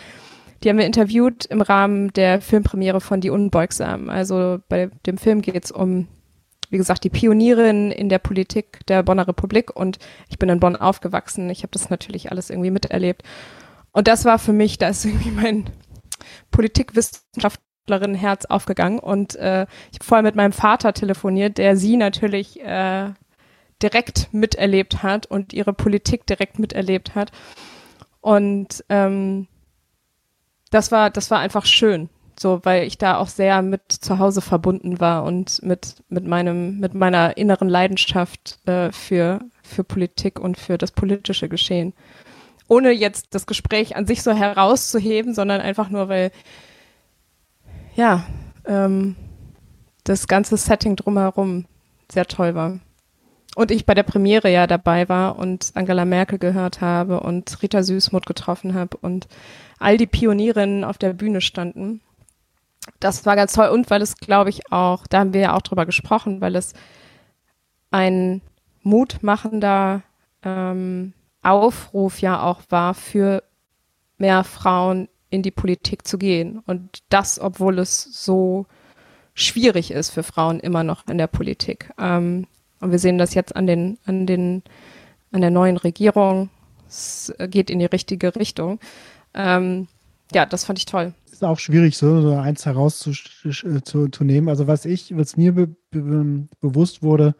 Die 0.62 0.68
haben 0.68 0.78
wir 0.78 0.86
interviewt 0.86 1.46
im 1.46 1.60
Rahmen 1.60 2.12
der 2.12 2.40
Filmpremiere 2.40 3.00
von 3.00 3.20
Die 3.20 3.30
Unbeugsamen. 3.30 4.10
Also 4.10 4.60
bei 4.68 4.90
dem 5.06 5.18
Film 5.18 5.42
geht 5.42 5.64
es 5.64 5.72
um, 5.72 6.06
wie 6.70 6.76
gesagt, 6.76 7.04
die 7.04 7.10
Pionierin 7.10 7.90
in 7.90 8.08
der 8.08 8.20
Politik 8.20 8.86
der 8.86 9.02
Bonner 9.02 9.26
Republik 9.26 9.74
und 9.74 9.98
ich 10.28 10.38
bin 10.38 10.48
in 10.48 10.60
Bonn 10.60 10.76
aufgewachsen. 10.76 11.50
Ich 11.50 11.62
habe 11.62 11.72
das 11.72 11.90
natürlich 11.90 12.30
alles 12.30 12.50
irgendwie 12.50 12.70
miterlebt. 12.70 13.22
Und 13.90 14.08
das 14.08 14.24
war 14.24 14.38
für 14.38 14.52
mich, 14.52 14.78
da 14.78 14.88
ist 14.88 15.04
irgendwie 15.04 15.30
mein 15.30 15.70
Politikwissenschaft 16.50 17.60
Herz 17.88 18.46
aufgegangen 18.46 19.00
und 19.00 19.34
äh, 19.36 19.66
ich 19.90 19.98
habe 19.98 20.04
vorher 20.04 20.22
mit 20.22 20.36
meinem 20.36 20.52
Vater 20.52 20.94
telefoniert, 20.94 21.58
der 21.58 21.76
sie 21.76 21.96
natürlich 21.96 22.60
äh, 22.60 23.10
direkt 23.82 24.32
miterlebt 24.32 25.02
hat 25.02 25.26
und 25.26 25.52
ihre 25.52 25.72
Politik 25.72 26.24
direkt 26.26 26.58
miterlebt 26.58 27.14
hat. 27.14 27.32
Und 28.20 28.84
ähm, 28.88 29.48
das 30.72 30.90
war, 30.90 31.10
das 31.10 31.30
war 31.30 31.38
einfach 31.38 31.66
schön, 31.66 32.08
so, 32.40 32.60
weil 32.64 32.86
ich 32.86 32.98
da 32.98 33.18
auch 33.18 33.28
sehr 33.28 33.62
mit 33.62 33.92
zu 33.92 34.18
Hause 34.18 34.40
verbunden 34.40 34.98
war 35.00 35.22
und 35.22 35.62
mit, 35.62 35.96
mit 36.08 36.26
meinem, 36.26 36.80
mit 36.80 36.94
meiner 36.94 37.36
inneren 37.36 37.68
Leidenschaft 37.68 38.58
äh, 38.66 38.90
für, 38.90 39.40
für 39.62 39.84
Politik 39.84 40.40
und 40.40 40.56
für 40.56 40.78
das 40.78 40.90
politische 40.90 41.48
Geschehen. 41.48 41.92
Ohne 42.68 42.90
jetzt 42.90 43.34
das 43.34 43.46
Gespräch 43.46 43.96
an 43.96 44.06
sich 44.06 44.22
so 44.22 44.32
herauszuheben, 44.32 45.34
sondern 45.34 45.60
einfach 45.60 45.90
nur, 45.90 46.08
weil 46.08 46.32
ja, 47.94 48.24
ähm, 48.64 49.14
das 50.04 50.26
ganze 50.26 50.56
Setting 50.56 50.96
drumherum 50.96 51.66
sehr 52.10 52.26
toll 52.26 52.54
war. 52.54 52.80
Und 53.54 53.70
ich 53.70 53.84
bei 53.84 53.92
der 53.92 54.04
Premiere 54.04 54.50
ja 54.50 54.66
dabei 54.66 55.10
war 55.10 55.38
und 55.38 55.72
Angela 55.74 56.06
Merkel 56.06 56.38
gehört 56.38 56.80
habe 56.80 57.20
und 57.20 57.62
Rita 57.62 57.82
Süßmuth 57.82 58.24
getroffen 58.24 58.72
habe 58.72 58.96
und 58.96 59.28
all 59.82 59.96
die 59.96 60.06
Pionierinnen 60.06 60.84
auf 60.84 60.98
der 60.98 61.12
Bühne 61.12 61.40
standen. 61.40 62.00
Das 63.00 63.26
war 63.26 63.36
ganz 63.36 63.52
toll 63.52 63.68
und 63.68 63.90
weil 63.90 64.02
es, 64.02 64.16
glaube 64.16 64.50
ich, 64.50 64.72
auch, 64.72 65.06
da 65.06 65.20
haben 65.20 65.34
wir 65.34 65.40
ja 65.40 65.54
auch 65.54 65.62
drüber 65.62 65.86
gesprochen, 65.86 66.40
weil 66.40 66.56
es 66.56 66.74
ein 67.90 68.40
mutmachender 68.82 70.02
ähm, 70.42 71.12
Aufruf 71.42 72.20
ja 72.20 72.42
auch 72.42 72.62
war 72.70 72.94
für 72.94 73.42
mehr 74.18 74.44
Frauen 74.44 75.08
in 75.30 75.42
die 75.42 75.50
Politik 75.50 76.06
zu 76.06 76.18
gehen. 76.18 76.62
Und 76.66 77.02
das, 77.08 77.40
obwohl 77.40 77.78
es 77.78 78.02
so 78.02 78.66
schwierig 79.34 79.90
ist 79.90 80.10
für 80.10 80.22
Frauen 80.22 80.60
immer 80.60 80.84
noch 80.84 81.06
in 81.08 81.18
der 81.18 81.26
Politik. 81.26 81.90
Ähm, 81.98 82.46
und 82.80 82.90
wir 82.90 82.98
sehen 82.98 83.18
das 83.18 83.34
jetzt 83.34 83.54
an 83.54 83.66
den, 83.66 83.98
an 84.04 84.26
den, 84.26 84.62
an 85.30 85.40
der 85.40 85.50
neuen 85.50 85.76
Regierung. 85.76 86.50
Es 86.88 87.32
geht 87.48 87.70
in 87.70 87.78
die 87.78 87.86
richtige 87.86 88.36
Richtung. 88.36 88.78
Ähm, 89.34 89.88
ja, 90.32 90.46
das 90.46 90.64
fand 90.64 90.78
ich 90.78 90.86
toll. 90.86 91.14
Ist 91.30 91.44
auch 91.44 91.58
schwierig, 91.58 91.96
so, 91.96 92.34
eins 92.36 92.66
herauszunehmen. 92.66 94.48
Also 94.48 94.66
was 94.66 94.84
ich, 94.84 95.16
was 95.16 95.36
mir 95.36 95.52
be 95.52 95.68
be 95.90 96.48
bewusst 96.60 97.02
wurde, 97.02 97.34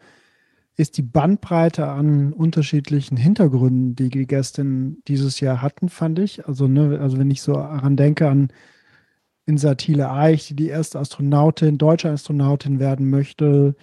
ist 0.75 0.97
die 0.97 1.03
Bandbreite 1.03 1.87
an 1.87 2.33
unterschiedlichen 2.33 3.15
Hintergründen, 3.17 3.95
die 3.95 4.09
die 4.09 4.25
Gästinnen 4.25 5.01
dieses 5.07 5.39
Jahr 5.39 5.61
hatten, 5.61 5.89
fand 5.89 6.19
ich. 6.19 6.47
Also, 6.47 6.67
ne, 6.67 6.99
also 6.99 7.17
wenn 7.19 7.29
ich 7.29 7.41
so 7.41 7.53
daran 7.53 7.95
denke 7.95 8.27
an 8.27 8.51
Insatile 9.45 10.09
Eich, 10.11 10.47
die 10.47 10.55
die 10.55 10.69
erste 10.69 10.99
Astronautin, 10.99 11.77
deutsche 11.77 12.09
Astronautin 12.09 12.79
werden 12.79 13.09
möchte, 13.09 13.75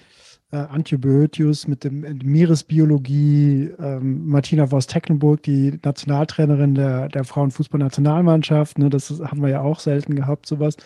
äh, 0.53 0.57
Antje 0.57 0.99
Boetius 0.99 1.69
mit 1.69 1.85
dem 1.85 2.01
mit 2.01 2.25
Meeresbiologie, 2.25 3.71
ähm, 3.79 4.27
Martina 4.27 4.71
Voss-Tecklenburg, 4.71 5.43
die 5.43 5.79
Nationaltrainerin 5.83 6.75
der, 6.75 7.09
der 7.09 7.25
Frauenfußballnationalmannschaft, 7.25 8.79
ne, 8.79 8.91
das 8.91 9.11
haben 9.11 9.43
wir 9.43 9.49
ja 9.49 9.61
auch 9.61 9.81
selten 9.81 10.17
gehabt, 10.17 10.47
sowas 10.47 10.77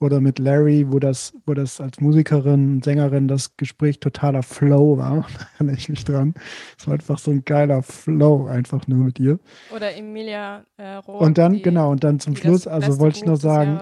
oder 0.00 0.20
mit 0.20 0.38
Larry, 0.38 0.86
wo 0.88 0.98
das, 0.98 1.34
wo 1.44 1.54
das 1.54 1.80
als 1.80 2.00
Musikerin 2.00 2.76
und 2.76 2.84
Sängerin 2.84 3.26
das 3.26 3.56
Gespräch 3.56 3.98
totaler 4.00 4.42
Flow 4.42 4.96
war. 4.98 5.26
Da 5.38 5.46
erinnere 5.54 5.76
ich 5.76 5.88
mich 5.88 6.04
dran. 6.04 6.34
Es 6.78 6.86
war 6.86 6.94
einfach 6.94 7.18
so 7.18 7.30
ein 7.30 7.44
geiler 7.44 7.82
Flow, 7.82 8.46
einfach 8.46 8.86
nur 8.86 9.04
mit 9.04 9.18
ihr. 9.18 9.38
Oder 9.74 9.96
Emilia 9.96 10.64
äh, 10.76 10.94
Rogue. 10.94 11.18
Und 11.18 11.38
dann, 11.38 11.54
die, 11.54 11.62
genau, 11.62 11.90
und 11.90 12.04
dann 12.04 12.20
zum 12.20 12.36
Schluss, 12.36 12.66
also 12.66 12.98
wollte 12.98 13.18
ich 13.18 13.24
nur 13.24 13.36
sagen, 13.36 13.80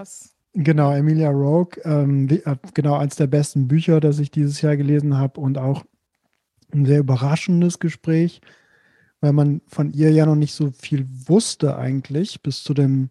genau, 0.53 0.93
Emilia 0.93 1.29
Rogue, 1.29 1.81
ähm, 1.83 2.27
äh, 2.29 2.55
genau, 2.73 2.95
eins 2.95 3.15
der 3.15 3.27
besten 3.27 3.67
Bücher, 3.67 3.99
das 3.99 4.19
ich 4.19 4.31
dieses 4.31 4.61
Jahr 4.61 4.77
gelesen 4.77 5.17
habe 5.17 5.39
und 5.39 5.57
auch 5.57 5.83
ein 6.73 6.85
sehr 6.85 6.99
überraschendes 6.99 7.79
Gespräch, 7.79 8.41
weil 9.21 9.33
man 9.33 9.61
von 9.67 9.91
ihr 9.91 10.11
ja 10.11 10.25
noch 10.25 10.35
nicht 10.35 10.53
so 10.53 10.71
viel 10.71 11.07
wusste 11.27 11.77
eigentlich, 11.77 12.41
bis 12.41 12.63
zu 12.63 12.73
dem 12.73 13.09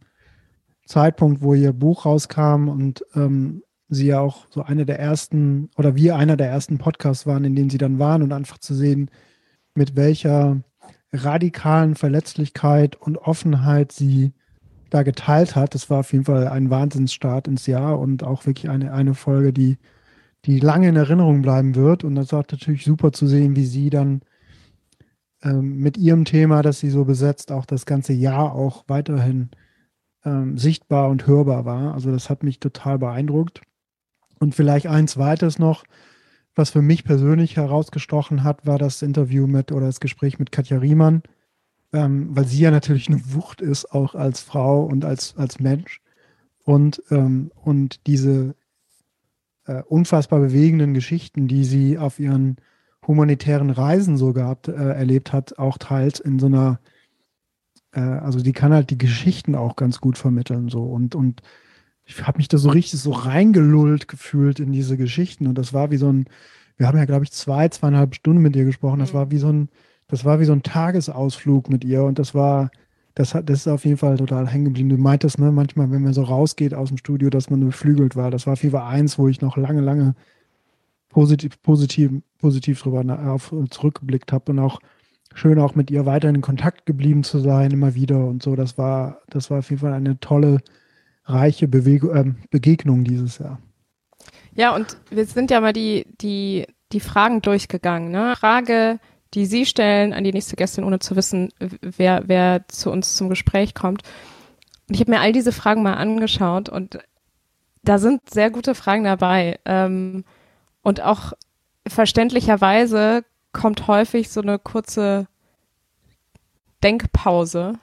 Zeitpunkt, 0.85 1.43
wo 1.43 1.55
ihr 1.55 1.73
Buch 1.73 2.05
rauskam 2.05 2.69
und 2.69 3.05
ähm, 3.15 3.63
sie 3.89 4.07
ja 4.07 4.21
auch 4.21 4.47
so 4.51 4.63
eine 4.63 4.87
der 4.87 4.99
ersten 4.99 5.71
oder 5.77 5.95
wir 5.95 6.17
einer 6.17 6.37
der 6.37 6.49
ersten 6.49 6.79
Podcasts 6.79 7.27
waren, 7.27 7.45
in 7.45 7.55
denen 7.55 7.71
sie 7.71 7.79
dann 7.79 7.99
waren 7.99 8.23
und 8.23 8.33
einfach 8.33 8.59
zu 8.59 8.75
sehen, 8.75 9.11
mit 9.75 9.97
welcher 9.97 10.63
radikalen 11.13 11.95
Verletzlichkeit 11.95 12.97
und 12.97 13.17
Offenheit 13.19 13.93
sie 13.93 14.33
da 14.91 15.03
geteilt 15.03 15.57
hat. 15.57 15.75
Das 15.75 15.91
war 15.91 16.01
auf 16.01 16.13
jeden 16.13 16.25
Fall 16.25 16.49
ein 16.49 16.71
Wahnsinnsstart 16.71 17.49
ins 17.49 17.67
Jahr 17.67 17.99
und 17.99 18.23
auch 18.25 18.47
wirklich 18.47 18.71
eine, 18.71 18.93
eine 18.93 19.15
Folge, 19.15 19.53
die, 19.53 19.79
die 20.45 20.61
lange 20.61 20.89
in 20.89 20.97
Erinnerung 20.97 21.43
bleiben 21.43 21.75
wird. 21.75 22.05
Und 22.05 22.15
das 22.15 22.33
war 22.33 22.45
natürlich 22.51 22.85
super 22.85 23.13
zu 23.13 23.27
sehen, 23.27 23.57
wie 23.57 23.67
sie 23.67 23.91
dann 23.91 24.23
ähm, 25.43 25.79
mit 25.79 25.97
ihrem 25.97 26.25
Thema, 26.25 26.63
das 26.63 26.81
sie 26.81 26.91
so 26.91 27.05
besetzt, 27.05 27.53
auch 27.53 27.67
das 27.67 27.87
ganze 27.87 28.13
Jahr 28.13 28.55
auch 28.55 28.85
weiterhin 28.89 29.51
ähm, 30.25 30.59
sichtbar 30.59 31.09
und 31.09 31.27
hörbar 31.27 31.65
war. 31.65 31.95
Also 31.95 32.11
das 32.11 32.31
hat 32.31 32.43
mich 32.43 32.61
total 32.61 32.99
beeindruckt. 32.99 33.63
Und 34.39 34.55
vielleicht 34.55 34.87
ein 34.87 35.09
zweites 35.09 35.59
noch, 35.59 35.85
was 36.55 36.71
für 36.71 36.83
mich 36.83 37.05
persönlich 37.05 37.57
herausgestochen 37.57 38.43
hat, 38.43 38.67
war 38.67 38.79
das 38.79 39.03
Interview 39.03 39.47
mit 39.47 39.73
oder 39.73 39.87
das 39.87 40.01
Gespräch 40.01 40.39
mit 40.39 40.53
Katja 40.53 40.79
Riemann, 40.79 41.23
ähm, 41.93 42.35
weil 42.37 42.47
sie 42.47 42.61
ja 42.61 42.71
natürlich 42.71 43.09
eine 43.09 43.35
Wucht 43.35 43.61
ist, 43.61 43.93
auch 43.93 44.15
als 44.15 44.41
Frau 44.41 44.85
und 44.85 45.05
als, 45.05 45.37
als 45.37 45.61
Mensch. 45.61 46.01
Und, 46.65 47.03
ähm, 47.11 47.53
und 47.55 48.07
diese 48.07 48.55
äh, 49.67 49.83
unfassbar 49.83 50.41
bewegenden 50.41 50.95
Geschichten, 50.95 51.49
die 51.49 51.65
sie 51.65 51.99
auf 51.99 52.19
ihren 52.19 52.57
humanitären 53.07 53.71
Reisen 53.71 54.17
so 54.17 54.33
gehabt, 54.33 54.69
äh, 54.69 54.73
erlebt 54.73 55.33
hat, 55.33 55.59
auch 55.59 55.79
teilt 55.79 56.19
in 56.21 56.39
so 56.39 56.47
einer, 56.47 56.81
äh, 57.93 58.01
also 58.01 58.41
die 58.41 58.53
kann 58.53 58.73
halt 58.73 58.91
die 58.91 58.99
Geschichten 58.99 59.55
auch 59.55 59.77
ganz 59.77 60.01
gut 60.01 60.19
vermitteln 60.19 60.69
so 60.69 60.83
und, 60.83 61.15
und 61.15 61.43
ich 62.05 62.25
habe 62.27 62.39
mich 62.39 62.49
da 62.49 62.59
so 62.59 62.71
richtig 62.71 63.01
so 63.01 63.11
reingelullt 63.13 64.09
gefühlt 64.09 64.61
in 64.61 64.73
diese 64.73 64.97
Geschichten 64.97 65.47
und 65.47 65.57
das 65.57 65.73
war 65.73 65.91
wie 65.91 65.97
so 65.97 66.13
ein, 66.13 66.27
wir 66.77 66.87
haben 66.87 66.99
ja 66.99 67.05
glaube 67.05 67.25
ich 67.25 67.33
zwei, 67.33 67.69
zweieinhalb 67.69 68.15
Stunden 68.15 68.43
mit 68.43 68.57
ihr 68.57 68.65
gesprochen, 68.65 69.01
das 69.01 69.13
mhm. 69.13 69.19
war 69.19 69.31
wie 69.31 69.39
so 69.39 69.53
ein, 69.53 69.69
das 70.09 70.25
war 70.25 70.41
wie 70.41 70.45
so 70.45 70.53
ein 70.53 70.63
Tagesausflug 70.63 71.69
mit 71.69 71.85
ihr 71.85 72.05
und 72.05 72.19
das 72.19 72.35
war, 72.35 72.71
das, 73.15 73.35
hat, 73.35 73.49
das 73.49 73.61
ist 73.61 73.69
auf 73.69 73.85
jeden 73.85 73.97
Fall 73.97 74.17
total 74.17 74.47
hängen 74.49 74.67
geblieben. 74.67 74.89
Du 74.91 74.99
meintest, 74.99 75.39
ne, 75.39 75.51
manchmal, 75.51 75.91
wenn 75.91 76.03
man 76.03 76.13
so 76.13 76.23
rausgeht 76.23 76.75
aus 76.75 76.89
dem 76.89 76.99
Studio, 76.99 77.31
dass 77.31 77.51
man 77.51 77.61
beflügelt 77.61 78.15
war. 78.15 78.31
Das 78.31 78.47
war 78.47 78.57
Fall 78.57 78.87
eins, 78.87 79.19
wo 79.19 79.29
ich 79.29 79.41
noch 79.41 79.57
lange, 79.57 79.81
lange 79.81 80.15
positiv, 81.09 81.61
positiv, 81.63 82.11
positiv 82.39 82.83
drüber 82.83 83.19
auf, 83.27 83.53
zurückgeblickt 83.71 84.33
habe 84.33 84.53
und 84.53 84.59
auch 84.59 84.81
schön 85.35 85.59
auch 85.59 85.75
mit 85.75 85.91
ihr 85.91 86.07
weiter 86.07 86.29
in 86.29 86.41
Kontakt 86.41 86.87
geblieben 86.87 87.25
zu 87.25 87.39
sein, 87.39 87.71
immer 87.71 87.95
wieder 87.95 88.25
und 88.27 88.43
so. 88.43 88.55
Das 88.55 88.79
war, 88.79 89.23
das 89.29 89.51
war 89.51 89.61
auf 89.61 89.71
jeden 89.71 89.81
Fall 89.81 89.93
eine 89.93 90.21
tolle, 90.21 90.61
reiche 91.25 91.69
Bewegung, 91.69 92.15
äh, 92.15 92.35
Begegnung 92.51 93.05
dieses 93.05 93.39
Jahr. 93.39 93.61
Ja, 94.55 94.75
und 94.75 94.97
wir 95.11 95.27
sind 95.27 95.51
ja 95.51 95.61
mal 95.61 95.73
die, 95.73 96.07
die, 96.21 96.67
die 96.93 97.01
Fragen 97.01 97.43
durchgegangen. 97.43 98.11
Ne? 98.11 98.35
Frage, 98.39 98.99
die 99.35 99.47
Sie 99.47 99.67
stellen 99.67 100.13
an 100.13 100.25
die 100.25 100.33
nächste 100.33 100.57
Gästin, 100.57 100.85
ohne 100.85 100.99
zu 100.99 101.17
wissen, 101.17 101.53
wer, 101.59 102.23
wer 102.27 102.67
zu 102.69 102.91
uns 102.91 103.17
zum 103.17 103.29
Gespräch 103.29 103.75
kommt. 103.75 104.03
Und 104.89 104.95
ich 104.95 105.01
habe 105.01 105.11
mir 105.11 105.21
all 105.21 105.33
diese 105.33 105.53
Fragen 105.53 105.83
mal 105.83 105.95
angeschaut 105.95 106.69
und 106.69 106.99
da 107.83 107.99
sind 107.99 108.29
sehr 108.31 108.51
gute 108.51 108.75
Fragen 108.75 109.05
dabei. 109.05 109.59
Ähm, 109.65 110.25
und 110.83 111.01
auch 111.01 111.33
verständlicherweise 111.87 113.25
kommt 113.53 113.87
häufig 113.87 114.29
so 114.29 114.41
eine 114.41 114.59
kurze 114.59 115.29
Denkpause, 116.83 117.79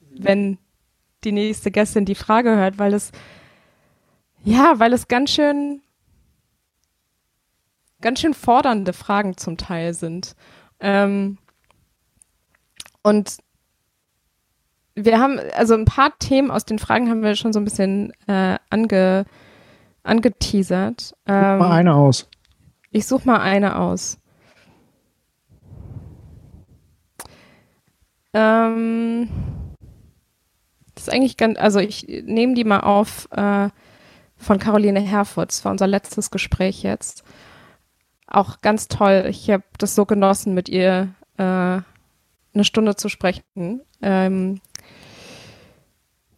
wenn 0.00 0.58
die 1.24 1.32
nächste 1.32 1.70
Gästin 1.70 2.04
die 2.04 2.14
Frage 2.14 2.56
hört, 2.56 2.78
weil 2.78 2.94
es, 2.94 3.12
ja, 4.42 4.78
weil 4.78 4.92
es 4.92 5.08
ganz 5.08 5.30
schön, 5.30 5.82
ganz 8.00 8.20
schön 8.20 8.34
fordernde 8.34 8.92
Fragen 8.92 9.36
zum 9.36 9.56
Teil 9.56 9.94
sind. 9.94 10.34
Ähm, 10.80 11.38
und 13.02 13.38
wir 14.94 15.18
haben, 15.18 15.38
also 15.56 15.74
ein 15.74 15.84
paar 15.84 16.18
Themen 16.18 16.50
aus 16.50 16.64
den 16.64 16.78
Fragen 16.78 17.08
haben 17.08 17.22
wir 17.22 17.36
schon 17.36 17.52
so 17.52 17.60
ein 17.60 17.64
bisschen 17.64 18.12
äh, 18.26 18.58
ange, 18.70 19.26
angeteasert. 20.02 21.14
Ähm, 21.26 21.58
mal 21.58 21.70
eine 21.70 21.94
aus. 21.94 22.28
Ich 22.90 23.06
suche 23.06 23.26
mal 23.26 23.40
eine 23.40 23.76
aus. 23.76 24.18
Ähm, 28.32 29.28
das 30.94 31.04
ist 31.04 31.12
eigentlich 31.12 31.36
ganz, 31.36 31.58
also 31.58 31.78
ich 31.78 32.06
nehme 32.24 32.54
die 32.54 32.64
mal 32.64 32.80
auf 32.80 33.28
äh, 33.30 33.68
von 34.36 34.58
Caroline 34.58 35.00
Herfurth. 35.00 35.50
Das 35.50 35.64
war 35.64 35.72
unser 35.72 35.86
letztes 35.86 36.30
Gespräch 36.30 36.82
jetzt 36.82 37.24
auch 38.28 38.60
ganz 38.60 38.88
toll. 38.88 39.26
Ich 39.28 39.50
habe 39.50 39.64
das 39.78 39.94
so 39.94 40.04
genossen, 40.06 40.54
mit 40.54 40.68
ihr 40.68 41.14
äh, 41.36 41.42
eine 41.42 41.84
Stunde 42.64 42.96
zu 42.96 43.08
sprechen. 43.08 43.80
Ähm, 44.02 44.60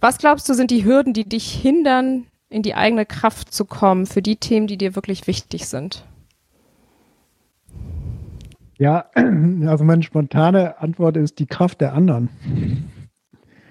was 0.01 0.19
glaubst 0.19 0.49
du, 0.49 0.55
sind 0.55 0.71
die 0.71 0.85
Hürden, 0.85 1.13
die 1.13 1.29
dich 1.29 1.53
hindern, 1.53 2.27
in 2.49 2.63
die 2.63 2.75
eigene 2.75 3.07
Kraft 3.07 3.53
zu 3.53 3.65
kommen 3.65 4.07
für 4.07 4.23
die 4.23 4.37
Themen, 4.37 4.67
die 4.67 4.79
dir 4.79 4.95
wirklich 4.95 5.27
wichtig 5.27 5.69
sind? 5.69 6.05
Ja, 8.79 9.11
also 9.67 9.85
meine 9.85 10.03
spontane 10.03 10.79
Antwort 10.79 11.17
ist 11.17 11.39
die 11.39 11.47
Kraft 11.47 11.81
der 11.81 11.93
anderen. 11.93 12.31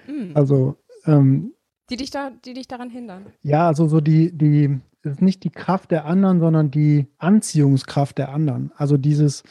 Mhm. 0.06 0.30
Also 0.34 0.76
ähm, 1.04 1.52
die 1.90 1.96
dich 1.96 2.10
da, 2.10 2.30
die 2.44 2.54
dich 2.54 2.68
daran 2.68 2.88
hindern. 2.88 3.26
Ja, 3.42 3.66
also 3.66 3.88
so 3.88 4.00
die, 4.00 4.30
die, 4.30 4.78
es 5.02 5.12
ist 5.12 5.22
nicht 5.22 5.44
die 5.44 5.50
Kraft 5.50 5.90
der 5.90 6.04
anderen, 6.04 6.40
sondern 6.40 6.70
die 6.70 7.06
Anziehungskraft 7.18 8.18
der 8.18 8.30
anderen. 8.30 8.72
Also 8.76 8.96
dieses, 8.96 9.42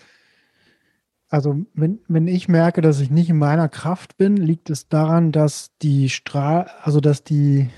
also 1.29 1.65
wenn, 1.73 1.99
wenn 2.07 2.27
ich 2.27 2.47
merke, 2.47 2.81
dass 2.81 2.99
ich 2.99 3.09
nicht 3.09 3.29
in 3.29 3.37
meiner 3.37 3.69
Kraft 3.69 4.17
bin, 4.17 4.37
liegt 4.37 4.69
es 4.69 4.89
daran, 4.89 5.31
dass 5.31 5.71
die 5.81 6.09
Strahl, 6.09 6.69
also 6.83 6.99
dass 6.99 7.23
die, 7.23 7.69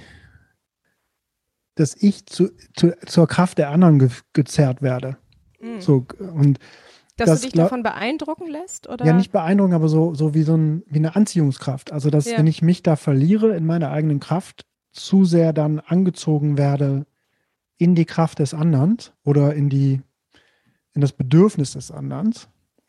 dass 1.75 1.95
ich 1.95 2.25
zu, 2.25 2.49
zu, 2.75 2.97
zur 3.05 3.27
Kraft 3.27 3.57
der 3.57 3.69
anderen 3.69 3.99
ge, 3.99 4.09
gezerrt 4.33 4.81
werde. 4.81 5.17
Mhm. 5.61 5.79
So, 5.79 6.05
und 6.19 6.59
dass 7.17 7.29
das, 7.29 7.41
du 7.41 7.47
dich 7.47 7.53
davon 7.53 7.83
beeindrucken 7.83 8.47
lässt? 8.47 8.89
Oder? 8.89 9.05
Ja, 9.05 9.13
nicht 9.13 9.31
beeindrucken, 9.31 9.73
aber 9.73 9.89
so, 9.89 10.13
so 10.13 10.33
wie 10.33 10.43
so 10.43 10.55
ein, 10.55 10.83
wie 10.87 10.99
eine 10.99 11.15
Anziehungskraft. 11.15 11.91
Also, 11.91 12.09
dass 12.09 12.25
ja. 12.25 12.37
wenn 12.37 12.47
ich 12.47 12.61
mich 12.61 12.83
da 12.83 12.95
verliere 12.95 13.55
in 13.55 13.65
meiner 13.65 13.91
eigenen 13.91 14.19
Kraft, 14.19 14.65
zu 14.91 15.23
sehr 15.23 15.53
dann 15.53 15.79
angezogen 15.79 16.57
werde 16.57 17.05
in 17.81 17.95
die 17.95 18.05
Kraft 18.05 18.37
des 18.37 18.53
anderen 18.53 18.97
oder 19.23 19.55
in 19.55 19.67
die, 19.67 20.03
in 20.93 21.01
das 21.01 21.13
Bedürfnis 21.13 21.71
des 21.71 21.89
anderen, 21.89 22.31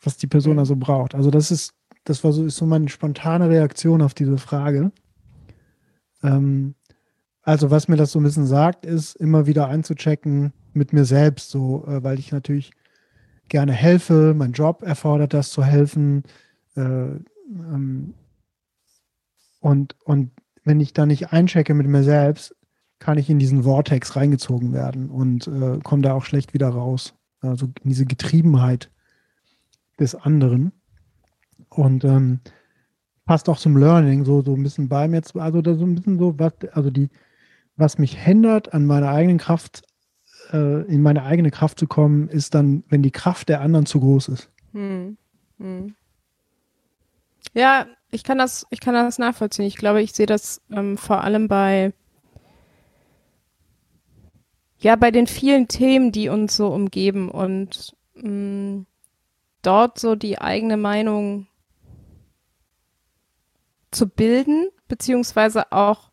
was 0.03 0.19
die 0.19 0.27
Person 0.27 0.59
also 0.59 0.77
braucht. 0.77 1.15
Also 1.15 1.31
das 1.31 1.51
ist, 1.51 1.73
das 2.05 2.23
war 2.23 2.33
so, 2.33 2.45
ist 2.45 2.57
so 2.57 2.67
meine 2.67 2.91
spontane 2.91 3.49
Reaktion 3.49 4.03
auf 4.03 4.13
diese 4.13 4.37
Frage. 4.37 4.93
Ähm, 6.23 6.75
also 7.41 7.71
was 7.71 7.89
mir 7.89 7.97
das 7.97 8.13
so 8.13 8.21
ein 8.21 8.25
bisschen 8.25 8.47
sagt, 8.47 8.85
ist 8.85 9.17
immer 9.17 9.47
wieder 9.47 9.67
einzuchecken 9.67 10.53
mit 10.75 10.93
mir 10.93 11.07
selbst, 11.07 11.49
so, 11.49 11.87
äh, 11.87 12.05
weil 12.05 12.19
ich 12.19 12.31
natürlich 12.31 12.71
gerne 13.49 13.73
helfe, 13.73 14.35
mein 14.37 14.53
Job 14.53 14.83
erfordert 14.83 15.33
das 15.33 15.53
zu 15.53 15.65
helfen. 15.65 16.25
Äh, 16.77 16.83
ähm, 16.83 18.13
und, 19.61 19.97
und 20.05 20.33
wenn 20.65 20.81
ich 20.81 20.93
da 20.93 21.07
nicht 21.07 21.33
einchecke 21.33 21.73
mit 21.73 21.87
mir 21.87 22.03
selbst, 22.03 22.55
kann 23.03 23.19
ich 23.19 23.29
in 23.29 23.41
diesen 23.41 23.65
Vortex 23.65 24.15
reingezogen 24.15 24.73
werden 24.73 25.11
und 25.11 25.49
äh, 25.49 25.81
komme 25.83 26.03
da 26.03 26.15
auch 26.15 26.25
schlecht 26.25 26.55
wieder 26.55 26.69
raus. 26.69 27.15
Also 27.41 27.67
diese 27.83 28.07
Getriebenheit 28.07 28.91
des 29.99 30.15
anderen. 30.15 30.71
Und 31.69 32.05
ähm, 32.05 32.39
passt 33.25 33.49
auch 33.49 33.59
zum 33.59 33.77
Learning, 33.77 34.25
so, 34.25 34.43
so 34.43 34.55
ein 34.55 34.63
bisschen 34.63 34.89
bei 34.89 35.09
mir, 35.09 35.21
also 35.35 35.63
da 35.63 35.75
so 35.75 35.85
ein 35.85 35.97
bisschen 35.97 36.19
so, 36.19 36.39
was, 36.39 36.53
also 36.73 36.91
die, 36.91 37.09
was 37.77 37.99
mich 37.99 38.17
hindert, 38.17 38.73
an 38.73 38.87
meiner 38.87 39.11
eigenen 39.11 39.39
Kraft, 39.39 39.83
äh, 40.53 40.83
in 40.83 41.03
meine 41.03 41.25
eigene 41.25 41.51
Kraft 41.51 41.81
zu 41.81 41.89
kommen, 41.89 42.29
ist 42.29 42.55
dann, 42.55 42.85
wenn 42.89 43.03
die 43.03 43.11
Kraft 43.11 43.49
der 43.49 43.63
anderen 43.63 43.87
zu 43.87 43.99
groß 43.99 44.29
ist. 44.29 44.49
Hm. 44.75 45.17
Hm. 45.59 45.97
Ja, 47.53 47.87
ich 48.13 48.23
kann 48.23 48.39
das, 48.39 48.65
ich 48.71 48.79
kann 48.79 48.95
das 48.95 49.19
nachvollziehen. 49.19 49.65
Ich 49.65 49.77
glaube, 49.77 50.03
ich 50.03 50.13
sehe 50.13 50.27
das 50.27 50.61
ähm, 50.71 50.97
vor 50.97 51.25
allem 51.25 51.49
bei 51.49 51.93
ja, 54.83 54.97
bei 54.97 55.11
den 55.13 55.29
vielen 55.29 55.69
Themen, 55.69 56.11
die 56.11 56.29
uns 56.29 56.57
so 56.57 56.69
umgeben 56.69 57.31
und 57.31 57.95
mh, 58.15 58.29
mm, 58.29 58.87
dort 59.63 59.99
so 59.99 60.17
die 60.17 60.41
eigene 60.41 60.77
Meinung 60.77 61.47
zu 63.93 64.09
bilden, 64.09 64.69
beziehungsweise 64.89 65.71
auch 65.71 66.11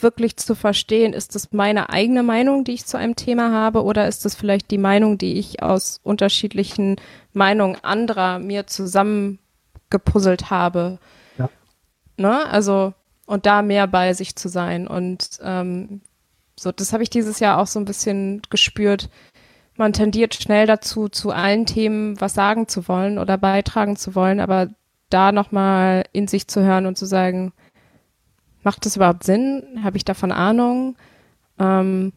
wirklich 0.00 0.36
zu 0.36 0.54
verstehen, 0.54 1.14
ist 1.14 1.34
das 1.34 1.52
meine 1.52 1.88
eigene 1.88 2.22
Meinung, 2.22 2.64
die 2.64 2.72
ich 2.72 2.84
zu 2.84 2.98
einem 2.98 3.16
Thema 3.16 3.50
habe, 3.50 3.82
oder 3.82 4.08
ist 4.08 4.24
das 4.24 4.34
vielleicht 4.34 4.70
die 4.70 4.78
Meinung, 4.78 5.16
die 5.16 5.38
ich 5.38 5.62
aus 5.62 6.00
unterschiedlichen 6.02 6.96
Meinungen 7.32 7.76
anderer 7.82 8.40
mir 8.40 8.66
zusammengepuzzelt 8.66 10.50
habe? 10.50 10.98
Ja. 11.38 11.48
Ne? 12.18 12.46
Also, 12.46 12.92
und 13.26 13.46
da 13.46 13.62
mehr 13.62 13.86
bei 13.86 14.12
sich 14.12 14.36
zu 14.36 14.48
sein. 14.48 14.86
Und 14.88 15.38
ähm, 15.42 16.02
so, 16.58 16.72
das 16.72 16.92
habe 16.92 17.02
ich 17.02 17.10
dieses 17.10 17.40
Jahr 17.40 17.58
auch 17.58 17.66
so 17.66 17.78
ein 17.78 17.84
bisschen 17.84 18.42
gespürt. 18.50 19.08
Man 19.76 19.92
tendiert 19.92 20.34
schnell 20.34 20.66
dazu, 20.66 21.08
zu 21.08 21.30
allen 21.30 21.66
Themen 21.66 22.20
was 22.20 22.34
sagen 22.34 22.68
zu 22.68 22.88
wollen 22.88 23.18
oder 23.18 23.38
beitragen 23.38 23.96
zu 23.96 24.14
wollen, 24.14 24.38
aber 24.38 24.68
da 25.08 25.32
nochmal 25.32 26.04
in 26.12 26.28
sich 26.28 26.48
zu 26.48 26.62
hören 26.62 26.86
und 26.86 26.96
zu 26.96 27.06
sagen, 27.06 27.52
macht 28.62 28.86
das 28.86 28.96
überhaupt 28.96 29.24
Sinn? 29.24 29.80
Habe 29.82 29.96
ich 29.96 30.04
davon 30.04 30.32
Ahnung? 30.32 30.96
Ähm, 31.58 32.12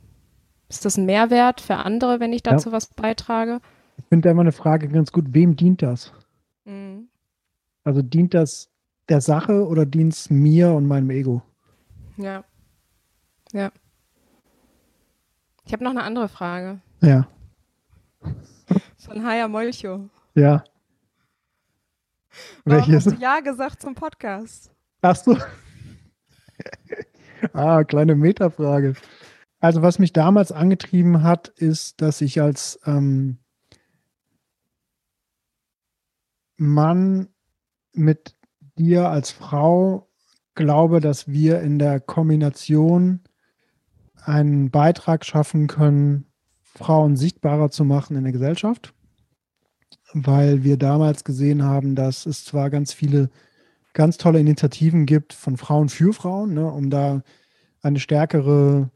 ist 0.70 0.86
das 0.86 0.98
ein 0.98 1.06
Mehrwert 1.06 1.62
für 1.62 1.78
andere, 1.78 2.20
wenn 2.20 2.34
ich 2.34 2.44
dazu 2.44 2.70
ja. 2.70 2.74
was 2.74 2.88
beitrage? 2.88 3.62
Ich 3.98 4.06
finde 4.10 4.28
da 4.28 4.32
immer 4.32 4.41
eine 4.41 4.52
Frage 4.52 4.88
ganz 4.90 5.12
gut, 5.12 5.26
wem 5.30 5.56
dient 5.56 5.82
das? 5.82 6.12
Mhm. 6.66 7.07
Also 7.84 8.02
dient 8.02 8.34
das 8.34 8.70
der 9.10 9.22
Sache 9.22 9.68
oder 9.68 9.86
dient 9.86 10.14
es 10.14 10.30
mir 10.30 10.72
und 10.72 10.88
meinem 10.88 11.10
Ego? 11.12 11.41
Ja. 12.18 12.44
Ja. 13.53 13.72
Ich 15.66 15.74
habe 15.74 15.84
noch 15.84 15.92
eine 15.92 16.04
andere 16.04 16.30
Frage. 16.30 16.80
Ja. 17.02 17.28
Von 18.98 19.26
Haya 19.26 19.48
Molcho. 19.48 20.10
Ja. 20.36 20.64
Warum 22.66 22.94
hast 22.94 23.08
du 23.08 23.16
Ja 23.16 23.40
gesagt 23.40 23.82
zum 23.82 23.96
Podcast? 23.96 24.72
Ach 25.02 25.16
so. 25.16 25.38
ah, 27.54 27.84
kleine 27.84 28.16
Metafrage. 28.16 28.94
Also 29.60 29.82
was 29.82 29.98
mich 29.98 30.14
damals 30.14 30.52
angetrieben 30.52 31.24
hat, 31.24 31.48
ist, 31.48 32.02
dass 32.02 32.22
ich 32.22 32.42
als 32.42 32.80
ähm, 32.86 33.40
Mann 36.58 37.30
mit 37.94 38.36
dir 38.78 39.10
als 39.10 39.32
Frau 39.32 40.10
glaube, 40.54 41.00
dass 41.00 41.28
wir 41.28 41.62
in 41.62 41.80
der 41.80 42.00
Kombination 42.00 43.22
einen 44.26 44.72
Beitrag 44.72 45.26
schaffen 45.26 45.68
können, 45.68 46.26
Frauen 46.61 47.15
sichtbarer 47.15 47.69
zu 47.69 47.85
machen 47.85 48.18
in 48.18 48.23
der 48.23 48.34
Gesellschaft, 48.34 48.93
weil 50.14 50.64
wir 50.64 50.77
damals 50.77 51.23
gesehen 51.23 51.64
haben, 51.64 51.95
dass 51.95 52.26
es 52.26 52.43
zwar 52.43 52.69
ganz 52.69 52.93
viele 52.93 53.30
ganz 53.93 54.18
tolle 54.18 54.39
Initiativen 54.39 55.06
gibt 55.06 55.34
von 55.34 55.57
Frauen 55.57 55.89
für 55.89 56.14
Frauen, 56.14 56.53
ne, 56.53 56.69
um 56.69 56.89
da 56.89 57.23
eine 57.81 57.99
stärkere 57.99 58.91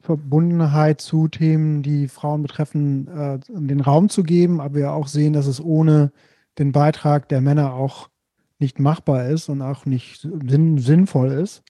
Verbundenheit 0.00 1.00
zu 1.00 1.28
Themen, 1.28 1.82
die 1.82 2.08
Frauen 2.08 2.42
betreffen, 2.42 3.08
äh, 3.08 3.38
den 3.48 3.80
Raum 3.80 4.10
zu 4.10 4.22
geben, 4.22 4.60
aber 4.60 4.74
wir 4.74 4.92
auch 4.92 5.06
sehen, 5.06 5.32
dass 5.32 5.46
es 5.46 5.62
ohne 5.62 6.12
den 6.58 6.72
Beitrag 6.72 7.28
der 7.28 7.40
Männer 7.40 7.72
auch 7.72 8.10
nicht 8.58 8.78
machbar 8.78 9.28
ist 9.28 9.48
und 9.48 9.62
auch 9.62 9.86
nicht 9.86 10.20
sinn 10.20 10.78
sinnvoll 10.78 11.30
ist. 11.30 11.62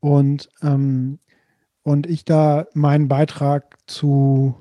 Und, 0.00 0.48
ähm, 0.62 1.18
und 1.82 2.06
ich 2.06 2.24
da 2.24 2.66
meinen 2.74 3.08
Beitrag 3.08 3.76
zu 3.86 4.54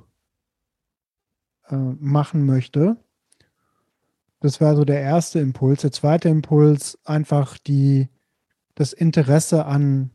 äh, 1.69 1.75
machen 1.75 2.45
möchte. 2.45 2.97
Das 4.41 4.61
war 4.61 4.75
so 4.75 4.85
der 4.85 5.01
erste 5.01 5.39
Impuls. 5.39 5.81
Der 5.81 5.91
zweite 5.91 6.29
Impuls, 6.29 6.97
einfach 7.03 7.57
die, 7.57 8.07
das 8.75 8.93
Interesse 8.93 9.65
an 9.65 10.11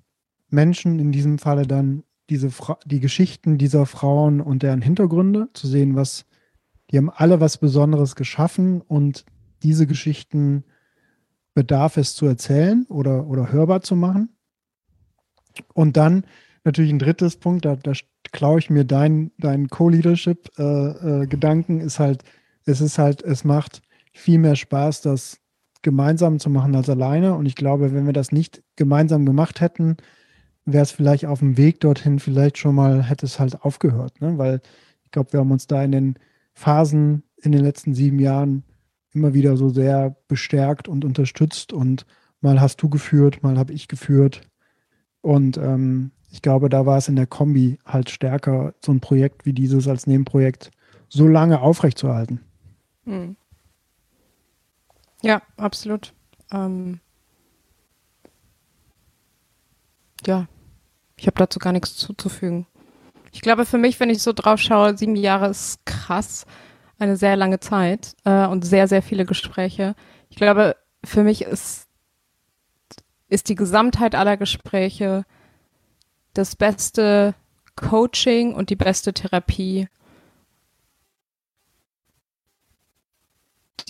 Menschen, 0.48 0.98
in 0.98 1.12
diesem 1.12 1.38
Falle 1.38 1.66
dann 1.66 2.04
diese 2.30 2.50
die 2.86 3.00
Geschichten 3.00 3.58
dieser 3.58 3.84
Frauen 3.86 4.40
und 4.40 4.62
deren 4.62 4.80
Hintergründe, 4.80 5.48
zu 5.52 5.66
sehen, 5.66 5.94
was, 5.94 6.24
die 6.90 6.96
haben 6.96 7.10
alle 7.10 7.40
was 7.40 7.58
Besonderes 7.58 8.16
geschaffen 8.16 8.80
und 8.80 9.24
diese 9.62 9.86
Geschichten 9.86 10.64
bedarf 11.52 11.96
es 11.96 12.14
zu 12.14 12.26
erzählen 12.26 12.86
oder, 12.88 13.26
oder 13.26 13.52
hörbar 13.52 13.82
zu 13.82 13.94
machen. 13.94 14.30
Und 15.72 15.96
dann 15.96 16.24
natürlich 16.64 16.92
ein 16.92 16.98
drittes 16.98 17.36
Punkt, 17.36 17.64
da, 17.64 17.76
da 17.76 17.92
klaue 18.32 18.58
ich 18.58 18.70
mir 18.70 18.84
deinen 18.84 19.30
dein 19.38 19.68
Co-Leadership-Gedanken, 19.68 21.78
äh, 21.78 21.82
äh, 21.82 21.86
ist 21.86 21.98
halt, 21.98 22.24
es 22.64 22.80
ist 22.80 22.98
halt, 22.98 23.22
es 23.22 23.44
macht 23.44 23.82
viel 24.12 24.38
mehr 24.38 24.56
Spaß, 24.56 25.02
das 25.02 25.40
gemeinsam 25.82 26.40
zu 26.40 26.50
machen 26.50 26.74
als 26.74 26.88
alleine. 26.88 27.34
Und 27.34 27.46
ich 27.46 27.54
glaube, 27.54 27.92
wenn 27.92 28.06
wir 28.06 28.12
das 28.12 28.32
nicht 28.32 28.62
gemeinsam 28.76 29.26
gemacht 29.26 29.60
hätten, 29.60 29.96
wäre 30.64 30.82
es 30.82 30.92
vielleicht 30.92 31.26
auf 31.26 31.40
dem 31.40 31.56
Weg 31.56 31.80
dorthin 31.80 32.18
vielleicht 32.18 32.58
schon 32.58 32.74
mal, 32.74 33.02
hätte 33.02 33.26
es 33.26 33.38
halt 33.38 33.62
aufgehört. 33.62 34.20
Ne? 34.20 34.38
Weil 34.38 34.60
ich 35.04 35.10
glaube, 35.10 35.32
wir 35.32 35.40
haben 35.40 35.50
uns 35.50 35.66
da 35.66 35.84
in 35.84 35.92
den 35.92 36.14
Phasen 36.54 37.24
in 37.42 37.52
den 37.52 37.62
letzten 37.62 37.94
sieben 37.94 38.18
Jahren 38.18 38.64
immer 39.12 39.34
wieder 39.34 39.56
so 39.56 39.68
sehr 39.68 40.16
bestärkt 40.28 40.88
und 40.88 41.04
unterstützt 41.04 41.72
und 41.72 42.06
mal 42.40 42.60
hast 42.60 42.82
du 42.82 42.88
geführt, 42.88 43.42
mal 43.42 43.58
habe 43.58 43.72
ich 43.72 43.88
geführt. 43.88 44.40
Und 45.24 45.56
ähm, 45.56 46.10
ich 46.30 46.42
glaube, 46.42 46.68
da 46.68 46.84
war 46.84 46.98
es 46.98 47.08
in 47.08 47.16
der 47.16 47.26
Kombi 47.26 47.78
halt 47.86 48.10
stärker, 48.10 48.74
so 48.84 48.92
ein 48.92 49.00
Projekt 49.00 49.46
wie 49.46 49.54
dieses 49.54 49.88
als 49.88 50.06
Nebenprojekt 50.06 50.70
so 51.08 51.26
lange 51.26 51.62
aufrechtzuerhalten. 51.62 52.40
Hm. 53.04 53.34
Ja, 55.22 55.40
absolut. 55.56 56.12
Ähm, 56.52 57.00
ja, 60.26 60.46
ich 61.16 61.26
habe 61.26 61.38
dazu 61.38 61.58
gar 61.58 61.72
nichts 61.72 61.96
zuzufügen. 61.96 62.66
Ich 63.32 63.40
glaube, 63.40 63.64
für 63.64 63.78
mich, 63.78 63.98
wenn 64.00 64.10
ich 64.10 64.22
so 64.22 64.34
drauf 64.34 64.60
schaue, 64.60 64.98
sieben 64.98 65.16
Jahre 65.16 65.48
ist 65.48 65.86
krass, 65.86 66.44
eine 66.98 67.16
sehr 67.16 67.36
lange 67.36 67.60
Zeit 67.60 68.14
äh, 68.26 68.46
und 68.46 68.66
sehr, 68.66 68.88
sehr 68.88 69.00
viele 69.00 69.24
Gespräche. 69.24 69.94
Ich 70.28 70.36
glaube, 70.36 70.76
für 71.02 71.24
mich 71.24 71.46
ist, 71.46 71.88
ist 73.34 73.48
die 73.48 73.56
Gesamtheit 73.56 74.14
aller 74.14 74.36
Gespräche 74.36 75.24
das 76.34 76.54
beste 76.54 77.34
Coaching 77.74 78.54
und 78.54 78.70
die 78.70 78.76
beste 78.76 79.12
Therapie, 79.12 79.88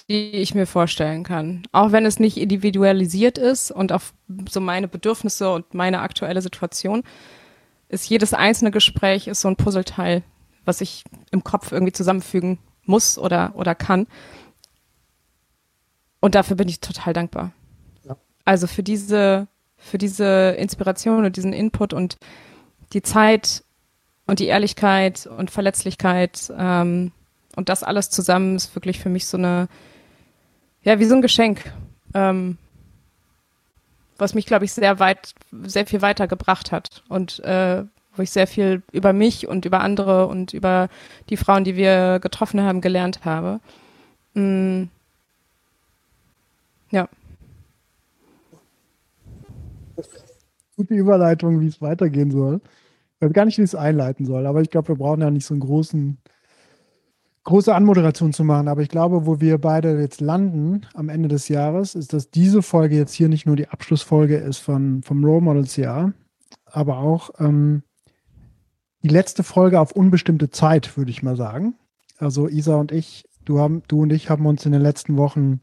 die 0.08 0.30
ich 0.30 0.54
mir 0.54 0.66
vorstellen 0.66 1.24
kann. 1.24 1.66
Auch 1.72 1.92
wenn 1.92 2.06
es 2.06 2.18
nicht 2.18 2.38
individualisiert 2.38 3.36
ist 3.36 3.70
und 3.70 3.92
auf 3.92 4.14
so 4.48 4.60
meine 4.60 4.88
Bedürfnisse 4.88 5.52
und 5.52 5.74
meine 5.74 6.00
aktuelle 6.00 6.40
Situation, 6.40 7.02
ist 7.90 8.08
jedes 8.08 8.32
einzelne 8.32 8.70
Gespräch 8.70 9.26
ist 9.26 9.42
so 9.42 9.48
ein 9.48 9.56
Puzzleteil, 9.56 10.22
was 10.64 10.80
ich 10.80 11.04
im 11.30 11.44
Kopf 11.44 11.70
irgendwie 11.70 11.92
zusammenfügen 11.92 12.58
muss 12.86 13.18
oder, 13.18 13.52
oder 13.56 13.74
kann. 13.74 14.06
Und 16.20 16.34
dafür 16.34 16.56
bin 16.56 16.68
ich 16.68 16.80
total 16.80 17.12
dankbar. 17.12 17.52
Also 18.44 18.66
für 18.66 18.82
diese, 18.82 19.46
für 19.76 19.98
diese 19.98 20.56
Inspiration 20.58 21.24
und 21.24 21.36
diesen 21.36 21.52
Input 21.52 21.92
und 21.92 22.16
die 22.92 23.02
Zeit 23.02 23.64
und 24.26 24.38
die 24.38 24.46
Ehrlichkeit 24.46 25.26
und 25.26 25.50
Verletzlichkeit 25.50 26.52
ähm, 26.56 27.12
und 27.56 27.68
das 27.68 27.82
alles 27.82 28.10
zusammen 28.10 28.56
ist 28.56 28.74
wirklich 28.74 29.00
für 29.00 29.08
mich 29.08 29.26
so 29.26 29.36
eine, 29.36 29.68
ja, 30.82 30.98
wie 30.98 31.04
so 31.04 31.14
ein 31.14 31.22
Geschenk, 31.22 31.72
ähm, 32.14 32.58
was 34.18 34.34
mich, 34.34 34.46
glaube 34.46 34.64
ich, 34.64 34.72
sehr 34.72 34.98
weit, 34.98 35.34
sehr 35.62 35.86
viel 35.86 36.02
weitergebracht 36.02 36.72
hat 36.72 37.02
und 37.08 37.40
äh, 37.40 37.84
wo 38.16 38.22
ich 38.22 38.30
sehr 38.30 38.46
viel 38.46 38.82
über 38.92 39.12
mich 39.12 39.48
und 39.48 39.64
über 39.64 39.80
andere 39.80 40.26
und 40.26 40.52
über 40.52 40.88
die 41.30 41.36
Frauen, 41.36 41.64
die 41.64 41.76
wir 41.76 42.20
getroffen 42.20 42.62
haben, 42.62 42.80
gelernt 42.80 43.24
habe. 43.24 43.60
Mm. 44.34 44.84
Ja. 46.90 47.08
Gute 50.76 50.94
Überleitung, 50.94 51.60
wie 51.60 51.68
es 51.68 51.80
weitergehen 51.80 52.30
soll. 52.30 52.60
Ich 53.16 53.26
weiß 53.26 53.32
gar 53.32 53.44
nicht, 53.44 53.58
wie 53.58 53.62
es 53.62 53.74
einleiten 53.74 54.26
soll, 54.26 54.46
aber 54.46 54.60
ich 54.60 54.70
glaube, 54.70 54.88
wir 54.88 54.96
brauchen 54.96 55.20
ja 55.20 55.30
nicht 55.30 55.46
so 55.46 55.54
einen 55.54 55.60
großen, 55.60 56.18
große 57.44 57.74
Anmoderation 57.74 58.32
zu 58.32 58.42
machen. 58.42 58.68
Aber 58.68 58.82
ich 58.82 58.88
glaube, 58.88 59.26
wo 59.26 59.40
wir 59.40 59.58
beide 59.58 60.00
jetzt 60.00 60.20
landen 60.20 60.86
am 60.94 61.08
Ende 61.08 61.28
des 61.28 61.48
Jahres, 61.48 61.94
ist, 61.94 62.12
dass 62.12 62.30
diese 62.30 62.62
Folge 62.62 62.96
jetzt 62.96 63.12
hier 63.12 63.28
nicht 63.28 63.46
nur 63.46 63.56
die 63.56 63.68
Abschlussfolge 63.68 64.36
ist 64.36 64.58
von, 64.58 65.02
vom 65.02 65.24
Role 65.24 65.42
Models 65.42 65.76
Jahr, 65.76 66.12
aber 66.64 66.98
auch 66.98 67.30
ähm, 67.38 67.82
die 69.02 69.08
letzte 69.08 69.42
Folge 69.42 69.78
auf 69.78 69.92
unbestimmte 69.92 70.50
Zeit, 70.50 70.96
würde 70.96 71.10
ich 71.10 71.22
mal 71.22 71.36
sagen. 71.36 71.74
Also 72.18 72.48
Isa 72.48 72.76
und 72.76 72.90
ich, 72.90 73.28
du, 73.44 73.58
haben, 73.60 73.82
du 73.86 74.02
und 74.02 74.12
ich 74.12 74.30
haben 74.30 74.46
uns 74.46 74.64
in 74.66 74.72
den 74.72 74.82
letzten 74.82 75.16
Wochen 75.16 75.60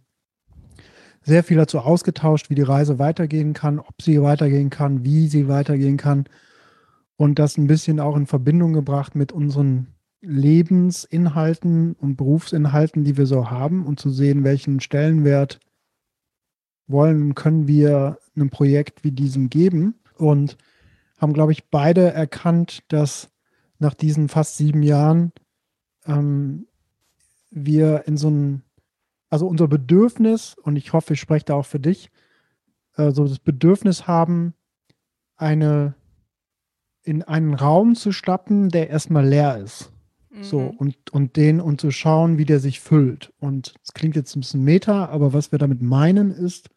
sehr 1.24 1.44
viel 1.44 1.58
dazu 1.58 1.80
ausgetauscht, 1.80 2.50
wie 2.50 2.56
die 2.56 2.62
Reise 2.62 3.00
weitergehen 3.00 3.54
kann, 3.54 3.80
ob 3.80 4.02
sie 4.02 4.22
weitergehen 4.22 4.70
kann, 4.70 5.04
wie 5.04 5.28
sie 5.28 5.48
weitergehen 5.48 5.98
kann. 5.98 6.26
Und 7.16 7.38
das 7.38 7.58
ein 7.58 7.68
bisschen 7.68 8.00
auch 8.00 8.16
in 8.16 8.26
Verbindung 8.26 8.74
gebracht 8.74 9.16
mit 9.16 9.32
unseren 9.32 9.88
Lebensinhalten 10.22 11.94
und 11.94 12.16
Berufsinhalten, 12.16 13.04
die 13.04 13.18
wir 13.18 13.26
so 13.26 13.50
haben 13.50 13.86
und 13.86 14.00
zu 14.00 14.10
sehen, 14.10 14.44
welchen 14.44 14.80
Stellenwert 14.80 15.60
wollen 16.88 17.36
können 17.36 17.68
wir 17.68 18.18
einem 18.36 18.50
Projekt 18.50 19.04
wie 19.04 19.12
diesem 19.12 19.50
geben. 19.50 19.96
Und 20.18 20.58
haben, 21.18 21.34
glaube 21.34 21.52
ich, 21.52 21.70
beide 21.70 22.12
erkannt, 22.12 22.84
dass 22.88 23.30
nach 23.80 23.94
diesen 23.94 24.30
fast 24.30 24.58
sieben 24.58 24.84
Jahren 24.84 25.32
ähm, 26.06 26.68
wir 27.52 28.04
in 28.08 28.18
so 28.18 28.30
ein, 28.30 28.64
also 29.32 29.48
unser 29.48 29.68
Bedürfnis, 29.68 30.56
und 30.62 30.76
ich 30.76 30.94
hoffe, 30.94 31.14
ich 31.14 31.20
spreche 31.20 31.46
da 31.46 31.56
auch 31.56 31.66
für 31.66 31.80
dich, 31.80 32.12
so 32.96 33.26
das 33.26 33.40
Bedürfnis 33.40 34.06
haben, 34.06 34.54
eine 35.38 35.96
in 37.04 37.24
einen 37.24 37.56
Raum 37.56 37.96
zu 37.96 38.12
stappen, 38.12 38.70
der 38.70 38.90
erstmal 38.90 39.26
leer 39.26 39.58
ist. 39.58 39.92
Mhm. 40.30 40.44
So, 40.44 40.60
und, 40.78 40.96
und 41.12 41.36
den 41.36 41.60
und 41.60 41.82
zu 41.82 41.90
schauen, 41.90 42.38
wie 42.38 42.46
der 42.46 42.60
sich 42.60 42.80
füllt. 42.80 43.34
Und 43.40 43.74
es 43.84 43.94
klingt 43.94 44.16
jetzt 44.16 44.36
ein 44.36 44.42
bisschen 44.42 44.64
meta, 44.64 45.08
aber 45.08 45.34
was 45.34 45.52
wir 45.52 45.58
damit 45.58 45.82
meinen 45.82 46.30
ist, 46.30 46.70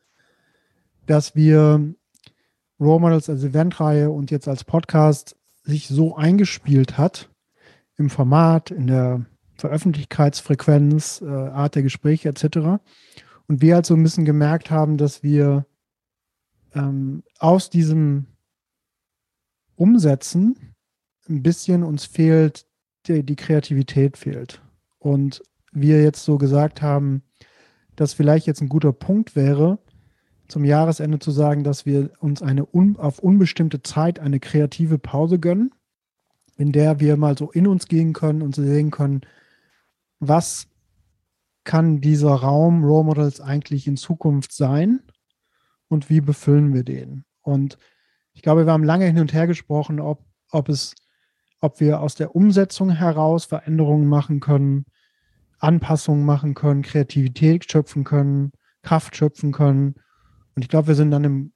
dass 1.07 1.37
wir 1.37 1.95
Role 2.81 3.01
Models 3.01 3.29
als 3.29 3.45
Eventreihe 3.45 4.11
und 4.11 4.31
jetzt 4.31 4.49
als 4.49 4.65
Podcast 4.65 5.37
sich 5.63 5.89
so 5.89 6.17
eingespielt 6.17 6.97
hat 6.97 7.29
im 7.97 8.09
Format, 8.09 8.71
in 8.71 8.87
der 8.87 9.27
Veröffentlichkeitsfrequenz, 9.57 11.23
äh, 11.23 11.29
Art 11.29 11.75
der 11.75 11.83
Gespräche 11.83 12.29
etc. 12.29 12.83
Und 13.47 13.61
wir 13.61 13.77
halt 13.77 13.87
so 13.87 13.95
ein 13.95 14.03
bisschen 14.03 14.25
gemerkt 14.25 14.71
haben, 14.71 14.97
dass 14.97 15.23
wir 15.23 15.67
ähm, 16.75 17.23
aus 17.39 17.71
diesem 17.71 18.27
Umsetzen 19.77 20.75
ein 21.29 21.43
bisschen 21.43 21.83
uns 21.83 22.05
fehlt, 22.05 22.67
die, 23.07 23.23
die 23.23 23.37
Kreativität 23.37 24.17
fehlt. 24.17 24.63
Und 24.99 25.43
wir 25.73 26.03
jetzt 26.03 26.25
so 26.25 26.39
gesagt 26.39 26.83
haben, 26.83 27.23
dass 27.97 28.13
vielleicht 28.13 28.47
jetzt 28.47 28.61
ein 28.61 28.69
guter 28.69 28.93
Punkt 28.93 29.37
wäre, 29.37 29.79
zum 30.49 30.65
Jahresende 30.65 31.19
zu 31.19 31.31
sagen, 31.31 31.65
dass 31.65 31.87
wir 31.87 32.11
uns 32.21 32.43
eine 32.43 32.67
un, 32.73 32.97
auf 32.97 33.19
unbestimmte 33.19 33.83
Zeit 33.83 34.19
eine 34.19 34.41
kreative 34.41 34.99
Pause 34.99 35.39
gönnen, 35.39 35.71
in 36.57 36.73
der 36.73 37.01
wir 37.01 37.17
mal 37.17 37.37
so 37.37 37.51
in 37.51 37.67
uns 37.67 37.89
gehen 37.89 38.13
können 38.13 38.43
und 38.43 38.55
sehen 38.55 38.91
können, 38.91 39.23
was 40.21 40.67
kann 41.65 42.01
dieser 42.01 42.35
Raum 42.35 42.85
Role 42.85 43.05
Models 43.05 43.41
eigentlich 43.41 43.87
in 43.87 43.97
Zukunft 43.97 44.53
sein 44.53 45.01
und 45.89 46.11
wie 46.11 46.21
befüllen 46.21 46.75
wir 46.75 46.85
den? 46.85 47.25
Und 47.43 47.79
ich 48.33 48.43
glaube, 48.43 48.67
wir 48.67 48.73
haben 48.73 48.85
lange 48.85 49.07
hin 49.07 49.19
und 49.19 49.33
her 49.33 49.47
gesprochen, 49.47 50.01
ob, 50.01 50.25
ob 50.51 50.69
es, 50.69 50.95
ob 51.61 51.81
wir 51.81 52.01
aus 52.01 52.15
der 52.15 52.35
Umsetzung 52.35 52.91
heraus 52.91 53.45
Veränderungen 53.45 54.07
machen 54.07 54.41
können, 54.41 54.87
Anpassungen 55.59 56.25
machen 56.25 56.55
können, 56.55 56.83
Kreativität 56.83 57.71
schöpfen 57.71 58.05
können, 58.05 58.53
Kraft 58.83 59.17
schöpfen 59.17 59.53
können. 59.53 59.95
Und 60.55 60.63
ich 60.63 60.69
glaube, 60.69 60.89
wir 60.89 60.95
sind 60.95 61.11
dann 61.11 61.25
im 61.25 61.53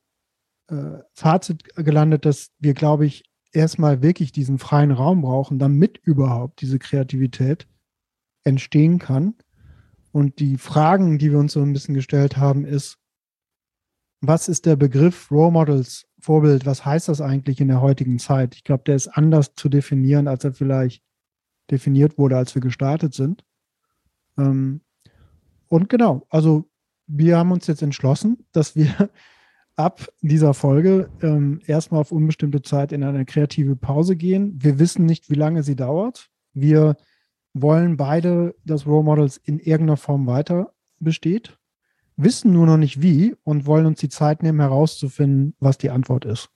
äh, 0.69 0.99
Fazit 1.13 1.75
gelandet, 1.75 2.25
dass 2.25 2.51
wir, 2.59 2.75
glaube 2.75 3.07
ich, 3.07 3.25
erstmal 3.53 4.03
wirklich 4.03 4.33
diesen 4.33 4.59
freien 4.59 4.93
Raum 4.93 5.23
brauchen, 5.23 5.59
damit 5.59 5.99
überhaupt 5.99 6.61
diese 6.61 6.79
Kreativität 6.79 7.67
entstehen 8.44 8.98
kann. 8.98 9.35
Und 10.12 10.39
die 10.39 10.56
Fragen, 10.56 11.19
die 11.19 11.31
wir 11.31 11.39
uns 11.39 11.52
so 11.52 11.62
ein 11.62 11.73
bisschen 11.73 11.94
gestellt 11.94 12.36
haben, 12.36 12.65
ist, 12.65 12.98
was 14.20 14.48
ist 14.48 14.66
der 14.66 14.77
Begriff 14.77 15.31
Role 15.31 15.52
Models, 15.52 16.06
Vorbild, 16.20 16.66
was 16.66 16.85
heißt 16.85 17.09
das 17.09 17.20
eigentlich 17.20 17.60
in 17.60 17.69
der 17.69 17.81
heutigen 17.81 18.19
Zeit? 18.19 18.56
Ich 18.56 18.65
glaube, 18.65 18.82
der 18.85 18.97
ist 18.97 19.09
anders 19.09 19.55
zu 19.55 19.69
definieren, 19.69 20.27
als 20.27 20.44
er 20.44 20.52
vielleicht 20.52 21.02
definiert 21.70 22.19
wurde, 22.19 22.36
als 22.36 22.55
wir 22.55 22.62
gestartet 22.62 23.15
sind. 23.15 23.44
Ähm, 24.36 24.81
und 25.69 25.89
genau, 25.89 26.27
also 26.31 26.69
wir 27.06 27.39
haben 27.39 27.52
uns 27.52 27.66
jetzt 27.66 27.82
entschlossen, 27.82 28.44
dass 28.52 28.74
wir 28.74 29.10
ab 29.77 30.09
dieser 30.20 30.55
Folge 30.55 31.09
ähm, 31.23 31.60
erstmal 31.66 32.01
auf 32.01 32.10
unbestimmte 32.10 32.62
Zeit 32.62 32.90
in 32.90 33.05
eine 33.05 33.24
kreative 33.24 33.77
Pause 33.77 34.16
gehen. 34.16 34.59
Wir 34.60 34.78
wissen 34.78 35.06
nicht, 35.06 35.31
wie 35.31 35.36
lange 35.36 35.62
sie 35.62 35.77
dauert. 35.77 36.31
Wir 36.52 36.97
wollen 37.63 37.97
beide, 37.97 38.55
dass 38.65 38.87
Role 38.87 39.05
Models 39.05 39.37
in 39.37 39.59
irgendeiner 39.59 39.97
Form 39.97 40.27
weiter 40.27 40.73
besteht, 41.01 41.59
wissen 42.17 42.53
nur 42.53 42.67
noch 42.67 42.77
nicht 42.77 43.01
wie 43.01 43.37
und 43.45 43.67
wollen 43.67 43.87
uns 43.87 44.01
die 44.01 44.09
Zeit 44.09 44.43
nehmen, 44.43 44.61
herauszufinden, 44.61 45.55
was 45.61 45.79
die 45.79 45.91
Antwort 45.91 46.25
ist. 46.25 46.51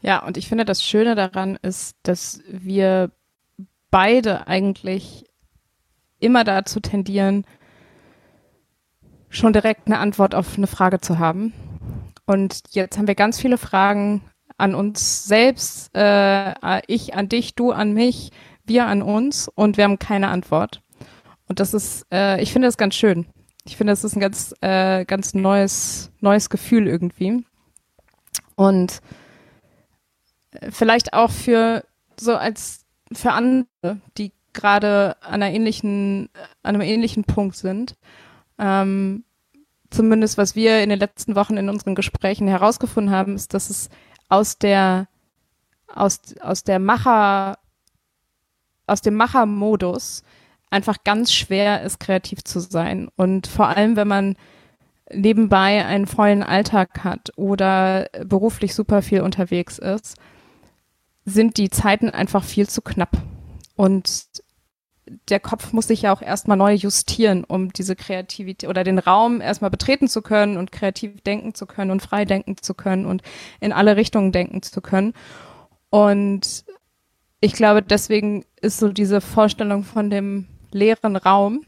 Ja, 0.00 0.24
und 0.24 0.36
ich 0.36 0.48
finde, 0.48 0.64
das 0.64 0.82
Schöne 0.82 1.14
daran 1.14 1.56
ist, 1.62 1.96
dass 2.02 2.42
wir 2.48 3.12
beide 3.90 4.46
eigentlich 4.48 5.24
immer 6.18 6.44
dazu 6.44 6.80
tendieren, 6.80 7.44
schon 9.28 9.52
direkt 9.52 9.86
eine 9.86 9.98
Antwort 9.98 10.34
auf 10.34 10.56
eine 10.56 10.66
Frage 10.66 11.00
zu 11.00 11.18
haben. 11.18 11.52
Und 12.26 12.62
jetzt 12.70 12.98
haben 12.98 13.06
wir 13.06 13.14
ganz 13.14 13.40
viele 13.40 13.58
Fragen 13.58 14.22
an 14.56 14.74
uns 14.74 15.24
selbst, 15.24 15.94
äh, 15.94 16.82
ich 16.86 17.14
an 17.14 17.28
dich, 17.28 17.54
du 17.54 17.72
an 17.72 17.92
mich, 17.92 18.30
wir 18.64 18.86
an 18.86 19.02
uns 19.02 19.48
und 19.48 19.76
wir 19.76 19.84
haben 19.84 19.98
keine 19.98 20.28
Antwort. 20.28 20.82
Und 21.48 21.60
das 21.60 21.74
ist, 21.74 22.06
äh, 22.12 22.40
ich 22.42 22.52
finde 22.52 22.68
das 22.68 22.76
ganz 22.76 22.94
schön. 22.94 23.26
Ich 23.64 23.76
finde, 23.76 23.92
das 23.92 24.04
ist 24.04 24.16
ein 24.16 24.20
ganz, 24.20 24.54
äh, 24.60 25.04
ganz 25.04 25.34
neues, 25.34 26.10
neues 26.20 26.50
Gefühl 26.50 26.86
irgendwie. 26.86 27.44
Und 28.56 29.00
äh, 30.52 30.70
vielleicht 30.70 31.12
auch 31.12 31.30
für 31.30 31.84
so 32.18 32.36
als 32.36 32.84
für 33.12 33.32
andere, 33.32 33.66
die 34.18 34.32
gerade 34.52 35.16
an 35.20 35.42
einer 35.42 35.50
ähnlichen, 35.50 36.28
an 36.62 36.74
einem 36.74 36.82
ähnlichen 36.82 37.24
Punkt 37.24 37.56
sind. 37.56 37.96
Ähm, 38.58 39.24
zumindest 39.90 40.38
was 40.38 40.54
wir 40.56 40.82
in 40.82 40.90
den 40.90 40.98
letzten 40.98 41.36
Wochen 41.36 41.56
in 41.56 41.68
unseren 41.68 41.94
Gesprächen 41.94 42.48
herausgefunden 42.48 43.14
haben, 43.14 43.34
ist, 43.34 43.54
dass 43.54 43.70
es 43.70 43.88
aus 44.28 44.58
der 44.58 45.08
aus, 45.94 46.20
aus 46.40 46.64
der 46.64 46.78
Macher 46.78 47.58
aus 48.86 49.00
dem 49.00 49.14
Machermodus 49.14 50.22
einfach 50.70 51.04
ganz 51.04 51.32
schwer 51.32 51.82
ist, 51.82 52.00
kreativ 52.00 52.44
zu 52.44 52.60
sein. 52.60 53.08
Und 53.16 53.46
vor 53.46 53.68
allem, 53.68 53.96
wenn 53.96 54.08
man 54.08 54.36
nebenbei 55.12 55.84
einen 55.84 56.06
vollen 56.06 56.42
Alltag 56.42 57.04
hat 57.04 57.30
oder 57.36 58.08
beruflich 58.24 58.74
super 58.74 59.02
viel 59.02 59.20
unterwegs 59.20 59.78
ist, 59.78 60.16
sind 61.24 61.58
die 61.58 61.70
Zeiten 61.70 62.10
einfach 62.10 62.44
viel 62.44 62.68
zu 62.68 62.80
knapp. 62.80 63.10
Und 63.76 64.26
der 65.28 65.40
Kopf 65.40 65.72
muss 65.72 65.88
sich 65.88 66.02
ja 66.02 66.12
auch 66.12 66.22
erstmal 66.22 66.56
neu 66.56 66.72
justieren, 66.72 67.44
um 67.44 67.72
diese 67.72 67.96
Kreativität 67.96 68.68
oder 68.68 68.84
den 68.84 68.98
Raum 68.98 69.40
erstmal 69.40 69.70
betreten 69.70 70.08
zu 70.08 70.22
können 70.22 70.56
und 70.56 70.72
kreativ 70.72 71.20
denken 71.22 71.54
zu 71.54 71.66
können 71.66 71.90
und 71.90 72.00
frei 72.00 72.24
denken 72.24 72.56
zu 72.60 72.74
können 72.74 73.06
und 73.06 73.22
in 73.60 73.72
alle 73.72 73.96
Richtungen 73.96 74.32
denken 74.32 74.62
zu 74.62 74.80
können. 74.80 75.12
Und 75.90 76.64
ich 77.42 77.54
glaube, 77.54 77.82
deswegen 77.82 78.44
ist 78.60 78.78
so 78.78 78.90
diese 78.90 79.20
Vorstellung 79.20 79.82
von 79.82 80.10
dem 80.10 80.46
leeren 80.70 81.16
Raum 81.16 81.64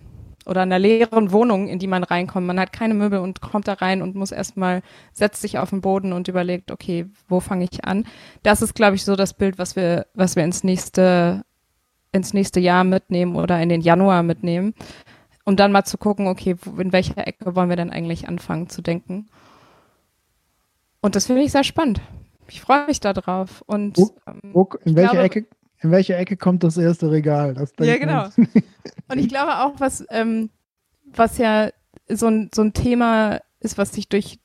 oder 0.46 0.62
einer 0.62 0.78
leeren 0.78 1.32
Wohnung, 1.32 1.66
in 1.66 1.80
die 1.80 1.88
man 1.88 2.04
reinkommt. 2.04 2.46
Man 2.46 2.60
hat 2.60 2.72
keine 2.72 2.94
Möbel 2.94 3.18
und 3.18 3.40
kommt 3.40 3.66
da 3.66 3.72
rein 3.72 4.00
und 4.00 4.14
muss 4.14 4.30
erstmal, 4.30 4.82
setzt 5.12 5.42
sich 5.42 5.58
auf 5.58 5.70
den 5.70 5.80
Boden 5.80 6.12
und 6.12 6.28
überlegt, 6.28 6.70
okay, 6.70 7.06
wo 7.28 7.40
fange 7.40 7.64
ich 7.64 7.84
an? 7.84 8.06
Das 8.44 8.62
ist, 8.62 8.76
glaube 8.76 8.94
ich, 8.94 9.04
so 9.04 9.16
das 9.16 9.34
Bild, 9.34 9.58
was 9.58 9.74
wir, 9.74 10.06
was 10.14 10.36
wir 10.36 10.44
ins 10.44 10.62
nächste, 10.62 11.44
ins 12.12 12.34
nächste 12.34 12.60
Jahr 12.60 12.84
mitnehmen 12.84 13.34
oder 13.34 13.60
in 13.60 13.68
den 13.68 13.80
Januar 13.80 14.22
mitnehmen. 14.22 14.74
Um 15.44 15.56
dann 15.56 15.72
mal 15.72 15.84
zu 15.84 15.98
gucken, 15.98 16.28
okay, 16.28 16.54
in 16.78 16.92
welcher 16.92 17.26
Ecke 17.26 17.56
wollen 17.56 17.68
wir 17.68 17.76
denn 17.76 17.90
eigentlich 17.90 18.28
anfangen 18.28 18.68
zu 18.68 18.80
denken? 18.80 19.26
Und 21.00 21.16
das 21.16 21.26
finde 21.26 21.42
ich 21.42 21.50
sehr 21.50 21.64
spannend. 21.64 22.00
Ich 22.48 22.60
freue 22.60 22.86
mich 22.86 23.00
darauf. 23.00 23.62
Und 23.66 23.98
ähm, 23.98 24.54
in 24.84 24.94
welcher 24.94 25.10
glaube, 25.10 25.24
Ecke 25.24 25.46
in 25.84 25.90
welche 25.90 26.16
Ecke 26.16 26.36
kommt 26.36 26.64
das 26.64 26.78
erste 26.78 27.10
Regal? 27.10 27.54
Das 27.54 27.72
ja, 27.78 27.98
genau. 27.98 28.28
Und 29.08 29.18
ich 29.18 29.28
glaube 29.28 29.58
auch, 29.58 29.74
was, 29.78 30.04
ähm, 30.08 30.48
was 31.04 31.36
ja 31.36 31.70
so 32.08 32.26
ein, 32.26 32.50
so 32.54 32.62
ein 32.62 32.72
Thema 32.72 33.40
ist, 33.60 33.76
was 33.76 33.92
sich 33.92 34.08
durch, 34.08 34.38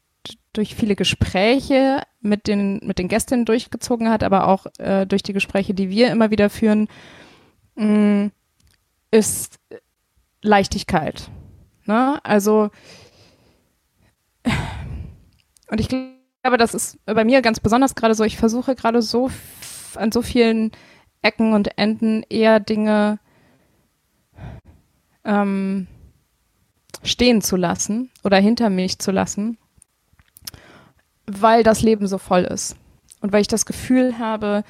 durch 0.52 0.76
viele 0.76 0.98
Gespräche 0.98 2.04
mit 2.20 2.48
den, 2.48 2.82
mit 2.84 3.00
den 3.00 3.08
Gästinnen 3.08 3.46
durchgezogen 3.46 4.10
hat, 4.10 4.24
aber 4.24 4.50
auch 4.50 4.66
äh, 4.80 5.06
durch 5.06 5.24
die 5.24 5.34
Gespräche, 5.34 5.74
die 5.74 5.90
wir 5.90 6.12
immer 6.12 6.30
wieder 6.30 6.50
führen, 6.50 6.90
mh, 7.76 7.86
mm, 7.86 8.32
ist 9.12 9.60
Leichtigkeit. 10.42 11.32
Ne? 11.86 12.20
Also, 12.24 12.70
und 15.72 15.80
ich 15.80 15.88
glaube, 15.88 16.58
das 16.58 16.74
ist 16.74 17.04
bei 17.06 17.24
mir 17.24 17.42
ganz 17.42 17.62
besonders 17.62 17.96
gerade 17.96 18.14
so, 18.14 18.26
ich 18.26 18.38
versuche 18.38 18.76
gerade 18.76 19.02
so 19.02 19.32
an 19.96 20.12
so 20.12 20.22
vielen 20.22 20.72
Ecken 21.22 21.54
und 21.54 21.78
Enden 21.78 22.24
eher 22.30 22.60
Dinge 22.60 23.20
ähm, 25.26 25.88
stehen 27.04 27.42
zu 27.42 27.56
lassen 27.56 28.12
oder 28.24 28.38
hinter 28.38 28.70
mich 28.70 29.00
zu 29.00 29.12
lassen, 29.12 29.58
weil 31.26 31.64
das 31.64 31.82
Leben 31.82 32.08
so 32.08 32.18
voll 32.18 32.44
ist. 32.44 32.76
Und 33.22 33.34
weil 33.34 33.42
ich 33.42 33.48
das 33.48 33.66
Gefühl 33.66 34.18
habe, 34.18 34.64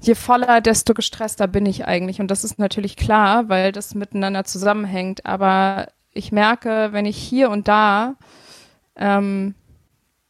je 0.00 0.14
voller, 0.14 0.60
desto 0.60 0.94
gestresster 0.94 1.48
bin 1.48 1.66
ich 1.66 1.86
eigentlich. 1.86 2.20
Und 2.20 2.30
das 2.30 2.44
ist 2.44 2.58
natürlich 2.58 2.96
klar, 2.96 3.48
weil 3.48 3.72
das 3.72 3.94
miteinander 3.94 4.44
zusammenhängt. 4.44 5.24
Aber 5.24 5.88
ich 6.12 6.30
merke, 6.30 6.88
wenn 6.92 7.06
ich 7.06 7.16
hier 7.16 7.50
und 7.50 7.68
da 7.68 8.16
ähm, 8.96 9.54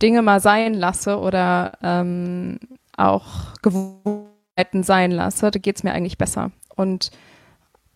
Dinge 0.00 0.22
mal 0.22 0.40
sein 0.40 0.74
lasse 0.74 1.18
oder 1.18 1.72
ähm, 1.82 2.60
auch 2.96 3.54
gewohnt 3.62 4.27
sein 4.82 5.10
lasse, 5.10 5.50
da 5.50 5.58
geht 5.58 5.76
es 5.76 5.84
mir 5.84 5.92
eigentlich 5.92 6.18
besser. 6.18 6.50
Und 6.74 7.10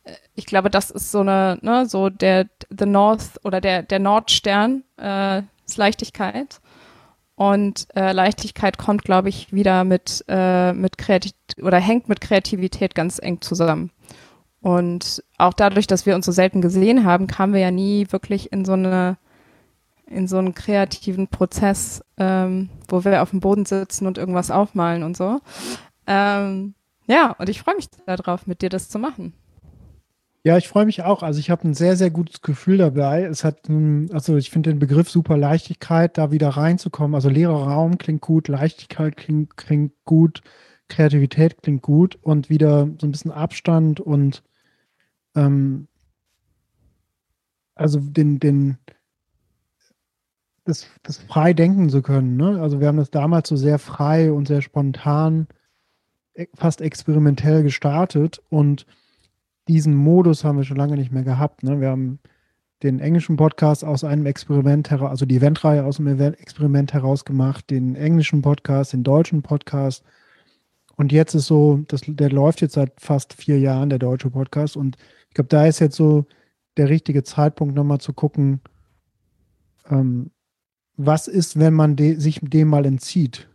äh, 0.04 0.12
ich 0.34 0.46
glaube, 0.46 0.70
das 0.70 0.90
ist 0.90 1.10
so 1.10 1.20
eine, 1.20 1.58
ne, 1.62 1.86
so 1.86 2.08
der 2.08 2.46
The 2.70 2.86
North 2.86 3.40
oder 3.44 3.60
der, 3.60 3.82
der 3.82 3.98
Nordstern 3.98 4.84
äh, 4.98 5.42
ist 5.66 5.76
Leichtigkeit. 5.76 6.60
Und 7.34 7.86
äh, 7.96 8.12
Leichtigkeit 8.12 8.78
kommt, 8.78 9.02
glaube 9.02 9.28
ich, 9.28 9.52
wieder 9.52 9.84
mit, 9.84 10.24
äh, 10.28 10.72
mit 10.72 10.98
Kreativität 10.98 11.62
oder 11.62 11.78
hängt 11.78 12.08
mit 12.08 12.20
Kreativität 12.20 12.94
ganz 12.94 13.18
eng 13.18 13.40
zusammen. 13.40 13.90
Und 14.60 15.24
auch 15.38 15.54
dadurch, 15.54 15.88
dass 15.88 16.06
wir 16.06 16.14
uns 16.14 16.26
so 16.26 16.32
selten 16.32 16.60
gesehen 16.60 17.04
haben, 17.04 17.26
kamen 17.26 17.52
wir 17.52 17.60
ja 17.60 17.72
nie 17.72 18.06
wirklich 18.10 18.52
in 18.52 18.64
so 18.64 18.74
eine 18.74 19.16
in 20.06 20.28
so 20.28 20.38
einen 20.38 20.54
kreativen 20.54 21.28
Prozess, 21.28 22.04
ähm, 22.18 22.68
wo 22.88 23.04
wir 23.04 23.22
auf 23.22 23.30
dem 23.30 23.40
Boden 23.40 23.64
sitzen 23.64 24.06
und 24.06 24.18
irgendwas 24.18 24.50
aufmalen 24.50 25.02
und 25.02 25.16
so. 25.16 25.40
Ähm, 26.06 26.74
ja, 27.06 27.32
und 27.32 27.48
ich 27.48 27.60
freue 27.60 27.76
mich 27.76 27.88
darauf, 28.06 28.46
mit 28.46 28.62
dir 28.62 28.68
das 28.68 28.88
zu 28.88 28.98
machen. 28.98 29.34
Ja, 30.44 30.56
ich 30.58 30.66
freue 30.66 30.86
mich 30.86 31.02
auch. 31.02 31.22
Also 31.22 31.38
ich 31.38 31.50
habe 31.50 31.68
ein 31.68 31.74
sehr, 31.74 31.96
sehr 31.96 32.10
gutes 32.10 32.42
Gefühl 32.42 32.78
dabei. 32.78 33.22
Es 33.22 33.44
hat, 33.44 33.70
also 34.12 34.36
ich 34.36 34.50
finde 34.50 34.70
den 34.70 34.80
Begriff 34.80 35.08
super 35.08 35.36
Leichtigkeit, 35.36 36.18
da 36.18 36.32
wieder 36.32 36.48
reinzukommen. 36.48 37.14
Also 37.14 37.28
leerer 37.28 37.68
Raum 37.68 37.96
klingt 37.96 38.22
gut, 38.22 38.48
Leichtigkeit 38.48 39.16
klingt, 39.16 39.56
klingt 39.56 39.92
gut, 40.04 40.42
Kreativität 40.88 41.62
klingt 41.62 41.82
gut 41.82 42.18
und 42.22 42.50
wieder 42.50 42.88
so 43.00 43.06
ein 43.06 43.12
bisschen 43.12 43.30
Abstand 43.30 44.00
und 44.00 44.42
ähm, 45.36 45.86
also 47.76 48.00
den, 48.00 48.40
den, 48.40 48.78
das, 50.64 50.88
das 51.02 51.18
frei 51.18 51.52
denken 51.52 51.88
zu 51.88 52.02
können. 52.02 52.36
Ne? 52.36 52.60
Also 52.60 52.80
wir 52.80 52.88
haben 52.88 52.96
das 52.98 53.10
damals 53.10 53.48
so 53.48 53.56
sehr 53.56 53.78
frei 53.78 54.32
und 54.32 54.48
sehr 54.48 54.62
spontan, 54.62 55.46
e, 55.48 55.54
fast 56.54 56.80
experimentell 56.80 57.62
gestartet 57.62 58.40
und 58.48 58.86
diesen 59.68 59.94
Modus 59.94 60.44
haben 60.44 60.58
wir 60.58 60.64
schon 60.64 60.76
lange 60.76 60.96
nicht 60.96 61.12
mehr 61.12 61.22
gehabt. 61.22 61.62
Ne? 61.62 61.80
Wir 61.80 61.88
haben 61.88 62.18
den 62.82 62.98
englischen 62.98 63.36
Podcast 63.36 63.84
aus 63.84 64.02
einem 64.02 64.26
Experiment 64.26 64.90
heraus, 64.90 65.10
also 65.10 65.26
die 65.26 65.36
Eventreihe 65.36 65.84
aus 65.84 66.00
einem 66.00 66.18
Experiment 66.34 66.92
heraus 66.92 67.24
gemacht, 67.24 67.70
den 67.70 67.94
englischen 67.94 68.42
Podcast, 68.42 68.92
den 68.92 69.04
deutschen 69.04 69.42
Podcast. 69.42 70.02
Und 70.96 71.12
jetzt 71.12 71.34
ist 71.34 71.46
so, 71.46 71.84
das, 71.88 72.02
der 72.06 72.30
läuft 72.30 72.60
jetzt 72.60 72.74
seit 72.74 73.00
fast 73.00 73.34
vier 73.34 73.58
Jahren, 73.58 73.88
der 73.88 73.98
deutsche 73.98 74.30
Podcast. 74.30 74.76
Und 74.76 74.96
ich 75.28 75.34
glaube, 75.34 75.48
da 75.48 75.66
ist 75.66 75.78
jetzt 75.78 75.96
so 75.96 76.26
der 76.76 76.88
richtige 76.88 77.22
Zeitpunkt, 77.22 77.74
nochmal 77.74 78.00
zu 78.00 78.12
gucken, 78.12 78.60
ähm, 79.88 80.30
was 80.96 81.28
ist, 81.28 81.58
wenn 81.58 81.74
man 81.74 81.96
de, 81.96 82.16
sich 82.16 82.40
dem 82.42 82.68
mal 82.68 82.84
entzieht? 82.84 83.48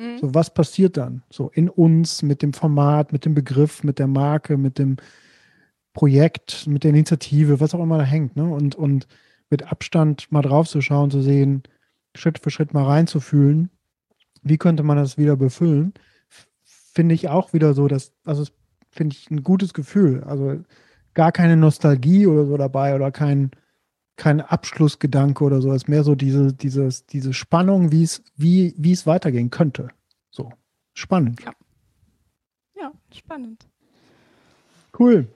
Mhm. 0.00 0.18
So, 0.18 0.34
was 0.34 0.52
passiert 0.52 0.96
dann? 0.96 1.22
So 1.30 1.50
in 1.50 1.68
uns, 1.68 2.22
mit 2.22 2.42
dem 2.42 2.54
Format, 2.54 3.12
mit 3.12 3.24
dem 3.24 3.34
Begriff, 3.34 3.84
mit 3.84 3.98
der 3.98 4.06
Marke, 4.06 4.56
mit 4.56 4.78
dem, 4.78 4.96
Projekt, 5.92 6.66
mit 6.66 6.84
der 6.84 6.90
Initiative, 6.90 7.60
was 7.60 7.74
auch 7.74 7.82
immer 7.82 7.98
da 7.98 8.04
hängt, 8.04 8.36
ne? 8.36 8.44
Und, 8.44 8.74
und 8.74 9.06
mit 9.50 9.70
Abstand 9.70 10.30
mal 10.30 10.42
drauf 10.42 10.68
zu 10.68 10.80
schauen, 10.80 11.10
zu 11.10 11.20
sehen, 11.20 11.64
Schritt 12.14 12.38
für 12.38 12.50
Schritt 12.50 12.72
mal 12.72 12.84
reinzufühlen, 12.84 13.70
wie 14.42 14.58
könnte 14.58 14.82
man 14.82 14.96
das 14.96 15.18
wieder 15.18 15.36
befüllen, 15.36 15.92
finde 16.62 17.14
ich 17.14 17.28
auch 17.28 17.52
wieder 17.52 17.74
so, 17.74 17.88
dass, 17.88 18.12
also 18.24 18.44
finde 18.90 19.16
ich 19.16 19.30
ein 19.30 19.42
gutes 19.42 19.74
Gefühl. 19.74 20.22
Also 20.24 20.60
gar 21.14 21.32
keine 21.32 21.56
Nostalgie 21.56 22.26
oder 22.26 22.46
so 22.46 22.56
dabei 22.56 22.94
oder 22.94 23.10
kein, 23.10 23.50
kein 24.20 24.42
Abschlussgedanke 24.42 25.42
oder 25.42 25.62
so. 25.62 25.70
Es 25.70 25.84
ist 25.84 25.88
mehr 25.88 26.04
so 26.04 26.14
diese, 26.14 26.52
dieses, 26.52 27.06
diese 27.06 27.32
Spannung, 27.32 27.90
wie 27.90 28.02
es, 28.02 28.22
wie, 28.36 28.74
wie 28.76 28.92
es 28.92 29.06
weitergehen 29.06 29.48
könnte. 29.48 29.88
So. 30.30 30.52
Spannend. 30.92 31.42
Ja. 31.42 31.52
Ja, 32.76 32.92
spannend. 33.14 33.66
Cool. 34.98 35.26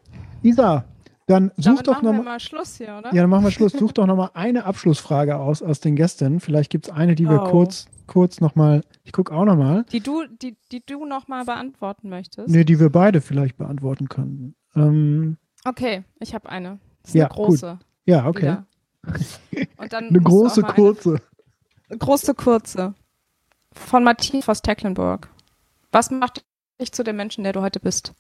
Isa, 0.43 0.85
dann 1.27 1.51
such 1.57 1.65
Damit 1.65 1.87
doch 1.87 2.03
nochmal. 2.03 2.25
mal 2.25 2.41
Schluss 2.41 2.77
hier, 2.77 2.99
oder? 2.99 3.15
Ja, 3.15 3.23
dann 3.23 3.31
machen 3.31 3.45
wir 3.45 3.51
Schluss. 3.51 3.73
Such 3.73 3.93
doch 3.93 4.07
nochmal 4.07 4.31
eine 4.35 4.65
Abschlussfrage 4.65 5.37
aus 5.37 5.63
aus 5.63 5.81
den 5.81 5.97
Gästen. 5.97 6.41
Vielleicht 6.41 6.71
gibt 6.71 6.89
es 6.89 6.93
eine, 6.93 7.15
die 7.15 7.27
wir 7.27 7.43
oh. 7.43 7.51
kurz, 7.51 7.87
kurz 8.07 8.43
nochmal. 8.43 8.83
Ich 9.03 9.13
gucke 9.13 9.35
auch 9.35 9.47
nochmal. 9.47 9.85
Die 9.93 10.01
du, 10.01 10.25
die, 10.27 10.59
die 10.71 10.85
du 10.85 11.07
nochmal 11.07 11.47
beantworten 11.47 12.11
möchtest. 12.11 12.49
Nee, 12.51 12.65
die 12.65 12.79
wir 12.79 12.91
beide 12.91 13.23
vielleicht 13.23 13.57
beantworten 13.57 14.11
könnten. 14.11 14.55
Ähm, 14.77 15.39
okay, 15.65 16.05
ich 16.21 16.35
habe 16.35 16.51
eine. 16.51 16.79
Das 17.01 17.11
ist 17.11 17.15
ja, 17.15 17.27
eine 17.27 17.35
große. 17.35 17.71
Gut. 17.71 17.87
Ja, 18.05 18.27
okay. 18.27 18.59
Und 19.77 19.93
dann 19.93 20.09
eine 20.09 20.21
große, 20.21 20.63
kurze. 20.63 21.21
Eine, 21.89 21.99
große, 21.99 22.35
kurze. 22.35 22.95
Von 23.73 24.05
Matthias 24.05 24.49
aus 24.49 24.63
Tecklenburg. 24.63 25.29
Was 25.93 26.11
macht 26.11 26.45
dich 26.81 26.93
zu 26.93 27.05
dem 27.05 27.17
Menschen, 27.17 27.45
der 27.45 27.53
du 27.53 27.63
heute 27.63 27.81
bist? 27.81 28.15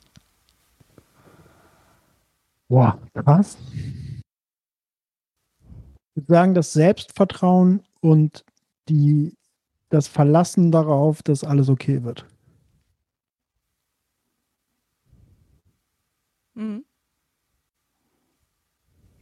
Boah, 2.68 2.98
krass. 3.14 3.56
Ich 6.14 6.22
würde 6.22 6.32
sagen, 6.32 6.54
das 6.54 6.72
Selbstvertrauen 6.72 7.82
und 8.00 8.44
die, 8.88 9.36
das 9.88 10.08
Verlassen 10.08 10.70
darauf, 10.70 11.22
dass 11.22 11.44
alles 11.44 11.68
okay 11.68 12.02
wird. 12.04 12.26
Mhm. 16.54 16.84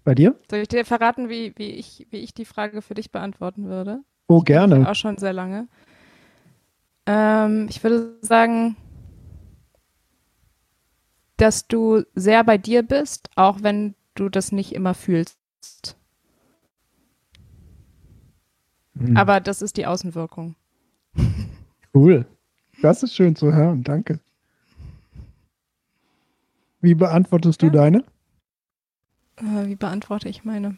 Bei 0.04 0.14
dir? 0.14 0.34
Soll 0.50 0.60
ich 0.60 0.68
dir 0.68 0.84
verraten, 0.84 1.28
wie, 1.28 1.52
wie, 1.56 1.70
ich, 1.70 2.06
wie 2.10 2.18
ich 2.18 2.34
die 2.34 2.44
Frage 2.44 2.82
für 2.82 2.94
dich 2.94 3.12
beantworten 3.12 3.66
würde? 3.66 4.00
Oh, 4.26 4.40
gerne. 4.40 4.88
Auch 4.88 4.94
schon 4.94 5.18
sehr 5.18 5.32
lange. 5.32 5.68
Ähm, 7.06 7.66
ich 7.68 7.82
würde 7.82 8.16
sagen, 8.22 8.76
dass 11.36 11.66
du 11.66 12.02
sehr 12.14 12.42
bei 12.44 12.58
dir 12.58 12.82
bist, 12.82 13.30
auch 13.36 13.62
wenn 13.62 13.94
du 14.14 14.28
das 14.28 14.52
nicht 14.52 14.74
immer 14.74 14.94
fühlst. 14.94 15.36
Mhm. 18.94 19.16
Aber 19.16 19.40
das 19.40 19.62
ist 19.62 19.76
die 19.76 19.86
Außenwirkung. 19.86 20.56
Cool. 21.94 22.26
Das 22.80 23.02
ist 23.02 23.14
schön 23.14 23.36
zu 23.36 23.52
hören. 23.52 23.84
Danke. 23.84 24.18
Wie 26.80 26.94
beantwortest 26.94 27.62
ja. 27.62 27.68
du 27.68 27.76
deine? 27.76 28.04
Äh, 29.42 29.66
wie 29.66 29.76
beantworte 29.76 30.28
ich 30.28 30.44
meine? 30.44 30.76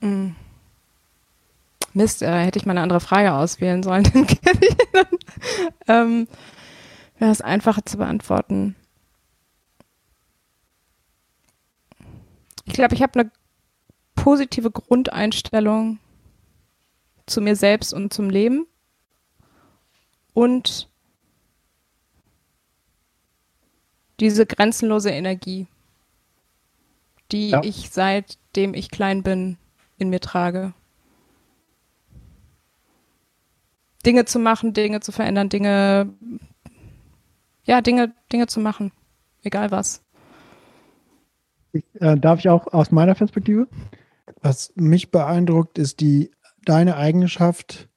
Mhm. 0.00 0.36
Mist, 1.94 2.22
äh, 2.22 2.44
hätte 2.44 2.58
ich 2.58 2.66
mal 2.66 2.72
eine 2.72 2.82
andere 2.82 3.00
Frage 3.00 3.32
auswählen 3.32 3.82
sollen. 3.82 4.04
ähm, 5.88 6.28
Wäre 7.18 7.32
es 7.32 7.40
einfacher 7.40 7.84
zu 7.84 7.96
beantworten. 7.96 8.76
Ich 12.64 12.74
glaube, 12.74 12.94
ich 12.94 13.02
habe 13.02 13.18
eine 13.18 13.30
positive 14.14 14.70
Grundeinstellung 14.70 15.98
zu 17.26 17.40
mir 17.40 17.56
selbst 17.56 17.92
und 17.92 18.12
zum 18.12 18.30
Leben. 18.30 18.66
Und 20.38 20.88
diese 24.20 24.46
grenzenlose 24.46 25.10
Energie, 25.10 25.66
die 27.32 27.48
ja. 27.48 27.60
ich 27.64 27.90
seitdem 27.90 28.72
ich 28.72 28.92
klein 28.92 29.24
bin 29.24 29.58
in 29.96 30.10
mir 30.10 30.20
trage. 30.20 30.74
Dinge 34.06 34.26
zu 34.26 34.38
machen, 34.38 34.74
Dinge 34.74 35.00
zu 35.00 35.10
verändern, 35.10 35.48
Dinge, 35.48 36.14
ja, 37.64 37.80
Dinge, 37.80 38.14
Dinge 38.30 38.46
zu 38.46 38.60
machen. 38.60 38.92
Egal 39.42 39.72
was. 39.72 40.04
Ich, 41.72 41.82
äh, 41.94 42.16
darf 42.16 42.38
ich 42.38 42.48
auch 42.48 42.68
aus 42.68 42.92
meiner 42.92 43.16
Perspektive? 43.16 43.66
Was 44.40 44.72
mich 44.76 45.10
beeindruckt, 45.10 45.78
ist 45.78 45.98
die 45.98 46.30
deine 46.64 46.96
Eigenschaft, 46.96 47.87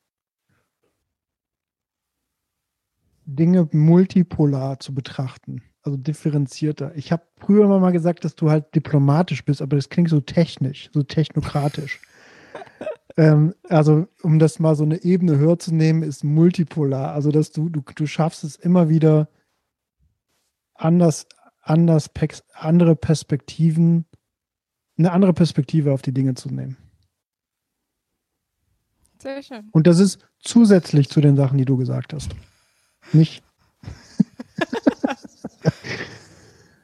Dinge 3.36 3.68
multipolar 3.72 4.80
zu 4.80 4.94
betrachten, 4.94 5.62
also 5.84 5.98
differenzierter. 5.98 6.96
Ich 6.96 7.12
habe 7.12 7.24
früher 7.38 7.66
immer 7.66 7.80
mal 7.80 7.92
gesagt, 7.92 8.26
dass 8.26 8.36
du 8.36 8.50
halt 8.50 8.74
diplomatisch 8.76 9.44
bist, 9.46 9.62
aber 9.62 9.76
das 9.76 9.90
klingt 9.90 10.10
so 10.10 10.22
technisch, 10.22 10.90
so 10.94 11.04
technokratisch. 11.04 12.02
Ähm, 13.18 13.54
also, 13.68 14.08
um 14.24 14.40
das 14.40 14.60
mal 14.60 14.74
so 14.74 14.86
eine 14.86 15.04
Ebene 15.04 15.38
höher 15.38 15.60
zu 15.60 15.76
nehmen, 15.76 16.02
ist 16.02 16.24
multipolar. 16.24 17.12
Also, 17.12 17.30
dass 17.30 17.52
du, 17.52 17.68
du, 17.68 17.82
du 17.94 18.06
schaffst 18.06 18.46
es 18.46 18.56
immer 18.56 18.88
wieder 18.88 19.28
anders, 20.76 21.28
anders, 21.62 22.10
andere 22.54 22.96
Perspektiven, 22.96 24.06
eine 24.98 25.12
andere 25.12 25.34
Perspektive 25.34 25.92
auf 25.92 26.02
die 26.02 26.14
Dinge 26.14 26.36
zu 26.36 26.48
nehmen. 26.50 26.78
Sehr 29.20 29.44
schön. 29.44 29.68
Und 29.72 29.88
das 29.88 30.00
ist 30.00 30.26
zusätzlich 30.40 31.10
zu 31.10 31.22
den 31.22 31.36
Sachen, 31.36 31.58
die 31.58 31.66
du 31.66 31.78
gesagt 31.78 32.14
hast. 32.14 32.32
Nicht. 33.14 33.44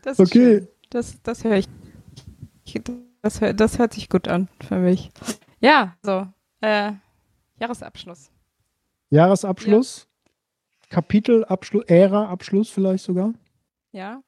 das 0.04 0.20
okay. 0.20 0.60
Schön. 0.60 0.68
Das, 0.90 1.22
das 1.24 1.44
höre 1.44 1.58
ich. 1.58 1.68
Das, 3.22 3.40
das 3.56 3.80
hört 3.80 3.94
sich 3.94 4.10
gut 4.10 4.28
an 4.28 4.48
für 4.66 4.78
mich. 4.78 5.10
Ja, 5.60 5.96
so. 6.04 6.28
Äh, 6.62 6.94
Jahresabschluss. 7.60 8.32
Jahresabschluss, 9.10 10.08
ja. 10.26 10.32
Kapitelabschluss, 10.90 11.86
Ära-Abschluss 11.88 12.70
vielleicht 12.70 13.04
sogar. 13.04 13.34
Ja. 13.92 14.22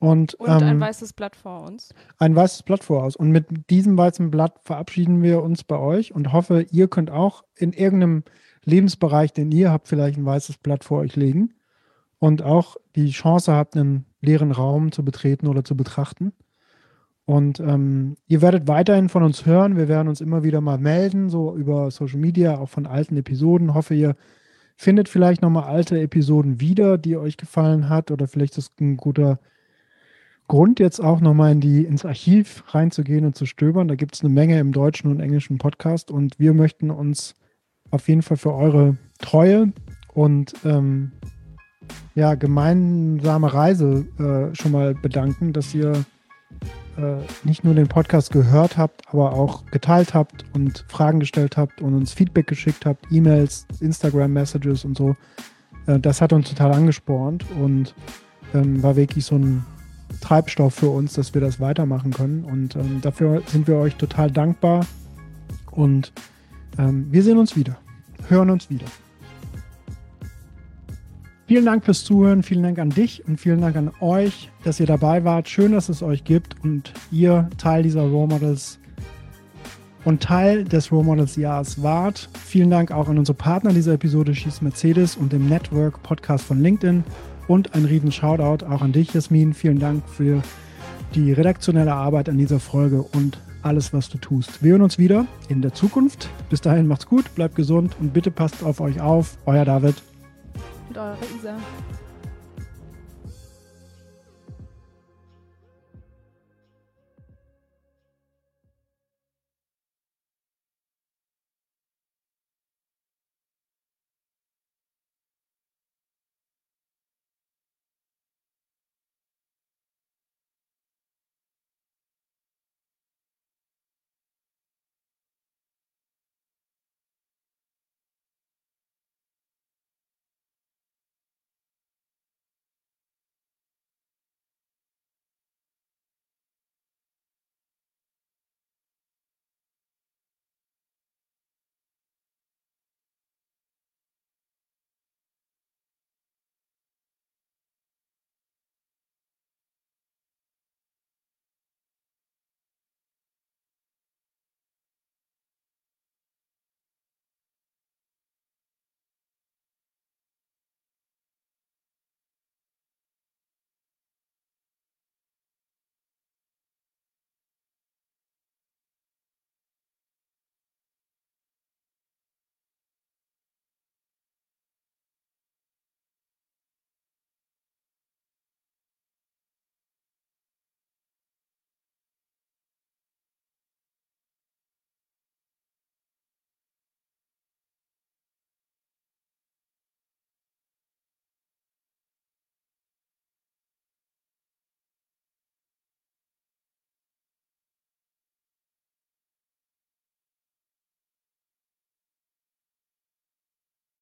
Und, 0.00 0.34
Und 0.34 0.48
ähm, 0.48 0.62
ein 0.62 0.80
weißes 0.80 1.12
Blatt 1.12 1.34
vor 1.34 1.62
uns. 1.64 1.92
Ein 2.18 2.36
weißes 2.36 2.62
Blatt 2.62 2.84
vor 2.84 3.02
uns. 3.02 3.16
Und 3.16 3.30
mit 3.30 3.46
diesem 3.68 3.96
weißen 3.98 4.30
Blatt 4.30 4.60
verabschieden 4.62 5.22
wir 5.22 5.42
uns 5.42 5.64
bei 5.64 5.76
euch 5.76 6.14
und 6.14 6.32
hoffe, 6.32 6.66
ihr 6.70 6.88
könnt 6.88 7.10
auch 7.10 7.42
in 7.56 7.72
irgendeinem 7.72 8.22
Lebensbereich, 8.64 9.32
den 9.32 9.50
ihr 9.52 9.70
habt, 9.70 9.88
vielleicht 9.88 10.18
ein 10.18 10.26
weißes 10.26 10.58
Blatt 10.58 10.84
vor 10.84 11.00
euch 11.00 11.16
legen 11.16 11.54
und 12.18 12.42
auch 12.42 12.76
die 12.96 13.10
Chance 13.10 13.52
habt, 13.52 13.76
einen 13.76 14.06
leeren 14.20 14.52
Raum 14.52 14.92
zu 14.92 15.04
betreten 15.04 15.46
oder 15.46 15.64
zu 15.64 15.76
betrachten 15.76 16.32
Und 17.24 17.60
ähm, 17.60 18.16
ihr 18.26 18.40
werdet 18.40 18.68
weiterhin 18.68 19.10
von 19.10 19.22
uns 19.22 19.44
hören. 19.44 19.76
Wir 19.76 19.86
werden 19.86 20.08
uns 20.08 20.20
immer 20.22 20.42
wieder 20.44 20.62
mal 20.62 20.78
melden, 20.78 21.28
so 21.28 21.54
über 21.54 21.90
Social 21.90 22.18
Media, 22.18 22.58
auch 22.58 22.70
von 22.70 22.86
alten 22.86 23.16
Episoden. 23.18 23.74
Hoffe, 23.74 23.94
ihr 23.94 24.16
findet 24.76 25.10
vielleicht 25.10 25.42
nochmal 25.42 25.64
alte 25.64 26.00
Episoden 26.00 26.60
wieder, 26.60 26.96
die 26.98 27.18
euch 27.18 27.36
gefallen 27.36 27.90
hat. 27.90 28.10
Oder 28.10 28.28
vielleicht 28.28 28.56
ist 28.56 28.80
ein 28.80 28.96
guter 28.96 29.38
Grund, 30.48 30.80
jetzt 30.80 31.00
auch 31.00 31.20
nochmal 31.20 31.52
in 31.52 31.60
die, 31.60 31.84
ins 31.84 32.06
Archiv 32.06 32.64
reinzugehen 32.68 33.26
und 33.26 33.36
zu 33.36 33.44
stöbern. 33.44 33.88
Da 33.88 33.94
gibt 33.96 34.14
es 34.14 34.22
eine 34.22 34.32
Menge 34.32 34.58
im 34.58 34.72
deutschen 34.72 35.10
und 35.10 35.20
englischen 35.20 35.58
Podcast. 35.58 36.10
Und 36.10 36.38
wir 36.38 36.54
möchten 36.54 36.90
uns 36.90 37.34
auf 37.90 38.08
jeden 38.08 38.22
Fall 38.22 38.36
für 38.36 38.54
eure 38.54 38.96
Treue 39.18 39.72
und 40.14 40.54
ähm, 40.64 41.12
ja, 42.14 42.34
gemeinsame 42.34 43.52
Reise 43.52 44.06
äh, 44.18 44.54
schon 44.54 44.72
mal 44.72 44.94
bedanken, 44.94 45.52
dass 45.52 45.74
ihr 45.74 46.04
äh, 46.96 47.16
nicht 47.44 47.62
nur 47.62 47.74
den 47.74 47.86
Podcast 47.86 48.32
gehört 48.32 48.76
habt, 48.76 49.02
aber 49.08 49.32
auch 49.32 49.64
geteilt 49.66 50.14
habt 50.14 50.44
und 50.52 50.84
Fragen 50.88 51.20
gestellt 51.20 51.56
habt 51.56 51.80
und 51.80 51.94
uns 51.94 52.12
Feedback 52.12 52.48
geschickt 52.48 52.84
habt, 52.86 53.06
E-Mails, 53.10 53.66
Instagram-Messages 53.80 54.84
und 54.84 54.96
so. 54.96 55.14
Äh, 55.86 56.00
das 56.00 56.20
hat 56.20 56.32
uns 56.32 56.48
total 56.48 56.72
angespornt 56.72 57.44
und 57.60 57.94
ähm, 58.54 58.82
war 58.82 58.96
wirklich 58.96 59.24
so 59.24 59.36
ein 59.36 59.64
Treibstoff 60.20 60.74
für 60.74 60.88
uns, 60.88 61.12
dass 61.12 61.34
wir 61.34 61.40
das 61.40 61.60
weitermachen 61.60 62.12
können. 62.12 62.44
Und 62.44 62.74
ähm, 62.76 63.00
dafür 63.00 63.42
sind 63.46 63.68
wir 63.68 63.76
euch 63.76 63.94
total 63.96 64.30
dankbar. 64.30 64.86
Und 65.70 66.12
ähm, 66.78 67.06
wir 67.10 67.22
sehen 67.22 67.38
uns 67.38 67.56
wieder, 67.56 67.76
hören 68.28 68.50
uns 68.50 68.70
wieder. 68.70 68.86
Vielen 71.46 71.64
Dank 71.64 71.84
fürs 71.84 72.04
Zuhören, 72.04 72.42
vielen 72.42 72.62
Dank 72.62 72.78
an 72.78 72.90
dich 72.90 73.26
und 73.26 73.40
vielen 73.40 73.62
Dank 73.62 73.74
an 73.74 73.90
euch, 74.00 74.50
dass 74.64 74.80
ihr 74.80 74.86
dabei 74.86 75.24
wart. 75.24 75.48
Schön, 75.48 75.72
dass 75.72 75.88
es 75.88 76.02
euch 76.02 76.24
gibt 76.24 76.62
und 76.62 76.92
ihr 77.10 77.48
Teil 77.56 77.82
dieser 77.82 78.02
Role 78.02 78.28
Models 78.28 78.78
und 80.04 80.22
Teil 80.22 80.64
des 80.64 80.92
Role 80.92 81.04
Models 81.04 81.36
Jahres 81.36 81.82
wart. 81.82 82.28
Vielen 82.44 82.70
Dank 82.70 82.92
auch 82.92 83.08
an 83.08 83.18
unsere 83.18 83.36
Partner 83.36 83.72
dieser 83.72 83.94
Episode, 83.94 84.34
Schieß 84.34 84.60
Mercedes 84.60 85.16
und 85.16 85.32
dem 85.32 85.48
Network 85.48 86.02
Podcast 86.02 86.44
von 86.44 86.62
LinkedIn. 86.62 87.02
Und 87.46 87.74
ein 87.74 87.86
riesen 87.86 88.12
Shoutout 88.12 88.66
auch 88.66 88.82
an 88.82 88.92
dich, 88.92 89.14
Jasmin. 89.14 89.54
Vielen 89.54 89.78
Dank 89.78 90.06
für 90.06 90.42
die 91.14 91.32
redaktionelle 91.32 91.94
Arbeit 91.94 92.28
an 92.28 92.36
dieser 92.36 92.60
Folge 92.60 93.02
und 93.02 93.38
alles, 93.62 93.92
was 93.92 94.08
du 94.08 94.18
tust. 94.18 94.62
Wir 94.62 94.72
hören 94.72 94.82
uns 94.82 94.98
wieder 94.98 95.26
in 95.48 95.62
der 95.62 95.74
Zukunft. 95.74 96.28
Bis 96.50 96.60
dahin 96.60 96.86
macht's 96.86 97.06
gut, 97.06 97.34
bleibt 97.34 97.54
gesund 97.54 97.96
und 98.00 98.12
bitte 98.12 98.30
passt 98.30 98.62
auf 98.62 98.80
euch 98.80 99.00
auf. 99.00 99.38
Euer 99.46 99.64
David 99.64 99.96
und 100.88 100.98
eure 100.98 101.16
Isa. 101.36 101.56